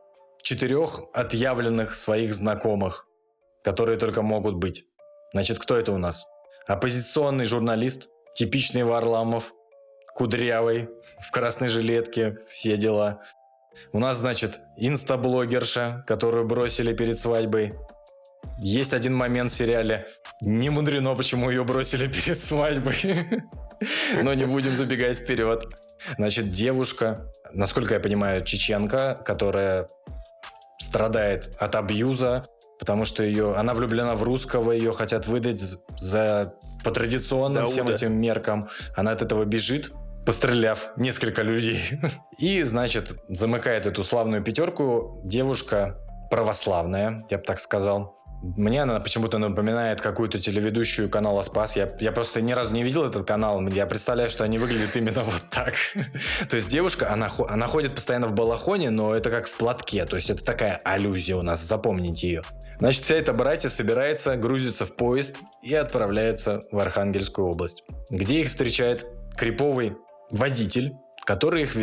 четырех 0.42 1.00
отъявленных 1.14 1.94
своих 1.94 2.34
знакомых, 2.34 3.06
которые 3.64 3.98
только 3.98 4.20
могут 4.20 4.56
быть. 4.56 4.84
Значит, 5.32 5.58
кто 5.58 5.74
это 5.74 5.92
у 5.92 5.98
нас? 5.98 6.26
Оппозиционный 6.66 7.46
журналист, 7.46 8.10
типичный 8.34 8.84
Варламов, 8.84 9.54
кудрявый, 10.14 10.90
в 11.18 11.30
красной 11.32 11.68
жилетке, 11.68 12.36
все 12.46 12.76
дела. 12.76 13.22
У 13.92 14.00
нас, 14.00 14.18
значит, 14.18 14.60
инстаблогерша, 14.76 16.04
которую 16.06 16.46
бросили 16.46 16.92
перед 16.92 17.18
свадьбой. 17.18 17.72
Есть 18.60 18.92
один 18.92 19.16
момент 19.16 19.50
в 19.50 19.56
сериале. 19.56 20.04
Не 20.42 20.68
мудрено, 20.68 21.14
почему 21.14 21.48
ее 21.50 21.64
бросили 21.64 22.06
перед 22.06 22.38
свадьбой. 22.38 23.26
Но 24.22 24.34
не 24.34 24.44
будем 24.44 24.76
забегать 24.76 25.18
вперед. 25.20 25.64
Значит, 26.18 26.50
девушка, 26.50 27.30
насколько 27.52 27.94
я 27.94 28.00
понимаю, 28.00 28.44
чеченка, 28.44 29.16
которая 29.24 29.86
страдает 30.78 31.56
от 31.58 31.74
абьюза, 31.74 32.42
потому 32.78 33.04
что 33.04 33.22
ее, 33.22 33.54
она 33.54 33.74
влюблена 33.74 34.14
в 34.14 34.22
русского, 34.22 34.72
ее 34.72 34.92
хотят 34.92 35.26
выдать 35.26 35.60
за 35.98 36.54
по 36.84 36.90
традиционным 36.90 37.64
Дауда. 37.64 37.72
всем 37.72 37.88
этим 37.88 38.20
меркам. 38.20 38.68
Она 38.96 39.12
от 39.12 39.22
этого 39.22 39.44
бежит, 39.44 39.92
постреляв 40.24 40.90
несколько 40.96 41.42
людей. 41.42 42.00
И, 42.38 42.62
значит, 42.62 43.16
замыкает 43.28 43.86
эту 43.86 44.04
славную 44.04 44.42
пятерку 44.42 45.20
девушка 45.24 45.98
православная, 46.30 47.24
я 47.30 47.38
бы 47.38 47.44
так 47.44 47.60
сказал. 47.60 48.15
Мне 48.42 48.82
она 48.82 49.00
почему-то 49.00 49.38
напоминает 49.38 50.00
какую-то 50.00 50.38
телеведущую 50.38 51.08
канала 51.08 51.42
Спас. 51.42 51.76
Я, 51.76 51.88
я 52.00 52.12
просто 52.12 52.42
ни 52.42 52.52
разу 52.52 52.72
не 52.72 52.84
видел 52.84 53.04
этот 53.04 53.26
канал. 53.26 53.66
Я 53.68 53.86
представляю, 53.86 54.30
что 54.30 54.44
они 54.44 54.58
выглядят 54.58 54.94
именно 54.94 55.22
вот 55.22 55.42
так. 55.50 55.74
То 56.48 56.56
есть 56.56 56.68
девушка, 56.70 57.12
она, 57.12 57.30
она 57.48 57.66
ходит 57.66 57.94
постоянно 57.94 58.26
в 58.26 58.34
балахоне, 58.34 58.90
но 58.90 59.14
это 59.14 59.30
как 59.30 59.46
в 59.46 59.56
платке. 59.56 60.04
То 60.04 60.16
есть 60.16 60.30
это 60.30 60.44
такая 60.44 60.80
аллюзия 60.84 61.36
у 61.36 61.42
нас, 61.42 61.62
запомните 61.62 62.28
ее. 62.28 62.42
Значит, 62.78 63.04
вся 63.04 63.16
эта 63.16 63.32
братья 63.32 63.68
собирается, 63.68 64.36
грузится 64.36 64.84
в 64.84 64.94
поезд 64.96 65.36
и 65.62 65.74
отправляется 65.74 66.60
в 66.70 66.78
Архангельскую 66.78 67.48
область, 67.48 67.84
где 68.10 68.40
их 68.40 68.48
встречает 68.48 69.06
криповый 69.36 69.96
водитель, 70.30 70.94
который 71.24 71.62
их, 71.62 71.74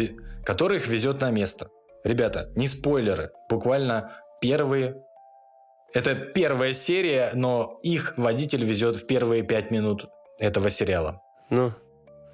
который 0.45 0.77
их 0.77 0.87
везет 0.87 1.19
на 1.21 1.31
место. 1.31 1.67
Ребята, 2.03 2.51
не 2.55 2.67
спойлеры, 2.67 3.31
буквально 3.49 4.11
первые 4.41 4.97
это 5.93 6.15
первая 6.15 6.73
серия, 6.73 7.31
но 7.33 7.79
их 7.83 8.13
водитель 8.17 8.65
везет 8.65 8.97
в 8.97 9.05
первые 9.05 9.43
пять 9.43 9.71
минут 9.71 10.09
этого 10.39 10.69
сериала. 10.69 11.21
Ну, 11.49 11.73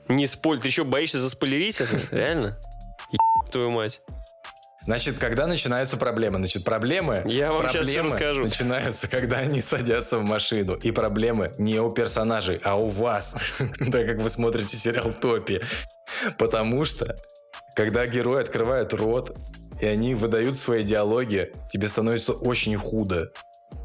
не 0.08 0.28
спойль, 0.28 0.62
ты 0.62 0.68
еще 0.68 0.84
боишься 0.84 1.20
заспойлерить 1.20 1.82
это? 1.82 2.00
Реально? 2.16 2.58
твою 3.52 3.72
мать. 3.72 4.02
Значит, 4.82 5.18
когда 5.18 5.48
начинаются 5.48 5.98
проблемы? 5.98 6.38
Значит, 6.38 6.64
проблемы, 6.64 7.24
Я 7.26 7.52
вам 7.52 7.64
сейчас 7.64 7.84
все 7.84 7.96
проблемы 7.96 8.10
расскажу. 8.10 8.44
начинаются, 8.44 9.08
когда 9.08 9.38
они 9.38 9.62
садятся 9.62 10.20
в 10.20 10.24
машину. 10.24 10.76
И 10.76 10.92
проблемы 10.92 11.50
не 11.58 11.80
у 11.80 11.92
персонажей, 11.92 12.62
а 12.64 12.76
у 12.76 12.88
вас, 12.88 13.36
так 13.58 14.08
как 14.08 14.18
вы 14.20 14.30
смотрите 14.30 14.78
сериал 14.78 15.12
«Топи». 15.12 15.62
Потому 16.38 16.86
что, 16.86 17.16
когда 17.76 18.06
герои 18.06 18.42
открывают 18.42 18.94
рот, 18.94 19.36
и 19.80 19.86
они 19.86 20.16
выдают 20.16 20.58
свои 20.58 20.84
диалоги, 20.84 21.52
тебе 21.70 21.88
становится 21.88 22.34
очень 22.34 22.76
худо. 22.76 23.32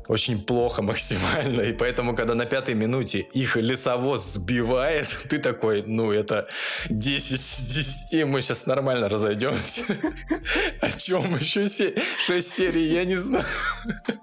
Очень 0.09 0.43
плохо 0.43 0.82
максимально. 0.82 1.62
И 1.62 1.72
поэтому, 1.72 2.14
когда 2.14 2.35
на 2.35 2.44
пятой 2.44 2.74
минуте 2.74 3.20
их 3.20 3.56
лесовоз 3.56 4.24
сбивает, 4.24 5.06
ты 5.28 5.39
такой, 5.39 5.82
ну, 5.86 6.12
это 6.12 6.48
10 6.90 7.40
с 7.40 7.60
10, 7.60 8.26
мы 8.26 8.43
сейчас 8.43 8.66
нормально 8.66 9.09
разойдемся. 9.09 9.85
О 10.81 10.90
чем 10.90 11.36
еще 11.36 11.66
6 11.66 12.48
серий, 12.48 12.93
я 12.93 13.05
не 13.05 13.16
знаю. 13.16 13.47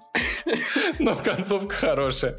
Но 0.98 1.16
концовка 1.16 1.74
хорошая. 1.74 2.36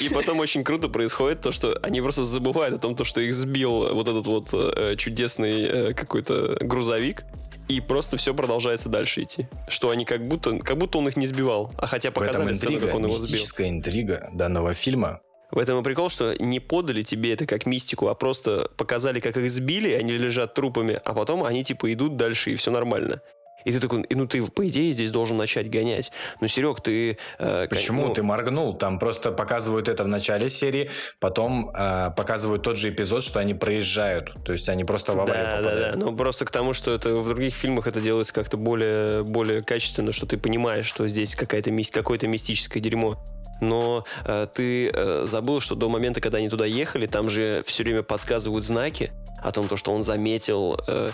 И 0.00 0.08
потом 0.08 0.40
очень 0.40 0.64
круто 0.64 0.88
происходит 0.88 1.40
то, 1.40 1.52
что 1.52 1.78
они 1.82 2.00
просто 2.00 2.24
забывают 2.24 2.74
о 2.74 2.78
том, 2.78 2.94
то, 2.94 3.04
что 3.04 3.20
их 3.20 3.34
сбил 3.34 3.94
вот 3.94 4.08
этот 4.08 4.26
вот 4.26 4.46
э, 4.52 4.96
чудесный 4.96 5.64
э, 5.64 5.94
какой-то 5.94 6.58
грузовик, 6.60 7.24
и 7.68 7.80
просто 7.80 8.16
все 8.16 8.34
продолжается 8.34 8.88
дальше 8.88 9.22
идти. 9.22 9.48
Что 9.68 9.90
они 9.90 10.04
как 10.04 10.22
будто, 10.22 10.58
как 10.58 10.78
будто 10.78 10.98
он 10.98 11.08
их 11.08 11.16
не 11.16 11.26
сбивал, 11.26 11.72
а 11.76 11.86
хотя 11.86 12.10
показали 12.10 12.52
сцену, 12.52 12.80
как 12.80 12.94
он 12.94 13.04
его 13.04 13.14
сбил. 13.14 13.40
интрига 13.58 14.30
данного 14.32 14.74
фильма. 14.74 15.20
В 15.50 15.58
этом 15.58 15.80
и 15.80 15.82
прикол, 15.82 16.10
что 16.10 16.34
не 16.38 16.60
подали 16.60 17.02
тебе 17.02 17.32
это 17.32 17.46
как 17.46 17.64
мистику, 17.64 18.08
а 18.08 18.14
просто 18.14 18.70
показали, 18.76 19.18
как 19.18 19.36
их 19.38 19.50
сбили, 19.50 19.92
они 19.92 20.12
лежат 20.12 20.52
трупами, 20.52 21.00
а 21.02 21.14
потом 21.14 21.42
они 21.42 21.64
типа 21.64 21.90
идут 21.92 22.16
дальше, 22.16 22.50
и 22.50 22.56
все 22.56 22.70
нормально. 22.70 23.22
И 23.64 23.72
ты 23.72 23.80
такой, 23.80 24.02
и 24.02 24.14
ну 24.14 24.26
ты, 24.26 24.42
по 24.44 24.66
идее, 24.68 24.92
здесь 24.92 25.10
должен 25.10 25.36
начать 25.36 25.70
гонять. 25.70 26.10
Ну, 26.40 26.48
Серег, 26.48 26.80
ты... 26.80 27.18
э, 27.38 27.66
Почему 27.68 28.06
ну, 28.06 28.14
ты 28.14 28.22
моргнул? 28.22 28.74
Там 28.74 28.98
просто 28.98 29.32
показывают 29.32 29.88
это 29.88 30.04
в 30.04 30.08
начале 30.08 30.48
серии, 30.48 30.90
потом 31.20 31.70
э, 31.74 32.10
показывают 32.16 32.62
тот 32.62 32.76
же 32.76 32.88
эпизод, 32.90 33.22
что 33.22 33.40
они 33.40 33.54
проезжают. 33.54 34.32
То 34.44 34.52
есть 34.52 34.68
они 34.68 34.84
просто 34.84 35.12
в 35.12 35.20
аварию 35.20 35.44
Да, 35.44 35.50
да, 35.50 35.56
попадают. 35.62 35.98
да. 35.98 36.04
Ну, 36.04 36.16
просто 36.16 36.44
к 36.44 36.50
тому, 36.50 36.72
что 36.72 36.92
это 36.94 37.14
в 37.14 37.28
других 37.28 37.54
фильмах 37.54 37.86
это 37.86 38.00
делается 38.00 38.32
как-то 38.32 38.56
более, 38.56 39.24
более 39.24 39.62
качественно, 39.62 40.12
что 40.12 40.26
ты 40.26 40.36
понимаешь, 40.36 40.86
что 40.86 41.06
здесь 41.08 41.34
какая-то, 41.34 41.70
какое-то 41.92 42.28
мистическое 42.28 42.82
дерьмо. 42.82 43.16
Но 43.60 44.04
э, 44.24 44.46
ты 44.54 44.88
э, 44.88 45.24
забыл, 45.26 45.60
что 45.60 45.74
до 45.74 45.88
момента, 45.88 46.20
когда 46.20 46.38
они 46.38 46.48
туда 46.48 46.64
ехали, 46.64 47.06
там 47.06 47.28
же 47.28 47.62
все 47.66 47.82
время 47.82 48.02
подсказывают 48.02 48.64
знаки 48.64 49.10
о 49.42 49.50
том, 49.50 49.68
то, 49.68 49.76
что 49.76 49.92
он 49.92 50.04
заметил 50.04 50.80
э, 50.86 51.10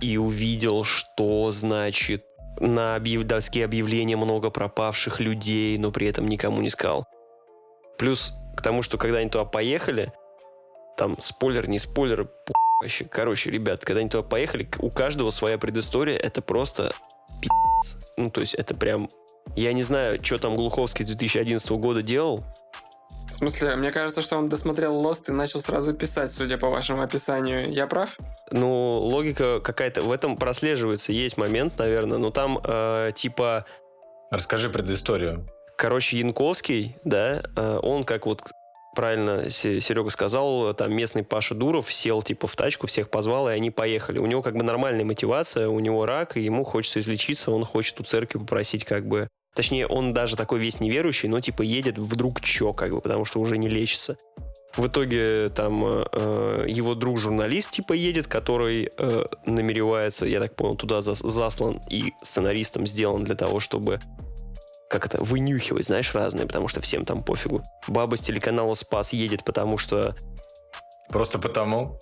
и 0.00 0.16
увидел, 0.16 0.84
что 0.84 1.50
значит 1.52 2.24
на 2.60 2.96
объяв- 2.96 3.24
доске 3.24 3.64
объявления 3.64 4.16
много 4.16 4.50
пропавших 4.50 5.20
людей, 5.20 5.76
но 5.78 5.90
при 5.90 6.08
этом 6.08 6.28
никому 6.28 6.60
не 6.62 6.70
сказал. 6.70 7.06
Плюс 7.98 8.34
к 8.56 8.62
тому, 8.62 8.82
что 8.82 8.98
когда 8.98 9.18
они 9.18 9.30
туда 9.30 9.44
поехали, 9.44 10.12
там 10.96 11.20
спойлер, 11.20 11.68
не 11.68 11.78
спойлер, 11.78 12.28
вообще. 12.80 13.04
Короче, 13.04 13.50
ребят, 13.50 13.84
когда 13.84 14.00
они 14.00 14.08
туда 14.08 14.22
поехали, 14.22 14.68
у 14.78 14.90
каждого 14.90 15.30
своя 15.30 15.58
предыстория, 15.58 16.16
это 16.16 16.42
просто 16.42 16.92
пи***ц. 17.40 17.96
Ну, 18.16 18.30
то 18.30 18.40
есть 18.40 18.54
это 18.54 18.74
прям... 18.74 19.08
Я 19.54 19.72
не 19.72 19.82
знаю, 19.82 20.22
что 20.22 20.38
там 20.38 20.56
Глуховский 20.56 21.04
с 21.04 21.08
2011 21.08 21.70
года 21.72 22.02
делал. 22.02 22.44
В 23.28 23.34
смысле, 23.34 23.76
мне 23.76 23.90
кажется, 23.90 24.22
что 24.22 24.36
он 24.36 24.48
досмотрел 24.48 24.92
Lost 25.02 25.24
и 25.28 25.32
начал 25.32 25.60
сразу 25.60 25.92
писать, 25.92 26.32
судя 26.32 26.56
по 26.56 26.70
вашему 26.70 27.02
описанию. 27.02 27.70
Я 27.72 27.86
прав? 27.86 28.16
Ну, 28.50 28.70
логика 28.70 29.60
какая-то 29.60 30.02
в 30.02 30.12
этом 30.12 30.36
прослеживается. 30.36 31.12
Есть 31.12 31.36
момент, 31.36 31.78
наверное, 31.78 32.18
но 32.18 32.30
там 32.30 32.58
э, 32.62 33.12
типа... 33.14 33.66
Расскажи 34.30 34.70
предысторию. 34.70 35.46
Короче, 35.76 36.18
Янковский, 36.18 36.96
да, 37.04 37.42
э, 37.56 37.80
он 37.82 38.04
как 38.04 38.26
вот 38.26 38.42
правильно 38.96 39.50
Серега 39.50 40.10
сказал, 40.10 40.72
там 40.72 40.92
местный 40.92 41.22
Паша 41.22 41.54
Дуров 41.54 41.92
сел 41.92 42.22
типа 42.22 42.46
в 42.46 42.56
тачку, 42.56 42.86
всех 42.86 43.10
позвал, 43.10 43.48
и 43.48 43.52
они 43.52 43.70
поехали. 43.70 44.18
У 44.18 44.26
него 44.26 44.42
как 44.42 44.56
бы 44.56 44.64
нормальная 44.64 45.04
мотивация, 45.04 45.68
у 45.68 45.78
него 45.78 46.06
рак, 46.06 46.36
и 46.36 46.40
ему 46.40 46.64
хочется 46.64 46.98
излечиться, 47.00 47.50
он 47.50 47.64
хочет 47.64 48.00
у 48.00 48.02
церкви 48.02 48.38
попросить 48.38 48.84
как 48.84 49.06
бы... 49.06 49.28
Точнее, 49.56 49.86
он 49.86 50.12
даже 50.12 50.36
такой 50.36 50.60
весь 50.60 50.80
неверующий, 50.80 51.28
но 51.28 51.40
типа 51.40 51.62
едет 51.62 51.96
вдруг 51.96 52.42
чё, 52.42 52.74
как 52.74 52.92
бы, 52.92 53.00
потому 53.00 53.24
что 53.24 53.40
уже 53.40 53.56
не 53.56 53.68
лечится. 53.68 54.16
В 54.76 54.86
итоге 54.86 55.48
там 55.48 55.82
э, 55.86 56.66
его 56.68 56.94
друг-журналист 56.94 57.70
типа 57.70 57.94
едет, 57.94 58.26
который 58.26 58.90
э, 58.98 59.24
намеревается, 59.46 60.26
я 60.26 60.38
так 60.38 60.54
понял, 60.54 60.76
туда 60.76 60.98
зас- 60.98 61.26
заслан 61.26 61.80
и 61.88 62.12
сценаристом 62.22 62.86
сделан 62.86 63.24
для 63.24 63.34
того, 63.34 63.58
чтобы 63.58 63.98
как 64.88 65.06
это, 65.06 65.22
вынюхивать, 65.22 65.86
знаешь, 65.86 66.14
разные, 66.14 66.46
потому 66.46 66.68
что 66.68 66.80
всем 66.80 67.04
там 67.04 67.22
пофигу. 67.22 67.62
Баба 67.88 68.16
с 68.16 68.20
телеканала 68.20 68.74
«Спас» 68.74 69.12
едет, 69.12 69.44
потому 69.44 69.78
что... 69.78 70.14
Просто 71.08 71.38
потому, 71.38 71.98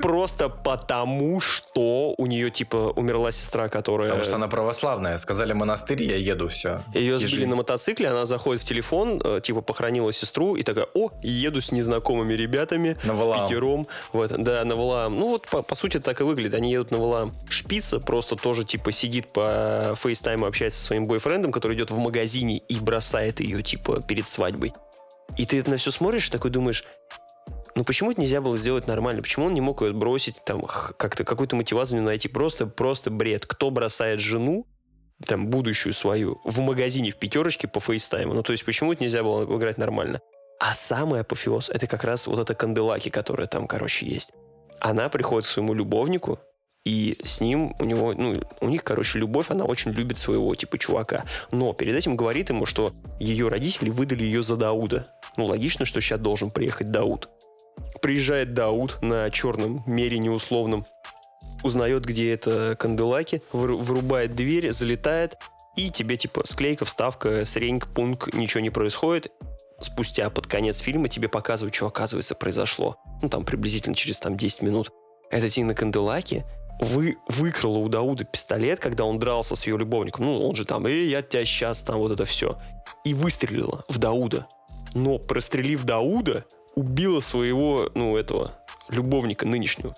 Просто 0.00 0.48
потому, 0.48 1.40
что 1.40 2.14
у 2.16 2.26
нее, 2.26 2.50
типа, 2.50 2.92
умерла 2.96 3.32
сестра, 3.32 3.68
которая... 3.68 4.08
потому 4.08 4.24
что 4.24 4.36
она 4.36 4.48
православная. 4.48 5.18
Сказали 5.18 5.52
монастырь, 5.52 6.02
я 6.02 6.16
еду, 6.16 6.48
все. 6.48 6.82
Ее 6.94 7.18
сбили 7.18 7.44
на 7.44 7.56
мотоцикле, 7.56 8.08
она 8.08 8.26
заходит 8.26 8.62
в 8.62 8.64
телефон, 8.64 9.20
э, 9.24 9.40
типа, 9.42 9.60
похоронила 9.60 10.12
сестру, 10.12 10.56
и 10.56 10.62
такая, 10.62 10.86
о, 10.94 11.10
еду 11.22 11.60
с 11.60 11.70
незнакомыми 11.70 12.34
ребятами, 12.34 12.96
На 13.04 13.14
Валаам. 13.14 13.46
пятером, 13.46 13.86
вот, 14.12 14.30
да, 14.30 14.64
на 14.64 14.74
Валаам. 14.74 15.14
Ну, 15.14 15.28
вот, 15.28 15.48
по, 15.48 15.62
по 15.62 15.74
сути, 15.74 16.00
так 16.00 16.20
и 16.20 16.24
выглядит. 16.24 16.54
Они 16.54 16.72
едут 16.72 16.90
на 16.90 16.98
Валаам. 16.98 17.32
Шпица 17.48 18.00
просто 18.00 18.36
тоже, 18.36 18.64
типа, 18.64 18.92
сидит 18.92 19.32
по 19.32 19.94
фейстайму, 19.96 20.46
общается 20.46 20.80
со 20.80 20.86
своим 20.86 21.06
бойфрендом, 21.06 21.52
который 21.52 21.76
идет 21.76 21.90
в 21.90 21.98
магазине 21.98 22.58
и 22.58 22.78
бросает 22.80 23.40
ее, 23.40 23.62
типа, 23.62 24.02
перед 24.02 24.26
свадьбой. 24.26 24.72
И 25.36 25.46
ты 25.46 25.58
это 25.58 25.70
на 25.70 25.76
все 25.76 25.90
смотришь 25.90 26.28
и 26.28 26.30
такой 26.30 26.50
думаешь, 26.50 26.84
ну 27.74 27.84
почему 27.84 28.10
это 28.10 28.20
нельзя 28.20 28.40
было 28.40 28.56
сделать 28.56 28.86
нормально? 28.86 29.22
Почему 29.22 29.46
он 29.46 29.54
не 29.54 29.60
мог 29.60 29.82
ее 29.82 29.92
бросить, 29.92 30.36
там, 30.44 30.62
как-то 30.62 31.24
какую-то 31.24 31.56
мотивацию 31.56 32.02
найти? 32.02 32.28
Просто, 32.28 32.66
просто 32.66 33.10
бред. 33.10 33.46
Кто 33.46 33.70
бросает 33.70 34.20
жену, 34.20 34.66
там, 35.26 35.48
будущую 35.48 35.92
свою, 35.92 36.40
в 36.44 36.60
магазине 36.60 37.10
в 37.10 37.16
пятерочке 37.16 37.68
по 37.68 37.80
фейстайму? 37.80 38.34
Ну, 38.34 38.42
то 38.42 38.52
есть, 38.52 38.64
почему 38.64 38.92
это 38.92 39.02
нельзя 39.02 39.22
было 39.22 39.44
играть 39.56 39.78
нормально? 39.78 40.20
А 40.60 40.74
самый 40.74 41.20
апофеоз, 41.20 41.70
это 41.70 41.86
как 41.86 42.04
раз 42.04 42.26
вот 42.26 42.38
эта 42.38 42.54
канделаки, 42.54 43.08
которая 43.08 43.46
там, 43.46 43.66
короче, 43.66 44.06
есть. 44.06 44.32
Она 44.80 45.08
приходит 45.08 45.46
к 45.46 45.50
своему 45.50 45.74
любовнику, 45.74 46.38
и 46.84 47.18
с 47.24 47.40
ним 47.40 47.74
у 47.80 47.84
него, 47.84 48.12
ну, 48.14 48.40
у 48.60 48.68
них, 48.68 48.84
короче, 48.84 49.18
любовь, 49.18 49.50
она 49.50 49.64
очень 49.64 49.92
любит 49.92 50.18
своего, 50.18 50.54
типа, 50.54 50.78
чувака. 50.78 51.24
Но 51.50 51.72
перед 51.72 51.94
этим 51.94 52.14
говорит 52.14 52.50
ему, 52.50 52.66
что 52.66 52.92
ее 53.18 53.48
родители 53.48 53.88
выдали 53.88 54.22
ее 54.22 54.42
за 54.42 54.56
Дауда. 54.56 55.06
Ну, 55.36 55.46
логично, 55.46 55.86
что 55.86 56.00
сейчас 56.00 56.20
должен 56.20 56.50
приехать 56.50 56.90
Дауд. 56.90 57.30
Приезжает 58.04 58.52
Дауд 58.52 58.98
на 59.00 59.30
черном 59.30 59.82
мерине 59.86 60.30
условном, 60.30 60.84
узнает, 61.62 62.04
где 62.04 62.34
это 62.34 62.76
Канделаки, 62.78 63.40
выру- 63.50 63.78
вырубает 63.78 64.34
дверь, 64.34 64.70
залетает, 64.74 65.38
и 65.74 65.88
тебе, 65.88 66.18
типа, 66.18 66.46
склейка, 66.46 66.84
вставка, 66.84 67.46
среньк, 67.46 67.86
пунк, 67.86 68.34
ничего 68.34 68.60
не 68.60 68.68
происходит. 68.68 69.32
Спустя 69.80 70.28
под 70.28 70.46
конец 70.46 70.80
фильма 70.80 71.08
тебе 71.08 71.30
показывают, 71.30 71.74
что, 71.74 71.86
оказывается, 71.86 72.34
произошло. 72.34 72.98
Ну, 73.22 73.30
там, 73.30 73.42
приблизительно 73.42 73.96
через, 73.96 74.18
там, 74.18 74.36
10 74.36 74.60
минут. 74.60 74.92
Эта 75.30 75.48
Тина 75.48 75.74
Канделаки 75.74 76.44
вы, 76.82 77.16
выкрала 77.26 77.78
у 77.78 77.88
Дауда 77.88 78.24
пистолет, 78.24 78.80
когда 78.80 79.06
он 79.06 79.18
дрался 79.18 79.56
с 79.56 79.66
ее 79.66 79.78
любовником. 79.78 80.26
Ну, 80.26 80.46
он 80.46 80.54
же 80.54 80.66
там, 80.66 80.84
эй, 80.84 81.08
я 81.08 81.22
тебя 81.22 81.46
сейчас, 81.46 81.80
там, 81.80 81.96
вот 82.00 82.12
это 82.12 82.26
все. 82.26 82.54
И 83.02 83.14
выстрелила 83.14 83.82
в 83.88 83.96
Дауда. 83.96 84.46
Но, 84.92 85.18
прострелив 85.18 85.84
Дауда, 85.84 86.44
убила 86.74 87.20
своего, 87.20 87.90
ну, 87.94 88.16
этого, 88.16 88.52
любовника 88.88 89.46
нынешнего. 89.46 89.94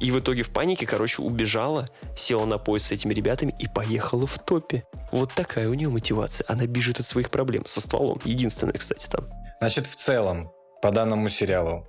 И 0.00 0.12
в 0.12 0.20
итоге 0.20 0.42
в 0.42 0.50
панике, 0.50 0.86
короче, 0.86 1.22
убежала, 1.22 1.86
села 2.16 2.44
на 2.44 2.58
поезд 2.58 2.86
с 2.86 2.92
этими 2.92 3.12
ребятами 3.12 3.54
и 3.58 3.66
поехала 3.66 4.26
в 4.26 4.38
топе. 4.38 4.84
Вот 5.10 5.32
такая 5.32 5.68
у 5.68 5.74
нее 5.74 5.88
мотивация. 5.88 6.44
Она 6.48 6.66
бежит 6.66 7.00
от 7.00 7.06
своих 7.06 7.30
проблем 7.30 7.66
со 7.66 7.80
стволом. 7.80 8.20
Единственное, 8.24 8.74
кстати, 8.74 9.08
там. 9.08 9.26
Значит, 9.60 9.86
в 9.86 9.96
целом, 9.96 10.52
по 10.82 10.92
данному 10.92 11.28
сериалу, 11.28 11.86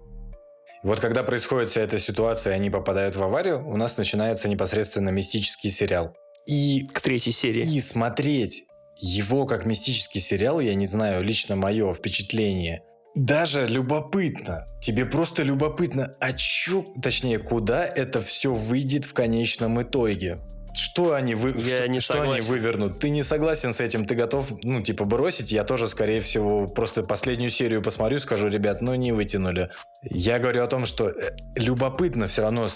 вот 0.82 1.00
когда 1.00 1.24
происходит 1.24 1.70
вся 1.70 1.82
эта 1.82 2.00
ситуация, 2.00 2.54
и 2.54 2.56
они 2.56 2.70
попадают 2.70 3.16
в 3.16 3.22
аварию, 3.22 3.68
у 3.68 3.78
нас 3.78 3.98
начинается 3.98 4.48
непосредственно 4.48 5.10
мистический 5.10 5.70
сериал. 5.70 6.16
И, 6.48 6.88
К 6.88 7.02
третьей 7.02 7.34
серии. 7.34 7.62
и 7.64 7.82
смотреть 7.82 8.64
его 8.98 9.46
как 9.46 9.66
мистический 9.66 10.22
сериал, 10.22 10.60
я 10.60 10.74
не 10.74 10.88
знаю, 10.88 11.24
лично 11.24 11.56
мое 11.56 11.94
впечатление, 11.94 12.82
даже 13.16 13.68
любопытно. 13.68 14.66
Тебе 14.82 15.06
просто 15.06 15.44
любопытно, 15.44 16.12
а 16.20 16.34
чё, 16.34 16.86
точнее, 17.02 17.40
куда 17.40 17.86
это 17.86 18.22
все 18.22 18.54
выйдет 18.54 19.06
в 19.06 19.14
конечном 19.14 19.82
итоге? 19.82 20.40
что 20.80 21.14
они, 21.14 21.36
вы, 21.36 21.50
Я 21.52 21.78
что, 21.78 21.88
не 21.88 22.00
что 22.00 22.22
они 22.22 22.42
вывернут? 22.42 23.00
Ты 23.00 23.10
не 23.10 23.24
согласен 23.24 23.74
с 23.74 23.82
этим, 23.82 24.06
ты 24.06 24.16
готов, 24.16 24.52
ну, 24.64 24.82
типа, 24.82 25.06
бросить? 25.06 25.52
Я 25.52 25.64
тоже, 25.64 25.88
скорее 25.88 26.22
всего, 26.22 26.68
просто 26.68 27.04
последнюю 27.04 27.50
серию 27.50 27.82
посмотрю, 27.82 28.20
скажу, 28.20 28.48
ребят, 28.48 28.82
ну, 28.82 28.96
не 28.96 29.12
вытянули. 29.12 29.70
Я 30.04 30.40
говорю 30.40 30.64
о 30.64 30.68
том, 30.68 30.86
что 30.86 31.10
э, 31.10 31.36
любопытно 31.56 32.28
все 32.28 32.44
равно, 32.44 32.68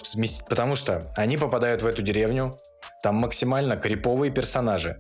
потому 0.49 0.76
что 0.76 1.11
они 1.15 1.38
попадают 1.38 1.81
в 1.81 1.88
эту 1.88 2.01
деревню, 2.01 2.53
там 3.01 3.15
максимально 3.15 3.76
криповые 3.76 4.31
персонажи, 4.31 4.99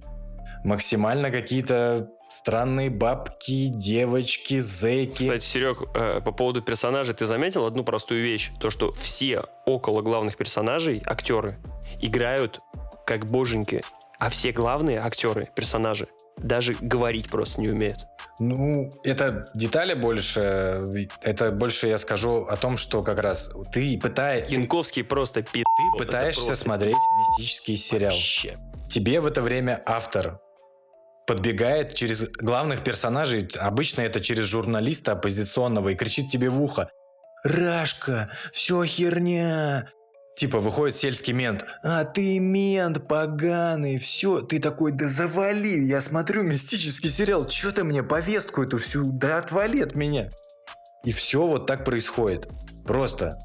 максимально 0.63 1.31
какие-то 1.31 2.09
странные 2.33 2.89
бабки, 2.89 3.67
девочки, 3.67 4.59
зэки. 4.59 5.23
Кстати, 5.23 5.43
Серег, 5.43 5.83
э, 5.95 6.21
по 6.21 6.31
поводу 6.31 6.61
персонажей, 6.61 7.13
ты 7.13 7.25
заметил 7.25 7.65
одну 7.65 7.83
простую 7.83 8.23
вещь? 8.23 8.51
То, 8.59 8.69
что 8.69 8.91
все 8.93 9.45
около 9.65 10.01
главных 10.01 10.35
персонажей, 10.37 11.01
актеры, 11.05 11.59
играют 12.01 12.59
как 13.05 13.29
боженьки, 13.29 13.83
а 14.19 14.29
все 14.29 14.51
главные 14.51 14.99
актеры, 14.99 15.47
персонажи, 15.55 16.07
даже 16.37 16.75
говорить 16.79 17.29
просто 17.29 17.61
не 17.61 17.69
умеют. 17.69 17.97
Ну, 18.39 18.89
это 19.03 19.45
детали 19.53 19.93
больше. 19.93 20.81
Это 21.21 21.51
больше 21.51 21.87
я 21.87 21.99
скажу 21.99 22.45
о 22.45 22.55
том, 22.57 22.77
что 22.77 23.03
как 23.03 23.19
раз 23.19 23.51
ты, 23.71 23.99
ты- 23.99 24.45
Янковский 24.49 25.03
просто 25.03 25.43
пи***. 25.43 25.63
ты 25.63 25.97
пытаешься 25.99 26.55
смотреть 26.55 26.95
мистический 27.37 27.77
сериал. 27.77 28.11
Вообще. 28.11 28.55
Тебе 28.89 29.19
в 29.19 29.27
это 29.27 29.41
время 29.41 29.81
автор 29.85 30.39
подбегает 31.25 31.93
через 31.93 32.29
главных 32.29 32.83
персонажей, 32.83 33.47
обычно 33.59 34.01
это 34.01 34.19
через 34.19 34.45
журналиста 34.45 35.13
оппозиционного, 35.13 35.89
и 35.89 35.95
кричит 35.95 36.29
тебе 36.29 36.49
в 36.49 36.61
ухо 36.61 36.89
«Рашка, 37.43 38.29
все 38.51 38.83
херня!» 38.83 39.89
Типа 40.35 40.59
выходит 40.59 40.95
сельский 40.95 41.33
мент, 41.33 41.63
а 41.83 42.05
ты 42.05 42.39
мент 42.39 43.07
поганый, 43.07 43.99
все, 43.99 44.41
ты 44.41 44.59
такой, 44.59 44.91
да 44.91 45.07
завали, 45.07 45.85
я 45.85 46.01
смотрю 46.01 46.41
мистический 46.41 47.11
сериал, 47.11 47.47
что 47.47 47.71
ты 47.71 47.83
мне 47.83 48.01
повестку 48.01 48.63
эту 48.63 48.79
всю, 48.79 49.03
да 49.05 49.37
отвали 49.37 49.81
от 49.81 49.95
меня. 49.95 50.29
И 51.05 51.11
все 51.11 51.45
вот 51.45 51.67
так 51.67 51.85
происходит. 51.85 52.47
Просто. 52.85 53.37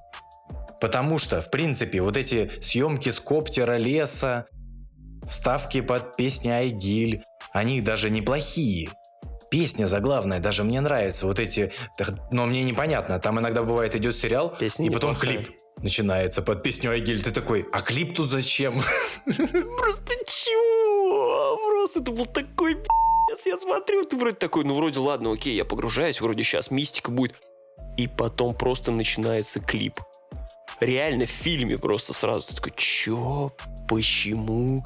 Потому 0.80 1.18
что, 1.18 1.42
в 1.42 1.50
принципе, 1.50 2.00
вот 2.00 2.16
эти 2.16 2.50
съемки 2.60 3.10
с 3.10 3.20
коптера 3.20 3.76
леса, 3.76 4.46
вставки 5.28 5.80
под 5.80 6.16
песни 6.16 6.48
Айгиль, 6.48 7.22
они 7.52 7.80
даже 7.80 8.10
неплохие. 8.10 8.90
Песня 9.50 9.86
заглавная 9.86 10.40
даже 10.40 10.62
мне 10.62 10.80
нравится. 10.80 11.26
Вот 11.26 11.38
эти... 11.40 11.72
Но 12.30 12.46
мне 12.46 12.62
непонятно. 12.64 13.18
Там 13.18 13.40
иногда 13.40 13.62
бывает 13.62 13.96
идет 13.96 14.16
сериал, 14.16 14.54
Песня 14.58 14.86
и 14.86 14.90
потом 14.90 15.12
неплохая. 15.12 15.40
клип 15.40 15.56
начинается 15.82 16.42
под 16.42 16.62
песню 16.62 16.90
Айгиль. 16.90 17.22
Ты 17.22 17.30
такой, 17.30 17.66
а 17.72 17.80
клип 17.80 18.14
тут 18.14 18.30
зачем? 18.30 18.82
Просто 19.24 20.14
чего? 20.26 21.56
Просто 21.56 22.00
это 22.00 22.12
был 22.12 22.26
такой 22.26 22.74
пи***ц. 22.74 23.48
Я 23.48 23.58
смотрю, 23.58 24.04
ты 24.04 24.16
вроде 24.16 24.36
такой, 24.36 24.64
ну 24.64 24.74
вроде 24.74 24.98
ладно, 24.98 25.32
окей, 25.32 25.54
я 25.54 25.64
погружаюсь, 25.64 26.20
вроде 26.20 26.44
сейчас 26.44 26.70
мистика 26.70 27.10
будет. 27.10 27.36
И 27.96 28.06
потом 28.06 28.54
просто 28.54 28.92
начинается 28.92 29.60
клип. 29.60 29.94
Реально 30.80 31.26
в 31.26 31.30
фильме 31.30 31.78
просто 31.78 32.12
сразу 32.12 32.46
ты 32.46 32.54
такой, 32.54 32.72
чё? 32.76 33.52
Почему? 33.88 34.84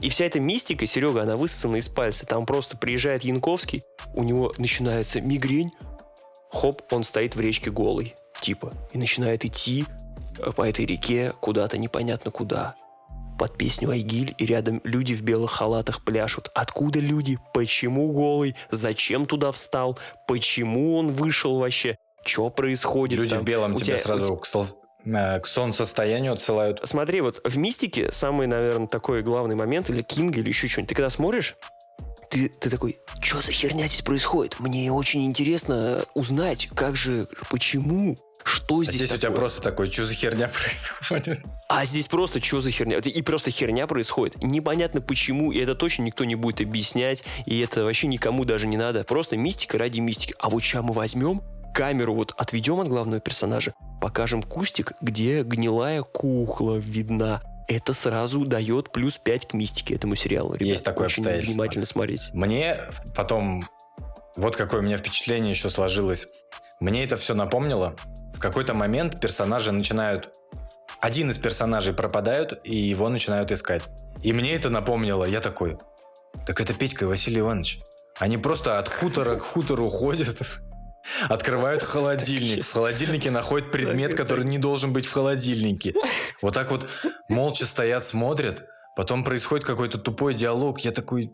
И 0.00 0.10
вся 0.10 0.26
эта 0.26 0.40
мистика, 0.40 0.84
Серега, 0.86 1.22
она 1.22 1.36
высосана 1.36 1.76
из 1.76 1.88
пальца. 1.88 2.26
Там 2.26 2.44
просто 2.46 2.76
приезжает 2.76 3.24
Янковский, 3.24 3.82
у 4.14 4.22
него 4.22 4.52
начинается 4.58 5.20
мигрень, 5.20 5.70
хоп, 6.50 6.82
он 6.92 7.02
стоит 7.04 7.34
в 7.34 7.40
речке 7.40 7.70
голый, 7.70 8.14
типа, 8.40 8.72
и 8.92 8.98
начинает 8.98 9.44
идти 9.44 9.86
э, 10.38 10.52
по 10.52 10.68
этой 10.68 10.84
реке 10.84 11.32
куда-то 11.40 11.78
непонятно 11.78 12.30
куда. 12.30 12.74
Под 13.38 13.56
песню 13.58 13.90
Айгиль, 13.90 14.34
и 14.38 14.46
рядом 14.46 14.80
люди 14.84 15.14
в 15.14 15.22
белых 15.22 15.50
халатах 15.50 16.02
пляшут. 16.04 16.50
Откуда 16.54 17.00
люди? 17.00 17.38
Почему 17.52 18.10
голый? 18.12 18.54
Зачем 18.70 19.26
туда 19.26 19.52
встал? 19.52 19.98
Почему 20.26 20.96
он 20.96 21.12
вышел 21.12 21.58
вообще? 21.58 21.96
Что 22.24 22.48
происходит? 22.48 23.18
Люди 23.18 23.30
там? 23.30 23.40
в 23.40 23.44
белом 23.44 23.72
У 23.74 23.76
тебя 23.76 23.96
тебя- 23.96 23.98
сразу 23.98 24.40
э, 24.54 24.64
к 25.06 25.46
солнцестоянию 25.46 26.32
отсылают. 26.32 26.80
Смотри, 26.84 27.20
вот 27.20 27.40
в 27.44 27.56
мистике 27.56 28.10
самый, 28.12 28.46
наверное, 28.46 28.88
такой 28.88 29.22
главный 29.22 29.54
момент, 29.54 29.90
или 29.90 30.02
Кинга, 30.02 30.40
или 30.40 30.48
еще 30.48 30.68
что-нибудь. 30.68 30.88
Ты 30.88 30.94
когда 30.94 31.10
смотришь, 31.10 31.56
ты, 32.28 32.48
ты 32.48 32.70
такой, 32.70 32.98
что 33.20 33.40
за 33.40 33.52
херня 33.52 33.86
здесь 33.86 34.02
происходит? 34.02 34.58
Мне 34.58 34.90
очень 34.92 35.24
интересно 35.26 36.04
узнать, 36.14 36.68
как 36.74 36.96
же, 36.96 37.26
почему, 37.50 38.16
что 38.42 38.80
А 38.80 38.84
здесь, 38.84 38.96
здесь 38.96 39.10
у 39.10 39.16
тебя 39.16 39.28
такое?» 39.28 39.36
просто 39.36 39.62
такой, 39.62 39.90
что 39.90 40.04
за 40.04 40.14
херня 40.14 40.48
происходит? 40.52 41.40
А 41.68 41.84
здесь 41.84 42.08
просто 42.08 42.42
что 42.42 42.60
за 42.60 42.70
херня? 42.70 42.98
И 42.98 43.22
просто 43.22 43.50
херня 43.50 43.86
происходит. 43.86 44.42
Непонятно 44.42 45.00
почему, 45.00 45.52
и 45.52 45.58
это 45.58 45.74
точно 45.74 46.02
никто 46.02 46.24
не 46.24 46.34
будет 46.34 46.60
объяснять, 46.60 47.22
и 47.44 47.60
это 47.60 47.84
вообще 47.84 48.06
никому 48.06 48.44
даже 48.44 48.66
не 48.66 48.76
надо. 48.76 49.04
Просто 49.04 49.36
мистика 49.36 49.78
ради 49.78 50.00
мистики. 50.00 50.34
А 50.38 50.48
вот 50.48 50.62
сейчас 50.62 50.84
мы 50.84 50.92
возьмем 50.92 51.42
камеру, 51.76 52.14
вот 52.14 52.32
отведем 52.38 52.80
от 52.80 52.88
главного 52.88 53.20
персонажа, 53.20 53.74
покажем 54.00 54.42
кустик, 54.42 54.92
где 55.02 55.42
гнилая 55.42 56.00
кухла 56.00 56.76
видна. 56.76 57.42
Это 57.68 57.92
сразу 57.92 58.46
дает 58.46 58.92
плюс 58.92 59.18
5 59.18 59.48
к 59.48 59.52
мистике 59.52 59.94
этому 59.94 60.14
сериалу. 60.14 60.54
Ребят, 60.54 60.68
Есть 60.68 60.84
такое 60.84 61.08
очень 61.08 61.22
обстоятельство. 61.22 61.52
внимательно 61.52 61.84
смотреть. 61.84 62.30
Мне 62.32 62.80
потом, 63.14 63.62
вот 64.36 64.56
какое 64.56 64.80
у 64.80 64.82
меня 64.84 64.96
впечатление 64.96 65.50
еще 65.50 65.68
сложилось. 65.68 66.28
Мне 66.80 67.04
это 67.04 67.18
все 67.18 67.34
напомнило. 67.34 67.94
В 68.34 68.40
какой-то 68.40 68.72
момент 68.72 69.20
персонажи 69.20 69.70
начинают... 69.70 70.30
Один 71.00 71.30
из 71.30 71.36
персонажей 71.36 71.92
пропадают, 71.92 72.58
и 72.64 72.74
его 72.74 73.10
начинают 73.10 73.52
искать. 73.52 73.86
И 74.22 74.32
мне 74.32 74.54
это 74.54 74.70
напомнило. 74.70 75.24
Я 75.24 75.40
такой, 75.40 75.76
так 76.46 76.58
это 76.58 76.72
Петька 76.72 77.04
и 77.04 77.08
Василий 77.08 77.40
Иванович. 77.40 77.80
Они 78.18 78.38
просто 78.38 78.78
от 78.78 78.88
хутора 78.88 79.36
к 79.36 79.42
хутору 79.42 79.90
ходят, 79.90 80.38
открывают 81.28 81.82
холодильник. 81.82 82.64
В 82.64 82.72
холодильнике 82.72 83.30
находят 83.30 83.70
предмет, 83.70 84.14
который 84.14 84.44
не 84.44 84.58
должен 84.58 84.92
быть 84.92 85.06
в 85.06 85.12
холодильнике. 85.12 85.94
Вот 86.42 86.54
так 86.54 86.70
вот 86.70 86.88
молча 87.28 87.66
стоят, 87.66 88.04
смотрят. 88.04 88.64
Потом 88.96 89.24
происходит 89.24 89.66
какой-то 89.66 89.98
тупой 89.98 90.34
диалог. 90.34 90.80
Я 90.80 90.90
такой, 90.90 91.30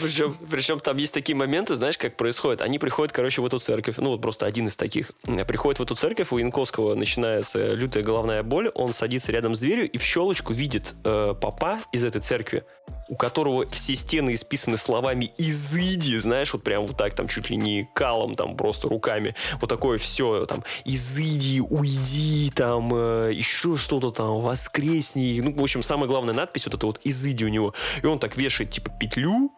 Причем, 0.00 0.34
причем 0.50 0.80
там 0.80 0.96
есть 0.96 1.14
такие 1.14 1.36
моменты, 1.36 1.76
знаешь, 1.76 1.98
как 1.98 2.16
происходит. 2.16 2.62
Они 2.62 2.78
приходят, 2.78 3.12
короче, 3.12 3.42
в 3.42 3.46
эту 3.46 3.58
церковь. 3.58 3.96
Ну, 3.98 4.10
вот 4.10 4.20
просто 4.20 4.46
один 4.46 4.66
из 4.66 4.76
таких. 4.76 5.12
М, 5.26 5.44
Приходит 5.46 5.78
в 5.78 5.82
эту 5.82 5.94
церковь, 5.94 6.32
у 6.32 6.38
Янковского 6.38 6.94
начинается 6.94 7.74
лютая 7.74 8.02
головная 8.02 8.42
боль. 8.42 8.70
Он 8.74 8.92
садится 8.92 9.30
рядом 9.32 9.54
с 9.54 9.58
дверью 9.58 9.88
и 9.90 9.98
в 9.98 10.02
щелочку 10.02 10.52
видит 10.52 10.94
э, 11.04 11.34
папа 11.40 11.78
из 11.92 12.02
этой 12.04 12.20
церкви, 12.20 12.64
у 13.08 13.16
которого 13.16 13.66
все 13.66 13.96
стены 13.96 14.34
исписаны 14.34 14.76
словами 14.76 15.32
«изыди», 15.38 16.16
знаешь, 16.18 16.52
вот 16.52 16.62
прям 16.62 16.86
вот 16.86 16.96
так, 16.96 17.14
там 17.14 17.28
чуть 17.28 17.50
ли 17.50 17.56
не 17.56 17.88
калом, 17.94 18.34
там 18.34 18.56
просто 18.56 18.88
руками. 18.88 19.34
Вот 19.60 19.68
такое 19.68 19.98
все, 19.98 20.46
там 20.46 20.64
«изыди», 20.84 21.60
«уйди», 21.60 22.50
там 22.54 22.94
э, 22.94 23.30
еще 23.32 23.76
что-то 23.76 24.10
там 24.10 24.40
«воскресни». 24.40 25.40
Ну, 25.42 25.54
в 25.54 25.62
общем, 25.62 25.82
самая 25.82 26.08
главная 26.08 26.34
надпись 26.34 26.66
вот 26.66 26.74
это 26.74 26.86
вот 26.86 27.00
«изыди» 27.04 27.44
у 27.44 27.48
него. 27.48 27.74
И 28.02 28.06
он 28.06 28.18
так 28.18 28.36
вешает, 28.36 28.70
типа, 28.70 28.90
петлю, 28.90 29.50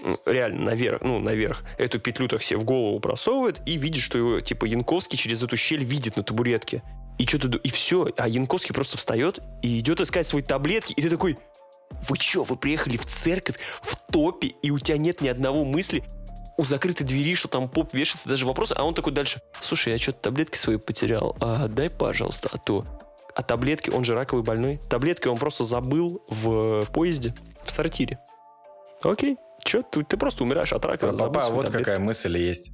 ну, 0.00 0.18
реально 0.26 0.64
наверх, 0.64 1.00
ну, 1.02 1.18
наверх, 1.18 1.62
эту 1.78 1.98
петлю 1.98 2.28
так 2.28 2.42
себе 2.42 2.58
в 2.58 2.64
голову 2.64 3.00
просовывает 3.00 3.62
и 3.66 3.76
видит, 3.76 4.02
что 4.02 4.18
его, 4.18 4.40
типа, 4.40 4.64
Янковский 4.64 5.18
через 5.18 5.42
эту 5.42 5.56
щель 5.56 5.84
видит 5.84 6.16
на 6.16 6.22
табуретке. 6.22 6.82
И 7.18 7.26
что-то, 7.26 7.56
и 7.56 7.70
все, 7.70 8.08
а 8.18 8.28
Янковский 8.28 8.74
просто 8.74 8.98
встает 8.98 9.40
и 9.62 9.78
идет 9.78 10.00
искать 10.00 10.26
свои 10.26 10.42
таблетки, 10.42 10.92
и 10.92 11.00
ты 11.00 11.08
такой, 11.08 11.38
вы 12.08 12.16
что, 12.16 12.44
вы 12.44 12.56
приехали 12.56 12.96
в 12.96 13.06
церковь 13.06 13.56
в 13.82 13.96
топе, 14.10 14.48
и 14.48 14.70
у 14.70 14.78
тебя 14.78 14.98
нет 14.98 15.20
ни 15.20 15.28
одного 15.28 15.64
мысли 15.64 16.02
у 16.56 16.64
закрытой 16.64 17.04
двери, 17.04 17.34
что 17.34 17.48
там 17.48 17.68
поп 17.68 17.92
вешается, 17.92 18.28
даже 18.28 18.46
вопросы, 18.46 18.74
а 18.76 18.84
он 18.84 18.94
такой 18.94 19.12
дальше, 19.12 19.40
слушай, 19.60 19.92
я 19.92 19.98
что-то 19.98 20.20
таблетки 20.20 20.56
свои 20.56 20.78
потерял, 20.78 21.36
а, 21.40 21.68
дай, 21.68 21.90
пожалуйста, 21.90 22.48
а 22.52 22.58
то... 22.58 22.84
А 23.34 23.42
таблетки, 23.42 23.90
он 23.90 24.02
же 24.02 24.14
раковый 24.14 24.42
больной, 24.42 24.80
таблетки 24.88 25.28
он 25.28 25.36
просто 25.36 25.64
забыл 25.64 26.24
в 26.28 26.86
поезде, 26.86 27.34
в 27.62 27.70
сортире. 27.70 28.18
Окей, 29.02 29.36
что 29.62 29.82
ты, 29.82 30.02
ты 30.04 30.16
просто 30.16 30.42
умираешь 30.42 30.72
от 30.72 30.86
рака. 30.86 31.08
Про 31.08 31.16
папа 31.16 31.50
вот 31.50 31.66
таблетки. 31.66 31.84
какая 31.84 31.98
мысль 31.98 32.38
есть. 32.38 32.70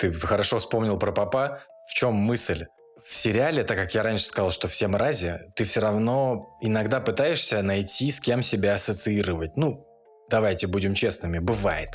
Ты 0.00 0.12
хорошо 0.12 0.58
вспомнил 0.58 0.98
про 0.98 1.12
папа. 1.12 1.62
В 1.86 1.94
чем 1.94 2.14
мысль? 2.14 2.66
В 3.08 3.16
сериале, 3.16 3.62
так 3.62 3.76
как 3.76 3.94
я 3.94 4.02
раньше 4.02 4.24
сказал, 4.24 4.50
что 4.50 4.66
все 4.66 4.88
мрази, 4.88 5.38
ты 5.54 5.64
все 5.64 5.80
равно 5.80 6.58
иногда 6.60 7.00
пытаешься 7.00 7.62
найти, 7.62 8.10
с 8.10 8.18
кем 8.18 8.42
себя 8.42 8.74
ассоциировать. 8.74 9.56
Ну, 9.56 9.86
давайте 10.28 10.66
будем 10.66 10.94
честными, 10.94 11.38
бывает. 11.38 11.90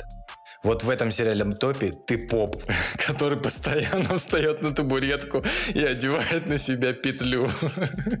Вот 0.64 0.84
в 0.84 0.88
этом 0.90 1.10
сериале 1.10 1.44
топе 1.52 1.92
ты 2.06 2.28
поп, 2.28 2.56
который 3.06 3.38
постоянно 3.38 4.16
встает 4.18 4.62
на 4.62 4.72
табуретку 4.72 5.44
и 5.74 5.82
одевает 5.82 6.46
на 6.46 6.56
себя 6.56 6.94
петлю. 6.94 7.50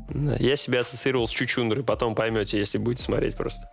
Я 0.38 0.56
себя 0.56 0.80
ассоциировал 0.80 1.26
с 1.26 1.30
Чучундрой, 1.30 1.84
потом 1.84 2.14
поймете, 2.14 2.58
если 2.58 2.76
будете 2.76 3.04
смотреть 3.04 3.36
просто. 3.36 3.70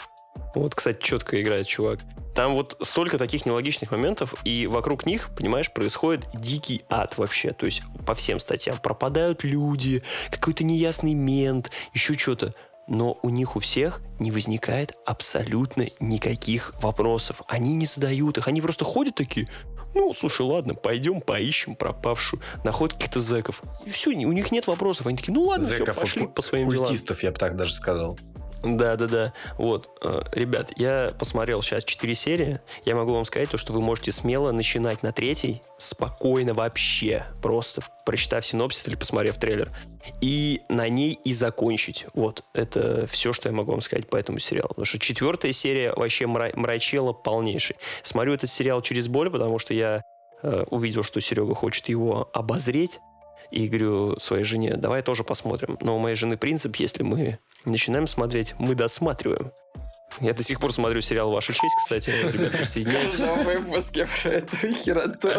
Вот, 0.56 0.76
кстати, 0.76 1.02
четко 1.02 1.42
играет 1.42 1.68
чувак. 1.68 2.00
Там 2.36 2.54
вот 2.54 2.78
столько 2.82 3.18
таких 3.18 3.46
нелогичных 3.46 3.92
моментов, 3.92 4.34
и 4.46 4.68
вокруг 4.68 5.06
них, 5.06 5.30
понимаешь, 5.36 5.72
происходит 5.72 6.26
дикий 6.34 6.84
ад 6.90 7.18
вообще. 7.18 7.52
То 7.52 7.66
есть 7.66 7.82
по 8.06 8.14
всем 8.16 8.40
статьям 8.40 8.78
пропадают 8.78 9.44
люди, 9.44 10.02
какой-то 10.32 10.64
неясный 10.64 11.14
мент, 11.14 11.72
еще 11.94 12.14
что-то. 12.14 12.54
но 12.90 13.20
у 13.22 13.30
них 13.30 13.56
у 13.56 13.60
всех 13.60 14.02
не 14.20 14.32
возникает 14.32 14.96
абсолютно 15.06 15.88
никаких 16.00 16.74
вопросов. 16.82 17.44
Они 17.48 17.76
не 17.76 17.86
задают 17.86 18.38
их, 18.38 18.48
они 18.48 18.62
просто 18.62 18.84
ходят 18.84 19.16
такие, 19.16 19.48
ну, 19.94 20.14
слушай, 20.18 20.42
ладно, 20.42 20.74
пойдем 20.74 21.22
поищем 21.22 21.76
пропавшую, 21.76 22.42
находят 22.64 22.96
каких-то 22.96 23.20
зэков. 23.20 23.62
И 23.86 23.90
все, 23.90 24.10
у 24.10 24.32
них 24.32 24.52
нет 24.52 24.68
вопросов. 24.68 25.08
Они 25.08 25.18
такие, 25.18 25.34
ну 25.34 25.44
ладно, 25.44 25.66
Зэков 25.66 25.96
все, 25.96 26.02
пошли 26.02 26.28
по 26.28 26.42
своим 26.42 26.70
делам. 26.70 26.88
Культистов, 26.88 27.24
я 27.24 27.32
бы 27.32 27.38
так 27.38 27.56
даже 27.56 27.74
сказал. 27.74 28.18
Да, 28.64 28.96
да, 28.98 29.08
да. 29.08 29.34
Вот, 29.58 29.90
э, 30.04 30.22
ребят, 30.34 30.72
я 30.76 31.12
посмотрел 31.18 31.62
сейчас 31.62 31.84
4 31.86 32.14
серии. 32.16 32.60
Я 32.86 32.96
могу 32.96 33.14
вам 33.14 33.26
сказать 33.26 33.50
то, 33.50 33.58
что 33.58 33.74
вы 33.74 33.82
можете 33.82 34.12
смело 34.12 34.52
начинать 34.52 35.02
на 35.02 35.12
третьей, 35.12 35.62
спокойно 35.78 36.54
вообще, 36.54 37.26
просто 37.42 37.82
прочитав 38.06 38.46
синопсис 38.46 38.88
или 38.88 38.96
посмотрев 38.96 39.38
трейлер, 39.38 39.70
и 40.20 40.62
на 40.68 40.90
ней 40.90 41.18
и 41.24 41.34
закончить. 41.34 42.06
Вот, 42.14 42.44
это 42.54 43.08
все, 43.08 43.32
что 43.32 43.50
я 43.50 43.56
могу 43.56 43.72
вам 43.72 43.82
сказать 43.82 44.10
по 44.10 44.18
этому 44.18 44.40
сериалу. 44.40 44.70
Потому 44.70 44.86
что 44.86 45.00
четвертая 45.00 45.54
серия 45.54 45.94
вообще 45.96 46.26
мра- 46.26 46.56
мрачела 46.56 47.14
полнейший. 47.14 47.78
Смотрю 48.04 48.34
этот 48.34 48.50
сериал 48.50 48.82
через 48.82 49.08
боль, 49.08 49.30
потому 49.30 49.60
что 49.60 49.74
я 49.74 50.04
э, 50.44 50.66
увидел, 50.70 51.04
что 51.04 51.22
Серега 51.22 51.56
хочет 51.56 51.90
его 51.90 52.30
обозреть. 52.34 53.00
И 53.52 53.68
говорю 53.68 54.20
своей 54.20 54.44
жене, 54.44 54.76
давай 54.78 55.02
тоже 55.02 55.24
посмотрим. 55.24 55.78
Но 55.82 55.96
у 55.96 56.00
моей 56.00 56.16
жены 56.16 56.38
принцип, 56.38 56.76
если 56.76 57.04
мы 57.04 57.40
начинаем 57.66 58.08
смотреть, 58.08 58.56
мы 58.60 58.76
досматриваем. 58.76 59.52
Я 60.22 60.34
до 60.34 60.44
сих 60.44 60.60
пор 60.60 60.74
смотрю 60.74 61.02
сериал 61.02 61.32
«Ваша 61.32 61.54
честь», 61.54 61.76
кстати, 61.84 62.10
ребят, 62.10 62.52
присоединяйтесь. 62.52 63.20
В 63.20 63.44
выпуске 63.44 64.06
про 64.06 64.30
эту 64.32 64.56
хероту. 64.56 65.30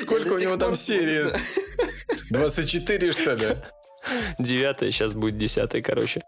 Сколько 0.00 0.34
у 0.34 0.38
него 0.38 0.56
там 0.56 0.74
серий? 0.74 1.32
24, 2.30 3.12
что 3.12 3.34
ли? 3.34 3.56
Девятая, 4.38 4.90
сейчас 4.90 5.14
будет 5.14 5.38
десятая, 5.38 5.82
короче. 5.82 6.22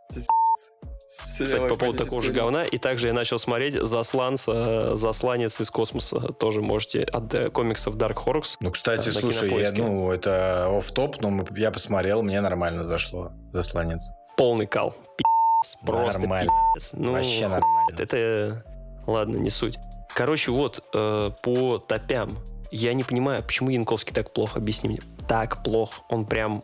Кстати, 1.33 1.69
по 1.69 1.77
поводу 1.77 2.05
такого 2.05 2.23
же 2.23 2.33
говна. 2.33 2.65
И 2.65 2.79
также 2.79 3.09
я 3.09 3.13
начал 3.13 3.39
смотреть 3.39 3.75
«Засланца», 3.75 4.97
«Засланец 4.97 5.61
из 5.61 5.71
космоса». 5.71 6.21
Тоже 6.33 6.61
можете 6.61 7.03
от 7.03 7.33
э, 7.35 7.51
комиксов 7.51 7.97
Dark 7.97 8.17
Horse. 8.25 8.57
Ну, 8.61 8.71
кстати, 8.71 9.09
На 9.09 9.15
слушай, 9.15 9.51
я, 9.61 9.73
ну, 9.73 10.11
это 10.13 10.69
оф-топ, 10.77 11.21
но 11.21 11.31
мы- 11.31 11.47
я 11.59 11.71
посмотрел, 11.71 12.23
мне 12.23 12.41
нормально 12.41 12.85
зашло. 12.85 13.33
Засланец. 13.53 14.03
Полный 14.37 14.67
кал. 14.67 14.95
Пи***ц. 15.17 15.79
Просто 15.85 16.21
Нормально. 16.21 16.51
пи***ц. 16.75 16.97
Ну, 16.97 17.13
Вообще 17.13 17.49
нормально. 17.49 17.97
Это, 17.99 18.65
ладно, 19.07 19.37
не 19.37 19.51
суть. 19.51 19.77
Короче, 20.15 20.51
вот, 20.51 20.89
э, 20.95 21.31
по 21.43 21.79
топям. 21.79 22.37
Я 22.71 22.95
не 22.95 23.05
понимаю, 23.05 23.43
почему 23.43 23.71
Янковский 23.71 24.15
так 24.15 24.33
плохо, 24.33 24.59
объясни 24.59 24.89
мне. 24.89 25.01
Так 25.29 25.63
плохо. 25.63 26.03
Он 26.09 26.25
прям... 26.25 26.63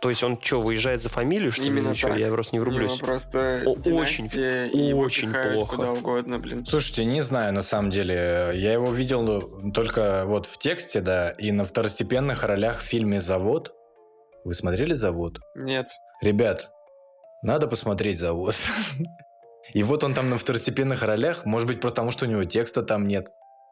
То 0.00 0.10
есть 0.10 0.22
он 0.22 0.40
что, 0.40 0.60
выезжает 0.60 1.02
за 1.02 1.08
фамилию, 1.08 1.50
что 1.50 1.62
ли? 1.62 1.68
Именно 1.68 1.94
чё? 1.94 2.08
так. 2.08 2.18
Я 2.18 2.30
просто 2.30 2.54
не 2.54 2.60
врублюсь. 2.60 2.96
Его 2.96 3.06
просто 3.06 3.62
О- 3.66 3.70
очень, 3.70 4.28
и 4.72 4.92
очень 4.92 5.32
плохо. 5.32 5.76
Куда 5.76 5.92
угодно, 5.92 6.38
блин. 6.38 6.64
Слушайте, 6.66 7.04
не 7.04 7.20
знаю, 7.22 7.52
на 7.52 7.62
самом 7.62 7.90
деле. 7.90 8.52
Я 8.54 8.72
его 8.72 8.92
видел 8.92 9.72
только 9.72 10.24
вот 10.26 10.46
в 10.46 10.58
тексте, 10.58 11.00
да, 11.00 11.30
и 11.30 11.50
на 11.50 11.64
второстепенных 11.64 12.44
ролях 12.44 12.80
в 12.80 12.84
фильме 12.84 13.20
«Завод». 13.20 13.72
Вы 14.44 14.54
смотрели 14.54 14.94
«Завод»? 14.94 15.38
Нет. 15.54 15.88
Ребят, 16.22 16.70
надо 17.42 17.66
посмотреть 17.66 18.18
«Завод». 18.18 18.54
И 19.74 19.82
вот 19.82 20.02
он 20.02 20.14
там 20.14 20.30
на 20.30 20.38
второстепенных 20.38 21.02
ролях, 21.02 21.44
может 21.44 21.68
быть, 21.68 21.82
потому 21.82 22.10
что 22.10 22.24
у 22.24 22.28
него 22.28 22.44
текста 22.44 22.82
там 22.82 23.06
нет. 23.06 23.28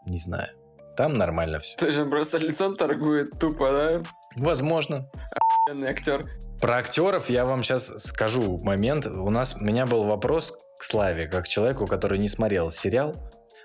Не 0.06 0.18
знаю. 0.18 0.50
Там 0.96 1.14
нормально 1.14 1.60
все. 1.60 1.76
То 1.76 1.86
есть 1.86 1.98
он 1.98 2.10
просто 2.10 2.38
лицом 2.38 2.76
торгует 2.76 3.38
тупо, 3.38 3.70
да? 3.70 4.02
Возможно. 4.36 5.08
Охуенный 5.34 5.88
актер. 5.88 6.24
Про 6.60 6.76
актеров 6.76 7.28
я 7.28 7.44
вам 7.44 7.62
сейчас 7.62 7.86
скажу 8.02 8.58
момент. 8.62 9.06
У 9.06 9.30
нас 9.30 9.56
у 9.56 9.64
меня 9.64 9.86
был 9.86 10.04
вопрос 10.04 10.52
к 10.78 10.82
Славе, 10.82 11.26
как 11.26 11.46
человеку, 11.46 11.86
который 11.86 12.18
не 12.18 12.28
смотрел 12.28 12.70
сериал. 12.70 13.14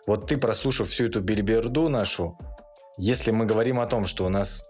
Вот 0.07 0.27
ты, 0.27 0.37
прослушав 0.37 0.89
всю 0.89 1.05
эту 1.05 1.21
бельберду 1.21 1.87
нашу, 1.87 2.37
если 2.97 3.31
мы 3.31 3.45
говорим 3.45 3.79
о 3.79 3.85
том, 3.85 4.05
что 4.05 4.25
у 4.25 4.29
нас 4.29 4.63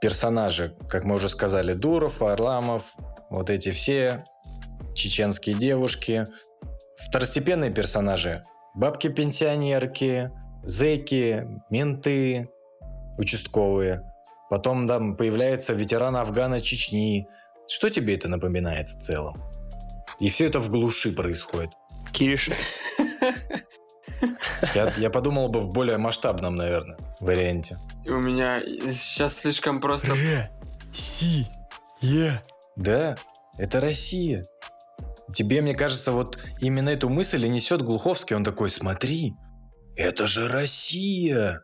персонажи, 0.00 0.76
как 0.88 1.04
мы 1.04 1.16
уже 1.16 1.28
сказали, 1.28 1.74
Дуров, 1.74 2.20
Варламов, 2.20 2.94
вот 3.28 3.50
эти 3.50 3.70
все 3.70 4.24
чеченские 4.94 5.56
девушки, 5.56 6.24
второстепенные 7.08 7.70
персонажи, 7.70 8.44
бабки-пенсионерки, 8.74 10.30
зэки, 10.62 11.46
менты, 11.70 12.48
участковые. 13.16 14.02
Потом 14.50 14.86
там 14.86 15.16
появляется 15.16 15.74
ветеран 15.74 16.16
Афгана 16.16 16.60
Чечни. 16.60 17.28
Что 17.66 17.90
тебе 17.90 18.14
это 18.14 18.28
напоминает 18.28 18.88
в 18.88 18.96
целом? 18.96 19.34
И 20.20 20.30
все 20.30 20.46
это 20.46 20.60
в 20.60 20.70
глуши 20.70 21.12
происходит. 21.12 21.70
Кириш, 22.12 22.48
Я, 24.74 24.92
я 24.96 25.10
подумал 25.10 25.48
бы 25.48 25.60
в 25.60 25.68
более 25.68 25.98
масштабном, 25.98 26.56
наверное, 26.56 26.96
варианте. 27.20 27.76
И 28.04 28.10
у 28.10 28.18
меня 28.18 28.60
сейчас 28.62 29.38
слишком 29.38 29.80
просто... 29.80 30.16
Си, 30.92 31.46
Е. 32.00 32.42
Да, 32.76 33.16
это 33.58 33.80
Россия. 33.80 34.42
Тебе, 35.32 35.60
мне 35.60 35.74
кажется, 35.74 36.12
вот 36.12 36.38
именно 36.60 36.88
эту 36.88 37.08
мысль 37.08 37.44
и 37.44 37.48
несет 37.48 37.82
Глуховский. 37.82 38.34
Он 38.34 38.44
такой, 38.44 38.70
смотри, 38.70 39.34
это 39.98 40.26
же 40.26 40.48
Россия. 40.48 41.62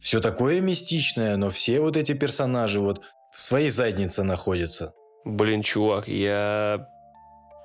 Все 0.00 0.20
такое 0.20 0.60
мистичное, 0.60 1.36
но 1.36 1.48
все 1.48 1.80
вот 1.80 1.96
эти 1.96 2.12
персонажи 2.12 2.80
вот 2.80 3.00
в 3.32 3.40
своей 3.40 3.70
заднице 3.70 4.24
находятся. 4.24 4.92
Блин, 5.24 5.62
чувак, 5.62 6.08
я... 6.08 6.88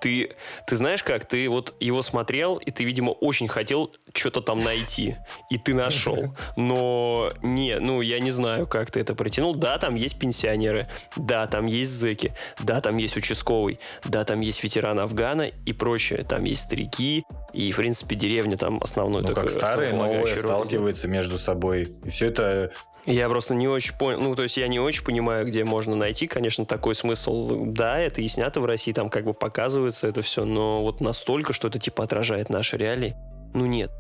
Ты, 0.02 0.32
ты 0.66 0.76
знаешь 0.78 1.04
как, 1.04 1.26
ты 1.26 1.48
вот 1.48 1.76
его 1.80 2.02
смотрел, 2.02 2.56
и 2.56 2.72
ты, 2.72 2.84
видимо, 2.84 3.12
очень 3.12 3.48
хотел 3.48 3.94
что-то 4.16 4.42
там 4.42 4.64
найти. 4.64 5.16
И 5.52 5.60
ты 5.60 5.76
нашел. 5.76 6.36
Но 6.58 7.32
не, 7.44 7.78
ну, 7.78 8.02
я 8.02 8.20
не 8.20 8.32
знаю, 8.32 8.66
как 8.66 8.90
ты 8.90 9.00
это 9.00 9.14
притянул. 9.14 9.54
Да, 9.54 9.78
там 9.78 9.94
есть 9.94 10.18
пенсионеры. 10.18 10.88
Да, 11.16 11.46
там 11.46 11.68
есть 11.68 11.92
зэки. 11.92 12.34
Да, 12.64 12.82
там 12.82 12.98
есть 12.98 13.16
участковый. 13.16 13.78
Да, 14.04 14.24
там 14.24 14.40
есть 14.42 14.64
ветеран 14.64 15.00
Афгана 15.00 15.44
и 15.44 15.74
прочее. 15.74 16.24
Там 16.28 16.46
есть 16.46 16.64
старики. 16.64 17.24
И, 17.54 17.72
в 17.72 17.76
принципе, 17.76 18.16
деревня 18.16 18.58
там 18.58 18.80
основной 18.82 19.22
Ну, 19.22 19.28
такой 19.28 19.44
как 19.44 19.52
старые, 19.52 19.94
новые 19.94 20.38
сталкиваются 20.38 21.08
между 21.08 21.38
собой. 21.38 21.88
И 22.06 22.10
все 22.10 22.28
это 22.28 22.72
Я 23.06 23.28
просто 23.30 23.56
не 23.56 23.68
очень 23.68 23.98
понял, 23.98 24.22
ну, 24.22 24.36
то 24.36 24.44
есть 24.44 24.58
я 24.58 24.68
не 24.68 24.80
очень 24.80 25.04
понимаю, 25.04 25.46
где 25.46 25.64
можно 25.64 25.96
найти, 25.96 26.28
конечно, 26.28 26.66
такой 26.66 26.96
смысл. 26.96 27.66
Да, 27.66 28.00
это 28.00 28.22
и 28.22 28.28
снято 28.28 28.62
в 28.62 28.66
России, 28.66 28.94
там 28.94 29.10
как 29.10 29.26
бы 29.26 29.34
показывается 29.34 30.08
это 30.08 30.22
все, 30.22 30.46
но 30.46 30.82
вот 30.82 31.02
настолько, 31.02 31.52
что 31.52 31.68
это 31.68 31.80
типа 31.80 32.04
отражает 32.04 32.50
наши 32.50 32.78
реалии, 32.78 33.16
ну 33.54 33.66
нет. 33.66 33.92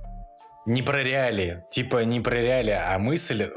не 0.65 0.81
про 0.81 1.03
реалии. 1.03 1.63
Типа 1.71 2.03
не 2.03 2.21
про 2.21 2.35
реалии, 2.35 2.77
а 2.79 2.97
мысль, 2.99 3.49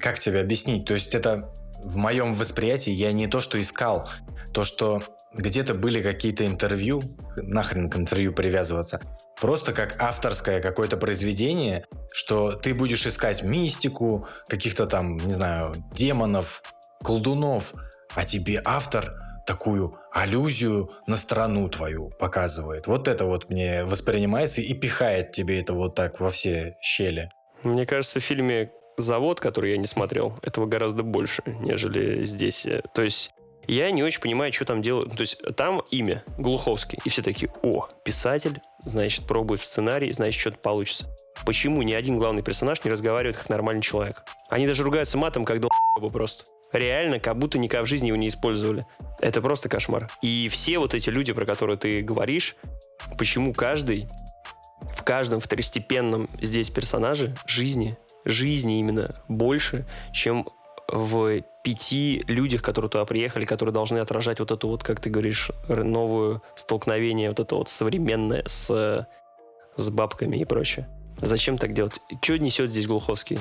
как 0.00 0.18
тебе 0.18 0.40
объяснить? 0.40 0.84
То 0.84 0.94
есть 0.94 1.14
это 1.14 1.48
в 1.84 1.96
моем 1.96 2.34
восприятии 2.34 2.90
я 2.90 3.12
не 3.12 3.26
то, 3.26 3.40
что 3.40 3.60
искал, 3.60 4.08
то, 4.52 4.64
что 4.64 5.00
где-то 5.32 5.74
были 5.74 6.02
какие-то 6.02 6.44
интервью, 6.44 7.02
нахрен 7.36 7.88
к 7.88 7.96
интервью 7.96 8.32
привязываться, 8.32 9.00
просто 9.40 9.72
как 9.72 10.00
авторское 10.00 10.60
какое-то 10.60 10.96
произведение, 10.96 11.86
что 12.12 12.52
ты 12.52 12.74
будешь 12.74 13.06
искать 13.06 13.42
мистику, 13.42 14.26
каких-то 14.48 14.86
там, 14.86 15.16
не 15.16 15.32
знаю, 15.32 15.74
демонов, 15.92 16.62
колдунов, 17.02 17.72
а 18.14 18.24
тебе 18.24 18.60
автор 18.64 19.14
такую 19.46 19.98
аллюзию 20.12 20.90
на 21.06 21.16
страну 21.16 21.68
твою 21.68 22.10
показывает. 22.10 22.86
Вот 22.86 23.08
это 23.08 23.24
вот 23.24 23.50
мне 23.50 23.84
воспринимается 23.84 24.60
и 24.60 24.74
пихает 24.74 25.32
тебе 25.32 25.60
это 25.60 25.72
вот 25.72 25.94
так 25.94 26.20
во 26.20 26.30
все 26.30 26.76
щели. 26.80 27.30
Мне 27.62 27.86
кажется, 27.86 28.20
в 28.20 28.22
фильме 28.22 28.70
«Завод», 28.96 29.40
который 29.40 29.72
я 29.72 29.78
не 29.78 29.86
смотрел, 29.86 30.34
этого 30.42 30.66
гораздо 30.66 31.02
больше, 31.02 31.42
нежели 31.46 32.24
здесь. 32.24 32.66
То 32.94 33.02
есть 33.02 33.32
я 33.74 33.90
не 33.90 34.02
очень 34.02 34.20
понимаю, 34.20 34.52
что 34.52 34.64
там 34.64 34.82
делают. 34.82 35.16
То 35.16 35.20
есть 35.20 35.38
там 35.56 35.82
имя 35.90 36.24
Глуховский, 36.38 36.98
и 37.04 37.08
все 37.08 37.22
такие, 37.22 37.50
о, 37.62 37.88
писатель, 38.04 38.58
значит, 38.80 39.26
пробует 39.26 39.60
в 39.60 39.64
сценарий, 39.64 40.12
значит, 40.12 40.40
что-то 40.40 40.58
получится. 40.58 41.06
Почему 41.46 41.82
ни 41.82 41.92
один 41.92 42.18
главный 42.18 42.42
персонаж 42.42 42.82
не 42.84 42.90
разговаривает 42.90 43.36
как 43.36 43.48
нормальный 43.48 43.82
человек? 43.82 44.24
Они 44.48 44.66
даже 44.66 44.82
ругаются 44.82 45.18
матом, 45.18 45.44
как 45.44 45.60
долбоебы 45.60 46.12
просто. 46.12 46.44
Реально, 46.72 47.18
как 47.18 47.38
будто 47.38 47.58
никогда 47.58 47.84
в 47.84 47.88
жизни 47.88 48.08
его 48.08 48.16
не 48.16 48.28
использовали. 48.28 48.84
Это 49.20 49.40
просто 49.40 49.68
кошмар. 49.68 50.08
И 50.22 50.48
все 50.50 50.78
вот 50.78 50.94
эти 50.94 51.10
люди, 51.10 51.32
про 51.32 51.44
которые 51.44 51.76
ты 51.76 52.00
говоришь, 52.00 52.56
почему 53.18 53.54
каждый 53.54 54.06
в 54.94 55.04
каждом 55.04 55.40
второстепенном 55.40 56.26
здесь 56.40 56.70
персонаже 56.70 57.34
жизни, 57.46 57.96
жизни 58.24 58.78
именно 58.80 59.22
больше, 59.28 59.86
чем 60.12 60.48
в 60.88 61.42
пяти 61.62 62.22
людях, 62.26 62.62
которые 62.62 62.90
туда 62.90 63.04
приехали, 63.04 63.44
которые 63.44 63.72
должны 63.72 63.98
отражать 63.98 64.40
вот 64.40 64.50
эту 64.50 64.68
вот, 64.68 64.82
как 64.82 65.00
ты 65.00 65.10
говоришь, 65.10 65.50
новую 65.68 66.42
столкновение, 66.56 67.28
вот 67.28 67.40
это 67.40 67.54
вот 67.54 67.68
современное 67.68 68.44
с, 68.46 69.06
с 69.76 69.90
бабками 69.90 70.36
и 70.36 70.44
прочее. 70.44 70.88
Зачем 71.16 71.58
так 71.58 71.72
делать? 71.72 72.00
Что 72.22 72.38
несет 72.38 72.70
здесь 72.70 72.86
Глуховский? 72.86 73.38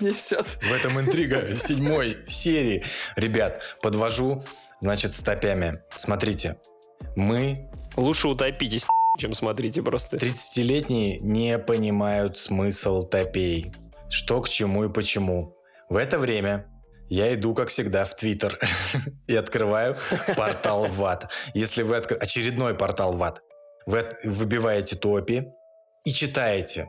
несет. 0.00 0.46
В 0.46 0.72
этом 0.72 0.98
интрига 0.98 1.46
седьмой 1.54 2.16
серии. 2.26 2.84
Ребят, 3.16 3.60
подвожу, 3.82 4.44
значит, 4.80 5.14
стопями. 5.14 5.74
Смотрите, 5.94 6.56
мы, 7.16 7.68
Лучше 7.98 8.28
утопитесь, 8.28 8.86
чем 9.18 9.32
смотрите 9.32 9.82
просто. 9.82 10.18
30-летние, 10.18 11.18
не 11.18 11.58
понимают 11.58 12.38
смысл 12.38 13.02
топей. 13.02 13.72
Что 14.08 14.40
к 14.40 14.48
чему 14.48 14.84
и 14.84 14.88
почему. 14.88 15.56
В 15.88 15.96
это 15.96 16.18
время 16.20 16.64
я 17.08 17.32
иду, 17.34 17.54
как 17.54 17.68
всегда, 17.68 18.04
в 18.04 18.14
Твиттер 18.16 18.58
и 19.26 19.34
открываю 19.36 19.96
портал 20.36 20.86
ВАД. 20.86 21.30
Если 21.54 21.82
вы 21.82 21.96
откры- 21.96 22.16
очередной 22.18 22.74
портал 22.74 23.16
ВАД, 23.16 23.42
вы 23.86 24.00
от- 24.00 24.24
выбиваете 24.24 24.96
топи 24.96 25.46
и 26.04 26.12
читаете 26.12 26.88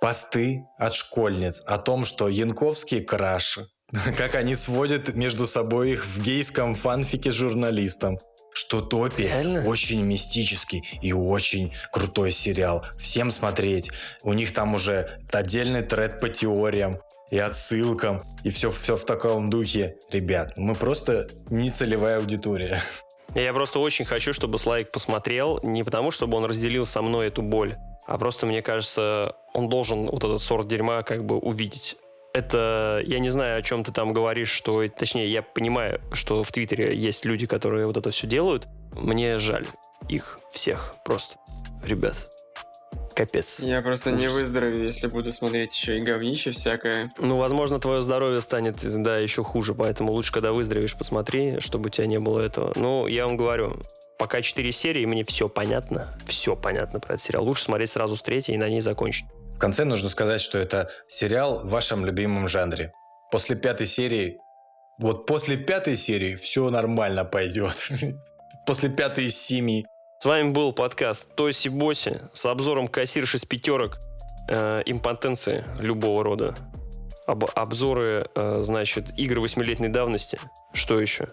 посты 0.00 0.64
от 0.78 0.94
школьниц 0.94 1.62
о 1.66 1.78
том, 1.78 2.04
что 2.04 2.28
Янковский 2.28 3.00
краш, 3.02 3.58
как 4.16 4.34
они 4.34 4.54
сводят 4.54 5.14
между 5.14 5.46
собой 5.46 5.92
их 5.92 6.04
в 6.06 6.22
гейском 6.22 6.74
фанфике 6.74 7.30
журналистам, 7.30 8.18
что 8.56 8.82
Топи 8.82 9.22
Реально? 9.22 9.66
очень 9.66 10.02
мистический 10.02 10.84
и 11.02 11.12
очень 11.12 11.72
крутой 11.90 12.30
сериал. 12.30 12.84
Всем 13.00 13.32
смотреть. 13.32 13.90
У 14.22 14.32
них 14.32 14.52
там 14.54 14.74
уже 14.74 15.20
отдельный 15.32 15.82
тред 15.82 16.20
по 16.20 16.28
теориям 16.28 16.94
и 17.30 17.38
отсылкам, 17.38 18.20
и 18.42 18.50
все, 18.50 18.70
все 18.70 18.96
в 18.96 19.04
таком 19.04 19.48
духе. 19.48 19.96
Ребят, 20.10 20.54
мы 20.56 20.74
просто 20.74 21.26
не 21.50 21.70
целевая 21.70 22.18
аудитория. 22.18 22.82
Я 23.34 23.52
просто 23.52 23.80
очень 23.80 24.04
хочу, 24.04 24.32
чтобы 24.32 24.58
Слайк 24.58 24.90
посмотрел, 24.90 25.58
не 25.62 25.82
потому, 25.82 26.10
чтобы 26.10 26.36
он 26.36 26.44
разделил 26.44 26.86
со 26.86 27.02
мной 27.02 27.28
эту 27.28 27.42
боль, 27.42 27.76
а 28.06 28.18
просто, 28.18 28.46
мне 28.46 28.62
кажется, 28.62 29.34
он 29.52 29.68
должен 29.68 30.06
вот 30.06 30.22
этот 30.22 30.40
сорт 30.40 30.68
дерьма 30.68 31.02
как 31.02 31.24
бы 31.24 31.38
увидеть. 31.38 31.96
Это, 32.32 33.00
я 33.06 33.20
не 33.20 33.30
знаю, 33.30 33.58
о 33.58 33.62
чем 33.62 33.84
ты 33.84 33.92
там 33.92 34.12
говоришь, 34.12 34.50
что, 34.50 34.86
точнее, 34.88 35.28
я 35.28 35.42
понимаю, 35.42 36.00
что 36.12 36.42
в 36.42 36.50
Твиттере 36.50 36.96
есть 36.96 37.24
люди, 37.24 37.46
которые 37.46 37.86
вот 37.86 37.96
это 37.96 38.10
все 38.10 38.26
делают. 38.26 38.66
Мне 38.94 39.38
жаль 39.38 39.66
их 40.08 40.36
всех 40.50 40.94
просто. 41.04 41.36
Ребят, 41.84 42.16
капец. 43.14 43.60
Я 43.60 43.80
просто 43.82 44.10
не 44.10 44.26
Ужас. 44.26 44.40
выздоровею, 44.40 44.84
если 44.84 45.06
буду 45.06 45.32
смотреть 45.32 45.74
еще 45.74 45.98
и 45.98 46.00
говнище 46.00 46.50
всякое. 46.50 47.10
Ну, 47.18 47.38
возможно, 47.38 47.78
твое 47.78 48.02
здоровье 48.02 48.42
станет, 48.42 48.76
да, 49.02 49.18
еще 49.18 49.42
хуже, 49.44 49.74
поэтому 49.74 50.12
лучше, 50.12 50.32
когда 50.32 50.52
выздоровеешь, 50.52 50.96
посмотри, 50.96 51.60
чтобы 51.60 51.86
у 51.86 51.90
тебя 51.90 52.06
не 52.06 52.18
было 52.18 52.40
этого. 52.40 52.72
Ну, 52.76 53.06
я 53.06 53.26
вам 53.26 53.36
говорю, 53.36 53.76
пока 54.18 54.42
4 54.42 54.72
серии, 54.72 55.04
мне 55.06 55.24
все 55.24 55.48
понятно, 55.48 56.08
все 56.26 56.56
понятно 56.56 57.00
про 57.00 57.14
этот 57.14 57.24
сериал. 57.24 57.44
Лучше 57.44 57.64
смотреть 57.64 57.90
сразу 57.90 58.16
с 58.16 58.22
третьей 58.22 58.54
и 58.54 58.58
на 58.58 58.68
ней 58.68 58.80
закончить. 58.80 59.26
В 59.54 59.58
конце 59.58 59.84
нужно 59.84 60.08
сказать, 60.08 60.40
что 60.40 60.58
это 60.58 60.90
сериал 61.06 61.60
в 61.64 61.70
вашем 61.70 62.04
любимом 62.04 62.48
жанре. 62.48 62.92
После 63.30 63.56
пятой 63.56 63.86
серии, 63.86 64.38
вот 64.98 65.26
после 65.26 65.56
пятой 65.56 65.96
серии 65.96 66.34
все 66.34 66.70
нормально 66.70 67.24
пойдет. 67.24 67.88
После 68.66 68.88
пятой 68.88 69.26
из 69.26 69.36
семи 69.36 69.84
С 70.24 70.26
вами 70.26 70.52
был 70.52 70.72
подкаст 70.72 71.34
Тоси 71.34 71.68
Боси 71.68 72.18
с 72.32 72.46
обзором 72.46 72.88
кассирши 72.88 73.36
с 73.36 73.44
пятерок 73.44 73.98
э, 74.48 74.82
импотенции 74.86 75.62
любого 75.80 76.24
рода. 76.24 76.54
Об- 77.26 77.50
обзоры, 77.54 78.26
э, 78.34 78.62
значит, 78.62 79.10
игры 79.18 79.42
восьмилетней 79.42 79.90
давности. 79.90 80.40
Что 80.72 80.98
еще? 80.98 81.28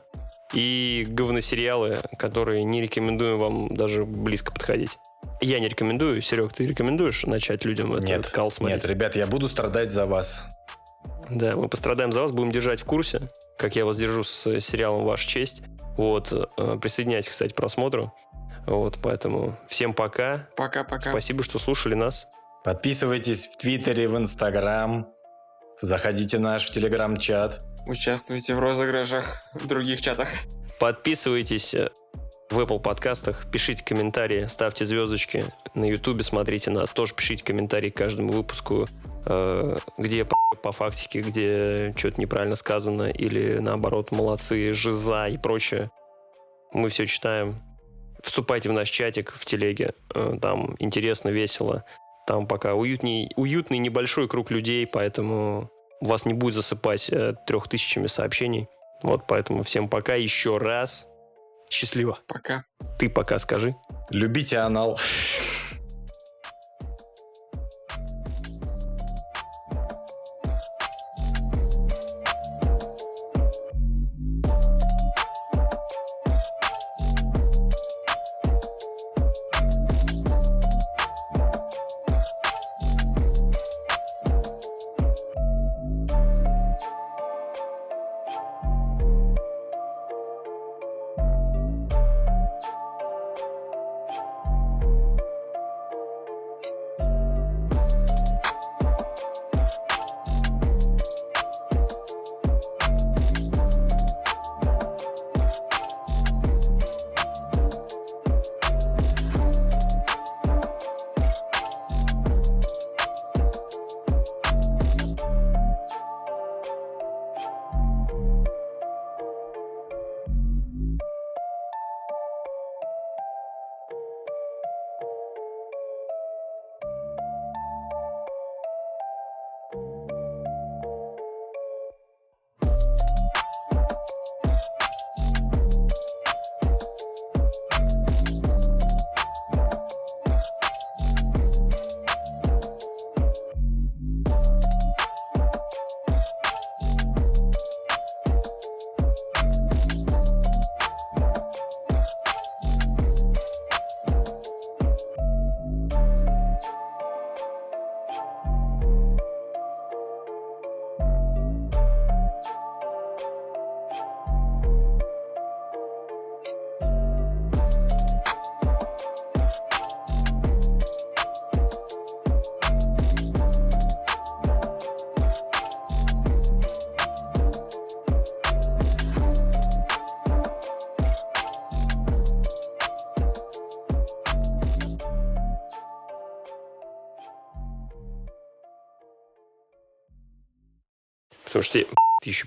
И 0.54 1.06
говносериалы, 1.08 2.00
которые 2.20 2.66
не 2.66 2.82
рекомендуем 2.82 3.40
вам 3.40 3.74
даже 3.74 4.04
близко 4.04 4.52
подходить. 4.52 4.98
Я 5.40 5.62
не 5.62 5.70
рекомендую. 5.70 6.22
Серег, 6.22 6.52
ты 6.52 6.68
рекомендуешь 6.68 7.26
начать 7.26 7.64
людям 7.64 7.94
этот 7.94 8.10
Нет, 8.10 8.30
кал 8.30 8.52
смотреть? 8.52 8.82
нет, 8.82 8.90
ребят, 8.90 9.16
я 9.16 9.26
буду 9.26 9.48
страдать 9.48 9.90
за 9.90 10.06
вас. 10.06 10.48
Да, 11.30 11.56
мы 11.56 11.70
пострадаем 11.70 12.12
за 12.12 12.24
вас, 12.24 12.32
будем 12.32 12.52
держать 12.52 12.82
в 12.82 12.86
курсе, 12.86 13.22
как 13.58 13.78
я 13.78 13.86
вас 13.86 13.96
держу 13.96 14.24
с 14.26 14.60
сериалом 14.60 15.06
«Ваша 15.06 15.30
честь». 15.30 15.62
Вот, 15.96 16.34
э, 16.34 16.78
присоединяйтесь, 16.82 17.30
кстати, 17.30 17.54
к 17.54 17.56
просмотру. 17.56 18.14
Вот, 18.66 19.00
поэтому 19.02 19.58
всем 19.68 19.94
пока. 19.94 20.48
Пока-пока. 20.56 21.12
Спасибо, 21.12 21.44
что 21.44 21.60
слушали 21.60 21.96
нас. 21.96 22.28
Подписывайтесь 22.64 23.48
в 23.48 23.58
Твиттере, 23.58 24.08
в 24.08 24.18
Инстаграм. 24.18 25.08
Заходите 25.82 26.38
в 26.38 26.42
наш 26.42 26.68
в 26.68 26.72
Телеграм-чат. 26.72 27.60
Участвуйте 27.88 28.54
в 28.54 28.60
розыгрышах 28.60 29.40
в 29.54 29.66
других 29.66 30.00
чатах. 30.02 30.30
Подписывайтесь 30.80 31.74
э, 31.74 31.90
в 32.52 32.60
Apple 32.60 32.80
подкастах, 32.80 33.50
пишите 33.50 33.84
комментарии, 33.84 34.46
ставьте 34.48 34.86
звездочки. 34.86 35.46
На 35.74 35.86
Ютубе 35.86 36.24
смотрите 36.24 36.70
нас, 36.70 36.92
тоже 36.92 37.16
пишите 37.16 37.44
комментарии 37.44 37.90
к 37.90 37.96
каждому 37.96 38.32
выпуску, 38.32 38.88
э, 39.26 39.78
где 39.98 40.26
по, 40.26 40.36
по 40.62 40.72
фактике, 40.72 41.22
где 41.22 41.94
что-то 41.98 42.22
неправильно 42.22 42.56
сказано, 42.56 43.04
или 43.04 43.58
наоборот, 43.60 44.12
молодцы, 44.12 44.74
жиза 44.74 45.28
и 45.28 45.38
прочее. 45.38 45.90
Мы 46.74 46.90
все 46.90 47.08
читаем. 47.08 47.71
Вступайте 48.24 48.70
в 48.70 48.74
наш 48.74 48.90
чатик 48.90 49.34
в 49.34 49.46
телеге. 49.46 49.94
Э, 50.14 50.38
Там 50.42 50.76
интересно, 50.80 51.30
весело. 51.30 51.84
Там 52.28 52.48
пока 52.48 52.76
уютней, 52.76 53.32
уютный 53.36 53.80
небольшой 53.80 54.28
круг 54.28 54.52
людей, 54.52 54.86
поэтому 54.88 55.70
вас 56.02 56.26
не 56.26 56.34
будет 56.34 56.56
засыпать 56.56 57.10
э, 57.10 57.34
трех 57.48 57.68
тысячами 57.68 58.08
сообщений. 58.08 58.68
Вот 59.04 59.26
поэтому 59.28 59.64
всем 59.64 59.90
пока 59.90 60.16
еще 60.16 60.58
раз. 60.58 61.08
Счастливо. 61.70 62.20
Пока. 62.28 62.66
Ты 63.00 63.10
пока 63.10 63.40
скажи. 63.40 63.72
Любите 64.12 64.58
анал. 64.58 65.00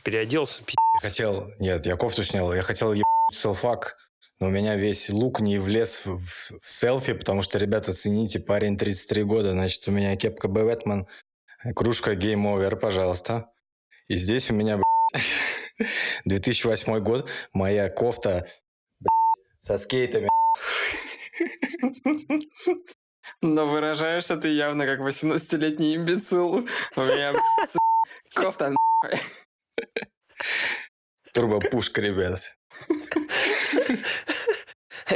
Переоделся, 0.05 0.63
пи***. 0.63 0.75
Я 0.95 1.01
хотел... 1.09 1.51
Нет, 1.59 1.87
я 1.87 1.97
кофту 1.97 2.23
снял. 2.25 2.53
Я 2.55 2.63
хотел 2.63 2.93
ебать 2.93 3.05
селфак, 3.33 3.97
но 4.39 4.47
у 4.47 4.51
меня 4.51 4.77
весь 4.77 5.11
лук 5.11 5.41
не 5.41 5.59
влез 5.59 6.05
в, 6.05 6.19
в- 6.19 6.61
в 6.63 6.69
селфи, 6.69 7.15
потому 7.15 7.43
что, 7.43 7.59
ребята, 7.59 7.93
цените, 7.95 8.39
парень 8.41 8.77
33 8.79 9.23
года, 9.25 9.51
значит, 9.51 9.89
у 9.89 9.91
меня 9.91 10.15
кепка 10.17 10.49
Бэтмен, 10.49 11.07
кружка 11.75 12.13
Game 12.15 12.45
Over, 12.45 12.77
пожалуйста. 12.77 13.51
И 14.09 14.17
здесь 14.17 14.51
у 14.51 14.55
меня, 14.55 14.77
блядь, 14.77 15.25
2008 16.27 16.99
год, 17.01 17.29
моя 17.53 17.89
кофта 17.89 18.47
блядь, 19.01 19.65
со 19.65 19.79
скейтами. 19.79 20.29
Но 23.41 23.67
выражаешься 23.67 24.37
ты 24.37 24.49
явно 24.49 24.87
как 24.87 25.01
18-летний 25.01 25.97
имбецил. 25.97 26.67
У 26.97 27.01
меня 27.01 27.33
кофта. 28.35 28.75
Турбопушка, 31.35 32.01
ребят. 32.01 32.57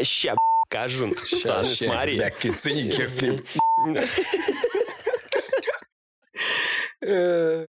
Ща, 0.02 0.36
кажун. 0.68 1.14
Ща, 1.26 1.64
смотри. 1.64 2.18
Бяки, 2.18 2.52
цени 2.52 2.90
кекфлип. 2.90 3.46
Э, 7.00 7.66